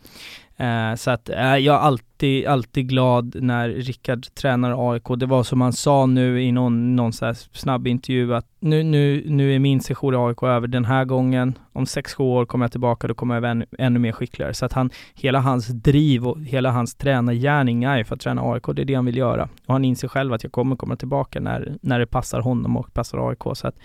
Eh, 0.60 0.94
så 0.94 1.10
att 1.10 1.28
eh, 1.28 1.56
jag 1.56 1.74
är 1.74 1.78
alltid, 1.78 2.46
alltid 2.46 2.88
glad 2.88 3.36
när 3.42 3.68
Rickard 3.68 4.34
tränar 4.34 4.92
AIK. 4.92 5.04
Det 5.16 5.26
var 5.26 5.42
som 5.42 5.60
han 5.60 5.72
sa 5.72 6.06
nu 6.06 6.42
i 6.42 6.52
någon, 6.52 6.96
någon 6.96 7.12
så 7.12 7.34
snabb 7.34 7.86
intervju 7.86 8.34
att 8.34 8.46
nu, 8.60 8.82
nu, 8.82 9.24
nu 9.26 9.54
är 9.54 9.58
min 9.58 9.80
session 9.80 10.14
i 10.14 10.16
AIK 10.16 10.42
över 10.42 10.66
den 10.66 10.84
här 10.84 11.04
gången. 11.04 11.58
Om 11.72 11.84
6-7 11.84 12.22
år 12.22 12.46
kommer 12.46 12.64
jag 12.64 12.70
tillbaka, 12.72 13.08
då 13.08 13.14
kommer 13.14 13.34
jag 13.34 13.40
vara 13.40 13.50
ännu, 13.50 13.66
ännu 13.78 13.98
mer 13.98 14.12
skickligare. 14.12 14.54
Så 14.54 14.64
att 14.64 14.72
han, 14.72 14.90
hela 15.14 15.40
hans 15.40 15.66
driv 15.66 16.26
och 16.26 16.40
hela 16.40 16.70
hans 16.70 16.94
tränargärning 16.94 17.84
är 17.84 18.04
för 18.04 18.14
att 18.14 18.20
träna 18.20 18.42
AIK. 18.52 18.64
Det 18.74 18.82
är 18.82 18.86
det 18.86 18.94
han 18.94 19.06
vill 19.06 19.16
göra. 19.16 19.48
Och 19.66 19.72
han 19.72 19.84
inser 19.84 20.08
själv 20.08 20.32
att 20.32 20.42
jag 20.42 20.52
kommer 20.52 20.76
komma 20.76 20.96
tillbaka 20.96 21.40
när, 21.40 21.76
när 21.80 21.98
det 21.98 22.06
passar 22.06 22.40
honom 22.40 22.76
och 22.76 22.94
passar 22.94 23.28
AIK. 23.28 23.42
Så 23.54 23.68
att 23.68 23.76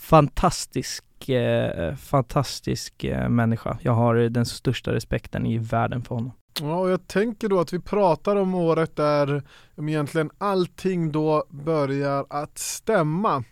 fantastisk 0.00 1.28
eh, 1.28 1.94
fantastisk 1.94 3.04
eh, 3.04 3.28
människa. 3.28 3.78
Jag 3.82 3.92
har 3.92 4.14
den 4.14 4.46
största 4.46 4.92
respekten 4.92 5.46
i 5.46 5.58
världen 5.58 6.02
för 6.02 6.14
honom. 6.14 6.32
Ja, 6.60 6.78
och 6.78 6.90
jag 6.90 7.06
tänker 7.06 7.48
då 7.48 7.60
att 7.60 7.72
vi 7.72 7.80
pratar 7.80 8.36
om 8.36 8.54
året 8.54 8.96
där 8.96 9.42
egentligen 9.76 10.30
allting 10.38 11.12
då 11.12 11.44
börjar 11.50 12.26
att 12.30 12.58
stämma. 12.58 13.44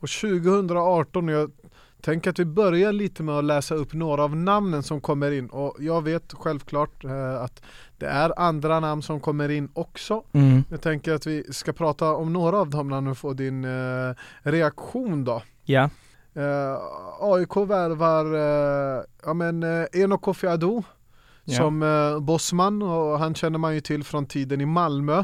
Och 0.00 0.08
2018, 0.08 1.28
jag 1.28 1.50
tänker 2.00 2.30
att 2.30 2.38
vi 2.38 2.44
börjar 2.44 2.92
lite 2.92 3.22
med 3.22 3.34
att 3.34 3.44
läsa 3.44 3.74
upp 3.74 3.92
några 3.92 4.24
av 4.24 4.36
namnen 4.36 4.82
som 4.82 5.00
kommer 5.00 5.30
in 5.30 5.46
och 5.46 5.76
jag 5.78 6.02
vet 6.02 6.32
självklart 6.32 7.04
eh, 7.04 7.42
att 7.42 7.62
det 7.98 8.06
är 8.06 8.40
andra 8.40 8.80
namn 8.80 9.02
som 9.02 9.20
kommer 9.20 9.48
in 9.48 9.68
också. 9.74 10.22
Mm. 10.32 10.64
Jag 10.70 10.80
tänker 10.80 11.12
att 11.12 11.26
vi 11.26 11.52
ska 11.52 11.72
prata 11.72 12.14
om 12.14 12.32
några 12.32 12.58
av 12.58 12.70
dem 12.70 12.88
namnen 12.88 13.10
och 13.10 13.18
få 13.18 13.32
din 13.32 13.64
eh, 13.64 14.14
reaktion 14.42 15.24
då. 15.24 15.42
Ja. 15.64 15.90
Uh, 16.36 16.78
AIK 17.20 17.56
värvar 17.56 18.34
uh, 18.34 19.04
ja, 19.24 19.34
men, 19.34 19.62
uh, 19.62 19.86
Eno 19.92 20.18
Kofi 20.18 20.46
Adu 20.46 20.82
yeah. 21.44 21.62
som 21.62 21.82
uh, 21.82 22.20
bossman 22.20 22.82
och 22.82 23.18
han 23.18 23.34
känner 23.34 23.58
man 23.58 23.74
ju 23.74 23.80
till 23.80 24.04
från 24.04 24.26
tiden 24.26 24.60
i 24.60 24.66
Malmö. 24.66 25.18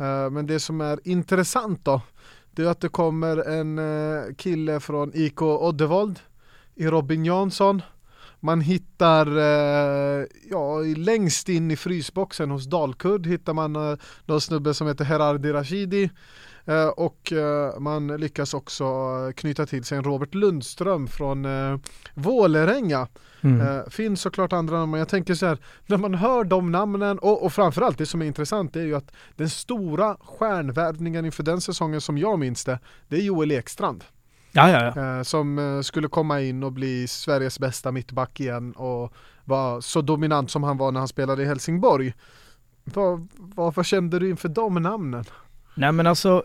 Uh, 0.00 0.30
men 0.30 0.46
det 0.46 0.60
som 0.60 0.80
är 0.80 0.98
intressant 1.04 1.84
då 1.84 2.00
det 2.50 2.62
är 2.62 2.66
att 2.66 2.80
det 2.80 2.88
kommer 2.88 3.36
en 3.36 3.78
uh, 3.78 4.34
kille 4.34 4.80
från 4.80 5.10
IK 5.14 5.42
Oddevold 5.42 6.20
i 6.74 6.86
Robin 6.86 7.24
Jansson. 7.24 7.82
Man 8.44 8.60
hittar, 8.60 9.26
ja 10.50 10.78
längst 10.96 11.48
in 11.48 11.70
i 11.70 11.76
frysboxen 11.76 12.50
hos 12.50 12.66
Dalkurd 12.66 13.26
hittar 13.26 13.54
man 13.54 13.76
uh, 13.76 13.96
någon 14.26 14.40
snubbe 14.40 14.74
som 14.74 14.86
heter 14.86 15.04
Herardi 15.04 15.52
Rashidi 15.52 16.10
Eh, 16.64 16.86
och 16.86 17.32
eh, 17.32 17.78
man 17.80 18.06
lyckas 18.08 18.54
också 18.54 18.84
knyta 19.36 19.66
till 19.66 19.84
sig 19.84 19.98
en 19.98 20.04
Robert 20.04 20.34
Lundström 20.34 21.08
från 21.08 21.44
eh, 21.44 21.78
Vålerenga. 22.14 23.08
Mm. 23.44 23.90
finns 23.90 24.20
såklart 24.20 24.52
andra 24.52 24.78
namn, 24.78 24.90
men 24.90 24.98
jag 24.98 25.08
tänker 25.08 25.34
så 25.34 25.46
här, 25.46 25.58
när 25.86 25.96
man 25.96 26.14
hör 26.14 26.44
de 26.44 26.72
namnen 26.72 27.18
och, 27.18 27.44
och 27.44 27.52
framförallt 27.52 27.98
det 27.98 28.06
som 28.06 28.22
är 28.22 28.26
intressant 28.26 28.76
är 28.76 28.82
ju 28.82 28.94
att 28.94 29.12
den 29.36 29.50
stora 29.50 30.16
stjärnvärvningen 30.20 31.24
inför 31.24 31.42
den 31.42 31.60
säsongen 31.60 32.00
som 32.00 32.18
jag 32.18 32.38
minns 32.38 32.64
det, 32.64 32.78
det 33.08 33.16
är 33.16 33.20
Joel 33.20 33.52
Ekstrand. 33.52 34.04
Ja, 34.52 34.70
ja, 34.70 34.92
ja. 34.96 35.24
som 35.24 35.80
skulle 35.84 36.08
komma 36.08 36.40
in 36.40 36.62
och 36.62 36.72
bli 36.72 37.08
Sveriges 37.08 37.58
bästa 37.58 37.92
mittback 37.92 38.40
igen 38.40 38.72
och 38.72 39.12
vara 39.44 39.80
så 39.80 40.00
dominant 40.00 40.50
som 40.50 40.62
han 40.62 40.76
var 40.76 40.92
när 40.92 41.00
han 41.00 41.08
spelade 41.08 41.42
i 41.42 41.46
Helsingborg. 41.46 42.12
Vad, 42.84 43.28
vad, 43.38 43.74
vad 43.74 43.86
kände 43.86 44.18
du 44.18 44.30
inför 44.30 44.48
de 44.48 44.74
namnen? 44.74 45.24
Nej 45.74 45.92
men 45.92 46.06
alltså, 46.06 46.42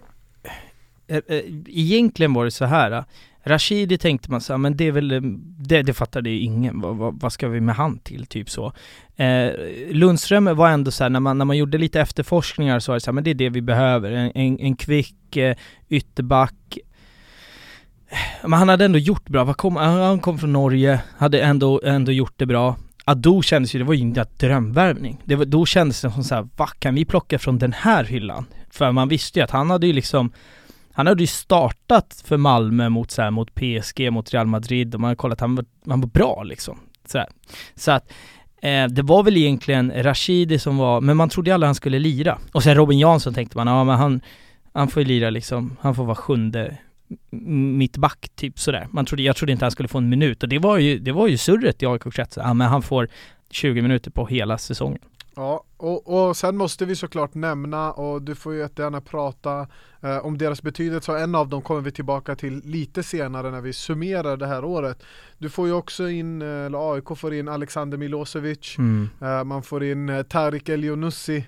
äh, 1.07 1.21
egentligen 1.67 2.33
var 2.33 2.45
det 2.45 2.51
så 2.51 2.65
här. 2.65 3.03
Rashidi 3.43 3.97
tänkte 3.97 4.31
man 4.31 4.41
så 4.41 4.57
men 4.57 4.77
det 4.77 4.87
är 4.87 4.91
väl, 4.91 5.37
det, 5.57 5.81
det 5.81 5.93
fattade 5.93 6.29
ju 6.29 6.39
ingen, 6.39 6.81
vad, 6.81 6.95
vad, 6.95 7.21
vad, 7.21 7.33
ska 7.33 7.47
vi 7.47 7.61
med 7.61 7.75
han 7.75 7.99
till, 7.99 8.25
typ 8.25 8.49
så. 8.49 8.73
Eh, 9.15 9.51
Lundström 9.89 10.55
var 10.55 10.69
ändå 10.69 10.91
så 10.91 11.03
här, 11.03 11.09
när 11.09 11.19
man, 11.19 11.37
när 11.37 11.45
man 11.45 11.57
gjorde 11.57 11.77
lite 11.77 12.01
efterforskningar 12.01 12.79
så 12.79 12.91
var 12.91 12.95
det 12.95 13.01
så 13.01 13.11
här, 13.11 13.13
men 13.13 13.23
det 13.23 13.29
är 13.29 13.35
det 13.35 13.49
vi 13.49 13.61
behöver, 13.61 14.11
en, 14.11 14.31
en, 14.35 14.59
en 14.59 14.75
kvick 14.75 15.37
eh, 15.37 15.55
ytterback. 15.89 16.77
Men 18.41 18.53
han 18.53 18.69
hade 18.69 18.85
ändå 18.85 18.99
gjort 18.99 19.29
bra, 19.29 19.53
kom, 19.53 19.75
han 19.75 20.19
kom 20.19 20.39
från 20.39 20.53
Norge, 20.53 20.99
hade 21.17 21.41
ändå, 21.41 21.81
ändå 21.83 22.11
gjort 22.11 22.33
det 22.37 22.45
bra. 22.45 22.75
Ado 23.05 23.41
kändes 23.41 23.75
ju, 23.75 23.79
det 23.79 23.85
var 23.85 23.93
ju 23.93 24.01
inte 24.01 24.25
drömvärvning. 24.37 25.21
Det 25.25 25.35
var, 25.35 25.45
då 25.45 25.65
kändes 25.65 26.01
det 26.01 26.11
som 26.11 26.23
såhär, 26.23 26.47
vad 26.55 26.79
kan 26.79 26.95
vi 26.95 27.05
plocka 27.05 27.39
från 27.39 27.57
den 27.57 27.73
här 27.73 28.03
hyllan? 28.03 28.45
För 28.69 28.91
man 28.91 29.07
visste 29.07 29.39
ju 29.39 29.43
att 29.43 29.51
han 29.51 29.69
hade 29.69 29.87
ju 29.87 29.93
liksom 29.93 30.31
han 30.97 31.07
hade 31.07 31.23
ju 31.23 31.27
startat 31.27 32.23
för 32.25 32.37
Malmö 32.37 32.89
mot, 32.89 33.11
så 33.11 33.21
här, 33.21 33.31
mot 33.31 33.55
PSG, 33.55 34.11
mot 34.11 34.33
Real 34.33 34.47
Madrid 34.47 34.93
och 34.95 35.01
man 35.01 35.07
hade 35.07 35.15
kollat 35.15 35.39
han 35.39 35.55
var, 35.55 35.65
han 35.87 36.01
var 36.01 36.07
bra 36.07 36.43
liksom. 36.43 36.79
Så, 37.05 37.17
här. 37.17 37.27
så 37.75 37.91
att 37.91 38.11
eh, 38.61 38.85
det 38.85 39.01
var 39.01 39.23
väl 39.23 39.37
egentligen 39.37 40.03
Rashidi 40.03 40.59
som 40.59 40.77
var, 40.77 41.01
men 41.01 41.17
man 41.17 41.29
trodde 41.29 41.49
ju 41.49 41.53
aldrig 41.53 41.67
han 41.67 41.75
skulle 41.75 41.99
lira. 41.99 42.39
Och 42.51 42.63
sen 42.63 42.75
Robin 42.75 42.99
Jansson 42.99 43.33
tänkte 43.33 43.57
man, 43.57 43.67
ja 43.67 43.83
men 43.83 43.95
han, 43.95 44.21
han 44.73 44.87
får 44.87 45.01
ju 45.01 45.07
lira 45.07 45.29
liksom, 45.29 45.77
han 45.81 45.95
får 45.95 46.05
vara 46.05 46.15
sjunde 46.15 46.77
mittback 47.29 48.29
typ 48.35 48.59
sådär. 48.59 48.87
Man 48.91 49.05
trodde, 49.05 49.23
jag 49.23 49.35
trodde 49.35 49.51
inte 49.51 49.65
han 49.65 49.71
skulle 49.71 49.89
få 49.89 49.97
en 49.97 50.09
minut 50.09 50.43
och 50.43 50.49
det 50.49 50.59
var 50.59 50.77
ju, 50.77 50.99
det 50.99 51.11
var 51.11 51.27
ju 51.27 51.37
surret 51.37 51.83
i 51.83 51.85
AIK-kretsen. 51.85 52.43
Ja 52.47 52.53
men 52.53 52.67
han 52.67 52.81
får 52.81 53.07
20 53.49 53.81
minuter 53.81 54.11
på 54.11 54.27
hela 54.27 54.57
säsongen. 54.57 54.99
Ja, 55.37 55.63
och, 55.77 56.27
och 56.27 56.37
sen 56.37 56.57
måste 56.57 56.85
vi 56.85 56.95
såklart 56.95 57.33
nämna, 57.33 57.91
och 57.91 58.21
du 58.21 58.35
får 58.35 58.53
ju 58.53 58.59
jättegärna 58.59 59.01
prata 59.01 59.67
eh, 60.01 60.17
om 60.17 60.37
deras 60.37 60.61
betydelse, 60.61 61.11
och 61.11 61.19
en 61.19 61.35
av 61.35 61.49
dem 61.49 61.61
kommer 61.61 61.81
vi 61.81 61.91
tillbaka 61.91 62.35
till 62.35 62.61
lite 62.63 63.03
senare 63.03 63.51
när 63.51 63.61
vi 63.61 63.73
summerar 63.73 64.37
det 64.37 64.47
här 64.47 64.65
året. 64.65 65.03
Du 65.37 65.49
får 65.49 65.67
ju 65.67 65.73
också 65.73 66.09
in, 66.09 66.41
eh, 66.41 66.47
eller 66.47 66.93
AIK 66.93 67.17
får 67.17 67.33
in 67.33 67.47
Alexander 67.47 67.97
Milosevic, 67.97 68.77
mm. 68.77 69.09
eh, 69.21 69.43
man 69.43 69.63
får 69.63 69.83
in 69.83 70.09
eh, 70.09 70.23
Tarik 70.23 70.69
Elionussi 70.69 71.45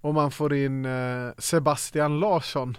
och 0.00 0.14
man 0.14 0.30
får 0.30 0.54
in 0.54 0.84
eh, 0.84 1.30
Sebastian 1.38 2.20
Larsson. 2.20 2.76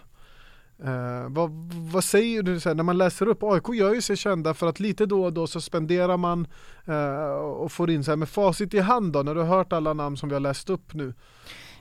Uh, 0.85 1.27
vad, 1.29 1.51
vad, 1.91 2.03
säger 2.03 2.43
du 2.43 2.53
när 2.53 2.83
man 2.83 2.97
läser 2.97 3.27
upp? 3.27 3.43
AIK 3.43 3.63
gör 3.73 3.93
ju 3.93 4.01
sig 4.01 4.17
kända 4.17 4.53
för 4.53 4.67
att 4.67 4.79
lite 4.79 5.05
då 5.05 5.23
och 5.23 5.33
då 5.33 5.47
så 5.47 5.61
spenderar 5.61 6.17
man 6.17 6.47
uh, 6.89 6.95
och 7.35 7.71
får 7.71 7.91
in 7.91 8.03
så 8.03 8.11
här 8.11 8.15
med 8.15 8.29
facit 8.29 8.73
i 8.73 8.79
hand 8.79 9.13
då, 9.13 9.23
när 9.23 9.35
du 9.35 9.41
har 9.41 9.57
hört 9.57 9.73
alla 9.73 9.93
namn 9.93 10.17
som 10.17 10.29
vi 10.29 10.35
har 10.35 10.39
läst 10.39 10.69
upp 10.69 10.93
nu. 10.93 11.13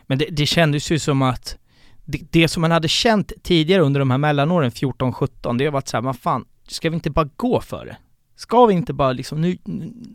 Men 0.07 0.19
det, 0.19 0.25
det 0.25 0.47
kändes 0.47 0.91
ju 0.91 0.99
som 0.99 1.23
att 1.23 1.59
det, 2.05 2.19
det, 2.31 2.49
som 2.49 2.61
man 2.61 2.71
hade 2.71 2.89
känt 2.89 3.33
tidigare 3.43 3.83
under 3.83 4.01
de 4.01 4.11
här 4.11 4.19
mellanåren 4.19 4.71
14-17, 4.71 5.59
det 5.59 5.65
har 5.65 5.73
varit 5.73 5.89
såhär, 5.89 6.03
vad 6.03 6.19
fan, 6.19 6.45
ska 6.69 6.91
vi 6.91 6.95
inte 6.95 7.11
bara 7.11 7.29
gå 7.37 7.61
för 7.61 7.85
det? 7.85 7.97
Ska 8.37 8.67
vi 8.67 8.75
inte 8.75 8.93
bara 8.93 9.13
liksom, 9.13 9.41
nu, 9.41 9.59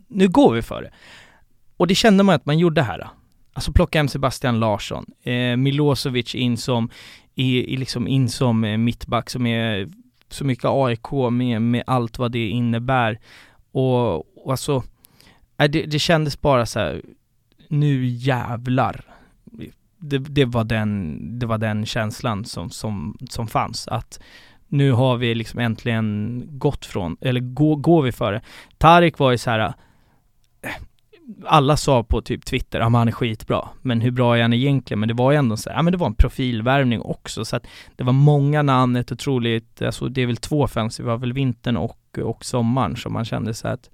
nu 0.08 0.28
går 0.28 0.52
vi 0.52 0.62
för 0.62 0.82
det. 0.82 0.90
Och 1.76 1.86
det 1.86 1.94
kände 1.94 2.22
man 2.22 2.34
att 2.34 2.46
man 2.46 2.58
gjorde 2.58 2.82
här. 2.82 3.08
Alltså 3.52 3.72
plocka 3.72 3.98
hem 3.98 4.08
Sebastian 4.08 4.60
Larsson, 4.60 5.06
eh, 5.22 5.56
Milosevic 5.56 6.34
in 6.34 6.56
som 6.56 6.90
i, 7.36 7.74
i 7.74 7.76
liksom 7.76 8.08
in 8.08 8.28
som 8.28 8.64
eh, 8.64 8.78
mittback 8.78 9.30
som 9.30 9.46
är 9.46 9.88
så 10.28 10.44
mycket 10.44 10.64
AIK 10.64 11.12
med, 11.32 11.62
med 11.62 11.82
allt 11.86 12.18
vad 12.18 12.32
det 12.32 12.48
innebär. 12.48 13.18
Och, 13.72 14.16
och 14.16 14.50
alltså, 14.50 14.82
det, 15.56 15.68
det 15.68 15.98
kändes 15.98 16.40
bara 16.40 16.66
så 16.66 16.78
här, 16.78 17.02
nu 17.68 18.06
jävlar. 18.06 19.04
Det, 19.98 20.18
det, 20.18 20.44
var 20.44 20.64
den, 20.64 21.18
det 21.38 21.46
var 21.46 21.58
den 21.58 21.86
känslan 21.86 22.44
som, 22.44 22.70
som, 22.70 23.18
som 23.30 23.46
fanns. 23.46 23.88
Att 23.88 24.20
nu 24.68 24.92
har 24.92 25.16
vi 25.16 25.34
liksom 25.34 25.60
äntligen 25.60 26.42
gått 26.50 26.86
från, 26.86 27.16
eller 27.20 27.40
går, 27.40 27.76
går 27.76 28.02
vi 28.02 28.12
före. 28.12 28.40
Tarik 28.78 29.18
var 29.18 29.30
ju 29.30 29.38
så 29.38 29.50
här 29.50 29.74
alla 31.44 31.76
sa 31.76 32.02
på 32.02 32.22
typ 32.22 32.44
Twitter, 32.44 32.80
ja 32.80 32.88
men 32.88 32.98
han 32.98 33.08
är 33.08 33.12
skitbra, 33.12 33.68
men 33.82 34.00
hur 34.00 34.10
bra 34.10 34.36
är 34.38 34.42
han 34.42 34.52
egentligen? 34.52 35.00
Men 35.00 35.08
det 35.08 35.14
var 35.14 35.32
ju 35.32 35.38
ändå 35.38 35.56
så 35.56 35.70
här, 35.70 35.76
ja 35.76 35.82
men 35.82 35.92
det 35.92 35.98
var 35.98 36.06
en 36.06 36.14
profilvärvning 36.14 37.00
också, 37.00 37.44
så 37.44 37.56
att 37.56 37.66
det 37.96 38.04
var 38.04 38.12
många 38.12 38.62
namn, 38.62 38.96
ett 38.96 39.12
otroligt, 39.12 39.82
alltså 39.82 40.08
det 40.08 40.22
är 40.22 40.26
väl 40.26 40.36
två 40.36 40.66
fönster, 40.66 41.02
det 41.02 41.08
var 41.08 41.16
väl 41.16 41.32
vintern 41.32 41.76
och, 41.76 42.18
och 42.22 42.44
sommaren 42.44 42.96
som 42.96 43.12
man 43.12 43.24
kände 43.24 43.54
så 43.54 43.68
att 43.68 43.90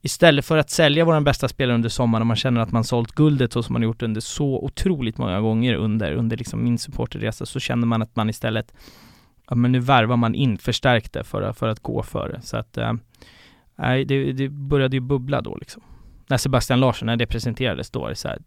istället 0.00 0.44
för 0.44 0.58
att 0.58 0.70
sälja 0.70 1.04
våran 1.04 1.24
bästa 1.24 1.48
spelare 1.48 1.74
under 1.74 1.88
sommaren 1.88 2.22
och 2.22 2.26
man 2.26 2.36
känner 2.36 2.60
att 2.60 2.72
man 2.72 2.84
sålt 2.84 3.12
guldet 3.12 3.52
så 3.52 3.62
som 3.62 3.72
man 3.72 3.82
gjort 3.82 4.02
under 4.02 4.20
så 4.20 4.64
otroligt 4.64 5.18
många 5.18 5.40
gånger 5.40 5.74
under, 5.74 6.12
under 6.12 6.36
liksom 6.36 6.64
min 6.64 6.78
supporterresa 6.78 7.46
så 7.46 7.60
känner 7.60 7.86
man 7.86 8.02
att 8.02 8.16
man 8.16 8.30
istället 8.30 8.72
ja 9.48 9.56
men 9.56 9.72
nu 9.72 9.78
värvar 9.78 10.16
man 10.16 10.34
in 10.34 10.58
förstärkte 10.58 11.24
för, 11.24 11.52
för 11.52 11.68
att 11.68 11.80
gå 11.80 12.02
för 12.02 12.28
det. 12.28 12.42
Så 12.42 12.56
att, 12.56 12.76
eh, 12.76 12.92
nej, 13.76 14.02
äh, 14.02 14.06
det, 14.06 14.32
det 14.32 14.48
började 14.48 14.96
ju 14.96 15.00
bubbla 15.00 15.40
då 15.40 15.56
liksom. 15.56 15.82
När 16.26 16.36
Sebastian 16.36 16.80
Larsson, 16.80 17.06
när 17.06 17.16
det 17.16 17.26
presenterades 17.26 17.90
då, 17.90 18.14
så 18.14 18.28
här, 18.28 18.38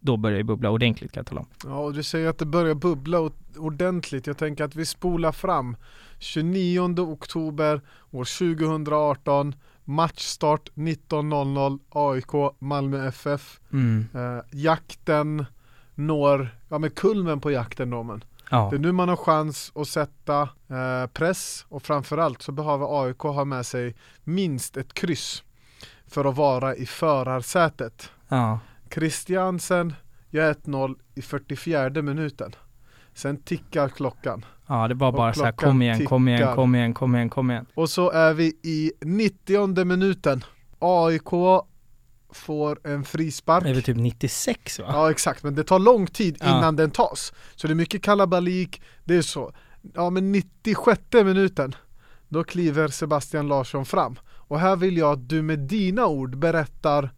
då 0.00 0.16
började 0.16 0.40
det 0.40 0.44
bubbla 0.44 0.70
ordentligt 0.70 1.12
kan 1.12 1.20
jag 1.20 1.26
tala 1.26 1.40
om. 1.40 1.46
Ja, 1.64 1.78
och 1.78 1.94
du 1.94 2.02
säger 2.02 2.28
att 2.28 2.38
det 2.38 2.46
börjar 2.46 2.74
bubbla 2.74 3.30
ordentligt. 3.56 4.26
Jag 4.26 4.38
tänker 4.38 4.64
att 4.64 4.76
vi 4.76 4.86
spolar 4.86 5.32
fram 5.32 5.76
29 6.18 7.00
oktober 7.00 7.80
år 8.10 8.54
2018 8.54 9.54
Matchstart 9.84 10.70
19.00 10.74 11.78
AIK 11.88 12.54
Malmö 12.58 13.08
FF 13.08 13.60
mm. 13.72 14.06
eh, 14.14 14.44
Jakten 14.50 15.44
når, 15.94 16.48
ja 16.68 16.78
men 16.78 16.90
kulmen 16.90 17.40
på 17.40 17.50
jakten 17.50 17.90
då 17.90 18.02
men 18.02 18.24
Ja. 18.50 18.68
Det 18.70 18.76
är 18.76 18.80
nu 18.80 18.92
man 18.92 19.08
har 19.08 19.16
chans 19.16 19.72
att 19.74 19.88
sätta 19.88 20.42
eh, 20.42 21.06
press 21.12 21.66
och 21.68 21.82
framförallt 21.82 22.42
så 22.42 22.52
behöver 22.52 23.02
AIK 23.02 23.18
ha 23.18 23.44
med 23.44 23.66
sig 23.66 23.94
minst 24.24 24.76
ett 24.76 24.94
kryss 24.94 25.42
för 26.12 26.24
att 26.24 26.36
vara 26.36 26.76
i 26.76 26.86
förarsätet. 26.86 28.10
Ja. 28.28 28.58
Christiansen 28.94 29.94
gör 30.30 30.54
1-0 30.54 30.94
i 31.14 31.22
44 31.22 32.02
minuten. 32.02 32.54
Sen 33.14 33.42
tickar 33.42 33.88
klockan. 33.88 34.44
Ja 34.66 34.88
det 34.88 34.94
var 34.94 35.12
bara 35.12 35.34
så 35.34 35.44
här, 35.44 35.52
kom 35.52 35.82
igen, 35.82 36.06
kom 36.06 36.28
igen, 36.28 36.54
kom 36.54 36.74
igen, 36.74 36.94
kom 36.94 37.14
igen, 37.14 37.30
kom 37.30 37.50
igen. 37.50 37.66
Och 37.74 37.90
så 37.90 38.10
är 38.10 38.34
vi 38.34 38.46
i 38.62 38.92
90 39.00 39.84
minuten. 39.84 40.44
AIK 40.78 41.30
får 42.30 42.78
en 42.84 43.04
frispark. 43.04 43.64
Det 43.64 43.70
är 43.70 43.74
väl 43.74 43.82
typ 43.82 43.96
96 43.96 44.78
va? 44.78 44.86
Ja 44.88 45.10
exakt, 45.10 45.42
men 45.42 45.54
det 45.54 45.64
tar 45.64 45.78
lång 45.78 46.06
tid 46.06 46.36
ja. 46.40 46.58
innan 46.58 46.76
den 46.76 46.90
tas. 46.90 47.32
Så 47.54 47.66
det 47.66 47.72
är 47.72 47.74
mycket 47.74 48.02
kalabalik, 48.02 48.82
det 49.04 49.16
är 49.16 49.22
så. 49.22 49.52
Ja 49.94 50.10
men 50.10 50.32
96 50.32 51.00
minuten, 51.12 51.74
då 52.28 52.44
kliver 52.44 52.88
Sebastian 52.88 53.48
Larsson 53.48 53.84
fram. 53.84 54.16
Och 54.48 54.60
här 54.60 54.76
vill 54.76 54.96
jag 54.96 55.12
att 55.12 55.28
du 55.28 55.42
med 55.42 55.58
dina 55.58 56.06
ord 56.06 56.38
berättar 56.38 57.10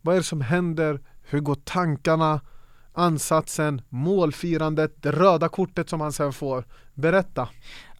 vad 0.00 0.14
är 0.14 0.18
det 0.18 0.24
som 0.24 0.40
händer, 0.40 1.00
hur 1.22 1.40
går 1.40 1.54
tankarna, 1.54 2.40
ansatsen, 2.92 3.82
målfirandet, 3.88 5.02
det 5.02 5.12
röda 5.12 5.48
kortet 5.48 5.88
som 5.88 6.00
han 6.00 6.12
sen 6.12 6.32
får. 6.32 6.64
Berätta. 6.94 7.48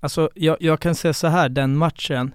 Alltså 0.01 0.31
jag, 0.35 0.57
jag 0.61 0.81
kan 0.81 0.95
säga 0.95 1.13
så 1.13 1.27
här, 1.27 1.49
den 1.49 1.77
matchen, 1.77 2.35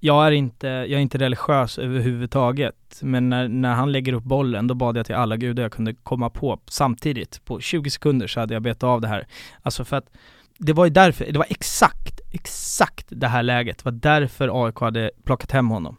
jag 0.00 0.26
är 0.26 0.30
inte, 0.30 0.66
jag 0.66 0.90
är 0.90 0.98
inte 0.98 1.18
religiös 1.18 1.78
överhuvudtaget, 1.78 3.00
men 3.02 3.28
när, 3.28 3.48
när 3.48 3.74
han 3.74 3.92
lägger 3.92 4.12
upp 4.12 4.22
bollen, 4.24 4.66
då 4.66 4.74
bad 4.74 4.96
jag 4.96 5.06
till 5.06 5.14
alla 5.14 5.36
gudar 5.36 5.62
jag 5.62 5.72
kunde 5.72 5.94
komma 5.94 6.30
på 6.30 6.60
samtidigt. 6.66 7.44
På 7.44 7.60
20 7.60 7.90
sekunder 7.90 8.26
så 8.26 8.40
hade 8.40 8.54
jag 8.54 8.62
bett 8.62 8.82
av 8.82 9.00
det 9.00 9.08
här. 9.08 9.26
Alltså 9.62 9.84
för 9.84 9.96
att 9.96 10.10
det 10.58 10.72
var 10.72 10.84
ju 10.84 10.90
därför, 10.90 11.32
det 11.32 11.38
var 11.38 11.46
exakt, 11.48 12.20
exakt 12.30 13.06
det 13.08 13.28
här 13.28 13.42
läget, 13.42 13.78
det 13.78 13.84
var 13.84 13.92
därför 13.92 14.64
AIK 14.64 14.78
hade 14.78 15.10
plockat 15.24 15.52
hem 15.52 15.68
honom. 15.68 15.96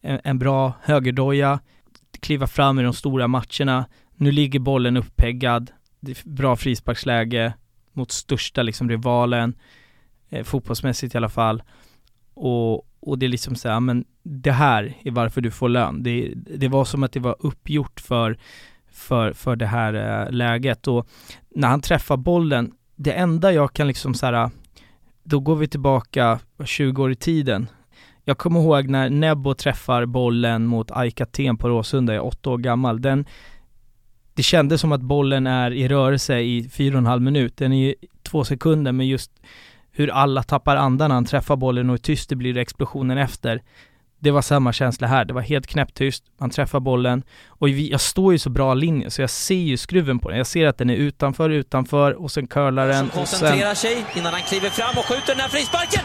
En, 0.00 0.20
en 0.24 0.38
bra 0.38 0.72
högerdoja, 0.82 1.60
kliva 2.20 2.46
fram 2.46 2.78
i 2.78 2.82
de 2.82 2.92
stora 2.92 3.28
matcherna, 3.28 3.86
nu 4.16 4.30
ligger 4.30 4.58
bollen 4.58 4.96
uppeggad, 4.96 5.70
bra 6.24 6.56
frisparksläge 6.56 7.52
mot 7.92 8.10
största 8.10 8.62
liksom 8.62 8.88
rivalen, 8.88 9.54
eh, 10.28 10.44
fotbollsmässigt 10.44 11.14
i 11.14 11.18
alla 11.18 11.28
fall. 11.28 11.62
Och, 12.34 12.88
och 13.00 13.18
det 13.18 13.26
är 13.26 13.30
liksom 13.30 13.56
så 13.56 13.68
här, 13.68 13.80
men 13.80 14.04
det 14.22 14.52
här 14.52 14.94
är 15.04 15.10
varför 15.10 15.40
du 15.40 15.50
får 15.50 15.68
lön. 15.68 16.02
Det, 16.02 16.32
det 16.34 16.68
var 16.68 16.84
som 16.84 17.02
att 17.02 17.12
det 17.12 17.20
var 17.20 17.36
uppgjort 17.38 18.00
för, 18.00 18.38
för, 18.92 19.32
för 19.32 19.56
det 19.56 19.66
här 19.66 19.94
eh, 19.94 20.32
läget 20.32 20.88
och 20.88 21.08
när 21.50 21.68
han 21.68 21.80
träffar 21.80 22.16
bollen, 22.16 22.72
det 22.96 23.12
enda 23.12 23.52
jag 23.52 23.72
kan 23.72 23.86
liksom 23.86 24.14
så 24.14 24.26
här, 24.26 24.50
då 25.22 25.40
går 25.40 25.56
vi 25.56 25.68
tillbaka 25.68 26.40
20 26.64 27.02
år 27.02 27.12
i 27.12 27.16
tiden. 27.16 27.66
Jag 28.24 28.38
kommer 28.38 28.60
ihåg 28.60 28.88
när 28.88 29.10
Nebbo 29.10 29.54
träffar 29.54 30.06
bollen 30.06 30.66
mot 30.66 30.90
Aika 30.90 31.26
Ten 31.26 31.56
på 31.56 31.68
Råsunda, 31.68 32.14
jag 32.14 32.24
är 32.24 32.26
åtta 32.26 32.50
år 32.50 32.58
gammal. 32.58 33.02
Den, 33.02 33.24
det 34.34 34.42
kändes 34.42 34.80
som 34.80 34.92
att 34.92 35.00
bollen 35.00 35.46
är 35.46 35.70
i 35.70 35.88
rörelse 35.88 36.38
i 36.38 36.68
fyra 36.68 36.94
och 36.94 36.98
en 36.98 37.06
halv 37.06 37.22
minut. 37.22 37.56
Den 37.56 37.72
är 37.72 37.86
ju 37.86 37.94
två 38.22 38.44
sekunder, 38.44 38.92
men 38.92 39.06
just 39.06 39.30
hur 39.90 40.10
alla 40.10 40.42
tappar 40.42 40.76
andan 40.76 41.08
när 41.08 41.14
han 41.14 41.24
träffar 41.24 41.56
bollen 41.56 41.90
och 41.90 41.92
hur 41.92 41.98
tyst 41.98 42.28
det 42.28 42.36
blir 42.36 42.56
explosionen 42.56 43.18
efter. 43.18 43.62
Det 44.24 44.30
var 44.30 44.42
samma 44.42 44.72
känsla 44.72 45.06
här, 45.06 45.24
det 45.24 45.34
var 45.34 45.40
helt 45.40 45.66
knäpptyst, 45.66 46.24
man 46.40 46.50
träffar 46.50 46.80
bollen 46.80 47.22
och 47.48 47.68
jag 47.68 48.00
står 48.00 48.32
ju 48.32 48.38
så 48.38 48.50
bra 48.50 48.74
linje 48.74 49.10
så 49.10 49.20
jag 49.20 49.30
ser 49.30 49.54
ju 49.54 49.76
skruven 49.76 50.18
på 50.18 50.28
den. 50.28 50.38
Jag 50.38 50.46
ser 50.46 50.66
att 50.66 50.78
den 50.78 50.90
är 50.90 50.94
utanför, 50.94 51.50
utanför 51.50 52.12
och 52.22 52.30
sen 52.30 52.46
curlar 52.46 52.88
den. 52.88 52.98
Som 52.98 53.08
koncentrerar 53.08 53.74
sen... 53.74 53.90
sig 53.90 54.04
innan 54.14 54.32
han 54.32 54.42
kliver 54.42 54.70
fram 54.70 54.98
och 54.98 55.04
skjuter 55.04 55.32
den 55.32 55.40
här 55.40 55.48
frisparken. 55.48 56.02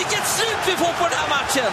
vilket 0.00 0.26
slut 0.26 0.62
vi 0.66 0.76
får 0.84 0.89
på 1.00 1.06
den 1.08 1.18
här 1.22 1.30
matchen! 1.36 1.72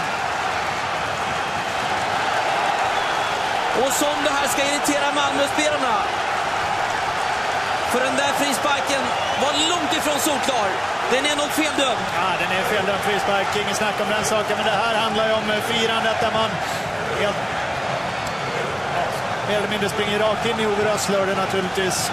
Och 3.81 3.91
som 4.01 4.15
det 4.25 4.33
här 4.37 4.47
ska 4.53 4.61
irritera 4.71 5.07
Malmöspelarna. 5.19 5.95
För 7.91 7.99
den 8.07 8.15
där 8.21 8.31
frisparken 8.41 9.03
var 9.43 9.53
långt 9.71 9.93
ifrån 9.97 10.19
solklar. 10.19 10.69
Den 11.11 11.25
är 11.31 11.35
nog 11.41 11.49
feldömd. 11.59 12.03
Ja, 12.21 12.29
den 12.41 12.51
är 12.57 12.63
feldömd 12.63 12.99
frispark. 12.99 13.47
Ingen 13.63 13.75
snack 13.75 14.01
om 14.01 14.09
den 14.09 14.25
saken. 14.25 14.53
Men 14.57 14.65
det 14.65 14.77
här 14.83 14.95
handlar 14.95 15.27
ju 15.27 15.33
om 15.33 15.47
firandet 15.69 16.17
där 16.21 16.31
man 16.39 16.49
helt, 17.21 17.41
mer 19.49 19.57
eller 19.57 19.69
mindre 19.69 19.89
springer 19.89 20.19
rakt 20.19 20.45
in 20.45 20.59
i 20.59 20.65
Ove 20.65 20.83
Rössler 20.85 21.35
naturligtvis. 21.35 22.11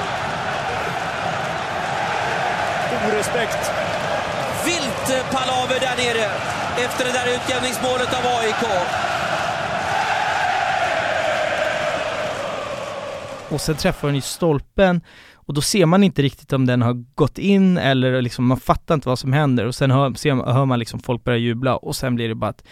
Orespekt 3.08 3.72
vilt 4.64 5.30
palaver 5.30 5.80
där 5.80 5.96
nere 5.96 6.30
efter 6.78 7.04
det 7.04 7.12
där 7.12 7.26
utjämningsmålet 7.36 8.14
av 8.14 8.26
AIK. 8.38 8.64
Och 13.50 13.60
sen 13.60 13.76
träffar 13.76 14.08
den 14.08 14.14
ju 14.14 14.20
stolpen. 14.20 15.00
Och 15.34 15.54
då 15.54 15.60
ser 15.60 15.86
man 15.86 16.04
inte 16.04 16.22
riktigt 16.22 16.52
om 16.52 16.66
den 16.66 16.82
har 16.82 17.04
gått 17.14 17.38
in 17.38 17.78
eller 17.78 18.22
liksom 18.22 18.46
man 18.46 18.60
fattar 18.60 18.94
inte 18.94 19.08
vad 19.08 19.18
som 19.18 19.32
händer. 19.32 19.66
Och 19.66 19.74
sen 19.74 19.90
hör, 19.90 20.14
ser, 20.14 20.52
hör 20.52 20.64
man 20.64 20.78
liksom 20.78 21.00
folk 21.00 21.24
börja 21.24 21.38
jubla. 21.38 21.76
Och 21.76 21.96
sen 21.96 22.14
blir 22.14 22.28
det 22.28 22.34
bara 22.34 22.50
ett, 22.50 22.64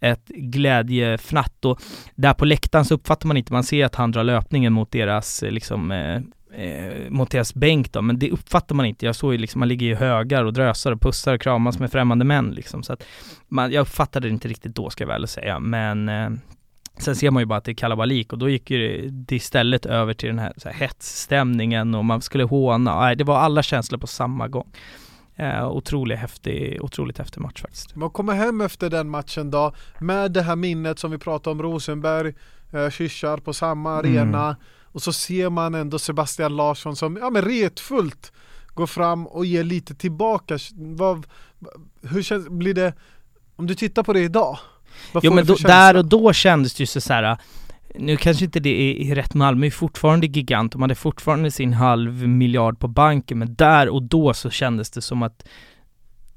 ett 0.00 0.28
glädjefnatt. 0.28 1.64
Och 1.64 1.80
där 2.14 2.34
på 2.34 2.44
läktaren 2.44 2.84
så 2.84 2.94
uppfattar 2.94 3.26
man 3.26 3.36
inte, 3.36 3.52
man 3.52 3.64
ser 3.64 3.84
att 3.84 3.94
han 3.94 4.10
drar 4.10 4.24
löpningen 4.24 4.72
mot 4.72 4.90
deras 4.90 5.42
eh, 5.42 5.50
liksom 5.50 5.90
eh, 5.90 6.20
eh, 6.56 7.26
deras 7.30 7.54
bänk 7.54 7.92
då, 7.92 8.02
men 8.02 8.18
det 8.18 8.30
uppfattar 8.30 8.74
man 8.74 8.86
inte. 8.86 9.06
Jag 9.06 9.16
såg 9.16 9.32
ju 9.32 9.38
liksom, 9.38 9.58
man 9.58 9.68
ligger 9.68 9.86
i 9.86 9.94
högar 9.94 10.44
och 10.44 10.52
drösar 10.52 10.92
och 10.92 11.00
pussar 11.00 11.34
och 11.34 11.40
kramas 11.40 11.78
med 11.78 11.92
främmande 11.92 12.24
män 12.24 12.50
liksom, 12.50 12.82
så 12.82 12.92
att 12.92 13.04
man, 13.48 13.72
jag 13.72 13.82
uppfattade 13.82 14.28
det 14.28 14.32
inte 14.32 14.48
riktigt 14.48 14.74
då 14.74 14.90
ska 14.90 15.04
jag 15.04 15.08
väl 15.08 15.28
säga, 15.28 15.58
men 15.58 16.08
eh, 16.08 16.30
Sen 16.98 17.16
ser 17.16 17.30
man 17.30 17.42
ju 17.42 17.46
bara 17.46 17.58
att 17.58 17.64
det 17.64 17.72
är 17.72 17.74
kalabalik 17.74 18.32
och 18.32 18.38
då 18.38 18.48
gick 18.48 18.70
ju 18.70 19.08
det 19.10 19.36
istället 19.36 19.86
över 19.86 20.14
till 20.14 20.28
den 20.28 20.38
här, 20.38 20.52
så 20.56 20.68
här 20.68 20.76
hetsstämningen 20.76 21.94
och 21.94 22.04
man 22.04 22.20
skulle 22.20 22.44
håna. 22.44 23.00
Nej, 23.00 23.16
det 23.16 23.24
var 23.24 23.38
alla 23.38 23.62
känslor 23.62 23.98
på 23.98 24.06
samma 24.06 24.48
gång. 24.48 24.72
Eh, 25.36 25.68
otroligt 25.68 26.18
häftig, 26.18 26.78
otroligt 26.82 27.18
häftig 27.18 27.40
match 27.40 27.60
faktiskt. 27.60 27.96
Man 27.96 28.10
kommer 28.10 28.34
hem 28.34 28.60
efter 28.60 28.90
den 28.90 29.10
matchen 29.10 29.50
då 29.50 29.74
med 29.98 30.32
det 30.32 30.42
här 30.42 30.56
minnet 30.56 30.98
som 30.98 31.10
vi 31.10 31.18
pratade 31.18 31.52
om 31.52 31.62
Rosenberg, 31.62 32.34
eh, 32.72 32.90
kyssar 32.90 33.36
på 33.36 33.52
samma 33.52 33.90
arena. 33.90 34.44
Mm. 34.44 34.56
Och 34.94 35.02
så 35.02 35.12
ser 35.12 35.50
man 35.50 35.74
ändå 35.74 35.98
Sebastian 35.98 36.56
Larsson 36.56 36.96
som 36.96 37.16
ja, 37.16 37.30
men 37.30 37.42
retfullt 37.42 38.32
går 38.68 38.86
fram 38.86 39.26
och 39.26 39.46
ger 39.46 39.64
lite 39.64 39.94
tillbaka. 39.94 40.58
Vad, 40.74 41.26
hur 42.02 42.22
känns, 42.22 42.48
blir 42.48 42.74
det, 42.74 42.92
om 43.56 43.66
du 43.66 43.74
tittar 43.74 44.02
på 44.02 44.12
det 44.12 44.20
idag? 44.20 44.58
Jo 45.22 45.34
men 45.34 45.46
då, 45.46 45.54
där 45.54 45.96
och 45.96 46.04
då 46.04 46.32
kändes 46.32 46.74
det 46.74 46.80
ju 46.80 46.86
så 46.86 47.12
här 47.12 47.38
nu 47.94 48.16
kanske 48.16 48.44
inte 48.44 48.60
det 48.60 49.10
är 49.10 49.14
rätt, 49.14 49.34
Malmö 49.34 49.66
är 49.66 49.70
fortfarande 49.70 50.26
gigant, 50.26 50.72
de 50.72 50.82
hade 50.82 50.94
fortfarande 50.94 51.50
sin 51.50 51.72
halv 51.72 52.28
miljard 52.28 52.78
på 52.78 52.88
banken, 52.88 53.38
men 53.38 53.54
där 53.54 53.88
och 53.88 54.02
då 54.02 54.34
så 54.34 54.50
kändes 54.50 54.90
det 54.90 55.02
som 55.02 55.22
att 55.22 55.46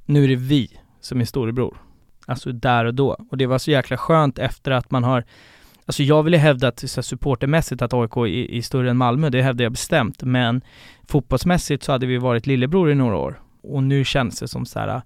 nu 0.05 0.23
är 0.23 0.27
det 0.27 0.35
vi 0.35 0.79
som 1.01 1.21
är 1.21 1.25
storebror. 1.25 1.77
Alltså 2.25 2.51
där 2.51 2.85
och 2.85 2.93
då. 2.93 3.25
Och 3.31 3.37
det 3.37 3.45
var 3.45 3.57
så 3.57 3.71
jäkla 3.71 3.97
skönt 3.97 4.39
efter 4.39 4.71
att 4.71 4.91
man 4.91 5.03
har 5.03 5.25
Alltså 5.87 6.03
jag 6.03 6.23
vill 6.23 6.33
ju 6.33 6.39
hävda 6.39 6.67
att 6.67 6.79
så 6.79 6.97
här, 6.97 7.03
supportermässigt 7.03 7.81
att 7.81 7.93
AIK 7.93 8.17
är, 8.17 8.51
är 8.51 8.61
större 8.61 8.89
än 8.89 8.97
Malmö, 8.97 9.29
det 9.29 9.41
hävdar 9.41 9.65
jag 9.65 9.71
bestämt. 9.71 10.23
Men 10.23 10.61
fotbollsmässigt 11.07 11.83
så 11.83 11.91
hade 11.91 12.05
vi 12.05 12.17
varit 12.17 12.47
lillebror 12.47 12.91
i 12.91 12.95
några 12.95 13.15
år. 13.15 13.41
Och 13.61 13.83
nu 13.83 14.05
känns 14.05 14.39
det 14.39 14.47
som 14.47 14.65
så 14.65 14.79
här, 14.79 15.01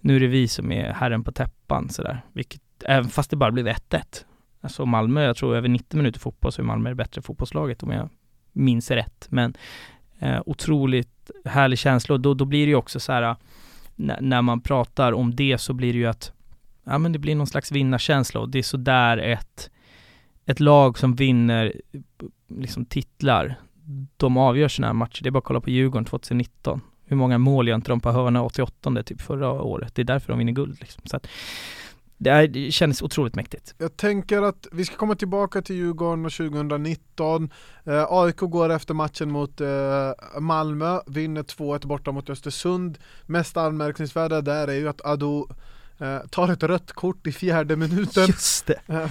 nu 0.00 0.16
är 0.16 0.20
det 0.20 0.26
vi 0.26 0.48
som 0.48 0.72
är 0.72 0.92
herren 0.92 1.24
på 1.24 1.32
täppan 1.32 1.88
sådär. 1.88 2.22
Vilket, 2.32 2.62
även 2.84 3.10
fast 3.10 3.30
det 3.30 3.36
bara 3.36 3.50
blev 3.50 3.66
1-1. 3.66 4.02
Alltså 4.60 4.86
Malmö, 4.86 5.24
jag 5.24 5.36
tror 5.36 5.56
över 5.56 5.68
90 5.68 5.96
minuter 5.96 6.20
fotboll 6.20 6.52
så 6.52 6.62
är 6.62 6.66
Malmö 6.66 6.88
det 6.88 6.94
bättre 6.94 7.22
fotbollslaget 7.22 7.82
om 7.82 7.90
jag 7.90 8.08
minns 8.52 8.90
rätt. 8.90 9.26
Men 9.30 9.54
eh, 10.18 10.40
otroligt 10.46 11.30
härlig 11.44 11.78
känsla 11.78 12.14
och 12.14 12.20
då, 12.20 12.34
då 12.34 12.44
blir 12.44 12.66
det 12.66 12.70
ju 12.70 12.76
också 12.76 13.00
så 13.00 13.12
här 13.12 13.36
när 14.20 14.42
man 14.42 14.60
pratar 14.60 15.12
om 15.12 15.36
det 15.36 15.58
så 15.58 15.72
blir 15.72 15.92
det 15.92 15.98
ju 15.98 16.06
att 16.06 16.32
ja 16.84 16.98
men 16.98 17.12
det 17.12 17.18
blir 17.18 17.34
någon 17.34 17.46
slags 17.46 17.72
vinnarkänsla 17.72 18.40
och 18.40 18.48
det 18.48 18.58
är 18.58 18.62
sådär 18.62 19.18
ett 19.18 19.70
ett 20.46 20.60
lag 20.60 20.98
som 20.98 21.14
vinner 21.14 21.80
liksom 22.48 22.84
titlar, 22.84 23.60
de 24.16 24.36
avgör 24.36 24.68
sådana 24.68 24.86
här 24.86 24.94
matcher. 24.94 25.22
Det 25.22 25.28
är 25.28 25.30
bara 25.30 25.38
att 25.38 25.44
kolla 25.44 25.60
på 25.60 25.70
Djurgården 25.70 26.04
2019. 26.04 26.80
Hur 27.06 27.16
många 27.16 27.38
mål 27.38 27.68
gör 27.68 27.74
inte 27.74 27.90
de 27.90 28.00
på 28.00 28.10
hörna 28.10 28.42
88 28.42 29.02
typ 29.02 29.20
förra 29.20 29.50
året? 29.50 29.94
Det 29.94 30.02
är 30.02 30.04
därför 30.04 30.32
de 30.32 30.38
vinner 30.38 30.52
guld 30.52 30.80
liksom. 30.80 31.02
Så 31.06 31.16
att, 31.16 31.26
det, 32.18 32.30
är, 32.30 32.48
det 32.48 32.72
kändes 32.72 33.02
otroligt 33.02 33.34
mäktigt. 33.34 33.74
Jag 33.78 33.96
tänker 33.96 34.42
att 34.42 34.66
vi 34.72 34.84
ska 34.84 34.96
komma 34.96 35.14
tillbaka 35.14 35.62
till 35.62 35.76
Djurgården 35.76 36.26
och 36.26 36.32
2019. 36.32 37.50
Eh, 37.84 38.06
AIK 38.08 38.36
går 38.36 38.70
efter 38.70 38.94
matchen 38.94 39.30
mot 39.30 39.60
eh, 39.60 39.68
Malmö, 40.40 41.00
vinner 41.06 41.42
2-1 41.42 41.86
borta 41.86 42.12
mot 42.12 42.30
Östersund. 42.30 42.98
Mest 43.26 43.56
anmärkningsvärda 43.56 44.40
där 44.40 44.68
är 44.68 44.74
ju 44.74 44.88
att 44.88 45.00
Ado 45.06 45.48
Eh, 45.98 46.18
tar 46.30 46.48
ett 46.48 46.62
rött 46.62 46.92
kort 46.92 47.26
i 47.26 47.32
fjärde 47.32 47.76
minuten. 47.76 48.26
Just 48.26 48.66
det. 48.66 48.80
Eh, 48.86 49.10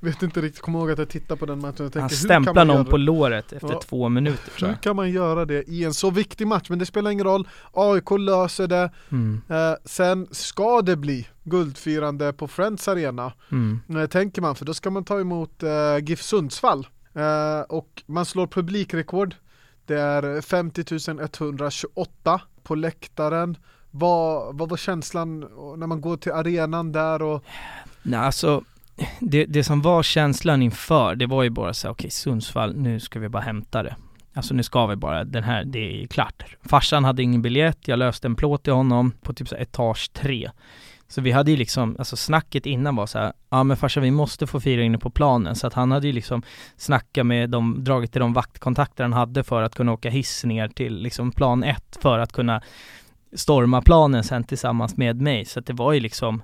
vet 0.00 0.22
inte 0.22 0.40
riktigt, 0.40 0.62
kommer 0.62 0.78
ihåg 0.78 0.90
att 0.90 0.98
jag 0.98 1.08
tittade 1.08 1.40
på 1.40 1.46
den 1.46 1.60
matchen 1.60 1.70
och 1.70 1.76
tänkte, 1.76 2.00
Han 2.00 2.10
stämplar 2.10 2.64
någon 2.64 2.84
på 2.84 2.96
låret 2.96 3.52
efter 3.52 3.72
ja, 3.72 3.80
två 3.80 4.08
minuter 4.08 4.50
tror 4.50 4.68
jag. 4.68 4.68
Hur 4.68 4.82
kan 4.82 4.96
man 4.96 5.10
göra 5.10 5.44
det 5.44 5.62
i 5.62 5.84
en 5.84 5.94
så 5.94 6.10
viktig 6.10 6.46
match? 6.46 6.70
Men 6.70 6.78
det 6.78 6.86
spelar 6.86 7.10
ingen 7.10 7.26
roll, 7.26 7.48
AIK 7.72 8.10
löser 8.10 8.66
det. 8.66 8.90
Mm. 9.10 9.42
Eh, 9.48 9.74
sen 9.84 10.26
ska 10.30 10.82
det 10.82 10.96
bli 10.96 11.28
guldfirande 11.44 12.32
på 12.32 12.48
Friends 12.48 12.88
Arena. 12.88 13.32
Mm. 13.52 14.08
Tänker 14.08 14.42
man, 14.42 14.56
för 14.56 14.64
då 14.64 14.74
ska 14.74 14.90
man 14.90 15.04
ta 15.04 15.20
emot 15.20 15.62
GIF 16.02 16.22
Sundsvall. 16.22 16.86
Och 17.68 18.02
man 18.06 18.24
slår 18.24 18.46
publikrekord. 18.46 19.34
Det 19.86 20.00
är 20.00 20.40
50 20.40 20.84
128 21.20 22.40
på 22.62 22.74
läktaren. 22.74 23.56
Vad, 23.96 24.58
vad 24.58 24.68
var 24.68 24.76
känslan 24.76 25.40
när 25.76 25.86
man 25.86 26.00
går 26.00 26.16
till 26.16 26.32
arenan 26.32 26.92
där 26.92 27.22
och? 27.22 27.44
Nej 28.02 28.20
alltså, 28.20 28.62
det, 29.20 29.44
det 29.44 29.64
som 29.64 29.82
var 29.82 30.02
känslan 30.02 30.62
inför, 30.62 31.14
det 31.14 31.26
var 31.26 31.42
ju 31.42 31.50
bara 31.50 31.74
så 31.74 31.88
okej 31.88 31.92
okay, 31.92 32.10
Sundsvall, 32.10 32.76
nu 32.76 33.00
ska 33.00 33.18
vi 33.18 33.28
bara 33.28 33.42
hämta 33.42 33.82
det. 33.82 33.96
Alltså 34.34 34.54
nu 34.54 34.62
ska 34.62 34.86
vi 34.86 34.96
bara, 34.96 35.24
den 35.24 35.44
här, 35.44 35.64
det 35.64 36.02
är 36.02 36.06
klart. 36.06 36.44
Farsan 36.62 37.04
hade 37.04 37.22
ingen 37.22 37.42
biljett, 37.42 37.88
jag 37.88 37.98
löste 37.98 38.28
en 38.28 38.34
plåt 38.34 38.62
till 38.62 38.72
honom 38.72 39.12
på 39.22 39.32
typ 39.32 39.48
så 39.48 39.56
etage 39.56 40.12
tre. 40.12 40.50
Så 41.08 41.20
vi 41.20 41.32
hade 41.32 41.50
ju 41.50 41.56
liksom, 41.56 41.96
alltså 41.98 42.16
snacket 42.16 42.66
innan 42.66 42.96
var 42.96 43.06
så 43.06 43.18
här, 43.18 43.32
ja 43.50 43.62
men 43.62 43.76
farsan 43.76 44.02
vi 44.02 44.10
måste 44.10 44.46
få 44.46 44.60
fira 44.60 44.82
inne 44.82 44.98
på 44.98 45.10
planen. 45.10 45.56
Så 45.56 45.66
att 45.66 45.74
han 45.74 45.92
hade 45.92 46.06
ju 46.06 46.12
liksom 46.12 46.42
snackat 46.76 47.26
med 47.26 47.50
de, 47.50 47.84
dragit 47.84 48.12
till 48.12 48.20
de 48.20 48.32
vaktkontakter 48.32 49.04
han 49.04 49.12
hade 49.12 49.44
för 49.44 49.62
att 49.62 49.74
kunna 49.74 49.92
åka 49.92 50.10
hiss 50.10 50.44
ner 50.44 50.68
till 50.68 50.96
liksom 51.02 51.32
plan 51.32 51.64
ett 51.64 51.98
för 52.00 52.18
att 52.18 52.32
kunna 52.32 52.62
storma 53.34 53.82
planen 53.82 54.24
sen 54.24 54.44
tillsammans 54.44 54.96
med 54.96 55.20
mig. 55.20 55.44
Så 55.44 55.58
att 55.58 55.66
det 55.66 55.72
var 55.72 55.92
ju 55.92 56.00
liksom, 56.00 56.42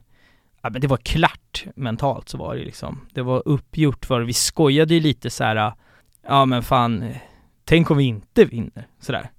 ja 0.62 0.70
men 0.70 0.80
det 0.80 0.86
var 0.86 0.96
klart 0.96 1.64
mentalt 1.74 2.28
så 2.28 2.38
var 2.38 2.56
det 2.56 2.64
liksom. 2.64 3.00
Det 3.12 3.22
var 3.22 3.42
uppgjort 3.44 4.06
för, 4.06 4.20
vi 4.20 4.32
skojade 4.32 4.94
ju 4.94 5.00
lite 5.00 5.30
så 5.30 5.44
här, 5.44 5.72
ja 6.26 6.44
men 6.44 6.62
fan, 6.62 7.14
tänk 7.64 7.90
om 7.90 7.96
vi 7.96 8.04
inte 8.04 8.44
vinner, 8.44 8.86
sådär. 9.00 9.30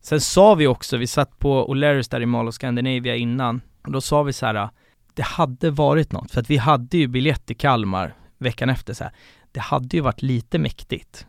Sen 0.00 0.20
sa 0.20 0.54
vi 0.54 0.66
också, 0.66 0.96
vi 0.96 1.06
satt 1.06 1.38
på 1.38 1.74
O'Learys 1.74 2.10
där 2.10 2.20
i 2.20 2.26
Mall 2.26 2.48
of 2.48 2.54
Scandinavia 2.54 3.16
innan, 3.16 3.60
och 3.82 3.92
då 3.92 4.00
sa 4.00 4.22
vi 4.22 4.32
så 4.32 4.46
här, 4.46 4.68
det 5.14 5.22
hade 5.22 5.70
varit 5.70 6.12
något, 6.12 6.30
för 6.30 6.40
att 6.40 6.50
vi 6.50 6.56
hade 6.56 6.98
ju 6.98 7.06
biljett 7.06 7.46
till 7.46 7.56
Kalmar 7.56 8.14
veckan 8.38 8.70
efter 8.70 8.94
så 8.94 9.04
här. 9.04 9.12
det 9.52 9.60
hade 9.60 9.96
ju 9.96 10.02
varit 10.02 10.22
lite 10.22 10.58
mäktigt 10.58 11.26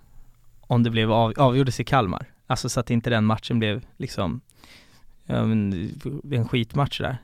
om 0.62 0.84
det 0.84 0.90
blev 0.90 1.12
av, 1.12 1.34
avgjordes 1.38 1.80
i 1.80 1.84
Kalmar. 1.84 2.26
Alltså 2.48 2.70
så 2.70 2.80
att 2.80 2.90
inte 2.90 3.10
den 3.10 3.26
matchen 3.26 3.60
blev 3.60 3.86
liksom 3.98 4.42
en 5.28 6.48
skitmatch 6.50 7.00
där. 7.00 7.18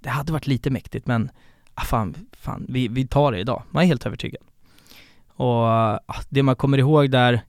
Det 0.00 0.08
hade 0.08 0.32
varit 0.32 0.46
lite 0.46 0.70
mäktigt 0.70 1.06
men, 1.06 1.30
ah, 1.74 1.84
fan, 1.84 2.14
fan 2.32 2.66
vi, 2.68 2.88
vi 2.88 3.06
tar 3.06 3.32
det 3.32 3.38
idag. 3.38 3.62
Man 3.70 3.82
är 3.82 3.86
helt 3.86 4.06
övertygad. 4.06 4.42
Och 5.28 5.64
ah, 5.66 6.00
det 6.28 6.42
man 6.42 6.56
kommer 6.56 6.78
ihåg 6.78 7.10
där 7.10 7.40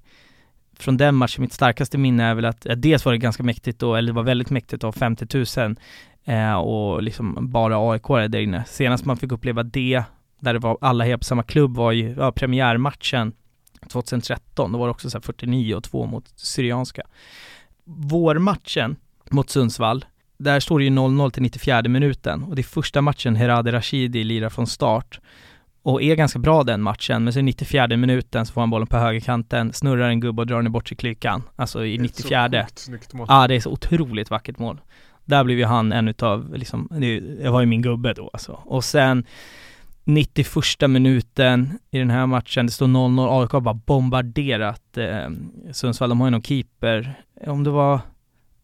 från 0.81 0.97
den 0.97 1.15
matchen, 1.15 1.41
mitt 1.41 1.53
starkaste 1.53 1.97
minne 1.97 2.23
är 2.23 2.35
väl 2.35 2.45
att, 2.45 2.65
ja, 2.65 2.75
dels 2.75 3.05
var 3.05 3.11
det 3.11 3.17
ganska 3.17 3.43
mäktigt 3.43 3.79
då, 3.79 3.95
eller 3.95 4.07
det 4.07 4.15
var 4.15 4.23
väldigt 4.23 4.49
mäktigt 4.49 4.83
av 4.83 4.91
50 4.91 5.59
000 5.59 5.75
eh, 6.25 6.53
och 6.53 7.03
liksom 7.03 7.37
bara 7.51 7.91
AIK 7.91 8.07
där 8.07 8.39
inne. 8.39 8.63
Senast 8.67 9.05
man 9.05 9.17
fick 9.17 9.31
uppleva 9.31 9.63
det, 9.63 10.03
där 10.39 10.53
det 10.53 10.59
var 10.59 10.77
alla 10.81 11.03
här 11.03 11.17
på 11.17 11.23
samma 11.23 11.43
klubb 11.43 11.75
var 11.75 11.91
ju 11.91 12.15
ja, 12.17 12.31
premiärmatchen 12.31 13.33
2013, 13.87 14.71
då 14.71 14.79
var 14.79 14.87
det 14.87 14.91
också 14.91 15.09
så 15.09 15.21
49 15.21 15.75
och 15.75 15.83
2 15.83 16.05
mot 16.05 16.33
Syrianska. 16.35 17.01
Vårmatchen 17.83 18.95
mot 19.33 19.49
Sundsvall. 19.49 20.05
Där 20.37 20.59
står 20.59 20.79
det 20.79 20.85
ju 20.85 20.91
0-0 20.91 21.31
till 21.31 21.41
94 21.41 21.81
minuten 21.81 22.43
och 22.43 22.55
det 22.55 22.61
är 22.61 22.63
första 22.63 23.01
matchen 23.01 23.35
Herade 23.35 23.71
Rashidi 23.71 24.23
lirar 24.23 24.49
från 24.49 24.67
start 24.67 25.19
och 25.83 26.01
är 26.01 26.15
ganska 26.15 26.39
bra 26.39 26.63
den 26.63 26.81
matchen, 26.81 27.23
men 27.23 27.33
så 27.33 27.39
i 27.39 27.43
94 27.43 27.87
minuten 27.87 28.45
så 28.45 28.53
får 28.53 28.61
han 28.61 28.69
bollen 28.69 28.87
på 28.87 28.97
högerkanten, 28.97 29.73
snurrar 29.73 30.09
en 30.09 30.19
gubbe 30.19 30.41
och 30.41 30.47
drar 30.47 30.61
den 30.61 30.71
bort 30.71 30.91
i 30.91 30.95
klykan. 30.95 31.43
Alltså 31.55 31.85
i 31.85 31.97
94. 31.97 32.49
Ja, 32.51 33.25
ah, 33.27 33.47
det 33.47 33.55
är 33.55 33.59
så 33.59 33.71
otroligt 33.71 34.29
vackert 34.29 34.59
mål. 34.59 34.81
Där 35.25 35.43
blev 35.43 35.57
ju 35.57 35.65
han 35.65 35.91
en 35.91 36.07
utav, 36.07 36.53
liksom, 36.55 36.87
det 37.41 37.49
var 37.49 37.59
ju 37.61 37.65
min 37.65 37.81
gubbe 37.81 38.13
då 38.13 38.29
alltså. 38.33 38.51
Och 38.51 38.83
sen 38.83 39.25
91 40.03 40.89
minuten 40.89 41.79
i 41.91 41.99
den 41.99 42.09
här 42.09 42.25
matchen, 42.25 42.65
det 42.65 42.71
står 42.71 42.87
0-0, 42.87 43.41
AIK 43.41 43.51
har 43.51 43.61
bara 43.61 43.73
bombarderat 43.73 44.97
eh, 44.97 45.29
Sundsvall, 45.71 46.09
de 46.09 46.19
har 46.19 46.27
ju 46.27 46.31
någon 46.31 46.43
keeper, 46.43 47.23
om 47.47 47.63
det 47.63 47.69
var 47.69 47.99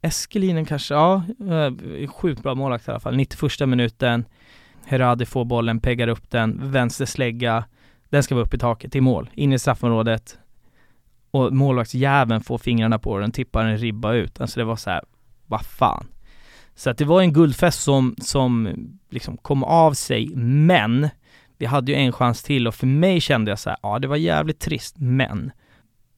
Eskelinen 0.02 0.66
kanske, 0.66 0.94
ja, 0.94 1.24
eh, 1.50 2.10
sjukt 2.10 2.44
bra 2.44 2.56
målvakt 2.56 2.88
i 2.88 2.92
alla 2.92 3.00
fall. 3.00 3.16
91 3.16 3.70
minuten, 3.70 4.26
Heradi 4.86 5.26
får 5.26 5.46
bollen, 5.46 5.80
peggar 5.80 6.08
upp 6.08 6.30
den, 6.30 6.72
vänster 6.72 7.06
slägga, 7.06 7.64
den 8.10 8.24
ska 8.24 8.36
vara 8.36 8.46
upp 8.46 8.54
i 8.54 8.58
taket, 8.58 8.96
i 8.96 9.02
mål, 9.02 9.30
in 9.34 9.54
i 9.54 9.60
straffområdet. 9.60 10.38
Och 11.32 11.54
målvaktsjäveln 11.54 12.42
får 12.42 12.58
fingrarna 12.58 13.00
på 13.00 13.20
den, 13.20 13.32
tippar 13.32 13.66
en 13.66 13.78
ribba 13.78 14.14
ut. 14.14 14.42
Alltså 14.42 14.60
det 14.60 14.64
var 14.64 14.76
så 14.76 14.90
här, 14.90 15.02
vad 15.46 15.66
fan. 15.66 16.08
Så 16.76 16.90
att 16.90 16.98
det 16.98 17.06
var 17.06 17.22
en 17.22 17.34
guldfest 17.34 17.84
som, 17.84 18.16
som 18.22 18.76
liksom 19.10 19.38
kom 19.38 19.64
av 19.64 19.94
sig, 19.94 20.36
men 20.36 21.10
vi 21.58 21.66
hade 21.66 21.92
ju 21.92 21.98
en 21.98 22.12
chans 22.12 22.44
till 22.44 22.68
och 22.68 22.76
för 22.76 22.88
mig 22.88 23.22
kände 23.22 23.52
jag 23.52 23.60
så 23.60 23.70
här, 23.70 23.80
ja 23.82 24.00
det 24.00 24.08
var 24.08 24.16
jävligt 24.16 24.60
trist, 24.60 24.96
men 24.98 25.52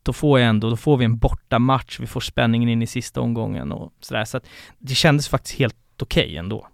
då 0.09 0.13
får 0.13 0.39
jag 0.39 0.49
ändå, 0.49 0.69
då 0.69 0.75
får 0.75 0.97
vi 0.97 1.05
en 1.05 1.17
bortamatch, 1.17 1.99
vi 1.99 2.07
får 2.07 2.19
spänningen 2.19 2.69
in 2.69 2.81
i 2.81 2.87
sista 2.87 3.21
omgången 3.21 3.71
och 3.71 3.93
sådär. 3.99 4.25
Så 4.25 4.37
att 4.37 4.45
det 4.77 4.95
kändes 4.95 5.27
faktiskt 5.27 5.59
helt 5.59 5.75
okej 6.01 6.23
okay 6.23 6.37
ändå. 6.37 6.67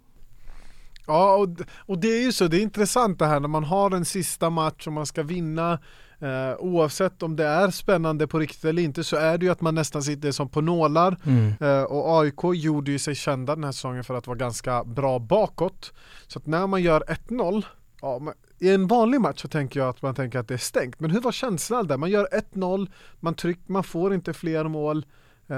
Ja, 1.06 1.36
och, 1.36 1.48
och 1.76 1.98
det 1.98 2.08
är 2.08 2.22
ju 2.22 2.32
så, 2.32 2.48
det 2.48 2.56
är 2.56 2.62
intressant 2.62 3.18
det 3.18 3.26
här 3.26 3.40
när 3.40 3.48
man 3.48 3.64
har 3.64 3.90
en 3.90 4.04
sista 4.04 4.50
match 4.50 4.86
och 4.86 4.92
man 4.92 5.06
ska 5.06 5.22
vinna 5.22 5.78
eh, 6.18 6.58
Oavsett 6.58 7.22
om 7.22 7.36
det 7.36 7.44
är 7.44 7.70
spännande 7.70 8.26
på 8.26 8.38
riktigt 8.38 8.64
eller 8.64 8.82
inte 8.82 9.04
så 9.04 9.16
är 9.16 9.38
det 9.38 9.46
ju 9.46 9.52
att 9.52 9.60
man 9.60 9.74
nästan 9.74 10.02
sitter 10.02 10.32
som 10.32 10.48
på 10.48 10.60
nålar 10.60 11.16
mm. 11.26 11.54
eh, 11.60 11.82
Och 11.82 12.20
AIK 12.20 12.40
gjorde 12.54 12.90
ju 12.90 12.98
sig 12.98 13.14
kända 13.14 13.54
den 13.54 13.64
här 13.64 13.72
säsongen 13.72 14.04
för 14.04 14.14
att 14.14 14.26
vara 14.26 14.38
ganska 14.38 14.84
bra 14.84 15.18
bakåt 15.18 15.92
Så 16.26 16.38
att 16.38 16.46
när 16.46 16.66
man 16.66 16.82
gör 16.82 17.00
1-0 17.00 17.64
ja, 18.06 18.34
i 18.58 18.74
en 18.74 18.86
vanlig 18.86 19.20
match 19.20 19.42
så 19.42 19.48
tänker 19.48 19.80
jag 19.80 19.88
att 19.88 20.02
man 20.02 20.14
tänker 20.14 20.38
att 20.38 20.48
det 20.48 20.54
är 20.54 20.58
stängt. 20.58 21.00
Men 21.00 21.10
hur 21.10 21.20
var 21.20 21.32
känslan 21.32 21.86
där? 21.86 21.96
Man 21.96 22.10
gör 22.10 22.28
1-0, 22.52 22.88
man 23.20 23.34
trycker, 23.34 23.72
man 23.72 23.84
får 23.84 24.14
inte 24.14 24.32
fler 24.32 24.64
mål. 24.64 25.06
Uh, 25.50 25.56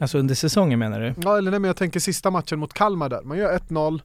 alltså 0.00 0.18
under 0.18 0.34
säsongen 0.34 0.78
menar 0.78 1.00
du? 1.00 1.14
Ja, 1.22 1.38
eller 1.38 1.50
nej 1.50 1.60
men 1.60 1.68
jag 1.68 1.76
tänker 1.76 2.00
sista 2.00 2.30
matchen 2.30 2.58
mot 2.58 2.72
Kalmar 2.72 3.08
där. 3.08 3.22
Man 3.22 3.38
gör 3.38 3.58
1-0 3.58 4.00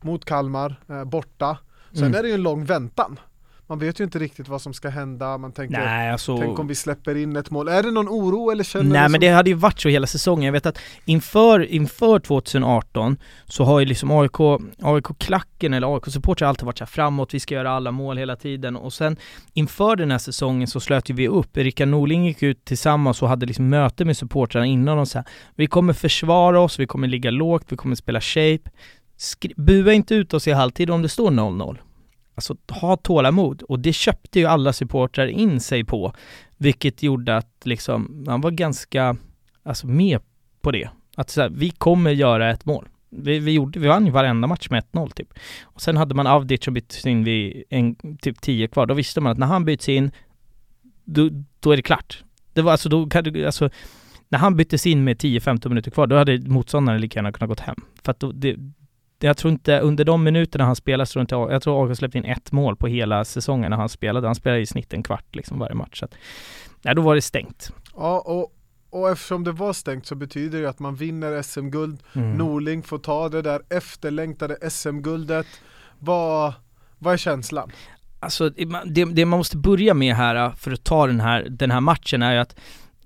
mot 0.00 0.24
Kalmar, 0.24 0.80
uh, 0.90 1.04
borta. 1.04 1.58
Sen 1.92 2.04
mm. 2.04 2.14
är 2.14 2.22
det 2.22 2.28
ju 2.28 2.34
en 2.34 2.42
lång 2.42 2.64
väntan 2.64 3.20
man 3.68 3.78
vet 3.78 4.00
ju 4.00 4.04
inte 4.04 4.18
riktigt 4.18 4.48
vad 4.48 4.62
som 4.62 4.74
ska 4.74 4.88
hända, 4.88 5.38
man 5.38 5.52
tänker 5.52 5.78
Nej, 5.78 6.10
alltså... 6.10 6.38
Tänk 6.38 6.58
om 6.58 6.66
vi 6.66 6.74
släpper 6.74 7.14
in 7.14 7.36
ett 7.36 7.50
mål, 7.50 7.68
är 7.68 7.82
det 7.82 7.90
någon 7.90 8.08
oro 8.08 8.50
eller 8.50 8.64
känner 8.64 8.90
Nej 8.90 9.08
men 9.08 9.20
det 9.20 9.28
hade 9.28 9.50
ju 9.50 9.56
varit 9.56 9.80
så 9.80 9.88
hela 9.88 10.06
säsongen, 10.06 10.44
jag 10.44 10.52
vet 10.52 10.66
att 10.66 10.78
inför, 11.04 11.64
inför 11.64 12.18
2018 12.18 13.16
så 13.44 13.64
har 13.64 13.80
ju 13.80 13.86
liksom 13.86 14.10
AIK, 14.10 14.40
AIK-klacken 14.82 15.74
eller 15.74 15.94
AIK-supportrar 15.94 16.48
alltid 16.48 16.66
varit 16.66 16.78
så 16.78 16.86
framåt, 16.86 17.34
vi 17.34 17.40
ska 17.40 17.54
göra 17.54 17.70
alla 17.70 17.90
mål 17.90 18.18
hela 18.18 18.36
tiden. 18.36 18.76
Och 18.76 18.92
sen 18.92 19.16
inför 19.52 19.96
den 19.96 20.10
här 20.10 20.18
säsongen 20.18 20.68
så 20.68 20.80
slöt 20.80 21.10
ju 21.10 21.14
vi 21.14 21.28
upp, 21.28 21.56
Rickard 21.56 21.88
Norling 21.88 22.26
gick 22.26 22.42
ut 22.42 22.64
tillsammans 22.64 23.22
och 23.22 23.28
hade 23.28 23.46
liksom 23.46 23.68
möte 23.68 24.04
med 24.04 24.16
supportrarna 24.16 24.66
innan 24.66 24.98
och 24.98 25.08
så 25.08 25.18
här, 25.18 25.26
vi 25.54 25.66
kommer 25.66 25.92
försvara 25.92 26.60
oss, 26.60 26.78
vi 26.78 26.86
kommer 26.86 27.08
ligga 27.08 27.30
lågt, 27.30 27.64
vi 27.68 27.76
kommer 27.76 27.96
spela 27.96 28.20
shape, 28.20 28.70
Skri 29.16 29.54
bua 29.56 29.92
inte 29.92 30.14
ut 30.14 30.34
oss 30.34 30.48
i 30.48 30.52
halvtid 30.52 30.90
om 30.90 31.02
det 31.02 31.08
står 31.08 31.30
0-0 31.30 31.78
alltså 32.38 32.56
ha 32.68 32.96
tålamod 32.96 33.62
och 33.62 33.78
det 33.78 33.92
köpte 33.92 34.38
ju 34.38 34.46
alla 34.46 34.72
supportrar 34.72 35.26
in 35.26 35.60
sig 35.60 35.84
på, 35.84 36.12
vilket 36.56 37.02
gjorde 37.02 37.36
att 37.36 37.60
liksom, 37.64 38.24
man 38.26 38.40
var 38.40 38.50
ganska, 38.50 39.16
alltså 39.62 39.86
med 39.86 40.20
på 40.60 40.70
det. 40.70 40.88
Att 41.16 41.30
så 41.30 41.40
här, 41.40 41.48
vi 41.48 41.70
kommer 41.70 42.10
göra 42.10 42.50
ett 42.50 42.64
mål. 42.64 42.88
Vi, 43.10 43.38
vi, 43.38 43.52
gjorde, 43.52 43.78
vi 43.78 43.88
vann 43.88 44.06
ju 44.06 44.12
varenda 44.12 44.48
match 44.48 44.70
med 44.70 44.84
1-0 44.92 45.10
typ. 45.10 45.28
Och 45.62 45.82
sen 45.82 45.96
hade 45.96 46.14
man 46.14 46.26
Avdic 46.26 46.64
som 46.64 46.74
byttes 46.74 47.06
in 47.06 47.24
vid 47.24 47.64
en, 47.70 47.96
typ 48.20 48.40
10 48.40 48.68
kvar. 48.68 48.86
Då 48.86 48.94
visste 48.94 49.20
man 49.20 49.32
att 49.32 49.38
när 49.38 49.46
han 49.46 49.64
byts 49.64 49.88
in, 49.88 50.10
då, 51.04 51.30
då 51.60 51.72
är 51.72 51.76
det 51.76 51.82
klart. 51.82 52.24
Det 52.52 52.62
var 52.62 52.72
alltså, 52.72 52.88
då 52.88 53.06
kan 53.06 53.24
du, 53.24 53.46
alltså, 53.46 53.70
när 54.28 54.38
han 54.38 54.56
byttes 54.56 54.86
in 54.86 55.04
med 55.04 55.16
10-15 55.16 55.68
minuter 55.68 55.90
kvar, 55.90 56.06
då 56.06 56.16
hade 56.16 56.38
motståndaren 56.38 57.00
lika 57.00 57.18
gärna 57.18 57.32
kunnat 57.32 57.48
gått 57.48 57.60
hem. 57.60 57.76
För 58.02 58.10
att 58.12 58.20
då, 58.20 58.32
det, 58.32 58.56
jag 59.18 59.36
tror 59.36 59.52
inte, 59.52 59.80
under 59.80 60.04
de 60.04 60.24
minuterna 60.24 60.64
han 60.64 60.76
spelade, 60.76 61.06
så 61.06 61.12
tror 61.12 61.20
inte, 61.20 61.34
jag 61.34 61.62
tror 61.62 61.88
AIK 61.88 61.96
släppte 61.96 62.18
in 62.18 62.24
ett 62.24 62.52
mål 62.52 62.76
på 62.76 62.86
hela 62.86 63.24
säsongen 63.24 63.70
när 63.70 63.76
han 63.76 63.88
spelade. 63.88 64.26
Han 64.26 64.34
spelade 64.34 64.60
i 64.60 64.66
snitt 64.66 64.92
en 64.92 65.02
kvart 65.02 65.36
liksom 65.36 65.58
varje 65.58 65.74
match. 65.74 65.98
Så 65.98 66.04
att, 66.04 66.14
ja, 66.82 66.94
då 66.94 67.02
var 67.02 67.14
det 67.14 67.22
stängt. 67.22 67.72
Ja, 67.96 68.20
och, 68.20 68.52
och 68.90 69.10
eftersom 69.10 69.44
det 69.44 69.52
var 69.52 69.72
stängt 69.72 70.06
så 70.06 70.14
betyder 70.14 70.62
det 70.62 70.68
att 70.68 70.78
man 70.78 70.94
vinner 70.94 71.42
SM-guld. 71.42 72.02
Mm. 72.12 72.32
Norling 72.32 72.82
får 72.82 72.98
ta 72.98 73.28
det 73.28 73.42
där 73.42 73.62
efterlängtade 73.70 74.70
SM-guldet. 74.70 75.46
Vad, 75.98 76.52
vad 76.98 77.12
är 77.12 77.16
känslan? 77.16 77.72
Alltså 78.20 78.50
det, 78.50 79.04
det, 79.04 79.24
man 79.24 79.38
måste 79.38 79.56
börja 79.56 79.94
med 79.94 80.14
här 80.14 80.50
för 80.50 80.72
att 80.72 80.84
ta 80.84 81.06
den 81.06 81.20
här, 81.20 81.46
den 81.50 81.70
här 81.70 81.80
matchen 81.80 82.22
är 82.22 82.32
ju 82.32 82.38
att 82.38 82.56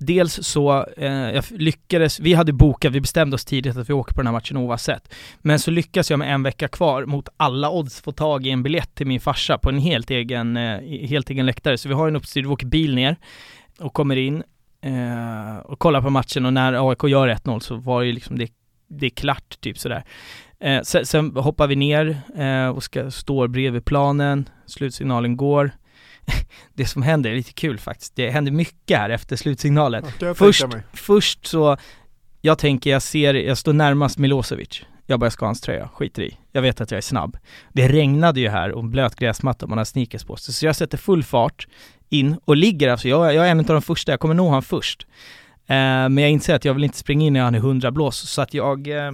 Dels 0.07 0.47
så, 0.47 0.87
eh, 0.97 1.13
jag 1.13 1.45
lyckades, 1.51 2.21
vi 2.21 2.35
hade 2.35 2.53
bokat, 2.53 2.93
vi 2.93 3.01
bestämde 3.01 3.35
oss 3.35 3.45
tidigt 3.45 3.77
att 3.77 3.91
vi 3.91 3.93
åker 3.93 4.15
på 4.15 4.21
den 4.21 4.27
här 4.27 4.33
matchen 4.33 4.57
oavsett. 4.57 5.15
Men 5.39 5.59
så 5.59 5.71
lyckas 5.71 6.11
jag 6.11 6.19
med 6.19 6.35
en 6.35 6.43
vecka 6.43 6.69
kvar 6.69 7.07
mot 7.07 7.29
alla 7.37 7.71
odds 7.71 8.01
få 8.01 8.13
tag 8.13 8.47
i 8.47 8.51
en 8.51 8.63
biljett 8.63 8.95
till 8.95 9.07
min 9.07 9.21
farsa 9.21 9.59
på 9.59 9.69
en 9.69 9.79
helt 9.79 10.11
egen, 10.11 10.57
eh, 10.57 10.81
helt 11.09 11.31
egen 11.31 11.47
läktare. 11.47 11.79
Så 11.79 11.89
vi 11.89 11.95
har 11.95 12.09
en 12.09 12.17
uppstyrd, 12.17 12.45
vi 12.45 12.51
åker 12.51 12.67
bil 12.67 12.95
ner 12.95 13.17
och 13.81 13.93
kommer 13.93 14.17
in 14.17 14.43
eh, 14.83 15.57
och 15.65 15.79
kollar 15.79 16.03
på 16.03 16.11
matchen 16.11 16.47
och 16.47 16.53
när 16.53 16.91
AIK 16.91 17.05
gör 17.05 17.29
1-0 17.29 17.61
så 17.61 17.77
var 17.77 18.05
det 18.05 18.13
liksom 18.13 18.39
det, 18.39 18.53
det 18.89 19.07
är 19.07 19.11
klart 19.11 19.61
typ 19.61 19.79
sådär. 19.79 20.05
Eh, 20.61 20.83
sen, 20.83 21.07
sen, 21.07 21.37
hoppar 21.37 21.67
vi 21.67 21.77
ner 21.77 22.21
eh, 22.37 22.69
och 22.69 22.83
ska, 22.83 23.11
står 23.11 23.49
bredvid 23.49 23.85
planen, 23.85 24.49
slutsignalen 24.67 25.37
går 25.37 25.73
det 26.75 26.87
som 26.87 27.03
händer 27.03 27.31
är 27.31 27.35
lite 27.35 27.53
kul 27.53 27.79
faktiskt. 27.79 28.17
Det 28.17 28.31
händer 28.31 28.53
mycket 28.53 28.99
här 28.99 29.11
efter 29.11 29.37
slutsignalen. 29.37 30.05
Först, 30.35 30.65
först 30.93 31.47
så, 31.47 31.77
jag 32.41 32.59
tänker 32.59 32.91
jag 32.91 33.03
ser, 33.03 33.35
jag 33.35 33.59
står 33.59 33.73
närmast 33.73 34.19
Milosevic. 34.19 34.83
Jag 35.07 35.21
börjar 35.21 35.31
ska 35.31 35.47
hans 35.47 35.61
tröja, 35.61 35.89
skiter 35.89 36.23
i. 36.23 36.39
Jag 36.53 36.63
vet 36.63 36.81
att 36.81 36.91
jag 36.91 36.99
är 36.99 37.03
snabb. 37.03 37.37
Det 37.73 37.89
regnade 37.89 38.41
ju 38.41 38.49
här 38.49 38.73
och 38.73 38.85
blöt 38.85 39.17
gräsmatta 39.17 39.67
man 39.67 39.79
har 39.79 39.85
sneakers 39.85 40.25
på 40.25 40.37
sig. 40.37 40.55
Så 40.55 40.67
jag 40.67 40.77
sätter 40.77 40.99
full 40.99 41.25
fart 41.25 41.67
in 42.09 42.37
och 42.45 42.57
ligger 42.57 42.89
alltså, 42.89 43.09
jag, 43.09 43.35
jag 43.35 43.47
är 43.47 43.51
en 43.51 43.61
av 43.61 43.67
de 43.67 43.83
första, 43.83 44.13
jag 44.13 44.21
kommer 44.21 44.35
nå 44.35 44.51
han 44.51 44.63
först. 44.63 45.07
Eh, 45.67 45.77
men 46.09 46.19
jag 46.19 46.31
inser 46.31 46.55
att 46.55 46.65
jag 46.65 46.75
vill 46.75 46.85
inte 46.85 46.99
springa 46.99 47.27
in 47.27 47.33
när 47.33 47.41
han 47.41 47.55
är 47.55 47.59
100 47.59 47.91
blås, 47.91 48.31
så 48.31 48.43
att 48.43 48.55
jag, 48.55 48.89
eh, 48.89 49.13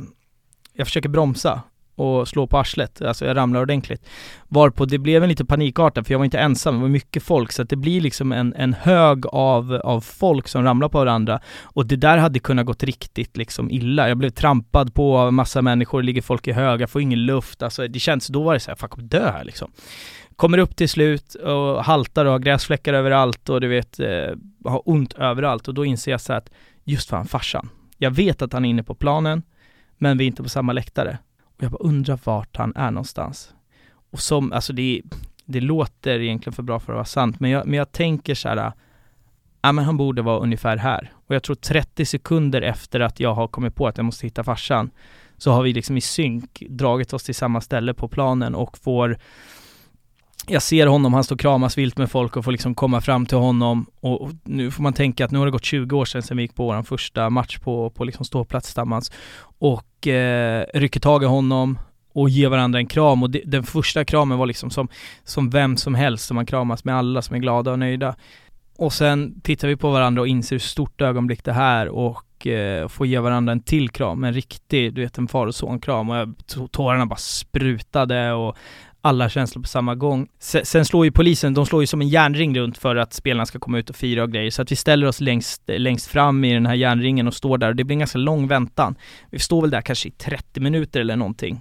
jag 0.73 0.87
försöker 0.87 1.09
bromsa 1.09 1.63
och 1.99 2.29
slå 2.29 2.47
på 2.47 2.59
arslet, 2.59 3.03
alltså 3.03 3.27
jag 3.27 3.37
ramlar 3.37 3.61
ordentligt. 3.61 4.09
Varpå 4.49 4.85
det 4.85 4.99
blev 4.99 5.23
en 5.23 5.29
lite 5.29 5.45
panikartad 5.45 6.07
för 6.07 6.15
jag 6.15 6.19
var 6.19 6.25
inte 6.25 6.39
ensam, 6.39 6.75
det 6.75 6.81
var 6.81 6.89
mycket 6.89 7.23
folk 7.23 7.53
så 7.53 7.63
att 7.63 7.71
det 7.71 7.77
blir 7.77 8.01
liksom 8.01 8.33
en, 8.33 8.55
en 8.55 8.75
hög 8.75 9.27
av, 9.27 9.81
av 9.85 10.01
folk 10.01 10.49
som 10.49 10.65
ramlar 10.65 10.89
på 10.89 10.99
varandra 10.99 11.41
och 11.63 11.87
det 11.87 11.97
där 11.97 12.19
hade 12.19 12.39
kunnat 12.39 12.67
gått 12.67 12.83
riktigt 12.83 13.37
liksom 13.37 13.71
illa. 13.71 14.09
Jag 14.09 14.19
blev 14.19 14.31
trampad 14.31 14.95
på 14.95 15.19
av 15.19 15.33
massa 15.33 15.63
människor, 15.63 16.03
ligger 16.03 16.23
folk 16.23 16.49
i 16.49 16.53
höga, 16.53 16.87
får 16.87 17.03
ingen 17.03 17.27
luft, 17.27 17.63
alltså 17.63 17.89
det 17.89 17.99
känns, 17.99 18.27
då 18.27 18.43
var 18.43 18.55
det 18.55 18.61
såhär, 18.61 18.77
fan 18.77 18.87
jag 18.87 18.91
kommer 18.91 19.09
dö 19.09 19.31
här 19.31 19.45
liksom. 19.45 19.71
Kommer 20.37 20.59
upp 20.59 20.77
till 20.77 20.89
slut 20.89 21.35
och 21.35 21.85
haltar 21.85 22.25
och 22.25 22.33
har 22.33 22.39
gräsfläckar 22.39 22.95
överallt 22.95 23.49
och 23.49 23.61
du 23.61 23.69
vet, 23.69 24.01
eh, 24.01 24.09
har 24.65 24.83
ont 24.89 25.13
överallt 25.13 25.69
och 25.69 25.75
då 25.75 25.85
inser 25.85 26.11
jag 26.11 26.21
så 26.21 26.33
att, 26.33 26.51
just 26.85 27.09
fan 27.09 27.27
farsan, 27.27 27.69
jag 27.97 28.11
vet 28.11 28.43
att 28.43 28.53
han 28.53 28.65
är 28.65 28.71
inne 28.71 28.83
på 28.83 28.95
planen, 28.95 29.43
men 29.99 30.19
vi 30.19 30.25
är 30.25 30.27
inte 30.27 30.43
på 30.43 30.49
samma 30.49 30.73
läktare. 30.73 31.19
Och 31.59 31.65
jag 31.65 31.71
bara 31.71 31.89
undrar 31.89 32.21
vart 32.25 32.57
han 32.57 32.73
är 32.77 32.91
någonstans. 32.91 33.55
Och 34.11 34.21
som, 34.21 34.53
alltså 34.53 34.73
det, 34.73 35.03
det 35.45 35.61
låter 35.61 36.21
egentligen 36.21 36.55
för 36.55 36.63
bra 36.63 36.81
för 36.81 36.93
att 36.93 36.97
vara 36.97 37.05
sant, 37.05 37.41
men 37.41 37.51
jag, 37.51 37.67
men 37.67 37.79
jag 37.79 37.93
tänker 37.93 38.35
så 38.35 38.49
här, 38.49 38.73
ja 39.63 39.73
men 39.73 39.85
han 39.85 39.97
borde 39.97 40.23
vara 40.23 40.39
ungefär 40.39 40.77
här. 40.77 41.13
Och 41.27 41.35
jag 41.35 41.43
tror 41.43 41.57
30 41.57 42.05
sekunder 42.05 42.63
efter 42.63 43.01
att 43.01 43.21
jag 43.21 43.35
har 43.35 43.49
kommit 43.49 43.75
på 43.75 43.87
att 43.87 43.97
jag 43.97 44.05
måste 44.05 44.27
hitta 44.27 44.45
farsan, 44.45 44.91
så 45.37 45.53
har 45.53 45.63
vi 45.63 45.73
liksom 45.73 45.97
i 45.97 46.01
synk 46.01 46.63
dragit 46.69 47.13
oss 47.13 47.25
till 47.25 47.35
samma 47.35 47.61
ställe 47.61 47.95
på 47.95 48.09
planen 48.09 48.55
och 48.55 48.79
får 48.79 49.19
jag 50.49 50.63
ser 50.63 50.87
honom, 50.87 51.15
han 51.15 51.25
står 51.25 51.37
kramas 51.37 51.79
vilt 51.79 51.99
med 51.99 52.11
folk 52.11 52.37
och 52.37 52.45
får 52.45 52.53
liksom 52.53 52.75
komma 52.75 53.01
fram 53.01 53.27
till 53.27 53.39
honom. 53.39 53.87
Och, 54.01 54.23
och, 54.23 54.31
nu 54.45 54.71
får 54.71 54.83
man 54.83 54.93
tänka 54.93 55.25
att 55.25 55.31
nu 55.31 55.39
har 55.39 55.47
det 55.47 55.53
gått 55.53 55.65
20 55.65 55.97
år 55.97 56.05
sedan, 56.05 56.23
sedan 56.23 56.37
vi 56.37 56.43
gick 56.43 56.55
på 56.55 56.65
vår 56.67 56.83
första 56.83 57.31
match 57.31 57.59
på, 57.59 57.91
på 57.91 58.05
liksom 58.05 58.25
ståplats 58.25 58.67
tillsammans. 58.67 59.13
Och 59.59 60.07
eh, 60.07 60.65
rycker 60.75 61.01
tag 61.01 61.23
i 61.23 61.27
honom 61.27 61.79
och 62.13 62.29
ger 62.29 62.49
varandra 62.49 62.79
en 62.79 62.87
kram. 62.87 63.23
Och 63.23 63.31
det, 63.31 63.43
den 63.45 63.63
första 63.63 64.05
kramen 64.05 64.39
var 64.39 64.47
liksom 64.47 64.71
som, 64.71 64.89
som 65.25 65.51
vem 65.51 65.77
som 65.77 65.95
helst 65.95 66.27
som 66.27 66.35
man 66.35 66.47
kramas 66.47 66.85
med 66.85 66.97
alla 66.97 67.23
som 67.23 67.37
är 67.37 67.41
glada 67.41 67.73
och 67.73 67.79
nöjda. 67.79 68.15
Och 68.79 68.93
sen 68.93 69.41
tittar 69.41 69.69
vi 69.69 69.77
på 69.77 69.91
varandra 69.91 70.23
och 70.23 70.29
inser 70.29 70.55
hur 70.55 70.61
stort 70.61 71.01
ögonblick 71.01 71.45
det 71.45 71.53
här 71.53 71.89
och 71.89 72.47
eh, 72.47 72.89
får 72.89 73.07
ge 73.07 73.19
varandra 73.19 73.53
en 73.53 73.61
till 73.61 73.91
kram, 73.91 74.25
en 74.25 74.33
riktig, 74.33 74.95
du 74.95 75.01
vet 75.01 75.19
en 75.19 75.29
far 75.29 75.47
och 75.47 75.55
son-kram 75.55 76.11
och 76.11 76.17
jag, 76.17 76.35
tårarna 76.71 77.07
bara 77.07 77.17
sprutade 77.17 78.33
och 78.33 78.57
alla 79.09 79.29
känslor 79.29 79.63
på 79.63 79.69
samma 79.69 79.95
gång. 79.95 80.29
Sen 80.39 80.85
slår 80.85 81.05
ju 81.05 81.11
polisen, 81.11 81.55
de 81.55 81.67
slår 81.67 81.83
ju 81.83 81.87
som 81.87 82.01
en 82.01 82.09
järnring 82.09 82.59
runt 82.59 82.79
för 82.79 82.97
att 82.97 83.13
spelarna 83.13 83.47
ska 83.47 83.59
komma 83.59 83.79
ut 83.79 83.91
och 83.91 83.97
fira 83.97 84.23
och 84.23 84.33
grejer, 84.33 84.51
så 84.51 84.63
att 84.63 84.73
vi 84.73 84.77
ställer 84.77 85.07
oss 85.07 85.21
längst, 85.21 85.63
längst 85.67 86.07
fram 86.07 86.45
i 86.45 86.55
den 86.55 86.67
här 86.67 86.75
järnringen 86.75 87.27
och 87.27 87.35
står 87.35 87.59
där 87.59 87.69
och 87.69 87.77
det 87.77 87.85
blir 87.85 87.95
en 87.95 87.99
ganska 87.99 88.19
lång 88.19 88.49
väntan. 88.49 88.97
Vi 89.31 89.39
står 89.39 89.61
väl 89.61 89.71
där 89.71 89.81
kanske 89.81 90.09
i 90.09 90.11
30 90.11 90.61
minuter 90.61 91.01
eller 91.01 91.17
någonting. 91.17 91.61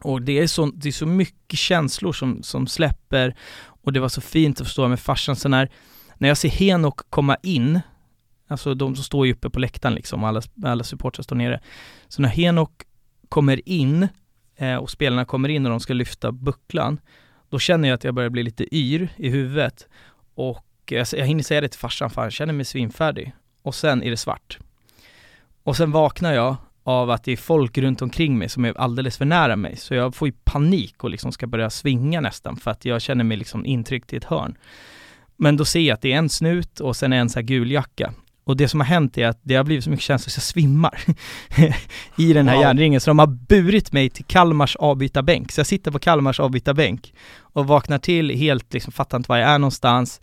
Och 0.00 0.22
det 0.22 0.38
är 0.38 0.46
så, 0.46 0.66
det 0.66 0.88
är 0.88 0.92
så 0.92 1.06
mycket 1.06 1.58
känslor 1.58 2.12
som, 2.12 2.42
som 2.42 2.66
släpper 2.66 3.36
och 3.64 3.92
det 3.92 4.00
var 4.00 4.08
så 4.08 4.20
fint 4.20 4.60
att 4.60 4.68
stå 4.68 4.88
med 4.88 5.00
farsan 5.00 5.36
så 5.36 5.48
när, 5.48 5.70
när 6.18 6.28
jag 6.28 6.36
ser 6.36 6.48
Henok 6.48 7.00
komma 7.10 7.36
in, 7.42 7.80
alltså 8.48 8.74
de 8.74 8.94
som 8.94 9.04
står 9.04 9.26
ju 9.26 9.32
uppe 9.32 9.50
på 9.50 9.58
läktaren 9.58 9.94
liksom, 9.94 10.24
alla, 10.24 10.42
alla 10.64 10.84
supportrar 10.84 11.22
står 11.22 11.36
nere. 11.36 11.60
Så 12.08 12.22
när 12.22 12.28
Henok 12.28 12.82
kommer 13.28 13.68
in 13.68 14.08
eh, 14.62 14.76
och 14.76 14.90
spelarna 14.90 15.24
kommer 15.24 15.48
in 15.48 15.66
och 15.66 15.70
de 15.70 15.80
ska 15.80 15.92
lyfta 15.92 16.32
bucklan, 16.32 17.00
då 17.50 17.58
känner 17.58 17.88
jag 17.88 17.94
att 17.94 18.04
jag 18.04 18.14
börjar 18.14 18.30
bli 18.30 18.42
lite 18.42 18.76
yr 18.76 19.08
i 19.16 19.28
huvudet 19.28 19.88
och 20.34 20.66
jag, 20.86 21.06
jag 21.12 21.26
hinner 21.26 21.42
säga 21.42 21.60
det 21.60 21.68
till 21.68 21.80
farsan 21.80 22.10
för 22.10 22.22
han 22.22 22.30
känner 22.30 22.52
mig 22.52 22.64
svinfärdig 22.64 23.32
och 23.62 23.74
sen 23.74 24.02
är 24.02 24.10
det 24.10 24.16
svart. 24.16 24.58
Och 25.62 25.76
sen 25.76 25.90
vaknar 25.90 26.32
jag 26.32 26.56
av 26.84 27.10
att 27.10 27.24
det 27.24 27.32
är 27.32 27.36
folk 27.36 27.78
runt 27.78 28.02
omkring 28.02 28.38
mig 28.38 28.48
som 28.48 28.64
är 28.64 28.78
alldeles 28.78 29.18
för 29.18 29.24
nära 29.24 29.56
mig, 29.56 29.76
så 29.76 29.94
jag 29.94 30.14
får 30.14 30.28
ju 30.28 30.34
panik 30.44 31.04
och 31.04 31.10
liksom 31.10 31.32
ska 31.32 31.46
börja 31.46 31.70
svinga 31.70 32.20
nästan 32.20 32.56
för 32.56 32.70
att 32.70 32.84
jag 32.84 33.02
känner 33.02 33.24
mig 33.24 33.36
liksom 33.36 33.66
intryckt 33.66 34.12
i 34.12 34.16
ett 34.16 34.24
hörn. 34.24 34.56
Men 35.36 35.56
då 35.56 35.64
ser 35.64 35.80
jag 35.80 35.94
att 35.94 36.00
det 36.00 36.12
är 36.12 36.16
en 36.16 36.28
snut 36.28 36.80
och 36.80 36.96
sen 36.96 37.12
en 37.12 37.30
så 37.30 37.38
här 37.38 37.46
gul 37.46 37.70
jacka 37.70 38.14
och 38.44 38.56
det 38.56 38.68
som 38.68 38.80
har 38.80 38.86
hänt 38.86 39.18
är 39.18 39.26
att 39.26 39.38
det 39.42 39.54
har 39.54 39.64
blivit 39.64 39.84
så 39.84 39.90
mycket 39.90 40.04
känslor 40.04 40.30
så 40.30 40.38
jag 40.38 40.42
svimmar 40.42 41.00
i 42.18 42.32
den 42.32 42.48
här 42.48 42.54
wow. 42.54 42.64
järnringen. 42.64 43.00
Så 43.00 43.10
de 43.10 43.18
har 43.18 43.26
burit 43.26 43.92
mig 43.92 44.10
till 44.10 44.24
Kalmars 44.24 44.76
avbytarbänk. 44.76 45.52
Så 45.52 45.60
jag 45.60 45.66
sitter 45.66 45.90
på 45.90 45.98
Kalmars 45.98 46.40
avbytarbänk 46.40 47.14
och 47.38 47.66
vaknar 47.66 47.98
till 47.98 48.30
helt, 48.30 48.72
liksom 48.72 48.92
fattar 48.92 49.16
inte 49.16 49.28
var 49.28 49.36
jag 49.36 49.50
är 49.50 49.58
någonstans. 49.58 50.20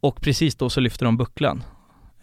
Och 0.00 0.20
precis 0.20 0.54
då 0.54 0.70
så 0.70 0.80
lyfter 0.80 1.04
de 1.04 1.16
bucklan. 1.16 1.62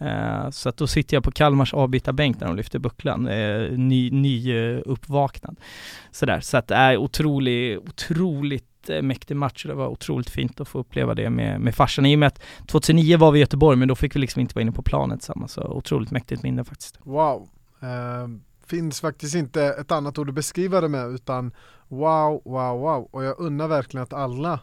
Uh, 0.02 0.50
så 0.50 0.68
att 0.68 0.76
då 0.76 0.86
sitter 0.86 1.16
jag 1.16 1.24
på 1.24 1.30
Kalmars 1.30 1.74
avbytarbänk 1.74 2.40
när 2.40 2.46
de 2.46 2.56
lyfter 2.56 2.78
bucklan, 2.78 3.28
uh, 3.28 3.78
ny, 3.78 4.10
ny 4.10 4.54
uh, 4.54 4.82
uppvaknad. 4.84 5.56
Sådär, 6.10 6.40
så 6.40 6.56
att 6.56 6.68
det 6.68 6.74
är 6.74 6.96
otroligt, 6.96 7.78
otroligt 7.78 8.77
mäktig 9.02 9.36
match 9.36 9.64
och 9.64 9.68
det 9.68 9.74
var 9.74 9.88
otroligt 9.88 10.30
fint 10.30 10.60
att 10.60 10.68
få 10.68 10.78
uppleva 10.78 11.14
det 11.14 11.30
med, 11.30 11.60
med 11.60 11.74
farsan. 11.74 12.06
I 12.06 12.14
och 12.14 12.18
med 12.18 12.26
att 12.26 12.40
2009 12.66 13.16
var 13.16 13.32
vi 13.32 13.38
i 13.38 13.40
Göteborg 13.40 13.76
men 13.76 13.88
då 13.88 13.94
fick 13.94 14.16
vi 14.16 14.20
liksom 14.20 14.40
inte 14.40 14.54
vara 14.54 14.62
inne 14.62 14.72
på 14.72 14.82
planet 14.82 15.20
tillsammans. 15.20 15.52
Så 15.52 15.62
otroligt 15.62 16.10
mäktigt 16.10 16.42
minne 16.42 16.64
faktiskt. 16.64 16.98
Wow. 17.02 17.48
Uh, 17.82 18.38
finns 18.66 19.00
faktiskt 19.00 19.34
inte 19.34 19.64
ett 19.64 19.92
annat 19.92 20.18
ord 20.18 20.28
att 20.28 20.34
beskriva 20.34 20.80
det 20.80 20.88
med 20.88 21.08
utan 21.08 21.52
wow, 21.88 22.42
wow, 22.44 22.80
wow. 22.80 23.08
Och 23.10 23.24
jag 23.24 23.38
undrar 23.38 23.68
verkligen 23.68 24.02
att 24.02 24.12
alla 24.12 24.60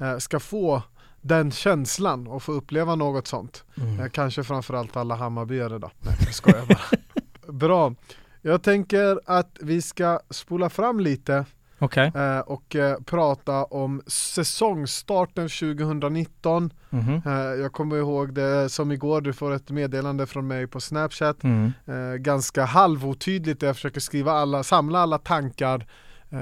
uh, 0.00 0.18
ska 0.18 0.40
få 0.40 0.82
den 1.20 1.50
känslan 1.50 2.26
och 2.26 2.42
få 2.42 2.52
uppleva 2.52 2.94
något 2.94 3.26
sånt. 3.26 3.64
Mm. 3.76 4.00
Uh, 4.00 4.08
kanske 4.08 4.44
framförallt 4.44 4.96
alla 4.96 5.14
Hammarbyare 5.14 5.78
då. 5.78 5.90
Nej, 6.00 6.16
jag 6.20 6.34
skojar 6.34 6.66
bara. 6.66 7.52
Bra. 7.52 7.94
Jag 8.42 8.62
tänker 8.62 9.20
att 9.26 9.56
vi 9.60 9.82
ska 9.82 10.20
spola 10.30 10.70
fram 10.70 11.00
lite 11.00 11.44
Okay. 11.80 12.10
Eh, 12.14 12.40
och 12.40 12.76
eh, 12.76 12.96
prata 13.04 13.64
om 13.64 14.02
säsongstarten 14.06 15.48
2019. 15.48 16.70
Mm 16.90 17.04
-hmm. 17.04 17.26
eh, 17.26 17.60
jag 17.60 17.72
kommer 17.72 17.96
ihåg 17.96 18.34
det 18.34 18.68
som 18.68 18.92
igår, 18.92 19.20
du 19.20 19.32
får 19.32 19.52
ett 19.52 19.70
meddelande 19.70 20.26
från 20.26 20.46
mig 20.46 20.66
på 20.66 20.80
Snapchat. 20.80 21.44
Mm. 21.44 21.72
Eh, 21.86 22.16
ganska 22.16 22.64
halvotydligt, 22.64 23.62
jag 23.62 23.76
försöker 23.76 24.00
skriva 24.00 24.32
alla, 24.32 24.62
samla 24.62 24.98
alla 24.98 25.18
tankar 25.18 25.86
eh, 26.30 26.38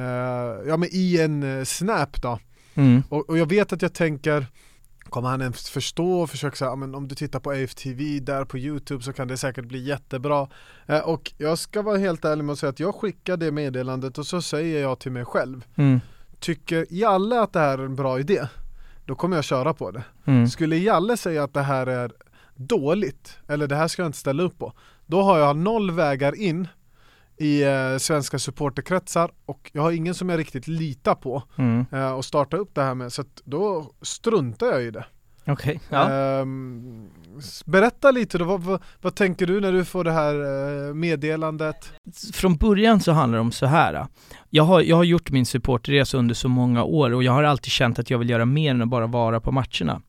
ja, 0.68 0.76
men 0.76 0.88
i 0.92 1.20
en 1.20 1.58
eh, 1.58 1.64
snap 1.64 2.22
då. 2.22 2.38
Mm. 2.74 3.02
Och, 3.08 3.28
och 3.28 3.38
jag 3.38 3.48
vet 3.48 3.72
att 3.72 3.82
jag 3.82 3.94
tänker 3.94 4.46
Kommer 5.10 5.28
han 5.28 5.42
ens 5.42 5.70
förstå 5.70 6.20
och 6.20 6.30
försöka 6.30 6.56
säga, 6.56 6.76
men 6.76 6.94
om 6.94 7.08
du 7.08 7.14
tittar 7.14 7.40
på 7.40 7.50
AFTV 7.50 8.20
där 8.20 8.44
på 8.44 8.58
Youtube 8.58 9.02
så 9.04 9.12
kan 9.12 9.28
det 9.28 9.36
säkert 9.36 9.64
bli 9.64 9.78
jättebra 9.78 10.48
eh, 10.86 10.98
Och 10.98 11.32
jag 11.38 11.58
ska 11.58 11.82
vara 11.82 11.98
helt 11.98 12.24
ärlig 12.24 12.44
med 12.44 12.52
att 12.52 12.58
säga 12.58 12.70
att 12.70 12.80
jag 12.80 12.94
skickar 12.94 13.36
det 13.36 13.50
meddelandet 13.50 14.18
och 14.18 14.26
så 14.26 14.42
säger 14.42 14.82
jag 14.82 14.98
till 14.98 15.12
mig 15.12 15.24
själv 15.24 15.64
Mm. 15.76 16.00
Tycker 16.40 16.86
Jalle 16.90 17.40
att 17.40 17.52
det 17.52 17.60
här 17.60 17.78
är 17.78 17.84
en 17.84 17.96
bra 17.96 18.20
idé? 18.20 18.46
Då 19.04 19.14
kommer 19.14 19.36
jag 19.36 19.44
köra 19.44 19.74
på 19.74 19.90
det 19.90 20.04
Mm. 20.24 20.48
Skulle 20.48 20.76
Jalle 20.76 21.16
säga 21.16 21.44
att 21.44 21.54
det 21.54 21.62
här 21.62 21.86
är 21.86 22.12
dåligt, 22.54 23.38
eller 23.48 23.66
det 23.66 23.76
här 23.76 23.88
ska 23.88 24.02
jag 24.02 24.08
inte 24.08 24.18
ställa 24.18 24.42
upp 24.42 24.58
på 24.58 24.72
Då 25.06 25.22
har 25.22 25.38
jag 25.38 25.56
noll 25.56 25.90
vägar 25.90 26.34
in 26.34 26.68
i 27.38 27.62
eh, 27.62 27.96
svenska 27.98 28.38
supporterkretsar 28.38 29.30
och 29.46 29.70
jag 29.72 29.82
har 29.82 29.92
ingen 29.92 30.14
som 30.14 30.28
jag 30.28 30.38
riktigt 30.38 30.68
litar 30.68 31.14
på 31.14 31.42
Mm. 31.56 31.86
eh, 31.92 32.10
och 32.12 32.24
starta 32.24 32.56
upp 32.56 32.74
det 32.74 32.82
här 32.82 32.94
med 32.94 33.12
så 33.12 33.20
att 33.22 33.42
då 33.44 33.90
struntar 34.02 34.66
jag 34.66 34.82
i 34.82 34.90
det. 34.90 35.04
Okej, 35.48 35.80
ja. 35.90 36.10
Ehm, 36.10 37.08
s- 37.38 37.62
berätta 37.66 38.10
lite 38.10 38.38
då, 38.38 38.44
vad, 38.44 38.60
vad, 38.62 38.82
vad 39.02 39.14
tänker 39.14 39.46
du 39.46 39.60
när 39.60 39.72
du 39.72 39.84
får 39.84 40.04
det 40.04 40.12
här 40.12 40.34
eh, 40.88 40.94
meddelandet? 40.94 41.92
Från 42.34 42.56
början 42.56 43.00
så 43.00 43.12
handlar 43.12 43.36
det 43.38 43.40
om 43.40 43.52
så 43.52 43.66
här. 43.66 44.06
Jag 44.50 44.64
har, 44.64 44.80
jag 44.80 44.96
har 44.96 45.04
gjort 45.04 45.30
min 45.30 45.46
supporterresa 45.46 46.18
under 46.18 46.34
så 46.34 46.48
många 46.48 46.84
år 46.84 47.12
och 47.14 47.22
jag 47.22 47.32
har 47.32 47.42
alltid 47.42 47.70
känt 47.72 47.98
att 47.98 48.10
jag 48.10 48.18
vill 48.18 48.30
göra 48.30 48.44
mer 48.44 48.70
än 48.70 48.82
att 48.82 48.88
bara 48.88 49.06
vara 49.06 49.40
på 49.40 49.52
matcherna. 49.52 50.02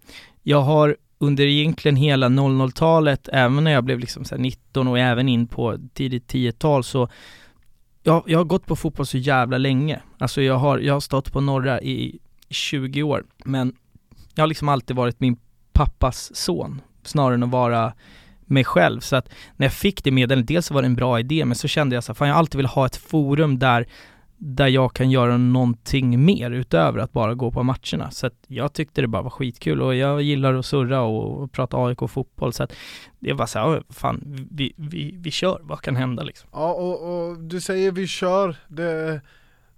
Jag 0.44 0.62
har 0.62 0.98
under 1.20 1.46
egentligen 1.46 1.96
hela 1.96 2.30
00-talet, 2.30 3.30
även 3.34 3.64
när 3.64 3.72
jag 3.72 3.84
blev 3.84 4.00
liksom 4.00 4.26
så 4.26 4.36
här 4.36 4.42
19 4.42 4.88
och 4.88 5.00
även 5.00 5.30
in 5.30 5.48
på 5.48 5.78
tidigt 5.94 6.34
10-tal 6.34 6.84
så 6.84 7.10
jag, 8.04 8.24
jag 8.26 8.40
har 8.40 8.46
gått 8.46 8.66
på 8.66 8.76
fotboll 8.76 9.06
så 9.06 9.18
jävla 9.18 9.58
länge. 9.58 10.02
Alltså 10.18 10.42
jag 10.42 10.58
har, 10.58 10.80
jag 10.80 10.94
har 10.94 11.00
stått 11.00 11.34
på 11.34 11.42
norra 11.42 11.82
i 11.82 12.20
20 12.50 13.04
år, 13.04 13.26
men 13.46 13.76
jag 14.36 14.44
har 14.44 14.48
liksom 14.48 14.70
alltid 14.70 14.96
varit 14.96 15.20
min 15.20 15.38
pappas 15.74 16.36
son, 16.36 16.82
snarare 17.04 17.34
än 17.34 17.44
att 17.44 17.50
vara 17.50 17.94
mig 18.46 18.64
själv. 18.64 19.00
Så 19.00 19.16
att 19.16 19.30
när 19.56 19.66
jag 19.66 19.74
fick 19.74 20.04
det 20.04 20.12
meddelandet, 20.12 20.48
dels 20.48 20.66
så 20.66 20.74
var 20.74 20.82
det 20.82 20.86
en 20.86 20.96
bra 20.96 21.20
idé, 21.20 21.46
men 21.46 21.56
så 21.56 21.68
kände 21.68 21.96
jag 21.96 22.04
så 22.04 22.12
här, 22.12 22.16
fan 22.16 22.28
jag 22.28 22.36
har 22.36 22.40
alltid 22.40 22.58
velat 22.58 22.72
ha 22.72 22.86
ett 22.86 22.96
forum 22.96 23.60
där 23.60 23.88
där 24.38 24.68
jag 24.68 24.94
kan 24.94 25.12
göra 25.12 25.38
någonting 25.38 26.26
mer 26.26 26.52
utöver 26.52 27.00
att 27.00 27.14
bara 27.14 27.34
gå 27.34 27.52
på 27.52 27.64
matcherna. 27.64 28.12
Så 28.12 28.28
att 28.28 28.34
jag 28.48 28.74
tyckte 28.74 29.02
det 29.02 29.08
bara 29.08 29.22
var 29.22 29.30
skitkul 29.30 29.82
och 29.82 29.96
jag 29.96 30.22
gillar 30.22 30.54
att 30.54 30.66
surra 30.66 31.02
och, 31.02 31.42
och 31.44 31.52
prata 31.52 31.78
AIK 31.78 32.00
fotboll. 32.10 32.54
Så 32.54 32.64
att 32.64 32.74
det 33.20 33.34
var 33.34 33.46
så 33.46 33.60
här, 33.60 33.76
"Ja, 33.76 33.82
fan 33.90 34.48
vi, 34.52 34.74
vi, 34.76 35.16
vi 35.18 35.32
kör, 35.32 35.60
vad 35.64 35.82
kan 35.82 35.96
hända 35.96 36.24
liksom? 36.24 36.50
Ja 36.54 36.74
och, 36.74 37.30
och 37.30 37.38
du 37.40 37.62
säger 37.62 37.92
vi 37.92 38.08
kör, 38.08 38.56
det, 38.68 39.22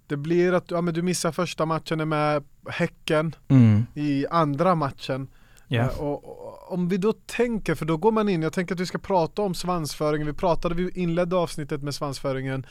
det 0.06 0.16
blir 0.16 0.52
att 0.52 0.70
ja, 0.70 0.80
men 0.80 0.94
du 0.94 1.02
missar 1.02 1.32
första 1.32 1.66
matchen 1.66 2.08
med 2.08 2.44
Häcken 2.68 3.34
Mm, 3.48 3.86
i 3.94 4.26
andra 4.30 4.74
matchen 4.74 5.28
Eh, 5.78 6.00
Och, 6.00 6.24
och, 6.24 6.72
om 6.72 6.88
vi 6.88 6.96
då 6.96 7.12
tänker, 7.12 7.74
för 7.74 7.86
då 7.86 7.96
går 7.96 8.12
man 8.12 8.28
in, 8.28 8.42
jag 8.42 8.52
tänker 8.52 8.74
att 8.74 8.80
vi 8.80 8.86
ska 8.86 8.98
prata 8.98 9.42
om 9.42 9.54
svansföringen, 9.54 10.26
vi 10.26 10.32
pratade, 10.32 10.74
vi 10.74 10.90
inledde 10.94 11.36
avsnittet 11.36 11.82
med 11.82 11.94
svansföringen 11.94 12.66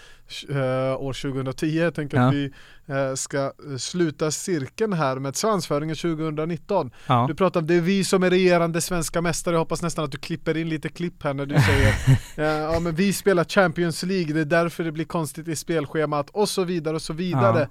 eh, 0.49 1.01
år 1.01 1.21
2010, 1.21 1.65
jag 1.67 1.93
tänker 1.95 2.17
Ja. 2.17 2.27
att 2.27 2.33
vi 2.33 2.51
eh, 2.87 3.13
ska 3.15 3.51
sluta 3.79 4.31
cirkeln 4.31 4.93
här 4.93 5.15
med 5.19 5.35
svansföringen 5.35 5.95
2019. 5.95 6.91
ja. 7.07 7.25
Du 7.27 7.35
pratar 7.35 7.59
om 7.59 7.67
det 7.67 7.75
är 7.75 7.81
vi 7.81 8.03
som 8.03 8.23
är 8.23 8.29
regerande 8.29 8.81
svenska 8.81 9.21
mästare, 9.21 9.55
jag 9.55 9.59
hoppas 9.59 9.81
nästan 9.81 10.05
att 10.05 10.11
du 10.11 10.17
klipper 10.17 10.57
in 10.57 10.69
lite 10.69 10.89
klipp 10.89 11.23
här 11.23 11.33
när 11.33 11.45
du 11.45 11.55
säger 11.61 11.93
eh, 12.37 12.73
ja 12.73 12.79
men 12.79 12.95
vi 12.95 13.13
spelar 13.13 13.43
Champions 13.43 14.03
League, 14.03 14.33
det 14.33 14.39
är 14.41 14.45
därför 14.45 14.83
det 14.83 14.91
blir 14.91 15.05
konstigt 15.05 15.47
i 15.47 15.55
spelschemat 15.55 16.29
och 16.29 16.49
så 16.49 16.63
vidare 16.63 16.95
och 16.95 17.01
så 17.01 17.13
vidare. 17.13 17.67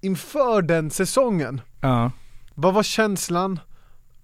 Inför 0.00 0.62
den 0.62 0.90
säsongen, 0.90 1.60
ja. 1.80 2.10
vad 2.54 2.74
var 2.74 2.82
känslan? 2.82 3.60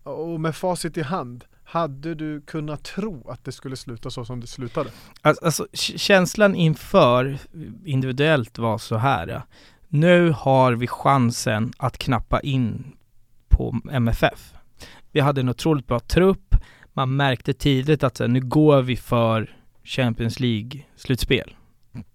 Och 0.09 0.41
med 0.41 0.57
facit 0.57 0.97
i 0.97 1.03
hand, 1.03 1.45
hade 1.65 2.15
du 2.15 2.41
kunnat 2.41 2.85
tro 2.85 3.31
att 3.31 3.45
det 3.45 3.53
skulle 3.53 3.77
sluta 3.77 4.11
så 4.11 4.25
som 4.25 4.41
det 4.41 4.47
slutade? 4.47 4.91
Alltså, 5.23 5.45
alltså 5.45 5.67
känslan 5.73 6.55
inför 6.55 7.39
individuellt 7.85 8.59
var 8.59 8.79
så 8.79 8.97
här. 8.97 9.27
Ja. 9.27 9.43
Nu 9.89 10.31
har 10.31 10.73
vi 10.73 10.87
chansen 10.87 11.73
att 11.77 11.99
knappa 11.99 12.41
in 12.41 12.97
på 13.49 13.77
MFF. 13.93 14.55
Vi 15.13 15.21
hade 15.21 15.41
en 15.41 15.49
otroligt 15.49 15.87
bra 15.87 16.01
trupp. 16.01 16.55
Man 16.93 17.17
märkte 17.17 17.53
tidigt 17.53 18.03
att 18.03 18.17
så 18.17 18.25
här, 18.25 18.29
nu 18.29 18.41
går 18.41 18.83
vi 18.83 18.97
för 18.97 19.57
Champions 19.85 20.41
League-slutspel. 20.41 21.55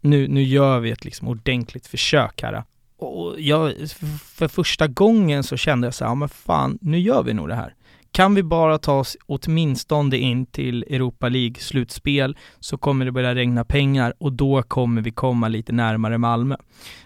Nu, 0.02 0.28
nu 0.28 0.44
gör 0.44 0.80
vi 0.80 0.92
ett 0.92 1.06
liksom 1.06 1.28
ordentligt 1.28 1.88
försök 1.88 2.42
här. 2.42 2.64
Och 2.98 3.42
jag, 3.42 3.74
för 4.20 4.48
första 4.48 4.88
gången 4.88 5.44
så 5.44 5.58
kände 5.58 5.88
jag 5.88 5.94
så 5.94 6.04
här, 6.04 6.12
ja 6.12 6.16
men 6.16 6.30
fan, 6.30 6.78
nu 6.82 7.00
gör 7.00 7.24
vi 7.24 7.34
nog 7.34 7.48
det 7.48 7.56
här. 7.56 7.76
Kan 8.14 8.36
vi 8.36 8.44
bara 8.44 8.78
ta 8.78 9.00
oss 9.00 9.18
åtminstone 9.26 10.18
in 10.18 10.46
till 10.46 10.84
Europa 10.84 11.30
League-slutspel 11.30 12.38
så 12.60 12.78
kommer 12.78 13.06
det 13.06 13.12
börja 13.12 13.36
regna 13.36 13.66
pengar 13.66 14.14
och 14.18 14.34
då 14.34 14.64
kommer 14.64 15.02
vi 15.02 15.12
komma 15.12 15.48
lite 15.48 15.74
närmare 15.74 16.18
Malmö. 16.18 16.56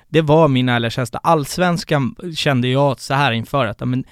Det 0.10 0.22
var 0.22 0.48
min 0.48 0.70
ärliga 0.70 0.90
känsla. 0.90 1.20
Allsvenskan 1.24 2.16
kände 2.36 2.68
jag 2.68 3.00
så 3.00 3.14
här 3.14 3.32
inför 3.32 3.66
att, 3.66 3.80
men 3.80 4.04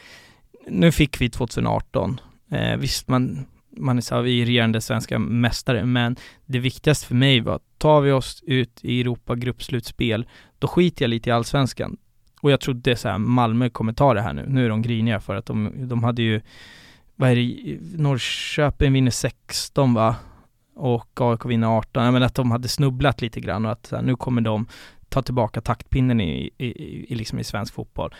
nu 0.67 0.91
fick 0.91 1.21
vi 1.21 1.29
2018. 1.29 2.19
Eh, 2.51 2.77
visst, 2.77 3.07
man, 3.07 3.45
man 3.77 3.97
är 3.97 4.01
så 4.01 4.15
här, 4.15 4.21
vi 4.21 4.41
är 4.41 4.45
regerande 4.45 4.81
svenska 4.81 5.19
mästare, 5.19 5.85
men 5.85 6.15
det 6.45 6.59
viktigaste 6.59 7.07
för 7.07 7.15
mig 7.15 7.39
var 7.39 7.55
att 7.55 7.63
tar 7.77 8.01
vi 8.01 8.11
oss 8.11 8.43
ut 8.45 8.79
i 8.81 9.01
Europa 9.01 9.35
gruppslutspel, 9.35 10.25
då 10.59 10.67
skiter 10.67 11.03
jag 11.03 11.09
lite 11.09 11.29
i 11.29 11.33
allsvenskan. 11.33 11.97
Och 12.41 12.51
jag 12.51 12.59
trodde 12.59 12.95
så 12.95 13.09
här, 13.09 13.17
Malmö 13.17 13.69
kommer 13.69 13.93
ta 13.93 14.13
det 14.13 14.21
här 14.21 14.33
nu. 14.33 14.45
Nu 14.47 14.65
är 14.65 14.69
de 14.69 14.81
griniga 14.81 15.19
för 15.19 15.35
att 15.35 15.45
de, 15.45 15.87
de 15.89 16.03
hade 16.03 16.21
ju, 16.21 16.41
vad 17.15 17.29
är 17.29 17.35
det, 17.35 17.77
Norrköping 17.97 18.93
vinner 18.93 19.11
16 19.11 19.93
va? 19.93 20.15
Och 20.75 21.21
AIK 21.21 21.45
vinner 21.45 21.67
18. 21.77 22.03
Jag 22.03 22.13
menar 22.13 22.27
att 22.27 22.35
de 22.35 22.51
hade 22.51 22.67
snubblat 22.67 23.21
lite 23.21 23.39
grann 23.39 23.65
och 23.65 23.71
att 23.71 23.85
så 23.85 23.95
här, 23.95 24.03
nu 24.03 24.15
kommer 24.15 24.41
de 24.41 24.67
ta 25.09 25.21
tillbaka 25.21 25.61
taktpinnen 25.61 26.21
i, 26.21 26.49
i, 26.57 26.65
i, 27.13 27.15
liksom 27.15 27.39
i 27.39 27.43
svensk 27.43 27.73
fotboll. 27.73 28.13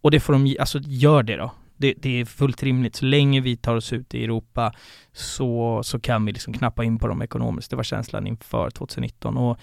Och 0.00 0.10
det 0.10 0.20
får 0.20 0.32
de, 0.32 0.56
alltså 0.60 0.78
gör 0.82 1.22
det 1.22 1.36
då. 1.36 1.52
Det, 1.76 1.94
det 1.98 2.20
är 2.20 2.24
fullt 2.24 2.62
rimligt. 2.62 2.96
Så 2.96 3.04
länge 3.04 3.40
vi 3.40 3.56
tar 3.56 3.76
oss 3.76 3.92
ut 3.92 4.14
i 4.14 4.24
Europa 4.24 4.72
så, 5.12 5.80
så 5.82 6.00
kan 6.00 6.24
vi 6.24 6.32
liksom 6.32 6.52
knappa 6.52 6.84
in 6.84 6.98
på 6.98 7.08
dem 7.08 7.22
ekonomiskt. 7.22 7.70
Det 7.70 7.76
var 7.76 7.82
känslan 7.82 8.26
inför 8.26 8.70
2019 8.70 9.36
och 9.36 9.58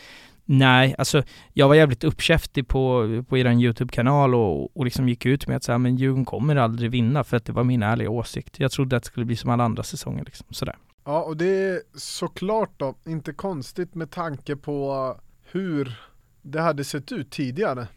nej, 0.46 0.96
alltså 0.98 1.24
jag 1.54 1.68
var 1.68 1.76
jävligt 1.76 2.04
uppkäftig 2.04 2.68
på, 2.68 3.08
på 3.30 3.38
eran 3.38 3.60
YouTube-kanal 3.60 4.36
och, 4.36 4.78
och 4.78 4.86
liksom 4.86 5.10
gick 5.10 5.26
ut 5.26 5.48
med 5.48 5.58
att 5.58 5.64
säga 5.64 5.78
men 5.78 5.96
Djurgården 5.96 6.26
kommer 6.26 6.56
aldrig 6.56 6.92
vinna 6.92 7.24
för 7.24 7.38
att 7.38 7.46
det 7.46 7.52
var 7.54 7.64
min 7.64 7.84
ärliga 7.84 8.10
åsikt. 8.10 8.60
Jag 8.60 8.72
trodde 8.72 8.98
att 8.98 9.04
det 9.04 9.08
skulle 9.08 9.26
bli 9.26 9.36
som 9.36 9.50
alla 9.50 9.64
andra 9.64 9.84
säsonger 9.84 10.26
liksom, 10.26 10.46
sådär. 10.50 10.76
Ja, 11.06 11.22
och 11.22 11.38
det 11.38 11.46
är 11.46 11.82
såklart 11.94 12.72
då 12.78 12.96
inte 13.06 13.34
konstigt 13.34 13.96
med 13.96 14.12
tanke 14.12 14.56
på 14.56 15.18
hur 15.52 16.00
det 16.42 16.62
hade 16.62 16.84
sett 16.84 17.12
ut 17.12 17.32
tidigare. 17.32 17.88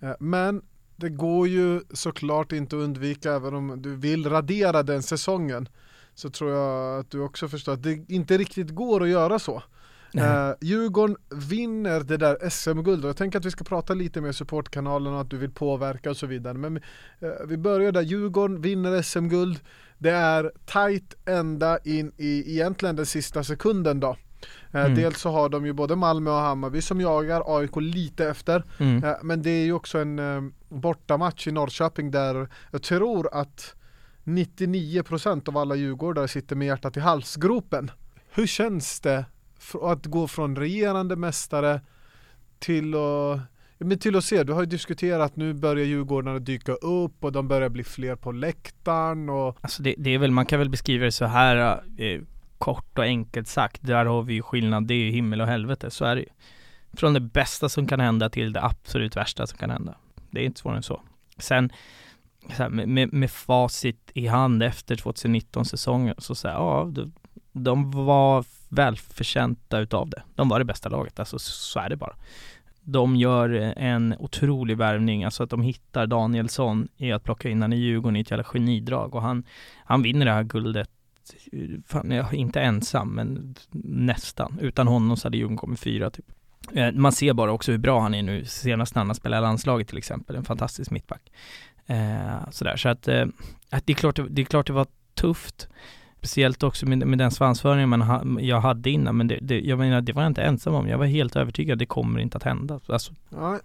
Eh, 0.00 0.12
men 0.20 0.62
det 0.96 1.08
går 1.08 1.48
ju 1.48 1.80
såklart 1.90 2.52
inte 2.52 2.76
att 2.76 2.82
undvika, 2.82 3.32
även 3.32 3.54
om 3.54 3.82
du 3.82 3.96
vill 3.96 4.30
radera 4.30 4.82
den 4.82 5.02
säsongen, 5.02 5.68
så 6.14 6.30
tror 6.30 6.50
jag 6.50 7.00
att 7.00 7.10
du 7.10 7.20
också 7.20 7.48
förstår 7.48 7.72
att 7.72 7.82
det 7.82 8.04
inte 8.08 8.38
riktigt 8.38 8.70
går 8.70 9.02
att 9.02 9.08
göra 9.08 9.38
så. 9.38 9.62
Eh, 10.14 10.50
Djurgården 10.60 11.16
vinner 11.30 12.00
det 12.00 12.16
där 12.16 12.48
SM-guldet. 12.50 13.04
Jag 13.04 13.16
tänker 13.16 13.38
att 13.38 13.44
vi 13.44 13.50
ska 13.50 13.64
prata 13.64 13.94
lite 13.94 14.20
med 14.20 14.34
supportkanalen 14.34 15.12
och 15.14 15.20
att 15.20 15.30
du 15.30 15.36
vill 15.38 15.50
påverka 15.50 16.10
och 16.10 16.16
så 16.16 16.26
vidare. 16.26 16.54
Men 16.54 16.76
eh, 16.76 17.28
vi 17.46 17.56
börjar 17.56 17.92
där. 17.92 18.02
Djurgården 18.02 18.60
vinner 18.60 19.02
SM-guld. 19.02 19.60
Det 19.98 20.10
är 20.10 20.52
tight 20.66 21.14
ända 21.26 21.78
in 21.78 22.12
i 22.16 22.52
egentligen 22.54 22.96
den 22.96 23.06
sista 23.06 23.44
sekunden 23.44 24.00
då. 24.00 24.16
Eh, 24.70 24.84
Mm. 24.84 24.94
Dels 24.94 25.20
så 25.20 25.30
har 25.30 25.48
de 25.48 25.66
ju 25.66 25.72
både 25.72 25.96
Malmö 25.96 26.30
och 26.30 26.36
Hammarby 26.36 26.80
som 26.80 27.00
jagar, 27.00 27.58
AIK 27.58 27.76
lite 27.76 28.28
efter. 28.28 28.64
Mm. 28.78 29.14
Men 29.22 29.42
det 29.42 29.50
är 29.50 29.64
ju 29.64 29.72
också 29.72 29.98
en 29.98 30.52
bortamatch 30.68 31.46
i 31.46 31.52
Norrköping 31.52 32.10
där 32.10 32.48
jag 32.70 32.82
tror 32.82 33.28
att 33.32 33.74
99% 34.24 35.48
av 35.48 35.56
alla 35.56 35.74
djurgårdare 35.74 36.28
sitter 36.28 36.56
med 36.56 36.66
hjärtat 36.68 36.96
i 36.96 37.00
halsgropen. 37.00 37.90
Hur 38.30 38.46
känns 38.46 39.00
det 39.00 39.24
att 39.82 40.06
gå 40.06 40.28
från 40.28 40.56
regerande 40.56 41.16
mästare 41.16 41.80
till 42.58 42.94
att 42.94 43.40
men 43.80 43.98
till 43.98 44.16
att 44.16 44.24
se, 44.24 44.44
du 44.44 44.52
har 44.52 44.60
ju 44.60 44.66
diskuterat 44.66 45.36
nu 45.36 45.54
börjar 45.54 45.84
Djurgårdarna 45.84 46.38
dyka 46.38 46.72
upp 46.72 47.24
och 47.24 47.32
de 47.32 47.48
börjar 47.48 47.68
bli 47.68 47.84
fler 47.84 48.16
på 48.16 48.32
läktaren 48.32 49.28
och 49.28 49.58
Alltså 49.60 49.82
det, 49.82 49.94
det 49.98 50.10
är 50.10 50.18
väl, 50.18 50.30
man 50.30 50.46
kan 50.46 50.58
väl 50.58 50.68
beskriva 50.68 51.04
det 51.04 51.12
så 51.12 51.24
här 51.24 51.82
eh, 51.96 52.20
kort 52.58 52.98
och 52.98 53.04
enkelt 53.04 53.48
sagt. 53.48 53.82
Där 53.82 54.04
har 54.04 54.22
vi 54.22 54.34
ju 54.34 54.42
skillnad, 54.42 54.86
det 54.86 54.94
är 54.94 54.98
ju 54.98 55.10
himmel 55.10 55.40
och 55.40 55.46
helvete, 55.46 55.90
så 55.90 56.04
är 56.04 56.16
det 56.16 56.20
ju. 56.20 56.28
Från 56.92 57.14
det 57.14 57.20
bästa 57.20 57.68
som 57.68 57.86
kan 57.86 58.00
hända 58.00 58.30
till 58.30 58.52
det 58.52 58.64
absolut 58.64 59.16
värsta 59.16 59.46
som 59.46 59.58
kan 59.58 59.70
hända. 59.70 59.94
Det 60.30 60.40
är 60.40 60.44
inte 60.44 60.60
svårare 60.60 60.76
än 60.76 60.82
så. 60.82 61.02
Sen, 61.38 61.72
så 62.56 62.62
här, 62.62 62.70
med, 62.70 62.88
med, 62.88 63.12
med 63.12 63.30
facit 63.30 64.10
i 64.14 64.26
hand 64.26 64.62
efter 64.62 64.96
2019 64.96 65.64
säsongen 65.64 66.14
så 66.18 66.34
säger 66.34 66.54
ja, 66.54 66.88
de, 66.92 67.12
de 67.52 67.90
var 67.90 68.44
välförtjänta 68.68 69.78
utav 69.78 70.10
det. 70.10 70.22
De 70.34 70.48
var 70.48 70.58
det 70.58 70.64
bästa 70.64 70.88
laget, 70.88 71.18
alltså 71.18 71.38
så 71.38 71.78
är 71.78 71.88
det 71.88 71.96
bara. 71.96 72.14
de 72.82 73.16
gör 73.16 73.54
eh, 73.54 73.72
en 73.76 74.14
otrolig 74.18 74.76
värvning, 74.76 75.24
alltså 75.24 75.42
att 75.42 75.50
de 75.50 75.62
hittar 75.62 76.06
Danielsson 76.06 76.88
i 76.96 77.12
att 77.12 77.24
plocka 77.24 77.48
in 77.48 77.62
han 77.62 77.72
i 77.72 77.76
Djurgården 77.76 78.16
i 78.16 78.20
ett 78.20 78.30
jävla 78.30 78.44
genidrag 78.44 79.14
och 79.14 79.22
han, 79.22 79.44
han 79.84 80.02
vinner 80.02 80.26
det 80.26 80.32
här 80.32 80.42
guldet 80.42 80.90
Fan, 81.86 82.10
ja, 82.10 82.32
inte 82.32 82.60
ensam, 82.60 83.08
men 83.08 83.54
nästan. 83.82 84.58
Utan 84.60 84.88
honom 84.88 85.16
så 85.16 85.26
hade 85.26 85.36
Djurgården 85.36 85.56
kommit 85.56 85.80
fyra 85.80 86.10
typ. 86.10 86.24
Eh, 86.72 86.92
man 86.92 87.12
ser 87.12 87.32
bara 87.32 87.52
också 87.52 87.72
hur 87.72 87.78
bra 87.78 88.00
han 88.00 88.14
är 88.14 88.22
nu, 88.22 88.44
senast 88.44 88.94
när 88.94 89.04
han 89.04 89.14
spelade 89.14 89.42
landslaget 89.42 89.88
till 89.88 89.98
exempel, 89.98 90.36
en 90.36 90.44
fantastisk 90.44 90.90
mittback. 90.90 91.32
Eh, 91.86 92.50
sådär, 92.50 92.76
så 92.76 92.88
att 92.88 93.08
eh, 93.08 93.26
det, 93.84 93.92
är 93.92 93.94
klart, 93.94 94.18
det 94.30 94.42
är 94.42 94.46
klart 94.46 94.66
det 94.66 94.72
var 94.72 94.86
tufft. 95.14 95.68
Speciellt 96.18 96.62
också 96.62 96.86
med, 96.86 96.98
med 96.98 97.18
den 97.18 97.30
svansföringen 97.30 97.88
man 97.88 98.02
ha, 98.02 98.40
jag 98.40 98.60
hade 98.60 98.90
innan, 98.90 99.16
men 99.16 99.28
det, 99.28 99.38
det, 99.42 99.60
jag 99.60 99.78
menar, 99.78 100.00
det 100.00 100.12
var 100.12 100.22
jag 100.22 100.30
inte 100.30 100.42
ensam 100.42 100.74
om. 100.74 100.88
Jag 100.88 100.98
var 100.98 101.06
helt 101.06 101.36
övertygad, 101.36 101.78
det 101.78 101.86
kommer 101.86 102.20
inte 102.20 102.36
att 102.36 102.42
hända. 102.42 102.80
Alltså. 102.86 103.12
Ja, 103.30 103.58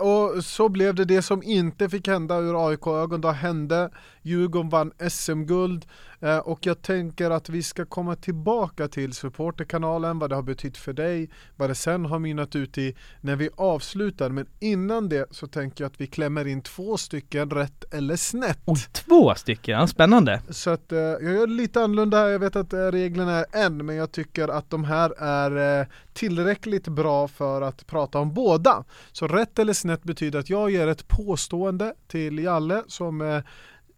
och 0.00 0.44
så 0.44 0.68
blev 0.68 0.94
det 0.94 1.04
det 1.04 1.22
som 1.22 1.42
inte 1.42 1.88
fick 1.88 2.08
hända 2.08 2.38
ur 2.38 2.68
AIK-ögon. 2.68 3.20
Då 3.20 3.28
hände, 3.28 3.90
Djurgården 4.22 4.68
vann 4.68 4.92
SM-guld 5.10 5.86
eh, 6.20 6.38
och 6.38 6.66
jag 6.66 6.82
tänker 6.82 7.30
att 7.30 7.48
vi 7.48 7.62
ska 7.62 7.84
komma 7.84 8.16
tillbaka 8.16 8.88
till 8.88 9.12
supporterkanalen, 9.12 10.18
vad 10.18 10.30
det 10.30 10.36
har 10.36 10.42
betytt 10.42 10.76
för 10.76 10.92
dig, 10.92 11.30
vad 11.56 11.70
det 11.70 11.74
sen 11.74 12.04
har 12.04 12.18
mynnat 12.18 12.56
ut 12.56 12.78
i 12.78 12.96
när 13.20 13.36
vi 13.36 13.50
avslutar. 13.56 14.30
Men 14.30 14.46
innan 14.60 15.08
det 15.08 15.26
så 15.30 15.46
tänker 15.46 15.84
jag 15.84 15.90
att 15.90 16.00
vi 16.00 16.06
klämmer 16.06 16.46
in 16.46 16.62
två 16.62 16.96
stycken 16.96 17.50
rätt 17.50 17.94
eller 17.94 18.16
snett. 18.16 18.58
Och 18.64 18.78
två 18.92 19.34
stycken, 19.34 19.88
spännande! 19.88 20.42
Så 20.48 20.70
att 20.70 20.92
eh, 20.92 20.98
jag 20.98 21.32
gör 21.32 21.46
lite 21.46 21.82
annorlunda 21.82 22.18
här, 22.18 22.28
jag 22.28 22.38
vet 22.38 22.56
att 22.56 22.72
eh, 22.72 22.78
reglerna 22.78 23.32
är 23.32 23.46
en, 23.52 23.86
men 23.86 23.96
jag 23.96 24.12
tycker 24.12 24.48
att 24.48 24.70
de 24.70 24.84
här 24.84 25.14
är 25.18 25.88
tillräckligt 26.12 26.88
bra 26.88 27.28
för 27.28 27.62
att 27.62 27.86
prata 27.86 28.18
om 28.18 28.34
båda. 28.34 28.84
Så 29.12 29.28
rätt 29.28 29.58
eller 29.58 29.72
snett 29.72 30.02
betyder 30.02 30.38
att 30.38 30.50
jag 30.50 30.70
ger 30.70 30.86
ett 30.86 31.08
påstående 31.08 31.94
till 32.08 32.38
Jalle 32.38 32.82
som 32.86 33.42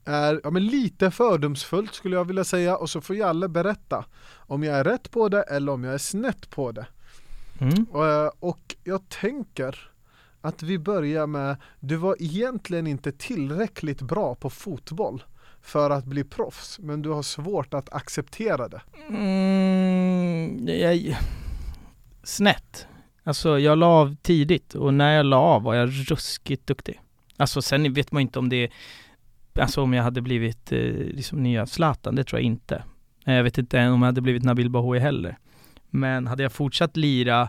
är 0.05 0.41
ja, 0.45 0.51
men 0.51 0.67
lite 0.67 1.11
fördomsfullt 1.11 1.95
skulle 1.95 2.17
jag 2.17 2.25
vilja 2.25 2.45
säga 2.45 2.77
och 2.77 2.91
så 2.91 3.01
får 3.01 3.17
Jalle 3.17 3.49
berätta 3.49 4.05
om 4.35 4.63
jag 4.63 4.79
är 4.79 4.85
rätt 4.85 5.11
på 5.11 5.29
det 5.29 5.43
eller 5.43 5.73
om 5.73 5.85
jag 5.85 5.95
är 5.95 5.99
snett 5.99 6.51
på 6.51 6.73
det. 6.73 6.87
Mm. 7.61 7.85
Och, 7.91 8.07
eh, 8.07 8.31
och 8.41 8.77
jag 8.85 9.09
tänker 9.09 9.91
att 10.41 10.63
vi 10.63 10.79
börjar 10.79 11.27
med, 11.27 11.57
du 11.81 11.97
var 11.97 12.17
egentligen 12.19 12.87
inte 12.87 13.13
tillräckligt 13.13 14.03
bra 14.03 14.35
på 14.35 14.51
fotboll 14.51 15.23
för 15.63 15.91
att 15.91 16.05
bli 16.05 16.25
proffs, 16.25 16.79
men 16.79 17.03
du 17.03 17.11
har 17.11 17.23
svårt 17.23 17.75
att 17.75 17.93
acceptera 17.93 18.69
det. 18.69 18.83
Mm, 19.09 20.69
jag, 20.69 21.17
snett. 22.23 22.87
Alltså 23.25 23.59
jag 23.59 23.79
la 23.79 23.87
av 23.87 24.17
tidigt 24.23 24.75
och 24.75 24.95
när 24.95 25.17
jag 25.17 25.27
la 25.27 25.37
av 25.37 25.63
var 25.63 25.75
jag 25.75 25.89
ruskigt 26.11 26.67
duktig. 26.67 27.01
Alltså 27.37 27.63
sen 27.63 27.93
vet 27.93 28.13
man 28.13 28.23
inte 28.23 28.39
om 28.39 28.49
det 28.49 28.57
är 28.57 28.73
Alltså 29.55 29.83
om 29.83 29.93
jag 29.93 30.03
hade 30.03 30.21
blivit 30.21 30.73
eh, 30.73 30.79
liksom 30.93 31.43
nya 31.43 31.67
Zlatan, 31.67 32.15
det 32.15 32.25
tror 32.25 32.41
jag 32.41 32.47
inte. 32.47 32.83
Jag 33.25 33.43
vet 33.43 33.59
inte 33.59 33.89
om 33.89 34.03
jag 34.03 34.07
hade 34.07 34.21
blivit 34.21 34.43
Nabil 34.43 34.71
Bahoui 34.71 34.99
heller. 34.99 35.39
Men 35.91 36.27
hade 36.27 36.43
jag 36.43 36.53
fortsatt 36.53 36.97
lira, 36.97 37.49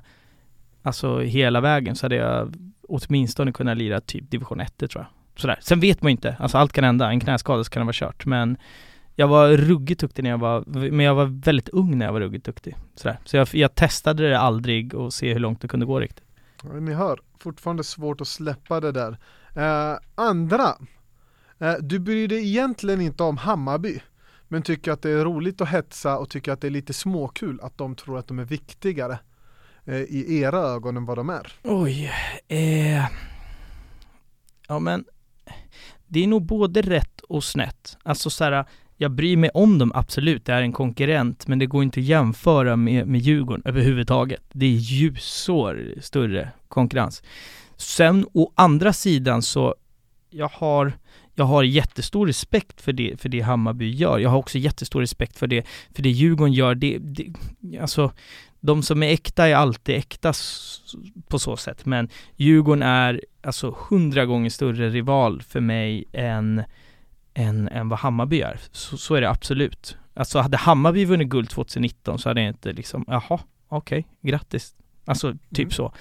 alltså 0.81 1.19
hela 1.19 1.61
vägen, 1.61 1.95
så 1.95 2.05
hade 2.05 2.15
jag 2.15 2.55
åtminstone 2.87 3.51
kunnat 3.51 3.77
lira 3.77 4.01
typ 4.01 4.31
division 4.31 4.59
1, 4.59 4.77
tror 4.77 4.89
jag. 4.95 5.05
Sådär. 5.35 5.57
Sen 5.61 5.79
vet 5.79 6.01
man 6.01 6.09
ju 6.09 6.11
inte, 6.11 6.35
alltså 6.39 6.57
allt 6.57 6.73
kan 6.73 6.83
hända, 6.83 7.09
en 7.09 7.19
knäskada 7.19 7.63
så 7.63 7.69
kan 7.69 7.81
det 7.81 7.85
vara 7.85 7.93
kört. 7.93 8.25
Men 8.25 8.57
jag 9.15 9.27
var 9.27 9.49
ruggigt 9.49 10.01
duktig 10.01 10.23
när 10.23 10.29
jag 10.29 10.37
var, 10.37 10.63
men 10.67 10.99
jag 10.99 11.15
var 11.15 11.25
väldigt 11.25 11.69
ung 11.69 11.97
när 11.97 12.05
jag 12.05 12.13
var 12.13 12.19
ruggigt 12.19 12.45
duktig. 12.45 12.75
Sådär. 12.95 13.19
Så 13.25 13.37
jag, 13.37 13.47
jag 13.51 13.75
testade 13.75 14.29
det 14.29 14.39
aldrig 14.39 14.93
och 14.93 15.13
se 15.13 15.33
hur 15.33 15.39
långt 15.39 15.61
det 15.61 15.67
kunde 15.67 15.85
gå 15.85 15.99
riktigt. 15.99 16.25
Ja, 16.63 16.73
ni 16.73 16.93
hör, 16.93 17.19
fortfarande 17.39 17.83
svårt 17.83 18.21
att 18.21 18.27
släppa 18.27 18.79
det 18.79 18.91
där. 18.91 19.17
Eh, 19.55 19.97
andra, 20.15 20.75
Eh, 21.63 21.75
du 21.79 21.99
bryr 21.99 22.27
dig 22.27 22.47
egentligen 22.47 23.01
inte 23.01 23.23
om 23.23 23.37
Hammarby, 23.37 23.99
men 24.47 24.61
tycker 24.61 24.91
att 24.91 25.01
det 25.01 25.09
är 25.09 25.25
roligt 25.25 25.61
att 25.61 25.69
hetsa 25.69 26.17
och 26.17 26.29
tycker 26.29 26.51
att 26.51 26.61
det 26.61 26.67
är 26.67 26.71
lite 26.71 26.93
småkul 26.93 27.59
att 27.61 27.77
de 27.77 27.95
tror 27.95 28.19
att 28.19 28.27
de 28.27 28.39
är 28.39 28.45
viktigare 28.45 29.19
eh, 29.85 29.95
i 29.95 30.39
era 30.41 30.57
ögon 30.57 30.97
än 30.97 31.05
vad 31.05 31.17
de 31.17 31.29
är. 31.29 31.53
Oj, 31.63 32.11
eh, 32.47 33.05
ja 34.67 34.79
men 34.79 35.05
det 36.07 36.23
är 36.23 36.27
nog 36.27 36.45
både 36.45 36.81
rätt 36.81 37.21
och 37.21 37.43
snett. 37.43 37.97
Alltså 38.03 38.29
såhär 38.29 38.65
jag 38.97 39.11
bryr 39.11 39.37
mig 39.37 39.49
om 39.53 39.77
dem 39.77 39.91
absolut, 39.95 40.45
det 40.45 40.53
är 40.53 40.61
en 40.61 40.73
konkurrent, 40.73 41.47
men 41.47 41.59
det 41.59 41.65
går 41.65 41.83
inte 41.83 41.99
att 41.99 42.05
jämföra 42.05 42.75
med, 42.75 43.07
med 43.07 43.21
Djurgården 43.21 43.63
överhuvudtaget. 43.65 44.43
Det 44.51 44.65
är 44.65 44.69
ljusår 44.69 45.93
större 46.01 46.51
konkurrens. 46.67 47.23
Sen 47.77 48.25
å 48.33 48.51
andra 48.55 48.93
sidan 48.93 49.41
så, 49.41 49.75
jag 50.29 50.49
har, 50.49 50.93
jag 51.35 51.45
har 51.45 51.63
jättestor 51.63 52.27
respekt 52.27 52.81
för 52.81 52.93
det, 52.93 53.21
för 53.21 53.29
det 53.29 53.41
Hammarby 53.41 53.89
gör. 53.89 54.19
Jag 54.19 54.29
har 54.29 54.37
också 54.37 54.57
jättestor 54.57 55.01
respekt 55.01 55.39
för 55.39 55.47
det, 55.47 55.67
för 55.95 56.03
det 56.03 56.09
Djurgården 56.09 56.53
gör. 56.53 56.75
Det, 56.75 56.97
det, 56.97 57.33
alltså, 57.81 58.11
de 58.59 58.83
som 58.83 59.03
är 59.03 59.07
äkta 59.07 59.47
är 59.47 59.55
alltid 59.55 59.95
äkta 59.95 60.33
på 61.27 61.39
så 61.39 61.57
sätt, 61.57 61.85
men 61.85 62.09
Djurgården 62.35 62.83
är 62.83 63.21
alltså 63.43 63.75
hundra 63.89 64.25
gånger 64.25 64.49
större 64.49 64.89
rival 64.89 65.41
för 65.41 65.59
mig 65.59 66.05
än 66.13 66.63
än, 67.33 67.67
än 67.67 67.89
vad 67.89 67.99
Hammarby 67.99 68.41
är. 68.41 68.59
Så, 68.71 68.97
så 68.97 69.15
är 69.15 69.21
det 69.21 69.29
absolut. 69.29 69.97
Alltså 70.13 70.39
hade 70.39 70.57
Hammarby 70.57 71.05
vunnit 71.05 71.27
guld 71.27 71.49
2019 71.49 72.19
så 72.19 72.29
hade 72.29 72.41
jag 72.41 72.49
inte 72.49 72.73
liksom, 72.73 73.05
jaha, 73.07 73.39
okej, 73.67 73.99
okay, 73.99 74.03
grattis. 74.31 74.75
Alltså 75.05 75.31
typ 75.31 75.59
mm. 75.59 75.71
så. 75.71 75.93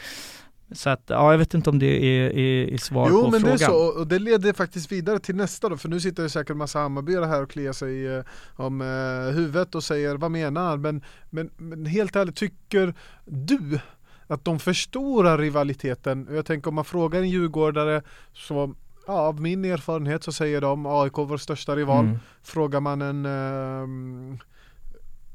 Så 0.75 0.91
att, 0.91 1.03
ja 1.07 1.31
jag 1.31 1.39
vet 1.39 1.55
inte 1.55 1.71
om 1.71 1.79
det 1.79 2.05
är, 2.05 2.31
är, 2.39 2.73
är 2.73 2.79
svar 2.79 3.09
jo, 3.11 3.25
på 3.25 3.31
men 3.31 3.41
frågan. 3.41 3.59
det 3.59 3.65
är 3.65 3.69
så, 3.69 4.01
och 4.01 4.07
det 4.07 4.19
leder 4.19 4.53
faktiskt 4.53 4.93
vidare 4.93 5.19
till 5.19 5.37
nästa 5.37 5.69
då, 5.69 5.77
för 5.77 5.89
nu 5.89 6.01
sitter 6.01 6.23
det 6.23 6.31
säkert 6.31 6.57
massa 6.57 6.79
Hammarbyare 6.79 7.25
här 7.25 7.43
och 7.43 7.51
kliar 7.51 7.73
sig 7.73 8.07
eh, 8.07 8.25
om 8.57 8.81
eh, 8.81 9.35
huvudet 9.35 9.75
och 9.75 9.85
säger 9.85 10.17
vad 10.17 10.31
menar 10.31 10.77
men, 10.77 11.03
men, 11.31 11.51
men 11.57 11.87
helt 11.87 12.17
ärligt, 12.17 12.37
tycker 12.37 12.95
du 13.25 13.81
att 14.27 14.45
de 14.45 14.59
förstorar 14.59 15.39
rivaliteten? 15.39 16.29
Jag 16.31 16.47
tänker 16.47 16.69
om 16.69 16.75
man 16.75 16.85
frågar 16.85 17.21
en 17.21 17.31
djurgårdare 17.31 18.03
så 18.33 18.75
ja, 19.07 19.13
av 19.13 19.41
min 19.41 19.65
erfarenhet 19.65 20.25
så 20.25 20.33
säger 20.33 20.61
de 20.61 20.87
AIK 20.87 21.19
vår 21.19 21.37
största 21.37 21.77
rival. 21.77 22.05
Mm. 22.05 22.19
Frågar 22.43 22.81
man 22.81 23.03
en, 23.03 23.27
um, 23.27 24.39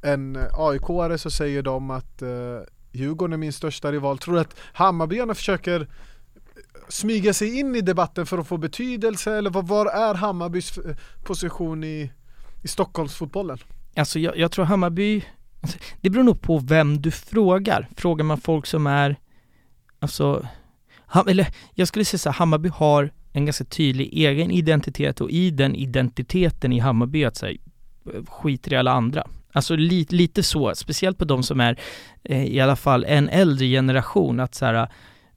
en 0.02 0.38
AIK-are 0.54 1.18
så 1.18 1.32
säger 1.32 1.64
de 1.64 1.92
att 1.92 2.22
uh, 2.22 2.60
Djurgården 2.92 3.34
är 3.34 3.38
min 3.38 3.54
största 3.54 3.92
rival. 3.92 4.18
Tror 4.18 4.36
du 4.36 4.42
att 4.42 4.56
Hammarbyarna 4.74 5.36
försöker 5.36 5.88
smyga 6.90 7.34
sig 7.34 7.60
in 7.60 7.76
i 7.76 7.82
debatten 7.82 8.26
för 8.26 8.38
att 8.38 8.48
få 8.48 8.58
betydelse 8.58 9.38
eller 9.38 9.50
var, 9.50 9.64
var 9.64 9.86
är 9.86 10.14
Hammarbys 10.14 10.78
eh, 10.78 10.96
position 11.24 11.84
i, 11.84 12.12
i 12.64 12.68
Stockholmsfotbollen? 12.68 13.58
Alltså 13.96 14.20
jag, 14.20 14.38
jag 14.38 14.52
tror 14.52 14.66
Hammarby, 14.66 15.24
alltså, 15.62 15.78
det 16.02 16.10
beror 16.10 16.24
nog 16.24 16.42
på 16.42 16.58
vem 16.58 17.02
du 17.02 17.12
frågar. 17.12 17.90
Frågar 17.98 18.26
man 18.26 18.42
folk 18.42 18.66
som 18.66 18.88
är, 18.88 19.16
alltså, 20.00 20.48
ham, 21.06 21.28
eller 21.28 21.48
jag 21.74 21.88
skulle 21.88 22.06
säga 22.06 22.20
så 22.20 22.30
här, 22.30 22.38
Hammarby 22.38 22.70
har 22.70 23.12
en 23.34 23.46
ganska 23.46 23.64
tydlig 23.64 24.10
egen 24.14 24.52
identitet 24.52 25.22
och 25.22 25.30
i 25.30 25.52
den 25.52 25.76
identiteten 25.76 26.74
i 26.74 26.80
Hammarby 26.80 27.26
att 27.26 27.38
säga 27.38 27.58
eh, 28.14 28.26
skiter 28.26 28.74
i 28.74 28.76
alla 28.76 28.92
andra. 28.92 29.28
Alltså 29.58 29.76
lite, 29.76 30.16
lite 30.16 30.44
så, 30.44 30.76
speciellt 30.76 31.18
på 31.18 31.26
de 31.26 31.44
som 31.44 31.60
är 31.60 31.80
eh, 32.24 32.46
i 32.46 32.60
alla 32.60 32.76
fall 32.76 33.06
en 33.08 33.30
äldre 33.30 33.68
generation, 33.68 34.40
att 34.40 34.56
så 34.56 34.66
här, 34.66 34.88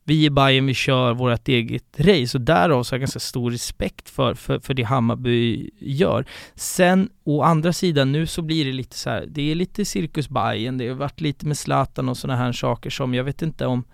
vi 0.05 0.25
i 0.25 0.31
Bayern 0.31 0.67
vi 0.67 0.75
kör 0.75 1.15
vårt 1.15 1.49
eget 1.49 2.01
race 2.01 2.39
och 2.39 2.41
därav 2.41 2.83
så 2.83 2.93
har 2.93 2.97
jag 2.97 3.01
ganska 3.01 3.21
stor 3.21 3.51
respekt 3.51 4.11
för, 4.11 4.35
för, 4.35 4.59
för 4.59 4.75
det 4.75 4.83
Hammarby 4.83 5.71
gör. 5.79 6.25
Sen 6.55 7.09
å 7.25 7.43
andra 7.43 7.73
sidan 7.73 8.13
nu 8.13 8.27
så 8.27 8.43
blir 8.43 8.65
det 8.65 8.73
lite 8.73 8.97
så 8.97 9.11
här, 9.11 9.25
det 9.29 9.51
är 9.51 9.55
lite 9.55 9.85
cirkus 9.85 10.29
Bayern, 10.29 10.79
det 10.79 10.89
har 10.89 10.95
varit 10.95 11.21
lite 11.21 11.47
med 11.47 11.59
Zlatan 11.59 12.09
och 12.09 12.17
sådana 12.17 12.39
här 12.39 12.53
saker 12.53 12.91
som 12.91 13.15
jag 13.15 13.25
vet 13.25 13.43
inte 13.43 13.67
om 13.67 13.85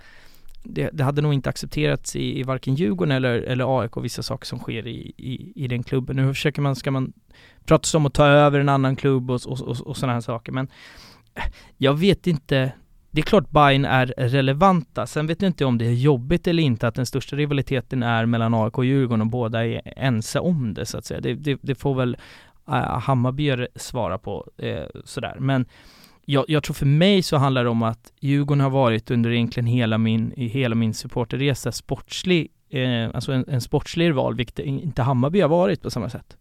det, 0.69 0.91
det, 0.93 1.05
hade 1.05 1.23
nog 1.23 1.35
inte 1.35 1.51
accepterats 1.51 2.17
i, 2.17 2.41
i 2.41 2.43
varken 2.43 2.75
Djurgården 2.75 3.13
eller, 3.13 3.35
eller 3.35 3.81
AIK, 3.81 3.97
vissa 3.97 4.23
saker 4.23 4.47
som 4.47 4.59
sker 4.59 4.87
i, 4.87 5.13
i, 5.17 5.53
i 5.65 5.69
den 5.69 5.83
klubben. 5.83 6.17
Nu 6.17 6.35
försöker 6.35 6.63
man, 6.63 6.77
ska 6.77 6.91
man 6.91 7.13
prata 7.65 7.99
om 7.99 8.07
att 8.07 8.15
ta 8.15 8.27
över 8.27 8.61
en 8.61 8.69
annan 8.69 8.97
klubb 8.97 9.31
och, 9.31 9.41
och, 9.47 9.61
och, 9.61 9.81
och 9.81 9.97
sådana 9.97 10.13
här 10.13 10.21
saker, 10.21 10.53
men 10.53 10.69
eh, 11.35 11.45
jag 11.77 11.95
vet 11.95 12.27
inte. 12.27 12.73
Det 13.11 13.21
är 13.21 13.25
klart 13.25 13.51
Bayern 13.51 13.85
är 13.85 14.07
relevanta, 14.07 15.07
sen 15.07 15.27
vet 15.27 15.43
jag 15.43 15.49
inte 15.49 15.65
om 15.65 15.79
det 15.79 15.87
är 15.87 15.93
jobbigt 15.93 16.47
eller 16.47 16.63
inte 16.63 16.89
att 16.89 16.95
den 16.95 17.07
största 17.07 17.37
rivaliteten 17.37 18.03
är 18.03 18.27
mellan 18.27 18.55
AIK 18.55 18.79
och 18.79 18.85
Djurgården 18.85 19.21
och 19.21 19.27
båda 19.27 19.67
är 19.67 19.83
ense 19.97 20.41
om 20.41 20.75
det 20.75 20.87
så 20.87 20.99
att 20.99 21.05
säga. 21.05 21.21
Det, 21.21 21.35
det, 21.35 21.59
det 21.63 21.75
får 21.75 21.95
väl 21.95 22.17
äh, 22.69 22.99
Hammarby 22.99 23.67
svara 23.75 24.19
på, 24.19 24.51
eh, 24.59 24.85
sådär. 25.05 25.37
Men 25.41 25.67
jag, 26.29 26.45
jag, 26.49 26.63
tror 26.63 26.75
för 26.75 26.87
mig 26.87 27.23
så 27.23 27.37
handlar 27.37 27.65
det 27.65 27.71
om 27.71 27.83
att 27.83 28.13
Djurgården 28.21 28.61
har 28.61 28.71
varit 28.71 29.11
under 29.11 29.31
egentligen 29.31 29.67
hela 29.67 29.99
min, 29.99 30.33
hela 30.37 30.75
min 30.75 30.95
supporterresa 30.95 31.73
sportslig, 31.73 32.49
eh, 32.71 33.11
alltså 33.15 33.33
en, 33.33 33.45
en 33.49 33.61
sportslig 33.61 34.09
rival, 34.09 34.35
vilket 34.35 34.59
inte 34.59 35.03
Hammarby 35.03 35.41
har 35.41 35.49
varit 35.49 35.83
på 35.83 35.91
samma 35.91 36.11
sätt. 36.11 36.37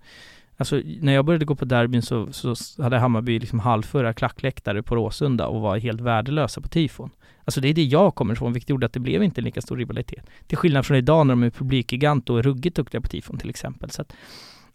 Alltså 0.58 0.82
när 1.00 1.14
jag 1.14 1.26
började 1.26 1.46
gå 1.46 1.56
på 1.56 1.66
derbyn 1.66 2.02
så, 2.02 2.34
så 2.34 2.56
hade 2.84 2.98
Hammarby 2.98 3.40
liksom 3.40 3.60
halvförra 3.60 4.14
klackläktare 4.14 4.84
på 4.84 4.96
Råsunda 4.96 5.48
och 5.48 5.62
var 5.62 5.78
helt 5.78 6.02
värdelösa 6.02 6.62
på 6.62 6.68
tifon. 6.68 7.10
Alltså 7.46 7.62
det 7.62 7.68
är 7.68 7.74
det 7.74 7.84
jag 7.84 8.16
kommer 8.16 8.34
ifrån, 8.34 8.54
vilket 8.54 8.70
gjorde 8.70 8.86
att 8.86 8.94
det 8.94 9.00
blev 9.00 9.24
inte 9.24 9.42
lika 9.42 9.62
stor 9.62 9.78
rivalitet. 9.78 10.26
Till 10.48 10.58
skillnad 10.58 10.86
från 10.86 10.98
idag 10.98 11.28
när 11.28 11.34
de 11.34 11.44
är 11.44 11.50
publikgigant 11.50 12.30
och 12.30 12.40
är 12.40 12.44
ruggigt 12.44 12.76
duktiga 12.76 13.02
på 13.02 13.08
tifon 13.08 13.38
till 13.38 13.50
exempel. 13.50 13.90
Så 13.90 14.02
att, 14.02 14.14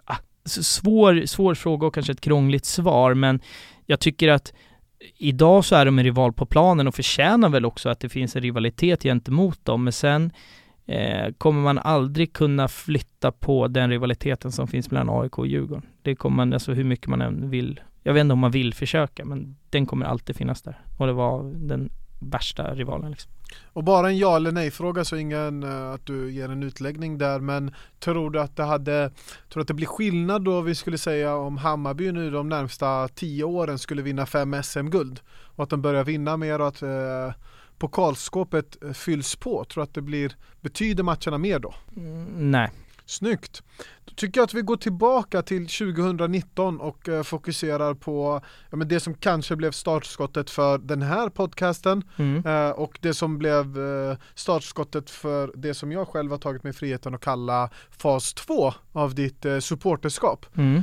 ah, 0.04 0.16
svår, 0.44 1.26
svår 1.26 1.54
fråga 1.54 1.86
och 1.86 1.94
kanske 1.94 2.12
ett 2.12 2.20
krångligt 2.20 2.64
svar, 2.64 3.14
men 3.14 3.40
jag 3.86 4.00
tycker 4.00 4.28
att 4.28 4.52
idag 5.16 5.64
så 5.64 5.76
är 5.76 5.84
de 5.84 5.98
en 5.98 6.04
rival 6.04 6.32
på 6.32 6.46
planen 6.46 6.88
och 6.88 6.94
förtjänar 6.94 7.48
väl 7.48 7.64
också 7.64 7.88
att 7.88 8.00
det 8.00 8.08
finns 8.08 8.36
en 8.36 8.42
rivalitet 8.42 9.02
gentemot 9.02 9.64
dem, 9.64 9.84
men 9.84 9.92
sen 9.92 10.32
eh, 10.86 11.32
kommer 11.38 11.60
man 11.60 11.78
aldrig 11.78 12.32
kunna 12.32 12.68
flytta 12.68 13.32
på 13.32 13.68
den 13.68 13.90
rivaliteten 13.90 14.52
som 14.52 14.68
finns 14.68 14.90
mellan 14.90 15.20
AIK 15.22 15.38
och 15.38 15.46
Djurgården. 15.46 15.86
Det 16.02 16.14
kommer 16.14 16.36
man, 16.36 16.52
alltså 16.52 16.72
hur 16.72 16.84
mycket 16.84 17.06
man 17.06 17.20
än 17.20 17.50
vill, 17.50 17.80
jag 18.02 18.14
vet 18.14 18.20
inte 18.20 18.32
om 18.32 18.38
man 18.38 18.50
vill 18.50 18.74
försöka, 18.74 19.24
men 19.24 19.56
den 19.70 19.86
kommer 19.86 20.06
alltid 20.06 20.36
finnas 20.36 20.62
där. 20.62 20.80
Och 20.98 21.06
det 21.06 21.12
var 21.12 21.52
den 21.54 21.90
värsta 22.20 22.74
rivalen 22.74 23.10
liksom. 23.10 23.32
Och 23.72 23.84
bara 23.84 24.08
en 24.08 24.18
ja 24.18 24.36
eller 24.36 24.52
nej 24.52 24.70
fråga 24.70 25.04
så 25.04 25.16
ingen 25.16 25.62
uh, 25.62 25.92
att 25.92 26.06
du 26.06 26.32
ger 26.32 26.48
en 26.48 26.62
utläggning 26.62 27.18
där 27.18 27.40
men 27.40 27.74
tror 27.98 28.30
du 28.30 28.40
att 28.40 28.56
det 28.56 28.62
hade 28.62 29.10
Tror 29.48 29.60
du 29.60 29.60
att 29.60 29.68
det 29.68 29.74
blir 29.74 29.86
skillnad 29.86 30.44
då 30.44 30.60
vi 30.60 30.74
skulle 30.74 30.98
säga 30.98 31.36
om 31.36 31.56
Hammarby 31.56 32.12
nu 32.12 32.30
de 32.30 32.48
närmsta 32.48 33.08
tio 33.08 33.44
åren 33.44 33.78
skulle 33.78 34.02
vinna 34.02 34.26
fem 34.26 34.62
SM-guld 34.62 35.20
och 35.30 35.64
att 35.64 35.70
de 35.70 35.82
börjar 35.82 36.04
vinna 36.04 36.36
mer 36.36 36.60
och 36.60 36.68
att 36.68 36.82
uh, 36.82 37.32
pokalskåpet 37.78 38.82
eh, 38.82 38.92
fylls 38.92 39.36
på? 39.36 39.64
Tror 39.64 39.82
du 39.82 39.84
att 39.84 39.94
det 39.94 40.02
blir 40.02 40.36
Betyder 40.60 41.02
matcherna 41.02 41.38
mer 41.38 41.58
då? 41.58 41.74
Mm, 41.96 42.50
nej 42.50 42.70
Snyggt! 43.10 43.62
Då 44.04 44.14
tycker 44.14 44.40
jag 44.40 44.44
att 44.44 44.54
vi 44.54 44.62
går 44.62 44.76
tillbaka 44.76 45.42
till 45.42 45.68
2019 45.68 46.80
och 46.80 47.08
eh, 47.08 47.22
fokuserar 47.22 47.94
på 47.94 48.40
ja, 48.70 48.76
men 48.76 48.88
det 48.88 49.00
som 49.00 49.14
kanske 49.14 49.56
blev 49.56 49.70
startskottet 49.70 50.50
för 50.50 50.78
den 50.78 51.02
här 51.02 51.28
podcasten 51.28 52.02
mm. 52.16 52.46
eh, 52.46 52.70
och 52.70 52.98
det 53.00 53.14
som 53.14 53.38
blev 53.38 53.78
eh, 53.78 54.16
startskottet 54.34 55.10
för 55.10 55.52
det 55.54 55.74
som 55.74 55.92
jag 55.92 56.08
själv 56.08 56.30
har 56.30 56.38
tagit 56.38 56.62
mig 56.62 56.72
friheten 56.72 57.14
att 57.14 57.20
kalla 57.20 57.70
fas 57.90 58.34
2 58.34 58.72
av 58.92 59.14
ditt 59.14 59.46
supporterskap. 59.60 60.46
Mm. 60.56 60.82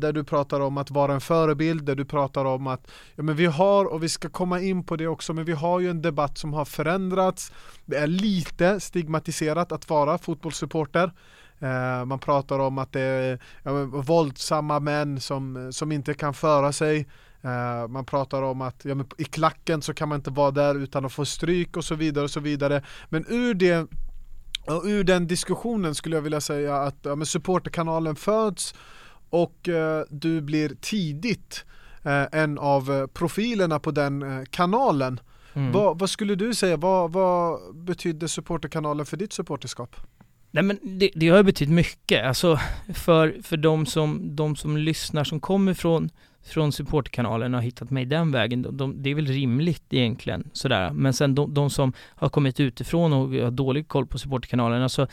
Där 0.00 0.12
du 0.12 0.24
pratar 0.24 0.60
om 0.60 0.78
att 0.78 0.90
vara 0.90 1.14
en 1.14 1.20
förebild, 1.20 1.84
där 1.84 1.94
du 1.94 2.04
pratar 2.04 2.44
om 2.44 2.66
att 2.66 2.90
ja, 3.14 3.22
men 3.22 3.36
vi 3.36 3.46
har, 3.46 3.84
och 3.84 4.02
vi 4.02 4.08
ska 4.08 4.28
komma 4.28 4.60
in 4.60 4.84
på 4.84 4.96
det 4.96 5.06
också, 5.06 5.32
men 5.32 5.44
vi 5.44 5.52
har 5.52 5.80
ju 5.80 5.90
en 5.90 6.02
debatt 6.02 6.38
som 6.38 6.52
har 6.52 6.64
förändrats. 6.64 7.52
Det 7.84 7.96
är 7.96 8.06
lite 8.06 8.80
stigmatiserat 8.80 9.72
att 9.72 9.90
vara 9.90 10.18
fotbollssupporter. 10.18 11.12
Eh, 11.60 12.04
man 12.04 12.18
pratar 12.18 12.58
om 12.58 12.78
att 12.78 12.92
det 12.92 13.00
är 13.00 13.38
ja, 13.62 13.84
våldsamma 13.84 14.80
män 14.80 15.20
som, 15.20 15.72
som 15.72 15.92
inte 15.92 16.14
kan 16.14 16.34
föra 16.34 16.72
sig. 16.72 17.08
Eh, 17.42 17.88
man 17.88 18.04
pratar 18.04 18.42
om 18.42 18.60
att 18.60 18.84
ja, 18.84 18.96
i 19.18 19.24
klacken 19.24 19.82
så 19.82 19.94
kan 19.94 20.08
man 20.08 20.16
inte 20.16 20.30
vara 20.30 20.50
där 20.50 20.74
utan 20.74 21.04
att 21.04 21.12
få 21.12 21.24
stryk 21.24 21.76
och 21.76 21.84
så 21.84 21.94
vidare 21.94 22.24
och 22.24 22.30
så 22.30 22.40
vidare. 22.40 22.82
Men 23.08 23.24
ur 23.28 23.54
det 23.54 23.88
och 24.66 24.84
ur 24.84 25.04
den 25.04 25.26
diskussionen 25.26 25.94
skulle 25.94 26.16
jag 26.16 26.22
vilja 26.22 26.40
säga 26.40 26.76
att 26.76 26.96
ja, 27.02 27.24
supporterkanalen 27.24 28.16
föds 28.16 28.74
och 29.30 29.68
eh, 29.68 30.04
du 30.10 30.40
blir 30.40 30.72
tidigt 30.80 31.64
eh, 32.02 32.26
en 32.32 32.58
av 32.58 32.90
eh, 32.92 33.06
profilerna 33.06 33.78
på 33.78 33.90
den 33.90 34.22
eh, 34.22 34.44
kanalen. 34.50 35.20
Mm. 35.54 35.72
Va, 35.72 35.94
vad 35.94 36.10
skulle 36.10 36.34
du 36.34 36.54
säga, 36.54 36.76
vad, 36.76 37.12
vad 37.12 37.60
betydde 37.76 38.28
supporterkanalen 38.28 39.06
för 39.06 39.16
ditt 39.16 39.32
supporterskap? 39.32 39.96
Nej 40.50 40.64
men 40.64 40.78
det, 40.82 41.10
det 41.14 41.28
har 41.28 41.42
betytt 41.42 41.68
mycket, 41.68 42.24
alltså 42.24 42.58
för, 42.94 43.36
för 43.42 43.56
de, 43.56 43.86
som, 43.86 44.36
de 44.36 44.56
som 44.56 44.76
lyssnar 44.76 45.24
som 45.24 45.40
kommer 45.40 45.74
från, 45.74 46.10
från 46.42 46.72
supportkanalen 46.72 47.54
och 47.54 47.60
har 47.60 47.64
hittat 47.64 47.90
mig 47.90 48.04
den 48.04 48.32
vägen, 48.32 48.62
de, 48.62 48.76
de, 48.76 49.02
det 49.02 49.10
är 49.10 49.14
väl 49.14 49.26
rimligt 49.26 49.84
egentligen 49.90 50.50
sådär. 50.52 50.90
Men 50.90 51.12
sen 51.12 51.34
de, 51.34 51.54
de, 51.54 51.70
som 51.70 51.92
har 51.98 52.28
kommit 52.28 52.60
utifrån 52.60 53.12
och 53.12 53.28
har 53.28 53.50
dålig 53.50 53.88
koll 53.88 54.06
på 54.06 54.18
supporterkanalen, 54.18 54.82
alltså 54.82 55.06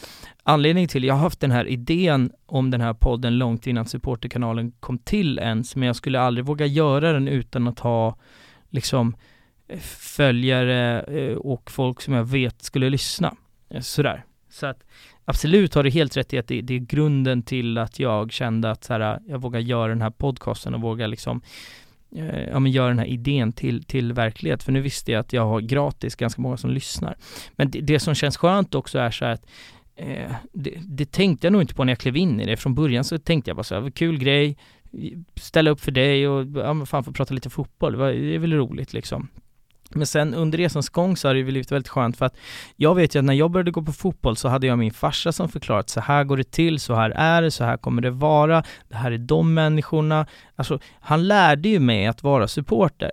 anledningen 0.43 0.89
till, 0.89 1.03
jag 1.03 1.13
har 1.13 1.21
haft 1.21 1.39
den 1.39 1.51
här 1.51 1.67
idén 1.67 2.31
om 2.45 2.71
den 2.71 2.81
här 2.81 2.93
podden 2.93 3.37
långt 3.37 3.67
innan 3.67 3.85
supporterkanalen 3.85 4.71
kom 4.71 4.97
till 4.97 5.39
ens, 5.39 5.75
men 5.75 5.87
jag 5.87 5.95
skulle 5.95 6.19
aldrig 6.19 6.45
våga 6.45 6.65
göra 6.65 7.11
den 7.13 7.27
utan 7.27 7.67
att 7.67 7.79
ha 7.79 8.17
liksom 8.69 9.15
följare 10.15 11.01
eh, 11.01 11.35
och 11.35 11.71
folk 11.71 12.01
som 12.01 12.13
jag 12.13 12.23
vet 12.23 12.61
skulle 12.61 12.89
lyssna. 12.89 13.35
Eh, 13.69 13.81
sådär. 13.81 14.23
Så 14.49 14.65
att 14.65 14.83
absolut 15.27 15.73
har 15.73 15.83
du 15.83 15.89
helt 15.89 16.17
rätt 16.17 16.33
i 16.33 16.37
att 16.37 16.47
det, 16.47 16.61
det, 16.61 16.73
är 16.73 16.79
grunden 16.79 17.43
till 17.43 17.77
att 17.77 17.99
jag 17.99 18.31
kände 18.31 18.71
att 18.71 18.83
så 18.83 18.93
här, 18.93 19.19
jag 19.27 19.41
vågar 19.41 19.59
göra 19.59 19.87
den 19.87 20.01
här 20.01 20.09
podcasten 20.09 20.73
och 20.73 20.81
vågar 20.81 21.07
liksom 21.07 21.41
eh, 22.15 22.43
ja, 22.43 22.59
men 22.59 22.71
göra 22.71 22.87
den 22.87 22.99
här 22.99 23.05
idén 23.05 23.53
till, 23.53 23.83
till 23.83 24.13
verklighet. 24.13 24.63
För 24.63 24.71
nu 24.71 24.81
visste 24.81 25.11
jag 25.11 25.19
att 25.19 25.33
jag 25.33 25.45
har 25.45 25.61
gratis 25.61 26.15
ganska 26.15 26.41
många 26.41 26.57
som 26.57 26.69
lyssnar. 26.69 27.17
Men 27.51 27.71
det, 27.71 27.81
det 27.81 27.99
som 27.99 28.15
känns 28.15 28.37
skönt 28.37 28.75
också 28.75 28.99
är 28.99 29.11
så 29.11 29.25
här 29.25 29.31
att 29.31 29.45
eh, 29.95 30.31
det, 30.53 30.73
det, 30.81 31.11
tänkte 31.11 31.47
jag 31.47 31.51
nog 31.51 31.61
inte 31.61 31.75
på 31.75 31.83
när 31.83 31.91
jag 31.91 31.99
klev 31.99 32.17
in 32.17 32.41
i 32.41 32.45
det. 32.45 32.57
Från 32.57 32.75
början 32.75 33.03
så 33.03 33.17
tänkte 33.17 33.49
jag 33.49 33.57
bara 33.57 33.63
så 33.63 33.81
här, 33.81 33.89
kul 33.89 34.17
grej, 34.17 34.57
ställa 35.35 35.69
upp 35.69 35.81
för 35.81 35.91
dig 35.91 36.27
och 36.27 36.45
ja, 36.55 36.73
men 36.73 36.87
fan 36.87 37.03
få 37.03 37.11
prata 37.11 37.33
lite 37.33 37.49
fotboll, 37.49 37.97
det, 37.97 38.11
det 38.11 38.35
är 38.35 38.39
väl 38.39 38.53
roligt 38.53 38.93
liksom. 38.93 39.27
Men 39.91 40.07
sen 40.07 40.33
under 40.33 40.57
resans 40.57 40.89
gång 40.89 41.17
så 41.17 41.27
har 41.27 41.35
det 41.35 41.43
blivit 41.43 41.71
väldigt 41.71 41.87
skönt 41.89 42.17
för 42.17 42.25
att 42.25 42.35
jag 42.75 42.95
vet 42.95 43.15
ju 43.15 43.19
att 43.19 43.25
när 43.25 43.33
jag 43.33 43.51
började 43.51 43.71
gå 43.71 43.81
på 43.81 43.93
fotboll 43.93 44.37
så 44.37 44.47
hade 44.47 44.67
jag 44.67 44.77
min 44.77 44.91
farsa 44.91 45.31
som 45.31 45.49
förklarat 45.49 45.89
så 45.89 46.01
här 46.01 46.23
går 46.23 46.37
det 46.37 46.51
till, 46.51 46.79
så 46.79 46.95
här 46.95 47.09
är 47.09 47.41
det, 47.41 47.51
så 47.51 47.63
här 47.63 47.77
kommer 47.77 48.01
det 48.01 48.11
vara, 48.11 48.63
det 48.89 48.95
här 48.95 49.11
är 49.11 49.17
de 49.17 49.53
människorna. 49.53 50.25
Alltså, 50.55 50.79
han 50.99 51.27
lärde 51.27 51.69
ju 51.69 51.79
mig 51.79 52.07
att 52.07 52.23
vara 52.23 52.47
supporter. 52.47 53.11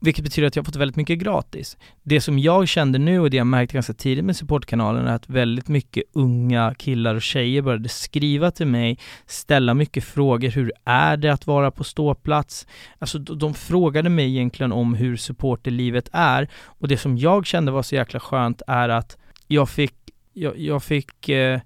Vilket 0.00 0.24
betyder 0.24 0.48
att 0.48 0.56
jag 0.56 0.62
har 0.62 0.64
fått 0.64 0.76
väldigt 0.76 0.96
mycket 0.96 1.18
gratis. 1.18 1.76
Det 2.02 2.20
som 2.20 2.38
jag 2.38 2.68
kände 2.68 2.98
nu 2.98 3.20
och 3.20 3.30
det 3.30 3.36
jag 3.36 3.46
märkte 3.46 3.74
ganska 3.74 3.94
tidigt 3.94 4.24
med 4.24 4.36
supportkanalen 4.36 5.06
är 5.06 5.14
att 5.14 5.28
väldigt 5.28 5.68
mycket 5.68 6.04
unga 6.12 6.74
killar 6.78 7.14
och 7.14 7.22
tjejer 7.22 7.62
började 7.62 7.88
skriva 7.88 8.50
till 8.50 8.66
mig, 8.66 8.98
ställa 9.26 9.74
mycket 9.74 10.04
frågor. 10.04 10.48
Hur 10.48 10.72
är 10.84 11.16
det 11.16 11.32
att 11.32 11.46
vara 11.46 11.70
på 11.70 11.84
ståplats? 11.84 12.66
Alltså 12.98 13.18
de 13.18 13.54
frågade 13.54 14.08
mig 14.08 14.28
egentligen 14.28 14.72
om 14.72 14.94
hur 14.94 15.16
supporterlivet 15.16 16.08
är 16.12 16.48
och 16.64 16.88
det 16.88 16.96
som 16.96 17.18
jag 17.18 17.46
kände 17.46 17.72
var 17.72 17.82
så 17.82 17.94
jäkla 17.94 18.20
skönt 18.20 18.62
är 18.66 18.88
att 18.88 19.16
jag 19.46 19.68
fick, 19.68 19.94
jag, 20.32 20.58
jag 20.58 20.82
fick, 20.82 21.28
eh, 21.28 21.60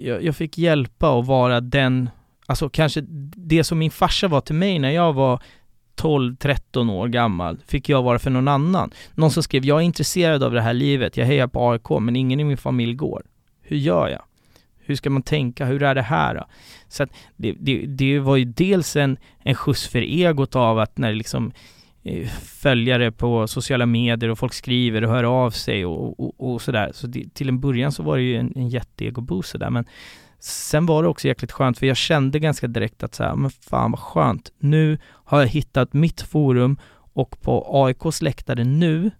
jag, 0.00 0.24
jag 0.24 0.36
fick 0.36 0.58
hjälpa 0.58 1.10
och 1.10 1.26
vara 1.26 1.60
den 1.60 2.10
Alltså 2.50 2.68
kanske 2.68 3.00
det 3.36 3.64
som 3.64 3.78
min 3.78 3.90
farsa 3.90 4.28
var 4.28 4.40
till 4.40 4.54
mig 4.54 4.78
när 4.78 4.90
jag 4.90 5.12
var 5.12 5.42
12-13 6.02 6.92
år 6.92 7.08
gammal 7.08 7.58
fick 7.66 7.88
jag 7.88 8.02
vara 8.02 8.18
för 8.18 8.30
någon 8.30 8.48
annan. 8.48 8.90
Någon 9.14 9.30
som 9.30 9.42
skrev, 9.42 9.64
jag 9.64 9.78
är 9.78 9.82
intresserad 9.82 10.42
av 10.42 10.52
det 10.52 10.60
här 10.60 10.74
livet, 10.74 11.16
jag 11.16 11.26
hejar 11.26 11.46
på 11.46 11.70
AIK, 11.70 11.90
men 12.00 12.16
ingen 12.16 12.40
i 12.40 12.44
min 12.44 12.56
familj 12.56 12.94
går. 12.94 13.22
Hur 13.62 13.76
gör 13.76 14.08
jag? 14.08 14.22
Hur 14.78 14.94
ska 14.94 15.10
man 15.10 15.22
tänka? 15.22 15.66
Hur 15.66 15.82
är 15.82 15.94
det 15.94 16.02
här 16.02 16.34
då? 16.34 16.44
Så 16.88 17.02
att 17.02 17.10
det, 17.36 17.52
det, 17.60 17.86
det 17.86 18.18
var 18.18 18.36
ju 18.36 18.44
dels 18.44 18.96
en, 18.96 19.16
en 19.38 19.54
skjuts 19.54 19.88
för 19.88 19.98
egot 20.02 20.56
av 20.56 20.78
att 20.78 20.98
när 20.98 21.12
liksom 21.12 21.52
eh, 22.02 22.28
följare 22.28 23.12
på 23.12 23.46
sociala 23.46 23.86
medier 23.86 24.30
och 24.30 24.38
folk 24.38 24.52
skriver 24.52 25.04
och 25.04 25.10
hör 25.10 25.24
av 25.24 25.50
sig 25.50 25.86
och, 25.86 26.20
och, 26.20 26.52
och 26.52 26.62
sådär. 26.62 26.90
Så 26.94 27.06
det, 27.06 27.34
till 27.34 27.48
en 27.48 27.60
början 27.60 27.92
så 27.92 28.02
var 28.02 28.16
det 28.16 28.22
ju 28.22 28.36
en, 28.36 28.52
en 28.56 28.68
jätteegoboost 28.68 29.58
där 29.58 29.70
men 29.70 29.84
Sen 30.40 30.86
var 30.86 31.02
det 31.02 31.08
också 31.08 31.28
jäkligt 31.28 31.52
skönt 31.52 31.78
för 31.78 31.86
jag 31.86 31.96
kände 31.96 32.38
ganska 32.38 32.66
direkt 32.66 33.02
att 33.02 33.14
så 33.14 33.24
här, 33.24 33.34
men 33.34 33.50
fan 33.50 33.90
vad 33.90 34.00
skönt. 34.00 34.52
Nu 34.58 34.98
har 35.04 35.40
jag 35.40 35.48
hittat 35.48 35.92
mitt 35.92 36.20
forum 36.20 36.78
och 37.12 37.40
på 37.40 37.84
AIKs 37.84 38.22
läktare 38.22 38.64
nu 38.64 39.10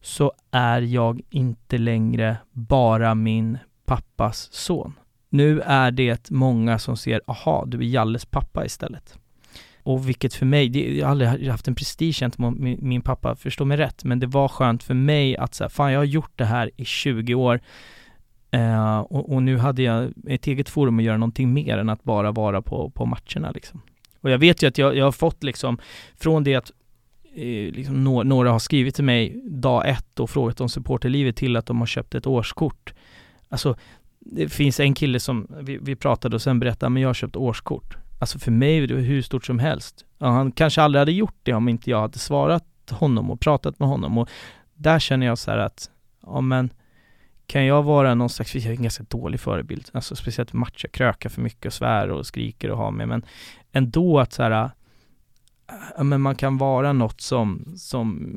så 0.00 0.32
är 0.50 0.80
jag 0.80 1.20
inte 1.30 1.78
längre 1.78 2.36
bara 2.52 3.14
min 3.14 3.58
pappas 3.84 4.48
son. 4.52 4.94
Nu 5.28 5.60
är 5.60 5.90
det 5.90 6.30
många 6.30 6.78
som 6.78 6.96
ser, 6.96 7.20
aha, 7.26 7.64
du 7.66 7.78
är 7.78 7.82
Jalles 7.82 8.24
pappa 8.26 8.64
istället. 8.64 9.18
Och 9.82 10.08
vilket 10.08 10.34
för 10.34 10.46
mig, 10.46 10.68
det, 10.68 10.96
jag 10.96 11.06
har 11.06 11.10
aldrig 11.10 11.50
haft 11.50 11.68
en 11.68 11.74
prestige 11.74 12.18
gentemot 12.18 12.58
min, 12.58 12.78
min 12.82 13.02
pappa, 13.02 13.36
förstå 13.36 13.64
mig 13.64 13.76
rätt, 13.76 14.04
men 14.04 14.20
det 14.20 14.26
var 14.26 14.48
skönt 14.48 14.82
för 14.82 14.94
mig 14.94 15.36
att 15.36 15.54
säga, 15.54 15.68
fan 15.68 15.92
jag 15.92 16.00
har 16.00 16.04
gjort 16.04 16.32
det 16.36 16.44
här 16.44 16.70
i 16.76 16.84
20 16.84 17.34
år, 17.34 17.60
Eh, 18.52 18.98
och, 18.98 19.32
och, 19.32 19.42
nu 19.42 19.58
hade 19.58 19.82
jag 19.82 20.12
ett 20.26 20.46
eget 20.46 20.68
forum 20.68 20.98
att 20.98 21.04
göra 21.04 21.16
någonting 21.16 21.52
mer 21.52 21.78
än 21.78 21.88
att 21.88 22.04
bara 22.04 22.32
vara 22.32 22.62
på, 22.62 22.90
på 22.90 23.06
matcherna 23.06 23.50
liksom. 23.50 23.82
Och 24.20 24.30
jag 24.30 24.38
vet 24.38 24.62
ju 24.62 24.66
att 24.66 24.78
jag, 24.78 24.96
jag 24.96 25.04
har 25.04 25.12
fått 25.12 25.42
liksom, 25.42 25.78
från 26.16 26.44
det 26.44 26.54
att 26.54 26.72
eh, 27.34 27.72
liksom 27.72 28.04
några, 28.04 28.22
några 28.22 28.50
har 28.50 28.58
skrivit 28.58 28.94
till 28.94 29.04
mig 29.04 29.42
dag 29.44 29.88
ett 29.88 30.20
och 30.20 30.30
frågat 30.30 30.60
om 30.60 30.68
supporterlivet 30.68 31.36
till 31.36 31.56
att 31.56 31.66
de 31.66 31.78
har 31.78 31.86
köpt 31.86 32.14
ett 32.14 32.26
årskort. 32.26 32.94
Alltså, 33.48 33.76
det 34.20 34.48
finns 34.48 34.80
en 34.80 34.94
kille 34.94 35.20
som, 35.20 35.46
vi, 35.60 35.78
vi 35.82 35.96
pratade 35.96 36.36
och 36.36 36.42
sen 36.42 36.60
berättade, 36.60 36.90
men 36.90 37.02
jag 37.02 37.08
har 37.08 37.14
köpt 37.14 37.36
årskort. 37.36 37.96
Alltså 38.20 38.38
för 38.38 38.50
mig 38.50 38.78
är 38.78 38.86
det 38.86 38.94
hur 38.94 39.22
stort 39.22 39.46
som 39.46 39.58
helst. 39.58 40.04
Ja, 40.18 40.26
han 40.26 40.52
kanske 40.52 40.82
aldrig 40.82 41.00
hade 41.00 41.12
gjort 41.12 41.38
det 41.42 41.52
om 41.52 41.68
inte 41.68 41.90
jag 41.90 42.00
hade 42.00 42.18
svarat 42.18 42.64
honom 42.90 43.30
och 43.30 43.40
pratat 43.40 43.78
med 43.78 43.88
honom 43.88 44.18
och 44.18 44.28
där 44.74 44.98
känner 44.98 45.26
jag 45.26 45.38
så 45.38 45.50
här 45.50 45.58
att, 45.58 45.90
ja 46.22 46.40
men 46.40 46.70
kan 47.52 47.66
jag 47.66 47.82
vara 47.82 48.14
någon 48.14 48.30
slags, 48.30 48.54
jag 48.54 48.64
är 48.64 48.70
en 48.70 48.82
ganska 48.82 49.04
dålig 49.08 49.40
förebild, 49.40 49.90
alltså 49.92 50.16
speciellt 50.16 50.52
matcha, 50.52 50.88
krökar 50.88 51.30
för 51.30 51.40
mycket 51.40 51.66
och 51.66 51.72
svär 51.72 52.10
och 52.10 52.26
skriker 52.26 52.70
och 52.70 52.78
har 52.78 52.90
med, 52.90 53.08
men 53.08 53.24
ändå 53.72 54.20
att 54.20 54.32
så 54.32 54.42
här, 54.42 54.64
äh, 54.64 54.70
ja 55.96 56.02
men 56.02 56.20
man 56.20 56.34
kan 56.34 56.58
vara 56.58 56.92
något 56.92 57.20
som, 57.20 57.74
som 57.76 58.36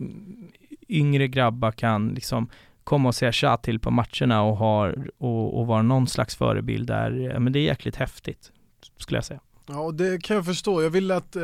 yngre 0.90 1.28
grabbar 1.28 1.72
kan 1.72 2.10
liksom 2.10 2.50
komma 2.84 3.10
och 3.10 3.16
säga 3.16 3.32
tja 3.32 3.58
till 3.58 3.80
på 3.80 3.92
matcherna 3.92 4.44
och, 4.44 4.58
har, 4.58 5.10
och, 5.18 5.60
och 5.60 5.68
vara 5.68 5.82
någon 5.82 6.08
slags 6.08 6.36
förebild 6.36 6.88
där, 6.88 7.12
ja, 7.12 7.40
men 7.40 7.54
det 7.54 7.60
är 7.60 7.64
jäkligt 7.64 7.96
häftigt, 7.96 8.52
skulle 8.98 9.18
jag 9.18 9.26
säga. 9.26 9.40
Ja, 9.68 9.80
och 9.80 9.94
det 9.94 10.24
kan 10.24 10.36
jag 10.36 10.46
förstå. 10.46 10.84
Jag 10.84 10.90
vill 10.90 11.12
att 11.12 11.36
eh, 11.36 11.42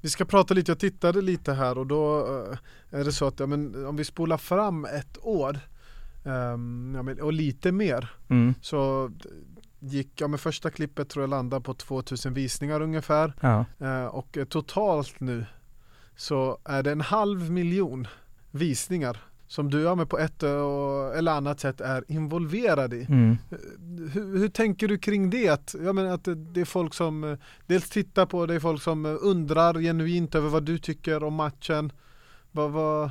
vi 0.00 0.10
ska 0.10 0.24
prata 0.24 0.54
lite, 0.54 0.70
jag 0.70 0.78
tittade 0.78 1.22
lite 1.22 1.52
här 1.52 1.78
och 1.78 1.86
då 1.86 2.18
eh, 2.18 2.98
är 3.00 3.04
det 3.04 3.12
så 3.12 3.26
att 3.26 3.40
ja, 3.40 3.46
men, 3.46 3.86
om 3.86 3.96
vi 3.96 4.04
spolar 4.04 4.36
fram 4.36 4.84
ett 4.84 5.18
år 5.20 5.58
um, 6.22 6.92
ja, 6.96 7.02
men, 7.02 7.20
och 7.20 7.32
lite 7.32 7.72
mer 7.72 8.08
Mm. 8.28 8.54
så 8.60 9.10
gick, 9.80 10.20
ja 10.20 10.28
men 10.28 10.38
första 10.38 10.70
klippet 10.70 11.08
tror 11.08 11.22
jag 11.22 11.30
landade 11.30 11.62
på 11.62 11.74
2000 11.74 12.34
visningar 12.34 12.80
ungefär 12.80 13.32
Ja. 13.40 13.64
eh, 13.80 14.04
och 14.06 14.38
eh, 14.38 14.44
totalt 14.44 15.20
nu 15.20 15.46
så 16.16 16.58
är 16.64 16.82
det 16.82 16.92
en 16.92 17.00
halv 17.00 17.50
miljon 17.50 18.06
visningar 18.50 19.18
som 19.46 19.70
du 19.70 19.80
ja, 19.82 19.94
men 19.94 20.06
på 20.06 20.18
ett 20.18 20.42
och, 20.42 21.16
eller 21.16 21.32
annat 21.32 21.60
sätt 21.60 21.80
är 21.80 22.04
involverad 22.08 22.94
i. 22.94 23.06
Mm. 23.08 23.36
Hur, 24.12 24.38
hur 24.38 24.48
tänker 24.48 24.88
du 24.88 24.98
kring 24.98 25.30
det? 25.30 25.48
Att, 25.48 25.74
jag 25.84 25.94
menar 25.94 26.10
att 26.14 26.24
det, 26.54 26.60
är 26.60 26.64
folk 26.64 26.94
som 26.94 27.24
eh, 27.24 27.38
dels 27.66 27.90
tittar 27.90 28.26
på, 28.26 28.46
det 28.46 28.54
är 28.54 28.60
folk 28.60 28.82
som 28.82 29.06
eh, 29.06 29.16
undrar 29.20 29.74
genuint 29.80 30.34
över 30.34 30.48
vad 30.48 30.62
du 30.62 30.78
tycker 30.78 31.22
om 31.24 31.34
matchen. 31.34 31.92
Vad, 32.52 32.70
vad, 32.70 33.10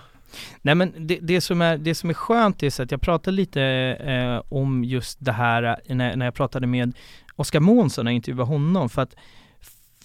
Nej 0.61 0.75
men 0.75 1.07
det, 1.07 1.19
det, 1.21 1.41
som 1.41 1.61
är, 1.61 1.77
det 1.77 1.95
som 1.95 2.09
är 2.09 2.13
skönt 2.13 2.63
är 2.63 2.69
så 2.69 2.83
att 2.83 2.91
jag 2.91 3.01
pratade 3.01 3.35
lite 3.37 3.61
eh, 3.61 4.53
om 4.57 4.83
just 4.83 5.17
det 5.25 5.31
här 5.31 5.63
eh, 5.85 5.95
när, 5.95 6.15
när 6.15 6.25
jag 6.25 6.33
pratade 6.33 6.67
med 6.67 6.93
Oskar 7.35 7.59
Månsson 7.59 8.05
när 8.05 8.11
jag 8.11 8.15
intervjuade 8.15 8.49
honom 8.49 8.89
för 8.89 9.01
att 9.01 9.15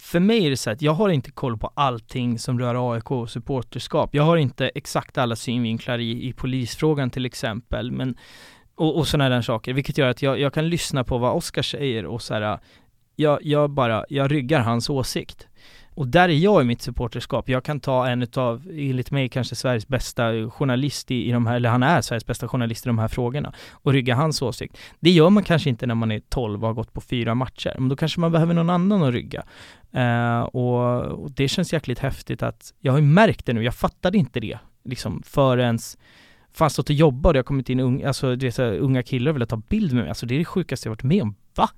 för 0.00 0.20
mig 0.20 0.46
är 0.46 0.50
det 0.50 0.56
så 0.56 0.70
att 0.70 0.82
jag 0.82 0.92
har 0.92 1.08
inte 1.08 1.30
koll 1.30 1.58
på 1.58 1.70
allting 1.74 2.38
som 2.38 2.58
rör 2.58 2.92
AIK 2.92 3.10
och 3.10 3.30
supporterskap. 3.30 4.14
Jag 4.14 4.22
har 4.22 4.36
inte 4.36 4.68
exakt 4.74 5.18
alla 5.18 5.36
synvinklar 5.36 5.98
i, 5.98 6.28
i 6.28 6.32
polisfrågan 6.32 7.10
till 7.10 7.26
exempel, 7.26 7.92
men 7.92 8.16
och, 8.74 8.96
och 8.96 9.08
sådana 9.08 9.28
där 9.28 9.42
saker, 9.42 9.72
vilket 9.72 9.98
gör 9.98 10.08
att 10.08 10.22
jag, 10.22 10.40
jag 10.40 10.54
kan 10.54 10.68
lyssna 10.68 11.04
på 11.04 11.18
vad 11.18 11.36
Oskar 11.36 11.62
säger 11.62 12.06
och 12.06 12.22
så 12.22 12.34
här, 12.34 12.58
jag, 13.16 13.38
jag 13.42 13.70
bara, 13.70 14.04
jag 14.08 14.32
ryggar 14.32 14.60
hans 14.60 14.90
åsikt. 14.90 15.48
Och 15.96 16.08
där 16.08 16.28
är 16.28 16.32
jag 16.32 16.62
i 16.62 16.64
mitt 16.64 16.82
supporterskap. 16.82 17.48
Jag 17.48 17.64
kan 17.64 17.80
ta 17.80 18.08
en 18.08 18.22
utav, 18.22 18.62
enligt 18.70 19.10
mig 19.10 19.28
kanske 19.28 19.54
Sveriges 19.54 19.88
bästa 19.88 20.50
journalist 20.50 21.10
i, 21.10 21.28
i 21.28 21.32
de 21.32 21.46
här, 21.46 21.56
eller 21.56 21.68
han 21.68 21.82
är 21.82 22.00
Sveriges 22.00 22.26
bästa 22.26 22.48
journalist 22.48 22.86
i 22.86 22.88
de 22.88 22.98
här 22.98 23.08
frågorna 23.08 23.52
och 23.70 23.92
rygga 23.92 24.14
hans 24.14 24.42
åsikt. 24.42 24.78
Det 25.00 25.10
gör 25.10 25.30
man 25.30 25.44
kanske 25.44 25.70
inte 25.70 25.86
när 25.86 25.94
man 25.94 26.12
är 26.12 26.20
12 26.28 26.62
och 26.62 26.68
har 26.68 26.74
gått 26.74 26.92
på 26.92 27.00
fyra 27.00 27.34
matcher, 27.34 27.76
men 27.78 27.88
då 27.88 27.96
kanske 27.96 28.20
man 28.20 28.32
behöver 28.32 28.54
någon 28.54 28.70
annan 28.70 29.02
att 29.02 29.14
rygga. 29.14 29.44
Eh, 29.92 30.40
och, 30.40 31.02
och 31.02 31.30
det 31.30 31.48
känns 31.48 31.72
jäkligt 31.72 31.98
häftigt 31.98 32.42
att, 32.42 32.74
jag 32.80 32.92
har 32.92 32.98
ju 32.98 33.04
märkt 33.04 33.46
det 33.46 33.52
nu, 33.52 33.62
jag 33.62 33.74
fattade 33.74 34.18
inte 34.18 34.40
det 34.40 34.58
liksom 34.84 35.22
förrän 35.26 35.78
fan 36.52 36.70
stått 36.70 36.90
och 36.90 36.96
jobbat 36.96 37.26
och 37.26 37.32
det 37.32 37.38
har 37.38 37.44
kommit 37.44 37.68
in 37.68 37.80
unga, 37.80 38.08
alltså, 38.08 38.36
det 38.36 38.46
är 38.46 38.50
så 38.50 38.62
här, 38.62 38.78
unga 38.78 39.02
killar 39.02 39.30
och 39.30 39.36
velat 39.36 39.48
ta 39.48 39.56
bild 39.56 39.92
med 39.92 40.02
mig, 40.02 40.08
alltså 40.08 40.26
det 40.26 40.34
är 40.34 40.38
det 40.38 40.44
sjukaste 40.44 40.88
jag 40.88 40.90
varit 40.90 41.02
med 41.02 41.22
om. 41.22 41.34
Va? 41.54 41.70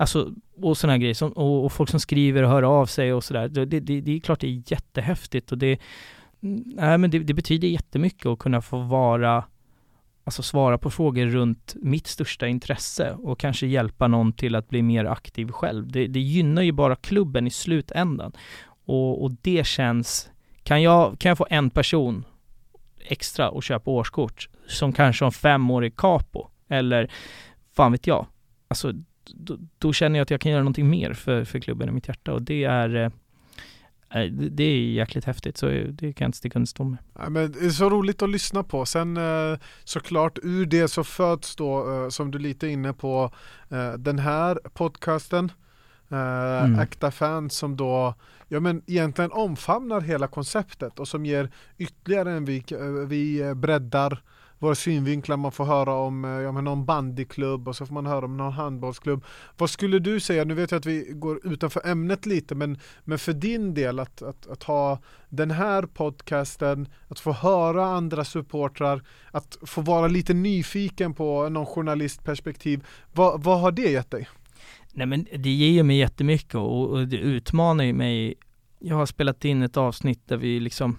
Alltså, 0.00 0.32
och 0.56 0.78
sådana 0.78 0.98
grejer, 0.98 1.14
som, 1.14 1.32
och, 1.32 1.64
och, 1.64 1.72
folk 1.72 1.90
som 1.90 2.00
skriver 2.00 2.42
och 2.42 2.50
hör 2.50 2.62
av 2.62 2.86
sig 2.86 3.12
och 3.12 3.24
sådär. 3.24 3.48
Det, 3.48 3.64
det, 3.64 3.80
det, 3.80 4.16
är 4.16 4.20
klart 4.20 4.40
det 4.40 4.46
är 4.46 4.62
jättehäftigt 4.66 5.52
och 5.52 5.58
det, 5.58 5.78
mm, 6.42 6.62
nej 6.66 6.98
men 6.98 7.10
det, 7.10 7.18
det 7.18 7.34
betyder 7.34 7.68
jättemycket 7.68 8.26
att 8.26 8.38
kunna 8.38 8.62
få 8.62 8.78
vara, 8.78 9.44
alltså 10.24 10.42
svara 10.42 10.78
på 10.78 10.90
frågor 10.90 11.26
runt 11.26 11.74
mitt 11.82 12.06
största 12.06 12.46
intresse 12.48 13.12
och 13.12 13.38
kanske 13.38 13.66
hjälpa 13.66 14.08
någon 14.08 14.32
till 14.32 14.54
att 14.54 14.68
bli 14.68 14.82
mer 14.82 15.04
aktiv 15.04 15.48
själv. 15.48 15.92
Det, 15.92 16.06
det 16.06 16.20
gynnar 16.20 16.62
ju 16.62 16.72
bara 16.72 16.96
klubben 16.96 17.46
i 17.46 17.50
slutändan. 17.50 18.32
Och, 18.84 19.24
och 19.24 19.30
det 19.42 19.66
känns, 19.66 20.30
kan 20.62 20.82
jag, 20.82 21.18
kan 21.18 21.28
jag 21.28 21.38
få 21.38 21.46
en 21.50 21.70
person 21.70 22.24
extra 22.98 23.50
och 23.50 23.62
köpa 23.62 23.90
årskort 23.90 24.48
som 24.68 24.92
kanske 24.92 25.24
om 25.24 25.32
fem 25.32 25.70
år 25.70 25.84
är 25.84 25.90
capo 25.90 26.48
eller 26.68 27.10
fan 27.72 27.92
vet 27.92 28.06
jag. 28.06 28.26
Alltså 28.68 28.92
då, 29.34 29.58
då, 29.78 29.92
känner 29.92 30.18
jag 30.18 30.22
att 30.22 30.30
jag 30.30 30.40
kan 30.40 30.52
göra 30.52 30.62
någonting 30.62 30.90
mer 30.90 31.12
för, 31.12 31.44
för 31.44 31.58
klubben 31.58 31.88
i 31.88 31.92
mitt 31.92 32.08
hjärta 32.08 32.32
och 32.32 32.42
det 32.42 32.64
är 32.64 32.94
eh, 32.94 33.10
det 34.30 34.64
är 34.64 34.78
jäkligt 34.78 35.24
häftigt 35.24 35.56
så 35.56 35.66
det 35.66 36.12
kan 36.12 36.24
jag 36.24 36.28
inte 36.28 36.38
sticka 36.38 36.58
under 36.58 36.66
stol 36.66 36.86
med. 36.86 36.98
Ja, 37.14 37.30
men 37.30 37.52
det 37.52 37.58
är 37.58 37.70
så 37.70 37.90
roligt 37.90 38.22
att 38.22 38.30
lyssna 38.30 38.62
på. 38.62 38.86
Sen 38.86 39.16
eh, 39.16 39.58
såklart 39.84 40.38
ur 40.42 40.66
det 40.66 40.88
så 40.88 41.04
föds 41.04 41.56
då, 41.56 41.92
eh, 41.92 42.08
som 42.08 42.30
du 42.30 42.38
lite 42.38 42.66
är 42.66 42.70
inne 42.70 42.92
på, 42.92 43.32
eh, 43.68 43.92
den 43.92 44.18
här 44.18 44.58
podcasten. 44.74 45.52
Eh, 46.08 46.64
mm. 46.64 46.78
Äkta 46.78 47.10
fans 47.10 47.54
som 47.54 47.76
då 47.76 48.14
ja, 48.48 48.60
men 48.60 48.82
egentligen 48.86 49.32
omfamnar 49.32 50.00
hela 50.00 50.26
konceptet 50.26 50.98
och 50.98 51.08
som 51.08 51.26
ger 51.26 51.50
ytterligare 51.78 52.32
en 52.32 52.44
vik. 52.44 52.72
Vi 53.06 53.54
breddar 53.54 54.22
våra 54.60 54.74
synvinklar, 54.74 55.36
man 55.36 55.52
får 55.52 55.64
höra 55.64 55.94
om 55.94 56.24
eh, 56.24 56.30
ja, 56.30 56.52
men 56.52 56.64
någon 56.64 56.84
bandyklubb 56.84 57.68
och 57.68 57.76
så 57.76 57.86
får 57.86 57.94
man 57.94 58.06
höra 58.06 58.24
om 58.24 58.36
någon 58.36 58.52
handbollsklubb. 58.52 59.24
Vad 59.58 59.70
skulle 59.70 59.98
du 59.98 60.20
säga, 60.20 60.44
nu 60.44 60.54
vet 60.54 60.70
jag 60.70 60.78
att 60.78 60.86
vi 60.86 61.06
går 61.14 61.46
utanför 61.46 61.86
ämnet 61.86 62.26
lite, 62.26 62.54
men, 62.54 62.78
men 63.04 63.18
för 63.18 63.32
din 63.32 63.74
del 63.74 63.98
att, 63.98 64.22
att, 64.22 64.46
att 64.46 64.62
ha 64.62 64.98
den 65.28 65.50
här 65.50 65.82
podcasten, 65.82 66.88
att 67.08 67.20
få 67.20 67.32
höra 67.32 67.84
andra 67.84 68.24
supportrar, 68.24 69.02
att 69.30 69.58
få 69.62 69.80
vara 69.80 70.08
lite 70.08 70.34
nyfiken 70.34 71.14
på 71.14 71.48
någon 71.48 71.66
journalistperspektiv, 71.66 72.86
vad, 73.12 73.42
vad 73.42 73.60
har 73.60 73.72
det 73.72 73.90
gett 73.90 74.10
dig? 74.10 74.28
Nej 74.92 75.06
men 75.06 75.26
det 75.38 75.50
ger 75.50 75.70
ju 75.70 75.82
mig 75.82 75.98
jättemycket 75.98 76.54
och, 76.54 76.88
och 76.88 77.08
det 77.08 77.16
utmanar 77.16 77.84
ju 77.84 77.92
mig 77.92 78.34
jag 78.80 78.96
har 78.96 79.06
spelat 79.06 79.44
in 79.44 79.62
ett 79.62 79.76
avsnitt 79.76 80.28
där 80.28 80.36
vi 80.36 80.60
liksom, 80.60 80.96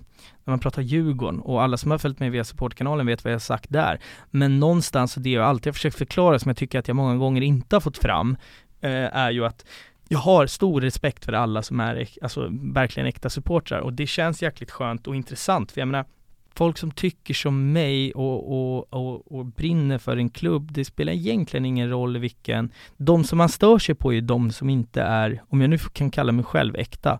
när 0.51 0.55
man 0.55 0.59
pratar 0.59 0.81
Djurgården 0.81 1.39
och 1.39 1.63
alla 1.63 1.77
som 1.77 1.91
har 1.91 1.97
följt 1.97 2.19
mig 2.19 2.29
via 2.29 2.43
supportkanalen 2.43 3.05
vet 3.05 3.23
vad 3.23 3.31
jag 3.31 3.35
har 3.35 3.39
sagt 3.39 3.69
där. 3.69 3.99
Men 4.31 4.59
någonstans, 4.59 5.17
och 5.17 5.23
det 5.23 5.29
jag 5.29 5.45
alltid 5.45 5.67
har 5.67 5.73
försökt 5.73 5.97
förklara 5.97 6.39
som 6.39 6.49
jag 6.49 6.57
tycker 6.57 6.79
att 6.79 6.87
jag 6.87 6.95
många 6.95 7.15
gånger 7.15 7.41
inte 7.41 7.75
har 7.75 7.81
fått 7.81 7.97
fram, 7.97 8.37
eh, 8.81 9.17
är 9.17 9.31
ju 9.31 9.45
att 9.45 9.65
jag 10.07 10.19
har 10.19 10.47
stor 10.47 10.81
respekt 10.81 11.25
för 11.25 11.33
alla 11.33 11.63
som 11.63 11.79
är 11.79 12.07
alltså, 12.21 12.47
verkligen 12.51 13.07
äkta 13.07 13.29
supportrar 13.29 13.79
och 13.79 13.93
det 13.93 14.07
känns 14.07 14.41
jäkligt 14.41 14.71
skönt 14.71 15.07
och 15.07 15.15
intressant 15.15 15.71
för 15.71 15.81
jag 15.81 15.87
menar 15.87 16.05
folk 16.53 16.77
som 16.77 16.91
tycker 16.91 17.33
som 17.33 17.73
mig 17.73 18.13
och, 18.13 18.51
och, 18.51 18.93
och, 18.93 19.31
och, 19.31 19.45
brinner 19.45 19.97
för 19.97 20.17
en 20.17 20.29
klubb, 20.29 20.71
det 20.71 20.85
spelar 20.85 21.13
egentligen 21.13 21.65
ingen 21.65 21.89
roll 21.89 22.17
vilken. 22.17 22.71
De 22.97 23.23
som 23.23 23.37
man 23.37 23.49
stör 23.49 23.79
sig 23.79 23.95
på 23.95 24.13
är 24.13 24.21
de 24.21 24.51
som 24.51 24.69
inte 24.69 25.01
är, 25.01 25.41
om 25.49 25.61
jag 25.61 25.69
nu 25.69 25.77
kan 25.77 26.11
kalla 26.11 26.31
mig 26.31 26.45
själv 26.45 26.75
äkta, 26.75 27.19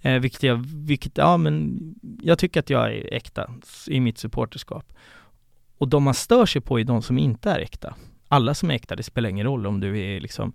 eh, 0.00 0.20
vilket 0.20 0.42
jag, 0.42 0.66
vilket, 0.74 1.18
ja 1.18 1.36
men 1.36 1.80
jag 2.22 2.38
tycker 2.38 2.60
att 2.60 2.70
jag 2.70 2.94
är 2.94 3.14
äkta 3.14 3.50
i 3.86 4.00
mitt 4.00 4.18
supporterskap. 4.18 4.92
Och 5.78 5.88
de 5.88 6.02
man 6.02 6.14
stör 6.14 6.46
sig 6.46 6.62
på 6.62 6.80
är 6.80 6.84
de 6.84 7.02
som 7.02 7.18
inte 7.18 7.50
är 7.50 7.58
äkta. 7.58 7.94
Alla 8.28 8.54
som 8.54 8.70
är 8.70 8.74
äkta, 8.74 8.96
det 8.96 9.02
spelar 9.02 9.30
ingen 9.30 9.46
roll 9.46 9.66
om 9.66 9.80
du 9.80 10.00
är 10.00 10.20
liksom 10.20 10.52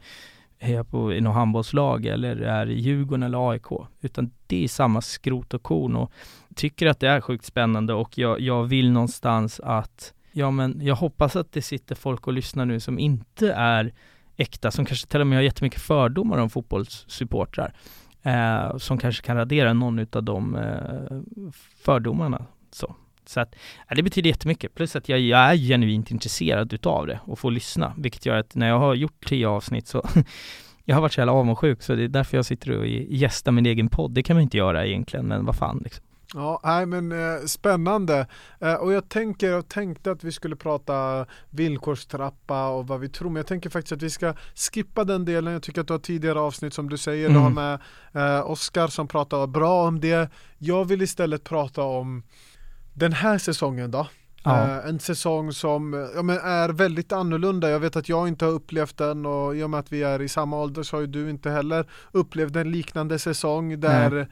hejar 0.57 0.83
på 0.83 1.13
i 1.13 1.21
något 1.21 1.35
handbollslag 1.35 2.05
eller 2.05 2.41
är 2.41 2.69
i 2.69 2.79
Djurgården 2.79 3.23
eller 3.23 3.51
AIK, 3.51 3.67
utan 4.01 4.31
det 4.47 4.63
är 4.63 4.67
samma 4.67 5.01
skrot 5.01 5.53
och 5.53 5.63
korn 5.63 5.95
och 5.95 6.11
tycker 6.55 6.87
att 6.87 6.99
det 6.99 7.09
är 7.09 7.21
sjukt 7.21 7.45
spännande 7.45 7.93
och 7.93 8.17
jag, 8.17 8.41
jag 8.41 8.63
vill 8.63 8.91
någonstans 8.91 9.59
att, 9.59 10.13
ja 10.31 10.51
men 10.51 10.79
jag 10.81 10.95
hoppas 10.95 11.35
att 11.35 11.51
det 11.51 11.61
sitter 11.61 11.95
folk 11.95 12.27
och 12.27 12.33
lyssnar 12.33 12.65
nu 12.65 12.79
som 12.79 12.99
inte 12.99 13.53
är 13.53 13.93
äkta, 14.37 14.71
som 14.71 14.85
kanske 14.85 15.07
till 15.07 15.21
och 15.21 15.27
med 15.27 15.37
har 15.37 15.43
jättemycket 15.43 15.81
fördomar 15.81 16.37
om 16.37 16.49
fotbollssupportrar, 16.49 17.73
eh, 18.25 18.77
som 18.77 18.97
kanske 18.97 19.25
kan 19.25 19.37
radera 19.37 19.73
någon 19.73 19.99
utav 19.99 20.23
de 20.23 20.55
eh, 20.55 21.51
fördomarna. 21.83 22.45
Så. 22.71 22.95
Så 23.25 23.39
att, 23.39 23.55
ja, 23.89 23.95
det 23.95 24.03
betyder 24.03 24.29
jättemycket. 24.29 24.75
Plus 24.75 24.95
att 24.95 25.09
jag, 25.09 25.19
jag 25.19 25.39
är 25.39 25.55
genuint 25.55 26.11
intresserad 26.11 26.73
utav 26.73 27.07
det 27.07 27.19
och 27.23 27.39
får 27.39 27.51
lyssna, 27.51 27.93
vilket 27.97 28.25
gör 28.25 28.37
att 28.37 28.55
när 28.55 28.67
jag 28.67 28.79
har 28.79 28.95
gjort 28.95 29.25
tio 29.25 29.47
avsnitt 29.47 29.87
så 29.87 30.07
jag 30.85 30.95
har 30.95 31.01
varit 31.01 31.13
så 31.13 31.21
jävla 31.21 31.33
avundsjuk 31.33 31.81
så 31.81 31.95
det 31.95 32.03
är 32.03 32.07
därför 32.07 32.37
jag 32.37 32.45
sitter 32.45 32.71
och 32.71 32.87
gästar 32.87 33.51
min 33.51 33.65
egen 33.65 33.89
podd. 33.89 34.11
Det 34.11 34.23
kan 34.23 34.35
man 34.35 34.43
inte 34.43 34.57
göra 34.57 34.85
egentligen, 34.85 35.25
men 35.25 35.45
vad 35.45 35.55
fan 35.55 35.81
liksom. 35.83 36.04
Ja, 36.35 36.59
nej 36.63 36.85
men 36.85 37.11
eh, 37.11 37.45
spännande. 37.45 38.27
Eh, 38.59 38.73
och 38.73 38.93
jag 38.93 39.09
tänker, 39.09 39.49
jag 39.49 39.67
tänkte 39.67 40.11
att 40.11 40.23
vi 40.23 40.31
skulle 40.31 40.55
prata 40.55 41.25
villkorstrappa 41.49 42.67
och 42.67 42.87
vad 42.87 42.99
vi 42.99 43.09
tror, 43.09 43.29
men 43.29 43.35
jag 43.35 43.47
tänker 43.47 43.69
faktiskt 43.69 43.91
att 43.91 44.01
vi 44.01 44.09
ska 44.09 44.33
skippa 44.55 45.03
den 45.03 45.25
delen. 45.25 45.53
Jag 45.53 45.63
tycker 45.63 45.81
att 45.81 45.87
du 45.87 45.93
har 45.93 45.99
tidigare 45.99 46.39
avsnitt 46.39 46.73
som 46.73 46.89
du 46.89 46.97
säger, 46.97 47.29
mm. 47.29 47.33
du 47.33 47.39
har 47.39 47.49
med 47.49 47.79
eh, 48.13 48.51
Oskar 48.51 48.87
som 48.87 49.07
pratar 49.07 49.47
bra 49.47 49.87
om 49.87 49.99
det. 49.99 50.29
Jag 50.57 50.85
vill 50.85 51.01
istället 51.01 51.43
prata 51.43 51.83
om 51.83 52.23
den 52.93 53.13
här 53.13 53.37
säsongen 53.37 53.91
då. 53.91 54.07
Ja. 54.43 54.51
Uh, 54.51 54.89
en 54.89 54.99
säsong 54.99 55.53
som 55.53 56.09
ja, 56.15 56.21
men 56.21 56.37
är 56.37 56.69
väldigt 56.69 57.11
annorlunda. 57.11 57.69
Jag 57.69 57.79
vet 57.79 57.95
att 57.95 58.09
jag 58.09 58.27
inte 58.27 58.45
har 58.45 58.51
upplevt 58.51 58.97
den 58.97 59.25
och 59.25 59.55
i 59.55 59.63
och 59.63 59.69
med 59.69 59.79
att 59.79 59.91
vi 59.91 60.03
är 60.03 60.21
i 60.21 60.29
samma 60.29 60.61
ålder 60.61 60.83
så 60.83 60.95
har 60.95 61.01
ju 61.01 61.07
du 61.07 61.29
inte 61.29 61.49
heller 61.49 61.85
upplevt 62.11 62.55
en 62.55 62.71
liknande 62.71 63.19
säsong 63.19 63.79
där 63.79 64.09
Nej. 64.09 64.27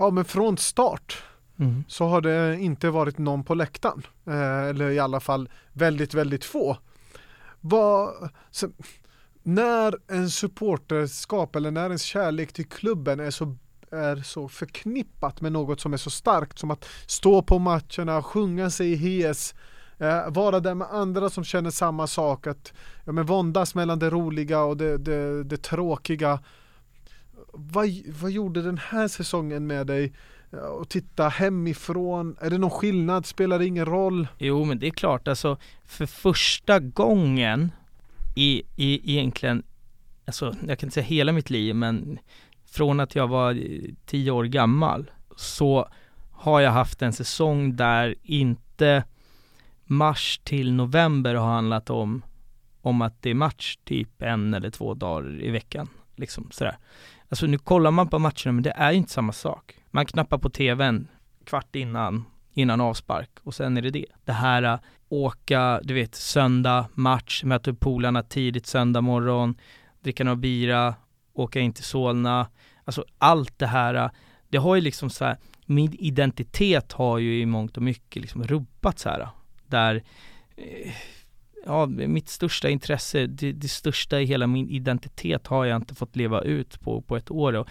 Ja 0.00 0.10
men 0.10 0.24
från 0.24 0.56
start 0.56 1.22
mm. 1.58 1.84
så 1.88 2.06
har 2.06 2.20
det 2.20 2.60
inte 2.60 2.90
varit 2.90 3.18
någon 3.18 3.44
på 3.44 3.54
läktaren. 3.54 4.02
Uh, 4.28 4.64
eller 4.64 4.90
i 4.90 4.98
alla 4.98 5.20
fall 5.20 5.48
väldigt, 5.72 6.14
väldigt 6.14 6.44
få. 6.44 6.76
vad, 7.60 8.30
så, 8.50 8.68
när 9.42 9.94
en 10.08 10.30
supporterskap 10.30 11.56
eller 11.56 11.70
när 11.70 11.84
ens 11.84 12.02
kärlek 12.02 12.52
till 12.52 12.68
klubben 12.68 13.20
är 13.20 13.30
så 13.30 13.56
är 13.90 14.16
så 14.16 14.48
förknippat 14.48 15.40
med 15.40 15.52
något 15.52 15.80
som 15.80 15.92
är 15.92 15.96
så 15.96 16.10
starkt 16.10 16.58
som 16.58 16.70
att 16.70 16.84
stå 17.06 17.42
på 17.42 17.58
matcherna, 17.58 18.22
sjunga 18.22 18.70
sig 18.70 18.94
hes, 18.94 19.54
eh, 19.98 20.30
vara 20.30 20.60
där 20.60 20.74
med 20.74 20.88
andra 20.90 21.30
som 21.30 21.44
känner 21.44 21.70
samma 21.70 22.06
sak, 22.06 22.46
att 22.46 22.72
ja, 23.04 23.12
men 23.12 23.26
våndas 23.26 23.74
mellan 23.74 23.98
det 23.98 24.10
roliga 24.10 24.62
och 24.62 24.76
det, 24.76 24.98
det, 24.98 25.44
det 25.44 25.56
tråkiga. 25.56 26.40
Vad, 27.52 27.88
vad 28.20 28.30
gjorde 28.30 28.62
den 28.62 28.78
här 28.78 29.08
säsongen 29.08 29.66
med 29.66 29.86
dig? 29.86 30.12
Och 30.78 30.88
titta 30.88 31.28
hemifrån, 31.28 32.36
är 32.40 32.50
det 32.50 32.58
någon 32.58 32.70
skillnad? 32.70 33.26
Spelar 33.26 33.58
det 33.58 33.66
ingen 33.66 33.86
roll? 33.86 34.28
Jo 34.38 34.64
men 34.64 34.78
det 34.78 34.86
är 34.86 34.90
klart 34.90 35.28
alltså, 35.28 35.56
för 35.84 36.06
första 36.06 36.78
gången 36.78 37.72
i, 38.36 38.62
i 38.76 39.12
egentligen, 39.12 39.62
alltså 40.26 40.54
jag 40.66 40.78
kan 40.78 40.86
inte 40.86 40.94
säga 40.94 41.06
hela 41.06 41.32
mitt 41.32 41.50
liv 41.50 41.74
men 41.74 42.18
från 42.66 43.00
att 43.00 43.14
jag 43.14 43.28
var 43.28 43.58
tio 44.06 44.30
år 44.30 44.44
gammal 44.44 45.10
så 45.36 45.88
har 46.32 46.60
jag 46.60 46.70
haft 46.70 47.02
en 47.02 47.12
säsong 47.12 47.76
där 47.76 48.14
inte 48.22 49.04
mars 49.84 50.40
till 50.44 50.72
november 50.72 51.34
har 51.34 51.52
handlat 51.52 51.90
om, 51.90 52.22
om 52.80 53.02
att 53.02 53.22
det 53.22 53.30
är 53.30 53.34
match 53.34 53.76
typ 53.84 54.22
en 54.22 54.54
eller 54.54 54.70
två 54.70 54.94
dagar 54.94 55.42
i 55.42 55.50
veckan. 55.50 55.88
Liksom 56.16 56.48
sådär. 56.50 56.78
Alltså 57.28 57.46
nu 57.46 57.58
kollar 57.58 57.90
man 57.90 58.08
på 58.08 58.18
matcherna 58.18 58.52
men 58.52 58.62
det 58.62 58.70
är 58.70 58.92
inte 58.92 59.12
samma 59.12 59.32
sak. 59.32 59.74
Man 59.90 60.06
knappar 60.06 60.38
på 60.38 60.50
tvn 60.50 61.08
kvart 61.44 61.76
innan, 61.76 62.24
innan 62.52 62.80
avspark 62.80 63.30
och 63.42 63.54
sen 63.54 63.76
är 63.76 63.82
det 63.82 63.90
det. 63.90 64.06
Det 64.24 64.32
här 64.32 64.62
äh, 64.62 64.78
åka, 65.08 65.80
du 65.84 65.94
vet 65.94 66.14
söndag, 66.14 66.88
match, 66.94 67.44
möta 67.44 67.70
upp 67.70 67.80
polarna 67.80 68.22
tidigt 68.22 68.66
söndag 68.66 69.00
morgon, 69.00 69.54
dricka 70.00 70.24
några 70.24 70.36
bira, 70.36 70.94
åka 71.32 71.60
in 71.60 71.72
till 71.72 71.84
Solna. 71.84 72.48
Alltså 72.84 73.04
allt 73.18 73.58
det 73.58 73.66
här, 73.66 73.94
äh, 73.94 74.10
det 74.48 74.58
har 74.58 74.74
ju 74.74 74.80
liksom 74.80 75.10
så 75.10 75.24
här, 75.24 75.38
min 75.66 75.96
identitet 75.98 76.92
har 76.92 77.18
ju 77.18 77.40
i 77.40 77.46
mångt 77.46 77.76
och 77.76 77.82
mycket 77.82 78.22
liksom 78.22 78.44
rubbats 78.44 79.04
här. 79.04 79.20
Äh, 79.20 79.28
där, 79.66 80.02
eh, 80.56 80.92
ja, 81.66 81.86
mitt 81.86 82.28
största 82.28 82.68
intresse, 82.68 83.26
det, 83.26 83.52
det, 83.52 83.68
största 83.68 84.20
i 84.20 84.24
hela 84.24 84.46
min 84.46 84.68
identitet 84.68 85.46
har 85.46 85.64
jag 85.64 85.76
inte 85.76 85.94
fått 85.94 86.16
leva 86.16 86.40
ut 86.40 86.80
på, 86.80 87.00
på 87.00 87.16
ett 87.16 87.30
år. 87.30 87.52
Och, 87.52 87.68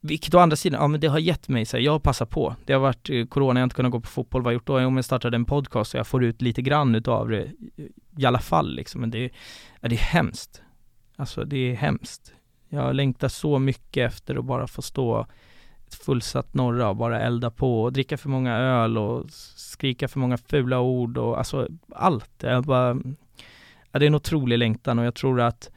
vilket 0.00 0.34
å 0.34 0.38
andra 0.38 0.56
sidan, 0.56 0.80
ja 0.80 0.88
men 0.88 1.00
det 1.00 1.06
har 1.06 1.18
gett 1.18 1.48
mig 1.48 1.64
så 1.64 1.76
här, 1.76 1.84
jag 1.84 1.92
har 1.92 1.98
passat 1.98 2.30
på. 2.30 2.54
Det 2.64 2.72
har 2.72 2.80
varit 2.80 3.10
eh, 3.10 3.26
corona, 3.26 3.60
jag 3.60 3.62
har 3.62 3.66
inte 3.66 3.76
kunnat 3.76 3.92
gå 3.92 4.00
på 4.00 4.08
fotboll, 4.08 4.42
vad 4.42 4.46
har 4.46 4.52
jag 4.52 4.54
gjort 4.54 4.66
då? 4.66 4.86
Om 4.86 4.96
jag 4.96 5.04
startade 5.04 5.36
en 5.36 5.44
podcast 5.44 5.94
och 5.94 5.98
jag 5.98 6.06
får 6.06 6.24
ut 6.24 6.42
lite 6.42 6.62
grann 6.62 6.94
utav 6.94 7.28
det 7.28 7.52
i 8.18 8.26
alla 8.26 8.40
fall 8.40 8.74
liksom. 8.74 9.00
Men 9.00 9.10
det, 9.10 9.30
ja, 9.80 9.88
det 9.88 9.94
är 9.94 9.98
hemskt. 9.98 10.62
Alltså 11.16 11.44
det 11.44 11.56
är 11.56 11.74
hemskt. 11.74 12.32
Jag 12.68 12.94
längtar 12.94 13.28
så 13.28 13.58
mycket 13.58 14.12
efter 14.12 14.36
att 14.36 14.44
bara 14.44 14.66
få 14.66 14.82
stå 14.82 15.26
ett 15.86 15.94
fullsatt 15.94 16.54
norra 16.54 16.88
och 16.88 16.96
bara 16.96 17.20
elda 17.20 17.50
på 17.50 17.82
och 17.82 17.92
dricka 17.92 18.18
för 18.18 18.28
många 18.28 18.56
öl 18.56 18.98
och 18.98 19.30
skrika 19.56 20.08
för 20.08 20.18
många 20.18 20.36
fula 20.38 20.80
ord 20.80 21.18
och 21.18 21.38
alltså 21.38 21.68
allt. 21.94 22.30
Jag 22.42 22.64
bara, 22.64 22.98
ja, 23.92 23.98
det 23.98 24.04
är 24.04 24.06
en 24.06 24.14
otrolig 24.14 24.58
längtan 24.58 24.98
och 24.98 25.04
jag 25.04 25.14
tror 25.14 25.40
att 25.40 25.70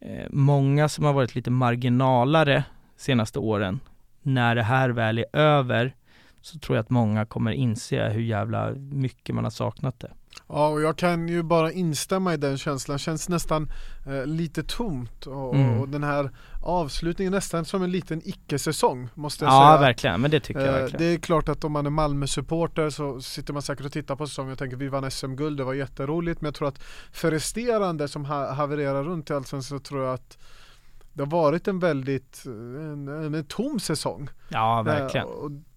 eh, 0.00 0.26
många 0.30 0.88
som 0.88 1.04
har 1.04 1.12
varit 1.12 1.34
lite 1.34 1.50
marginalare 1.50 2.64
senaste 2.96 3.38
åren, 3.38 3.80
när 4.22 4.54
det 4.54 4.62
här 4.62 4.90
väl 4.90 5.18
är 5.18 5.36
över, 5.36 5.94
så 6.40 6.58
tror 6.58 6.76
jag 6.76 6.82
att 6.82 6.90
många 6.90 7.26
kommer 7.26 7.52
inse 7.52 8.08
hur 8.08 8.22
jävla 8.22 8.70
mycket 8.74 9.34
man 9.34 9.44
har 9.44 9.50
saknat 9.50 10.00
det. 10.00 10.10
Ja, 10.48 10.68
och 10.68 10.82
jag 10.82 10.98
kan 10.98 11.28
ju 11.28 11.42
bara 11.42 11.72
instämma 11.72 12.34
i 12.34 12.36
den 12.36 12.58
känslan, 12.58 12.98
känns 12.98 13.28
nästan 13.28 13.72
eh, 14.06 14.26
lite 14.26 14.62
tomt 14.62 15.26
och, 15.26 15.54
mm. 15.54 15.80
och, 15.80 15.88
den 15.88 16.04
här 16.04 16.30
avslutningen 16.62 17.32
nästan 17.32 17.64
som 17.64 17.82
en 17.82 17.90
liten 17.90 18.22
icke-säsong 18.24 19.08
måste 19.14 19.44
jag 19.44 19.52
ja, 19.52 19.60
säga. 19.60 19.70
Ja 19.70 19.80
verkligen, 19.80 20.20
men 20.20 20.30
det 20.30 20.40
tycker 20.40 20.60
eh, 20.60 20.66
jag 20.66 20.72
verkligen. 20.72 20.98
Det 20.98 21.14
är 21.14 21.18
klart 21.18 21.48
att 21.48 21.64
om 21.64 21.72
man 21.72 21.86
är 21.86 21.90
Malmö-supporter 21.90 22.90
så 22.90 23.20
sitter 23.20 23.52
man 23.52 23.62
säkert 23.62 23.86
och 23.86 23.92
tittar 23.92 24.16
på 24.16 24.26
säsongen 24.26 24.52
och 24.52 24.58
tänker 24.58 24.76
vi 24.76 24.88
vann 24.88 25.10
SM-guld, 25.10 25.58
det 25.58 25.64
var 25.64 25.74
jätteroligt 25.74 26.40
men 26.40 26.46
jag 26.46 26.54
tror 26.54 26.68
att 26.68 26.82
för 27.12 27.30
resterande 27.30 28.08
som 28.08 28.24
ha 28.24 28.52
havererar 28.52 29.04
runt 29.04 29.30
i 29.30 29.32
Allsvenskan 29.32 29.78
så 29.78 29.84
tror 29.84 30.04
jag 30.04 30.14
att 30.14 30.38
det 31.12 31.22
har 31.22 31.30
varit 31.30 31.68
en 31.68 31.78
väldigt 31.78 32.42
en, 32.46 33.08
en, 33.08 33.34
en 33.34 33.44
tom 33.44 33.80
säsong. 33.80 34.28
Ja, 34.48 34.82
verkligen. 34.82 35.26
Eh, 35.26 35.34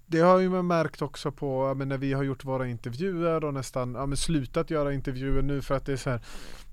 det 0.08 0.20
har 0.20 0.40
ju 0.40 0.50
man 0.50 0.68
märkt 0.68 1.02
också 1.02 1.32
på 1.32 1.74
men 1.76 1.90
när 1.90 1.98
vi 1.98 2.14
har 2.14 2.24
gjort 2.24 2.46
våra 2.46 2.68
intervjuer 2.68 3.44
och 3.44 3.54
nästan 3.54 3.96
ja, 3.96 4.06
men 4.06 4.18
slutat 4.18 4.70
göra 4.70 4.94
intervjuer 4.94 5.42
nu 5.42 5.62
för 5.62 5.76
att 5.76 5.86
det 5.86 5.94
är 5.94 5.98
så 5.98 6.10
här 6.10 6.22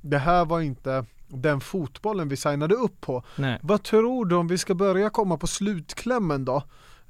Det 0.01 0.19
här 0.19 0.45
var 0.45 0.61
inte 0.61 1.05
den 1.29 1.61
fotbollen 1.61 2.29
vi 2.29 2.37
signade 2.37 2.75
upp 2.75 3.01
på. 3.01 3.25
Nej. 3.37 3.59
Vad 3.63 3.83
tror 3.83 4.27
du 4.27 4.37
om 4.37 4.49
vi 4.49 4.59
ska 4.59 4.75
börja 4.75 5.11
komma 5.11 5.37
på 5.37 5.47
slutklämmen 5.47 6.45
då? 6.45 6.57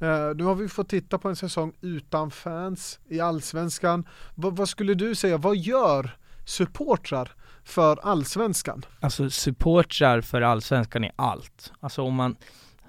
Uh, 0.02 0.36
nu 0.36 0.44
har 0.44 0.54
vi 0.54 0.68
fått 0.68 0.88
titta 0.88 1.18
på 1.18 1.28
en 1.28 1.36
säsong 1.36 1.72
utan 1.80 2.30
fans 2.30 3.00
i 3.08 3.20
Allsvenskan. 3.20 4.06
V 4.34 4.48
vad 4.52 4.68
skulle 4.68 4.94
du 4.94 5.14
säga, 5.14 5.36
vad 5.36 5.56
gör 5.56 6.16
supportrar 6.44 7.32
för 7.64 7.96
Allsvenskan? 7.96 8.84
Alltså 9.00 9.30
supportrar 9.30 10.20
för 10.20 10.42
Allsvenskan 10.42 11.04
är 11.04 11.12
allt. 11.16 11.72
Alltså 11.80 12.02
om 12.02 12.14
man, 12.14 12.36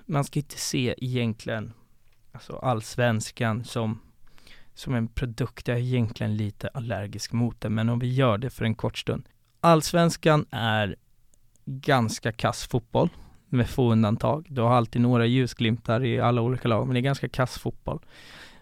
man 0.06 0.24
ska 0.24 0.40
inte 0.40 0.58
se 0.58 0.96
egentligen 0.98 1.74
alltså 2.36 2.56
allsvenskan 2.56 3.64
som, 3.64 4.00
som 4.74 4.96
en 4.96 5.08
produkt. 5.08 5.68
Jag 5.68 5.78
är 5.78 5.82
egentligen 5.82 6.38
lite 6.38 6.68
allergisk 6.68 7.32
mot 7.32 7.62
det, 7.62 7.70
men 7.70 7.90
om 7.90 8.00
vi 8.00 8.14
gör 8.14 8.38
det 8.38 8.50
för 8.50 8.66
en 8.66 8.76
kort 8.76 8.98
stund. 8.98 9.30
Allsvenskan 9.62 10.46
är 10.52 10.96
ganska 11.66 12.32
kass 12.32 12.68
fotboll, 12.68 13.10
med 13.50 13.70
få 13.70 13.92
undantag. 13.92 14.46
Du 14.50 14.62
har 14.62 14.74
alltid 14.74 15.02
några 15.02 15.26
ljusglimtar 15.26 16.04
i 16.04 16.20
alla 16.20 16.42
olika 16.42 16.68
lag, 16.68 16.88
men 16.88 16.94
det 16.94 17.00
är 17.00 17.02
ganska 17.02 17.30
kass 17.30 17.58
fotboll. 17.60 18.00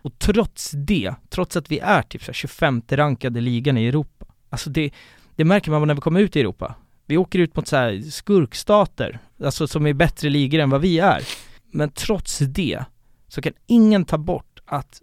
Och 0.01 0.19
trots 0.19 0.71
det, 0.71 1.13
trots 1.29 1.57
att 1.57 1.71
vi 1.71 1.79
är 1.79 2.01
typ 2.01 2.23
så 2.23 2.33
25 2.33 2.81
rankade 2.89 3.41
ligan 3.41 3.77
i 3.77 3.87
Europa, 3.87 4.25
alltså 4.49 4.69
det, 4.69 4.91
det 5.35 5.45
märker 5.45 5.71
man 5.71 5.87
när 5.87 5.95
vi 5.95 6.01
kommer 6.01 6.19
ut 6.19 6.35
i 6.35 6.39
Europa. 6.39 6.75
Vi 7.05 7.17
åker 7.17 7.39
ut 7.39 7.55
mot 7.55 7.67
så 7.67 7.75
här 7.75 8.01
skurkstater, 8.01 9.19
alltså 9.43 9.67
som 9.67 9.87
är 9.87 9.93
bättre 9.93 10.29
ligor 10.29 10.59
än 10.59 10.69
vad 10.69 10.81
vi 10.81 10.99
är. 10.99 11.23
Men 11.71 11.89
trots 11.89 12.39
det 12.39 12.85
så 13.33 13.41
kan 13.41 13.53
ingen 13.65 14.05
ta 14.05 14.17
bort 14.17 14.59
att 14.65 15.01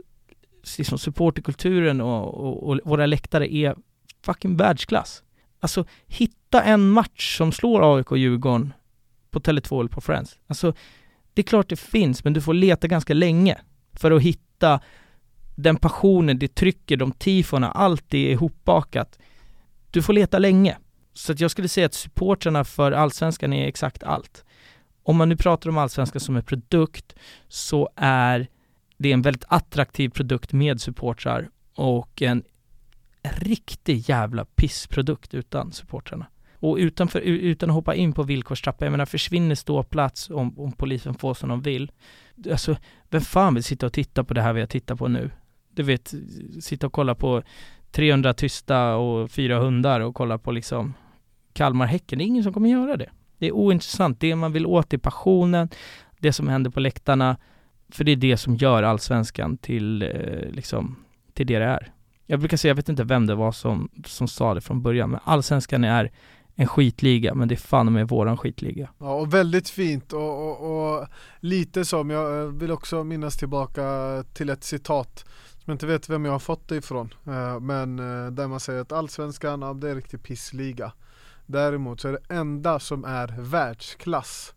liksom 0.78 0.98
supporterkulturen 0.98 2.00
och, 2.00 2.34
och, 2.34 2.62
och 2.62 2.80
våra 2.84 3.06
läktare 3.06 3.54
är 3.54 3.76
fucking 4.22 4.56
världsklass. 4.56 5.22
Alltså 5.60 5.84
hitta 6.06 6.62
en 6.62 6.90
match 6.90 7.36
som 7.36 7.52
slår 7.52 7.96
AIK 7.96 8.10
och 8.10 8.18
Djurgården 8.18 8.72
på 9.30 9.40
Tele2 9.40 9.80
eller 9.80 9.90
på 9.90 10.00
Friends. 10.00 10.38
Alltså 10.46 10.74
det 11.34 11.40
är 11.40 11.44
klart 11.44 11.68
det 11.68 11.76
finns, 11.76 12.24
men 12.24 12.32
du 12.32 12.40
får 12.40 12.54
leta 12.54 12.88
ganska 12.88 13.14
länge 13.14 13.58
för 13.92 14.10
att 14.10 14.22
hitta 14.22 14.80
den 15.54 15.76
passionen, 15.76 16.38
det 16.38 16.54
trycker, 16.54 16.96
de 16.96 17.12
tifona, 17.12 17.70
allt 17.70 18.04
det 18.08 18.18
är 18.28 18.32
ihopbakat. 18.32 19.18
Du 19.90 20.02
får 20.02 20.12
leta 20.12 20.38
länge. 20.38 20.78
Så 21.12 21.32
att 21.32 21.40
jag 21.40 21.50
skulle 21.50 21.68
säga 21.68 21.86
att 21.86 21.94
supportrarna 21.94 22.64
för 22.64 22.92
Allsvenskan 22.92 23.52
är 23.52 23.66
exakt 23.66 24.02
allt 24.02 24.44
om 25.10 25.16
man 25.16 25.28
nu 25.28 25.36
pratar 25.36 25.70
om 25.70 25.78
allsvenskan 25.78 26.20
som 26.20 26.36
en 26.36 26.42
produkt 26.42 27.14
så 27.48 27.90
är 27.96 28.48
det 28.98 29.12
en 29.12 29.22
väldigt 29.22 29.44
attraktiv 29.48 30.08
produkt 30.08 30.52
med 30.52 30.80
supportrar 30.80 31.48
och 31.74 32.22
en 32.22 32.42
riktig 33.22 34.08
jävla 34.08 34.44
pissprodukt 34.44 35.34
utan 35.34 35.72
supportrarna. 35.72 36.26
Och 36.54 36.76
utanför, 36.76 37.20
utan 37.20 37.70
att 37.70 37.74
hoppa 37.74 37.94
in 37.94 38.12
på 38.12 38.22
villkorstrappan, 38.22 38.86
jag 38.86 38.90
menar 38.90 39.06
försvinner 39.06 39.54
ståplats 39.54 40.30
om, 40.30 40.58
om 40.58 40.72
polisen 40.72 41.14
får 41.14 41.34
som 41.34 41.48
de 41.48 41.60
vill. 41.60 41.92
Alltså, 42.50 42.76
vem 43.08 43.20
fan 43.20 43.54
vill 43.54 43.64
sitta 43.64 43.86
och 43.86 43.92
titta 43.92 44.24
på 44.24 44.34
det 44.34 44.42
här 44.42 44.52
vi 44.52 44.60
har 44.60 44.66
tittat 44.66 44.98
på 44.98 45.08
nu? 45.08 45.30
Du 45.74 45.82
vet, 45.82 46.14
sitta 46.60 46.86
och 46.86 46.92
kolla 46.92 47.14
på 47.14 47.42
300 47.90 48.34
tysta 48.34 48.96
och 48.96 49.30
fyra 49.30 49.58
hundar 49.58 50.00
och 50.00 50.14
kolla 50.14 50.38
på 50.38 50.52
liksom 50.52 50.94
Kalmar-Häcken. 51.52 52.18
Det 52.18 52.24
är 52.24 52.26
ingen 52.26 52.42
som 52.42 52.52
kommer 52.52 52.68
göra 52.68 52.96
det. 52.96 53.10
Det 53.40 53.46
är 53.46 53.52
ointressant. 53.52 54.20
Det 54.20 54.36
man 54.36 54.52
vill 54.52 54.66
åt 54.66 54.92
är 54.92 54.98
passionen, 54.98 55.68
det 56.18 56.32
som 56.32 56.48
händer 56.48 56.70
på 56.70 56.80
läktarna, 56.80 57.36
för 57.92 58.04
det 58.04 58.12
är 58.12 58.16
det 58.16 58.36
som 58.36 58.56
gör 58.56 58.82
allsvenskan 58.82 59.56
till, 59.56 60.02
eh, 60.02 60.50
liksom, 60.50 60.96
till 61.34 61.46
det 61.46 61.58
det 61.58 61.64
är. 61.64 61.92
Jag 62.26 62.38
brukar 62.38 62.56
säga, 62.56 62.70
jag 62.70 62.76
vet 62.76 62.88
inte 62.88 63.04
vem 63.04 63.26
det 63.26 63.34
var 63.34 63.52
som, 63.52 63.88
som 64.06 64.28
sa 64.28 64.54
det 64.54 64.60
från 64.60 64.82
början, 64.82 65.10
men 65.10 65.20
allsvenskan 65.24 65.84
är 65.84 66.10
en 66.54 66.66
skitliga, 66.66 67.34
men 67.34 67.48
det 67.48 67.54
är 67.54 67.56
fan 67.56 67.92
med 67.92 68.08
våran 68.08 68.36
skitliga. 68.36 68.90
Ja, 68.98 69.14
och 69.14 69.34
väldigt 69.34 69.68
fint 69.68 70.12
och, 70.12 70.48
och, 70.48 70.98
och, 71.00 71.06
lite 71.40 71.84
som, 71.84 72.10
jag 72.10 72.40
eh, 72.40 72.46
vill 72.46 72.70
också 72.70 73.04
minnas 73.04 73.36
tillbaka 73.36 73.84
till 74.34 74.50
ett 74.50 74.64
citat 74.64 75.24
som 75.50 75.64
jag 75.64 75.74
inte 75.74 75.86
vet 75.86 76.08
vem 76.08 76.24
jag 76.24 76.32
har 76.32 76.38
fått 76.38 76.68
det 76.68 76.76
ifrån, 76.76 77.14
eh, 77.26 77.60
men 77.60 77.98
eh, 77.98 78.30
där 78.30 78.48
man 78.48 78.60
säger 78.60 78.80
att 78.80 78.92
allsvenskan, 78.92 79.62
ja, 79.62 79.74
det 79.74 79.86
är 79.86 79.90
en 79.90 79.96
riktig 79.96 80.22
pissliga. 80.22 80.92
Däremot 81.50 82.00
så 82.00 82.08
är 82.08 82.12
det 82.12 82.34
enda 82.34 82.78
som 82.78 83.04
är 83.04 83.34
världsklass 83.38 84.54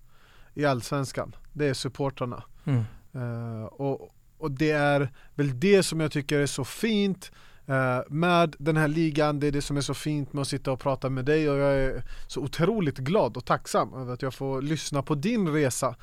i 0.54 0.66
Allsvenskan, 0.66 1.36
det 1.54 1.66
är 1.66 1.74
supportrarna. 1.74 2.44
Mm. 2.66 2.84
Uh, 3.16 3.66
och, 3.66 4.16
och 4.38 4.52
det 4.52 4.72
är 4.72 5.12
väl 5.36 5.60
det 5.60 5.84
som 5.84 6.00
jag 6.00 6.12
tycker 6.12 6.40
är 6.40 6.46
så 6.46 6.66
fint 6.66 7.32
Eh, 7.66 8.02
med 8.10 8.56
den 8.60 8.78
här 8.78 8.88
ligan, 8.88 9.40
det 9.40 9.48
är 9.48 9.52
det 9.52 9.62
som 9.62 9.78
är 9.78 9.82
så 9.82 9.94
fint 9.94 10.34
med 10.34 10.42
att 10.42 10.48
sitta 10.48 10.72
och 10.72 10.80
prata 10.80 11.10
med 11.10 11.26
dig 11.26 11.50
och 11.50 11.58
jag 11.58 11.74
är 11.74 12.04
så 12.28 12.42
otroligt 12.42 12.98
glad 12.98 13.38
och 13.38 13.46
tacksam 13.46 13.94
över 13.94 14.14
att 14.14 14.22
jag 14.22 14.34
får 14.34 14.62
lyssna 14.62 15.04
på 15.04 15.16
din 15.16 15.48
resa. 15.48 15.96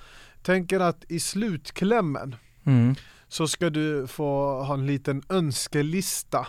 Tänker 0.43 0.81
att 0.81 1.05
i 1.09 1.21
slutklämmen 1.21 2.37
Mm. 2.65 2.95
så 3.29 3.49
ska 3.49 3.71
du 3.71 4.07
få 4.07 4.63
ha 4.63 4.75
en 4.75 4.87
liten 4.87 5.23
önskelista. 5.29 6.47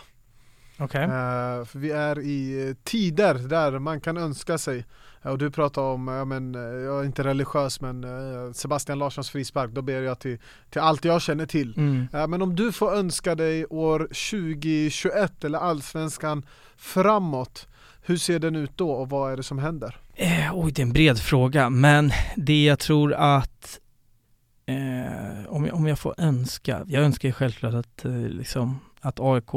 Okej. 0.78 1.02
Eh, 1.02 1.64
för 1.64 1.78
vi 1.78 1.90
är 1.90 2.18
i 2.18 2.74
tider 2.84 3.34
där 3.34 3.78
man 3.78 4.00
kan 4.00 4.16
önska 4.16 4.58
sig. 4.58 4.86
Eh, 5.22 5.30
och 5.30 5.38
du 5.38 5.50
pratar 5.50 5.82
om, 5.82 6.08
ja, 6.08 6.24
men, 6.24 6.54
eh, 6.54 6.60
jag 6.60 7.00
är 7.00 7.04
inte 7.04 7.24
religiös 7.24 7.80
men 7.80 8.04
Sebastian 8.54 8.98
Larssons 8.98 9.30
frispark, 9.30 9.70
då 9.70 9.82
ber 9.82 10.02
jag 10.02 10.18
till, 10.18 10.38
till 10.70 10.80
allt 10.80 11.04
jag 11.04 11.22
känner 11.22 11.46
till. 11.46 11.74
Mm. 11.76 12.30
Men 12.30 12.42
om 12.42 12.56
du 12.56 12.72
får 12.72 12.94
önska 12.94 13.34
dig 13.34 13.66
år 13.66 13.98
2021 13.98 15.44
eller 15.44 15.58
allsvenskan 15.58 16.46
framåt, 16.76 17.68
hur 18.02 18.16
ser 18.16 18.38
den 18.38 18.56
ut 18.56 18.76
då 18.76 18.90
och 18.90 19.08
vad 19.08 19.32
är 19.32 19.36
det 19.36 19.42
som 19.42 19.58
händer? 19.58 19.96
Oj, 20.52 20.72
det 20.72 20.82
är 20.82 20.86
en 20.86 20.92
bred 20.92 21.18
fråga, 21.18 21.70
men 21.70 22.10
det 22.36 22.64
jag 22.64 22.78
tror 22.78 23.12
att 23.12 23.78
om, 25.48 25.66
jag, 25.66 25.74
om 25.74 25.86
jag 25.86 25.98
får 25.98 26.14
önska, 26.18 26.84
jag 26.86 27.04
önskar 27.04 27.28
ju 27.28 27.32
självklart 27.32 27.74
att, 27.74 28.04
liksom, 28.28 28.80
att 29.00 29.20
AIK 29.20 29.54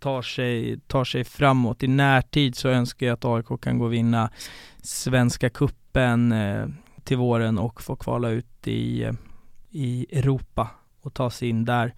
tar 0.00 0.22
sig, 0.22 0.80
tar 0.80 1.04
sig 1.04 1.24
framåt. 1.24 1.82
I 1.82 1.88
närtid 1.88 2.56
så 2.56 2.68
önskar 2.68 3.06
jag 3.06 3.14
att 3.14 3.24
AIK 3.24 3.60
kan 3.62 3.78
gå 3.78 3.84
och 3.84 3.92
vinna 3.92 4.30
Svenska 4.82 5.50
Kuppen 5.50 6.32
eh, 6.32 6.66
till 7.04 7.16
våren 7.16 7.58
och 7.58 7.82
få 7.82 7.96
kvala 7.96 8.28
ut 8.28 8.68
i, 8.68 9.10
i 9.70 10.06
Europa 10.18 10.70
och 11.02 11.14
ta 11.14 11.30
sig 11.30 11.48
in 11.48 11.64
där. 11.64 11.94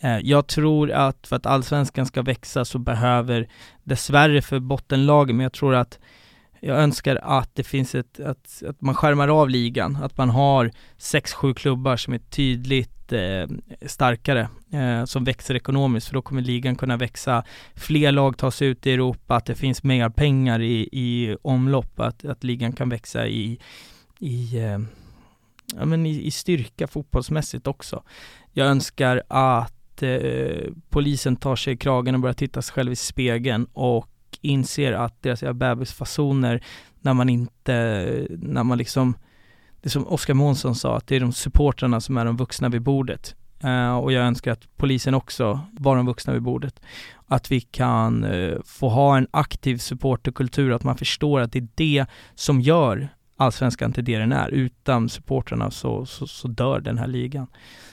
Eh, 0.00 0.18
jag 0.18 0.46
tror 0.46 0.90
att 0.90 1.26
för 1.26 1.36
att 1.36 1.46
allsvenskan 1.46 2.06
ska 2.06 2.22
växa 2.22 2.64
så 2.64 2.78
behöver, 2.78 3.48
dessvärre 3.82 4.42
för 4.42 4.60
bottenlagen, 4.60 5.36
men 5.36 5.44
jag 5.44 5.52
tror 5.52 5.74
att 5.74 5.98
jag 6.64 6.78
önskar 6.78 7.16
att 7.22 7.54
det 7.54 7.62
finns 7.62 7.94
ett, 7.94 8.20
att, 8.20 8.62
att 8.68 8.80
man 8.80 8.94
skärmar 8.94 9.28
av 9.28 9.50
ligan, 9.50 9.96
att 9.96 10.16
man 10.16 10.30
har 10.30 10.70
sex, 10.96 11.32
sju 11.32 11.54
klubbar 11.54 11.96
som 11.96 12.14
är 12.14 12.18
tydligt 12.18 13.12
eh, 13.12 13.46
starkare, 13.86 14.48
eh, 14.72 15.04
som 15.04 15.24
växer 15.24 15.54
ekonomiskt, 15.54 16.06
för 16.06 16.14
då 16.14 16.22
kommer 16.22 16.42
ligan 16.42 16.76
kunna 16.76 16.96
växa, 16.96 17.44
fler 17.74 18.12
lag 18.12 18.38
tas 18.38 18.62
ut 18.62 18.86
i 18.86 18.92
Europa, 18.92 19.36
att 19.36 19.46
det 19.46 19.54
finns 19.54 19.82
mer 19.82 20.08
pengar 20.08 20.60
i, 20.60 20.88
i 20.92 21.36
omlopp, 21.42 22.00
att, 22.00 22.24
att 22.24 22.44
ligan 22.44 22.72
kan 22.72 22.88
växa 22.88 23.26
i, 23.26 23.58
i, 24.18 24.58
eh, 24.58 24.78
ja, 25.76 25.84
men 25.84 26.06
i, 26.06 26.26
i 26.26 26.30
styrka 26.30 26.86
fotbollsmässigt 26.86 27.66
också. 27.66 28.02
Jag 28.52 28.66
önskar 28.66 29.22
att 29.28 30.02
eh, 30.02 30.70
polisen 30.90 31.36
tar 31.36 31.56
sig 31.56 31.74
i 31.74 31.76
kragen 31.76 32.14
och 32.14 32.20
börjar 32.20 32.34
titta 32.34 32.62
sig 32.62 32.74
själv 32.74 32.92
i 32.92 32.96
spegeln 32.96 33.66
och 33.72 34.11
inser 34.42 34.92
att 34.92 35.22
deras 35.22 35.40
bebisfasoner 35.40 36.64
när 37.00 37.14
man 37.14 37.28
inte, 37.28 38.26
när 38.30 38.64
man 38.64 38.78
liksom 38.78 39.14
det 39.82 39.90
som 39.90 40.06
Oskar 40.06 40.34
Månsson 40.34 40.74
sa, 40.74 40.96
att 40.96 41.06
det 41.06 41.16
är 41.16 41.20
de 41.20 41.32
supportrarna 41.32 42.00
som 42.00 42.16
är 42.16 42.24
de 42.24 42.36
vuxna 42.36 42.68
vid 42.68 42.82
bordet. 42.82 43.34
Uh, 43.64 43.96
och 43.96 44.12
jag 44.12 44.24
önskar 44.24 44.52
att 44.52 44.76
polisen 44.76 45.14
också 45.14 45.60
var 45.72 45.96
de 45.96 46.06
vuxna 46.06 46.32
vid 46.32 46.42
bordet. 46.42 46.80
Att 47.26 47.50
vi 47.50 47.60
kan 47.60 48.24
uh, 48.24 48.58
få 48.64 48.88
ha 48.88 49.16
en 49.16 49.26
aktiv 49.30 49.76
supporterkultur, 49.76 50.72
att 50.72 50.84
man 50.84 50.96
förstår 50.96 51.40
att 51.40 51.52
det 51.52 51.58
är 51.58 51.68
det 51.74 52.06
som 52.34 52.60
gör 52.60 53.08
allsvenskan 53.36 53.92
till 53.92 54.04
det 54.04 54.18
den 54.18 54.32
är. 54.32 54.48
Utan 54.48 55.08
supportrarna 55.08 55.70
så, 55.70 56.06
så, 56.06 56.26
så 56.26 56.48
dör 56.48 56.80
den 56.80 56.98
här 56.98 57.06
ligan. 57.06 57.46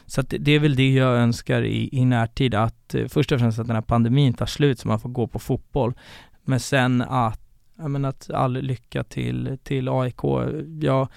Så 0.05 0.21
att 0.21 0.29
det, 0.29 0.37
det 0.37 0.51
är 0.51 0.59
väl 0.59 0.75
det 0.75 0.93
jag 0.93 1.17
önskar 1.17 1.61
i, 1.61 1.89
i 1.91 2.05
närtid, 2.05 2.55
att 2.55 2.95
eh, 2.95 3.07
först 3.07 3.31
och 3.31 3.39
främst 3.39 3.59
att 3.59 3.67
den 3.67 3.75
här 3.75 3.81
pandemin 3.81 4.33
tar 4.33 4.45
slut 4.45 4.79
så 4.79 4.87
man 4.87 4.99
får 4.99 5.09
gå 5.09 5.27
på 5.27 5.39
fotboll. 5.39 5.93
Men 6.49 6.59
sen 6.59 7.01
att, 7.01 7.41
ja 7.77 7.87
men 7.87 8.05
att 8.05 8.29
all 8.29 8.53
lycka 8.53 9.03
till, 9.03 9.57
till 9.63 9.89
AIK. 9.89 10.23
Jag, 10.81 11.07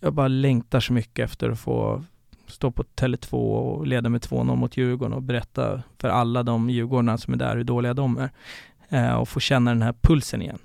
jag 0.00 0.12
bara 0.12 0.28
längtar 0.28 0.80
så 0.80 0.92
mycket 0.92 1.24
efter 1.24 1.50
att 1.50 1.60
få 1.60 2.04
stå 2.46 2.70
på 2.70 2.82
Tele2 2.82 3.34
och 3.34 3.86
leda 3.86 4.08
med 4.08 4.20
2-0 4.20 4.56
mot 4.56 4.76
Djurgården 4.76 5.12
och 5.12 5.22
berätta 5.22 5.82
för 5.98 6.08
alla 6.08 6.42
de 6.42 6.70
Djurgårdarna 6.70 7.18
som 7.18 7.34
är 7.34 7.38
där 7.38 7.56
hur 7.56 7.64
dåliga 7.64 7.94
de 7.94 8.18
är. 8.18 8.30
Eh, 8.88 9.14
och 9.14 9.28
få 9.28 9.40
känna 9.40 9.70
den 9.70 9.82
här 9.82 9.94
pulsen 10.00 10.42
igen. 10.42 10.58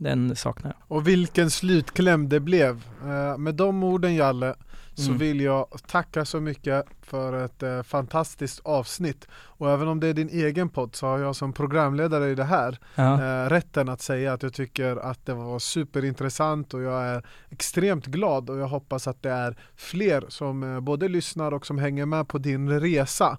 Den 0.00 0.36
saknar 0.36 0.70
jag. 0.70 0.96
Och 0.96 1.08
vilken 1.08 1.50
slutkläm 1.50 2.28
det 2.28 2.40
blev. 2.40 2.82
Eh, 3.04 3.38
med 3.38 3.54
de 3.54 3.82
orden 3.84 4.14
Jalle, 4.14 4.54
så 4.94 5.06
Mm. 5.06 5.18
vill 5.18 5.40
jag 5.40 5.66
tacka 5.86 6.24
så 6.24 6.40
mycket 6.40 6.84
för 7.02 7.44
ett 7.44 7.62
eh, 7.62 7.82
fantastiskt 7.82 8.60
avsnitt. 8.64 9.28
Och 9.32 9.70
även 9.70 9.88
om 9.88 10.00
det 10.00 10.06
är 10.08 10.14
din 10.14 10.28
egen 10.28 10.68
podd 10.68 10.94
så 10.96 11.06
har 11.06 11.18
jag 11.18 11.36
som 11.36 11.52
programledare 11.52 12.30
i 12.30 12.34
det 12.34 12.44
här 12.44 12.78
Ja. 12.94 13.14
eh, 13.22 13.48
rätten 13.48 13.88
att 13.88 14.00
säga 14.00 14.32
att 14.32 14.42
jag 14.42 14.52
tycker 14.52 14.96
att 14.96 15.26
det 15.26 15.34
var 15.34 15.58
superintressant 15.58 16.74
och 16.74 16.82
jag 16.82 17.02
är 17.02 17.26
extremt 17.50 18.06
glad 18.06 18.50
och 18.50 18.58
jag 18.58 18.68
hoppas 18.68 19.08
att 19.08 19.22
det 19.22 19.30
är 19.30 19.56
fler 19.76 20.24
som 20.28 20.62
eh, 20.74 20.80
både 20.80 21.08
lyssnar 21.08 21.52
och 21.54 21.66
som 21.66 21.78
hänger 21.78 22.06
med 22.06 22.28
på 22.28 22.38
din 22.38 22.80
resa. 22.80 23.38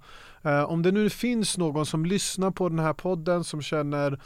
Om 0.67 0.81
det 0.81 0.91
nu 0.91 1.09
finns 1.09 1.57
någon 1.57 1.85
som 1.85 2.05
lyssnar 2.05 2.51
på 2.51 2.69
den 2.69 2.79
här 2.79 2.93
podden 2.93 3.43
som 3.43 3.61
känner 3.61 4.19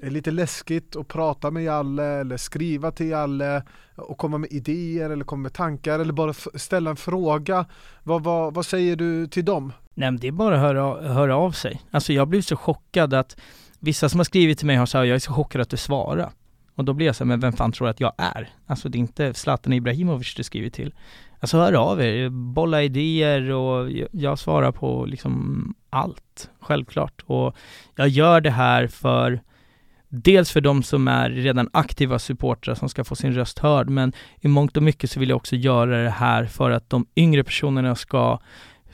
det 0.00 0.06
är 0.06 0.10
lite 0.10 0.30
läskigt 0.30 0.96
att 0.96 1.08
prata 1.08 1.50
med 1.50 1.64
Jalle 1.64 2.04
eller 2.04 2.36
skriva 2.36 2.90
till 2.90 3.08
Jalle 3.08 3.62
och 3.96 4.18
komma 4.18 4.38
med 4.38 4.52
idéer 4.52 5.10
eller 5.10 5.24
komma 5.24 5.42
med 5.42 5.52
tankar 5.52 5.98
eller 5.98 6.12
bara 6.12 6.32
ställa 6.54 6.90
en 6.90 6.96
fråga. 6.96 7.66
Vad, 8.02 8.22
vad, 8.22 8.54
vad 8.54 8.66
säger 8.66 8.96
du 8.96 9.26
till 9.26 9.44
dem? 9.44 9.72
Nej 9.94 10.10
men 10.10 10.20
det 10.20 10.28
är 10.28 10.32
bara 10.32 10.54
att 10.54 10.60
höra, 10.60 11.12
höra 11.12 11.36
av 11.36 11.52
sig. 11.52 11.82
Alltså 11.90 12.12
jag 12.12 12.28
blir 12.28 12.42
så 12.42 12.56
chockad 12.56 13.14
att 13.14 13.36
vissa 13.78 14.08
som 14.08 14.20
har 14.20 14.24
skrivit 14.24 14.58
till 14.58 14.66
mig 14.66 14.76
har 14.76 14.86
sagt 14.86 15.06
jag 15.06 15.14
är 15.14 15.18
så 15.18 15.32
chockad 15.32 15.60
att 15.60 15.70
du 15.70 15.76
svarar. 15.76 16.30
Och 16.74 16.84
då 16.84 16.92
blir 16.92 17.06
jag 17.06 17.16
så 17.16 17.24
här, 17.24 17.28
men 17.28 17.40
vem 17.40 17.52
fan 17.52 17.72
tror 17.72 17.88
att 17.88 18.00
jag 18.00 18.12
är? 18.18 18.48
Alltså 18.66 18.88
det 18.88 18.98
är 18.98 19.00
inte 19.00 19.34
Zlatan 19.34 19.72
Ibrahimovic 19.72 20.34
du 20.34 20.42
skriver 20.42 20.70
till. 20.70 20.94
Alltså 21.40 21.58
hör 21.58 21.72
av 21.72 22.02
er, 22.02 22.28
bolla 22.28 22.82
idéer 22.82 23.50
och 23.50 23.90
jag 24.10 24.38
svarar 24.38 24.72
på 24.72 25.04
liksom 25.06 25.74
allt, 25.90 26.50
självklart. 26.60 27.22
Och 27.26 27.56
jag 27.96 28.08
gör 28.08 28.40
det 28.40 28.50
här 28.50 28.86
för 28.86 29.40
Dels 30.14 30.50
för 30.50 30.60
de 30.60 30.82
som 30.82 31.08
är 31.08 31.30
redan 31.30 31.68
aktiva 31.72 32.18
supportrar 32.18 32.74
som 32.74 32.88
ska 32.88 33.04
få 33.04 33.16
sin 33.16 33.32
röst 33.32 33.58
hörd, 33.58 33.88
men 33.88 34.12
i 34.40 34.48
mångt 34.48 34.76
och 34.76 34.82
mycket 34.82 35.10
så 35.10 35.20
vill 35.20 35.28
jag 35.28 35.36
också 35.36 35.56
göra 35.56 36.02
det 36.02 36.10
här 36.10 36.44
för 36.44 36.70
att 36.70 36.90
de 36.90 37.06
yngre 37.16 37.44
personerna 37.44 37.94
ska 37.94 38.38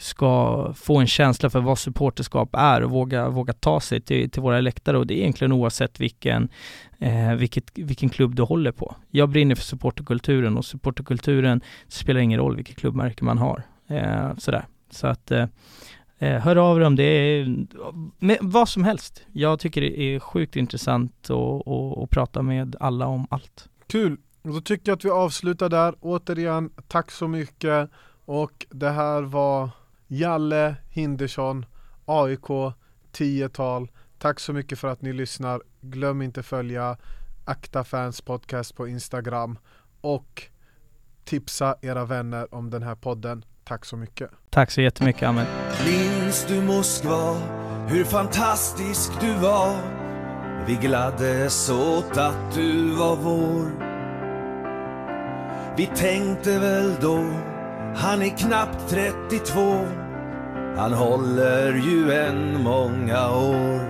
ska 0.01 0.73
få 0.77 0.99
en 0.99 1.07
känsla 1.07 1.51
för 1.51 1.61
vad 1.61 1.79
supporterskap 1.79 2.49
är 2.53 2.83
och 2.83 2.91
våga, 2.91 3.29
våga 3.29 3.53
ta 3.53 3.81
sig 3.81 4.01
till, 4.01 4.31
till 4.31 4.43
våra 4.43 4.61
läktare 4.61 4.99
och 4.99 5.07
det 5.07 5.15
är 5.15 5.19
egentligen 5.19 5.53
oavsett 5.53 6.01
vilken, 6.01 6.49
eh, 6.99 7.35
vilket, 7.35 7.79
vilken 7.79 8.09
klubb 8.09 8.35
du 8.35 8.43
håller 8.43 8.73
på. 8.73 8.97
Jag 9.11 9.29
brinner 9.29 9.55
för 9.55 9.63
supporterkulturen 9.63 10.57
och 10.57 10.65
supporterkulturen 10.65 11.61
spelar 11.89 12.21
ingen 12.21 12.39
roll 12.39 12.57
vilket 12.57 12.77
klubbmärke 12.77 13.25
man 13.25 13.39
har. 13.39 13.63
Eh, 13.89 14.37
sådär. 14.39 14.67
Så 14.91 15.07
att 15.07 15.31
eh, 15.31 15.47
Eh, 16.23 16.41
hör 16.41 16.57
av 16.57 16.79
dig 16.79 16.87
om 16.87 16.97
det 16.97 17.03
är 17.03 17.67
med 18.19 18.39
vad 18.41 18.69
som 18.69 18.85
helst. 18.85 19.23
Jag 19.33 19.61
tycker 19.61 19.81
det 19.81 20.01
är 20.01 20.21
sjukt 20.21 20.57
intressant 20.57 21.31
att, 21.31 22.11
prata 22.11 22.43
med 22.43 22.77
alla 22.81 23.07
om 23.07 23.27
allt. 23.31 23.69
Kul! 23.87 24.17
Och 24.43 24.51
då 24.51 24.61
tycker 24.61 24.91
jag 24.91 24.97
att 24.97 25.05
vi 25.05 25.11
avslutar 25.11 25.69
där. 25.69 25.95
Återigen, 26.01 26.71
tack 26.89 27.11
så 27.11 27.29
mycket. 27.29 27.91
Och 28.25 28.67
det 28.71 28.91
här 28.91 29.23
var 29.23 29.71
Jalle 30.07 30.77
Hindersson, 30.91 31.67
AIK, 32.05 32.49
10-tal. 33.13 33.91
Tack 34.19 34.41
så 34.41 34.53
mycket 34.53 34.79
för 34.79 34.89
att 34.89 35.03
ni 35.03 35.13
lyssnar. 35.13 35.63
Glöm 35.81 36.23
inte 36.23 36.43
följa 36.43 36.97
Akta 37.45 37.85
Fans 37.85 38.21
Podcast 38.21 38.77
på 38.77 38.89
Instagram 38.89 39.59
och 40.01 40.43
tipsa 41.25 41.77
era 41.83 42.05
vänner 42.05 42.55
om 42.55 42.71
den 42.71 42.83
här 42.83 42.95
podden. 42.95 43.45
Tack 43.71 43.85
så 43.85 43.97
mycket. 43.97 44.31
Tack 44.51 44.71
så 44.71 44.81
jättemycket 44.81 45.23
Ahmed. 45.23 45.47
Minns 45.87 46.47
du 46.49 46.63
Moskva, 46.63 47.37
hur 47.89 48.05
fantastisk 48.05 49.11
du 49.21 49.35
var? 49.35 49.77
Vi 50.67 50.75
gladdes 50.75 51.71
åt 51.71 52.17
att 52.17 52.55
du 52.55 52.91
var 52.91 53.17
vår. 53.17 53.71
Vi 55.77 55.87
tänkte 55.87 56.59
väl 56.59 56.95
då, 57.01 57.25
han 57.97 58.23
är 58.23 58.39
knappt 58.39 58.91
32. 58.91 59.87
Han 60.77 60.93
håller 60.93 61.73
ju 61.73 62.13
än 62.13 62.63
många 62.63 63.31
år. 63.31 63.81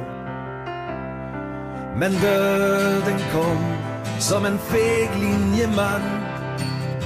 Men 1.98 2.12
döden 2.12 3.18
kom 3.32 3.76
som 4.18 4.44
en 4.44 4.58
feg 4.58 5.10
linjeman. 5.20 6.29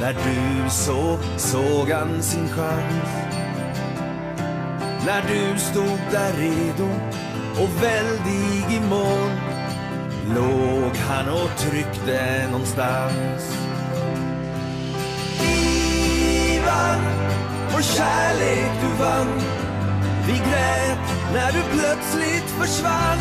När 0.01 0.13
du 0.13 0.71
så 0.71 1.19
såg 1.37 1.91
han 1.91 2.23
sin 2.23 2.49
chans. 2.49 3.09
När 5.07 5.23
du 5.29 5.59
stod 5.59 5.99
där 6.11 6.33
redo 6.33 6.89
och 7.63 7.83
väldig 7.83 8.77
i 8.77 8.81
mål 8.91 9.31
låg 10.35 10.97
han 10.97 11.29
och 11.29 11.59
tryckte 11.59 12.47
någonstans. 12.51 13.57
Ivan, 16.55 17.01
vår 17.73 17.83
kärlek 17.83 18.71
du 18.81 19.05
vann. 19.05 19.41
Vi 20.27 20.33
grät 20.33 20.99
när 21.33 21.53
du 21.53 21.63
plötsligt 21.79 22.51
försvann 22.51 23.19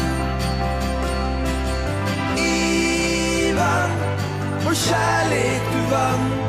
Ivan, 2.38 3.90
vår 4.66 4.74
kärlek 4.74 5.62
du 5.74 5.92
vann 5.92 6.43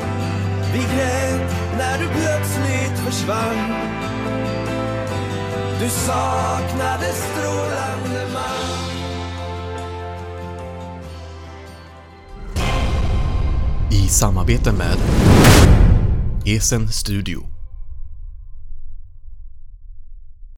vi 0.75 0.81
grät 0.81 1.55
när 1.79 1.99
du 1.99 2.09
plötsligt 2.09 2.99
försvann. 2.99 3.73
Du 5.81 5.89
saknade 5.89 7.07
strålande 7.13 8.27
man. 8.33 8.85
I 13.91 14.09
samarbete 14.09 14.73
med 14.73 14.97
Esen 16.45 16.89
Studio. 16.89 17.54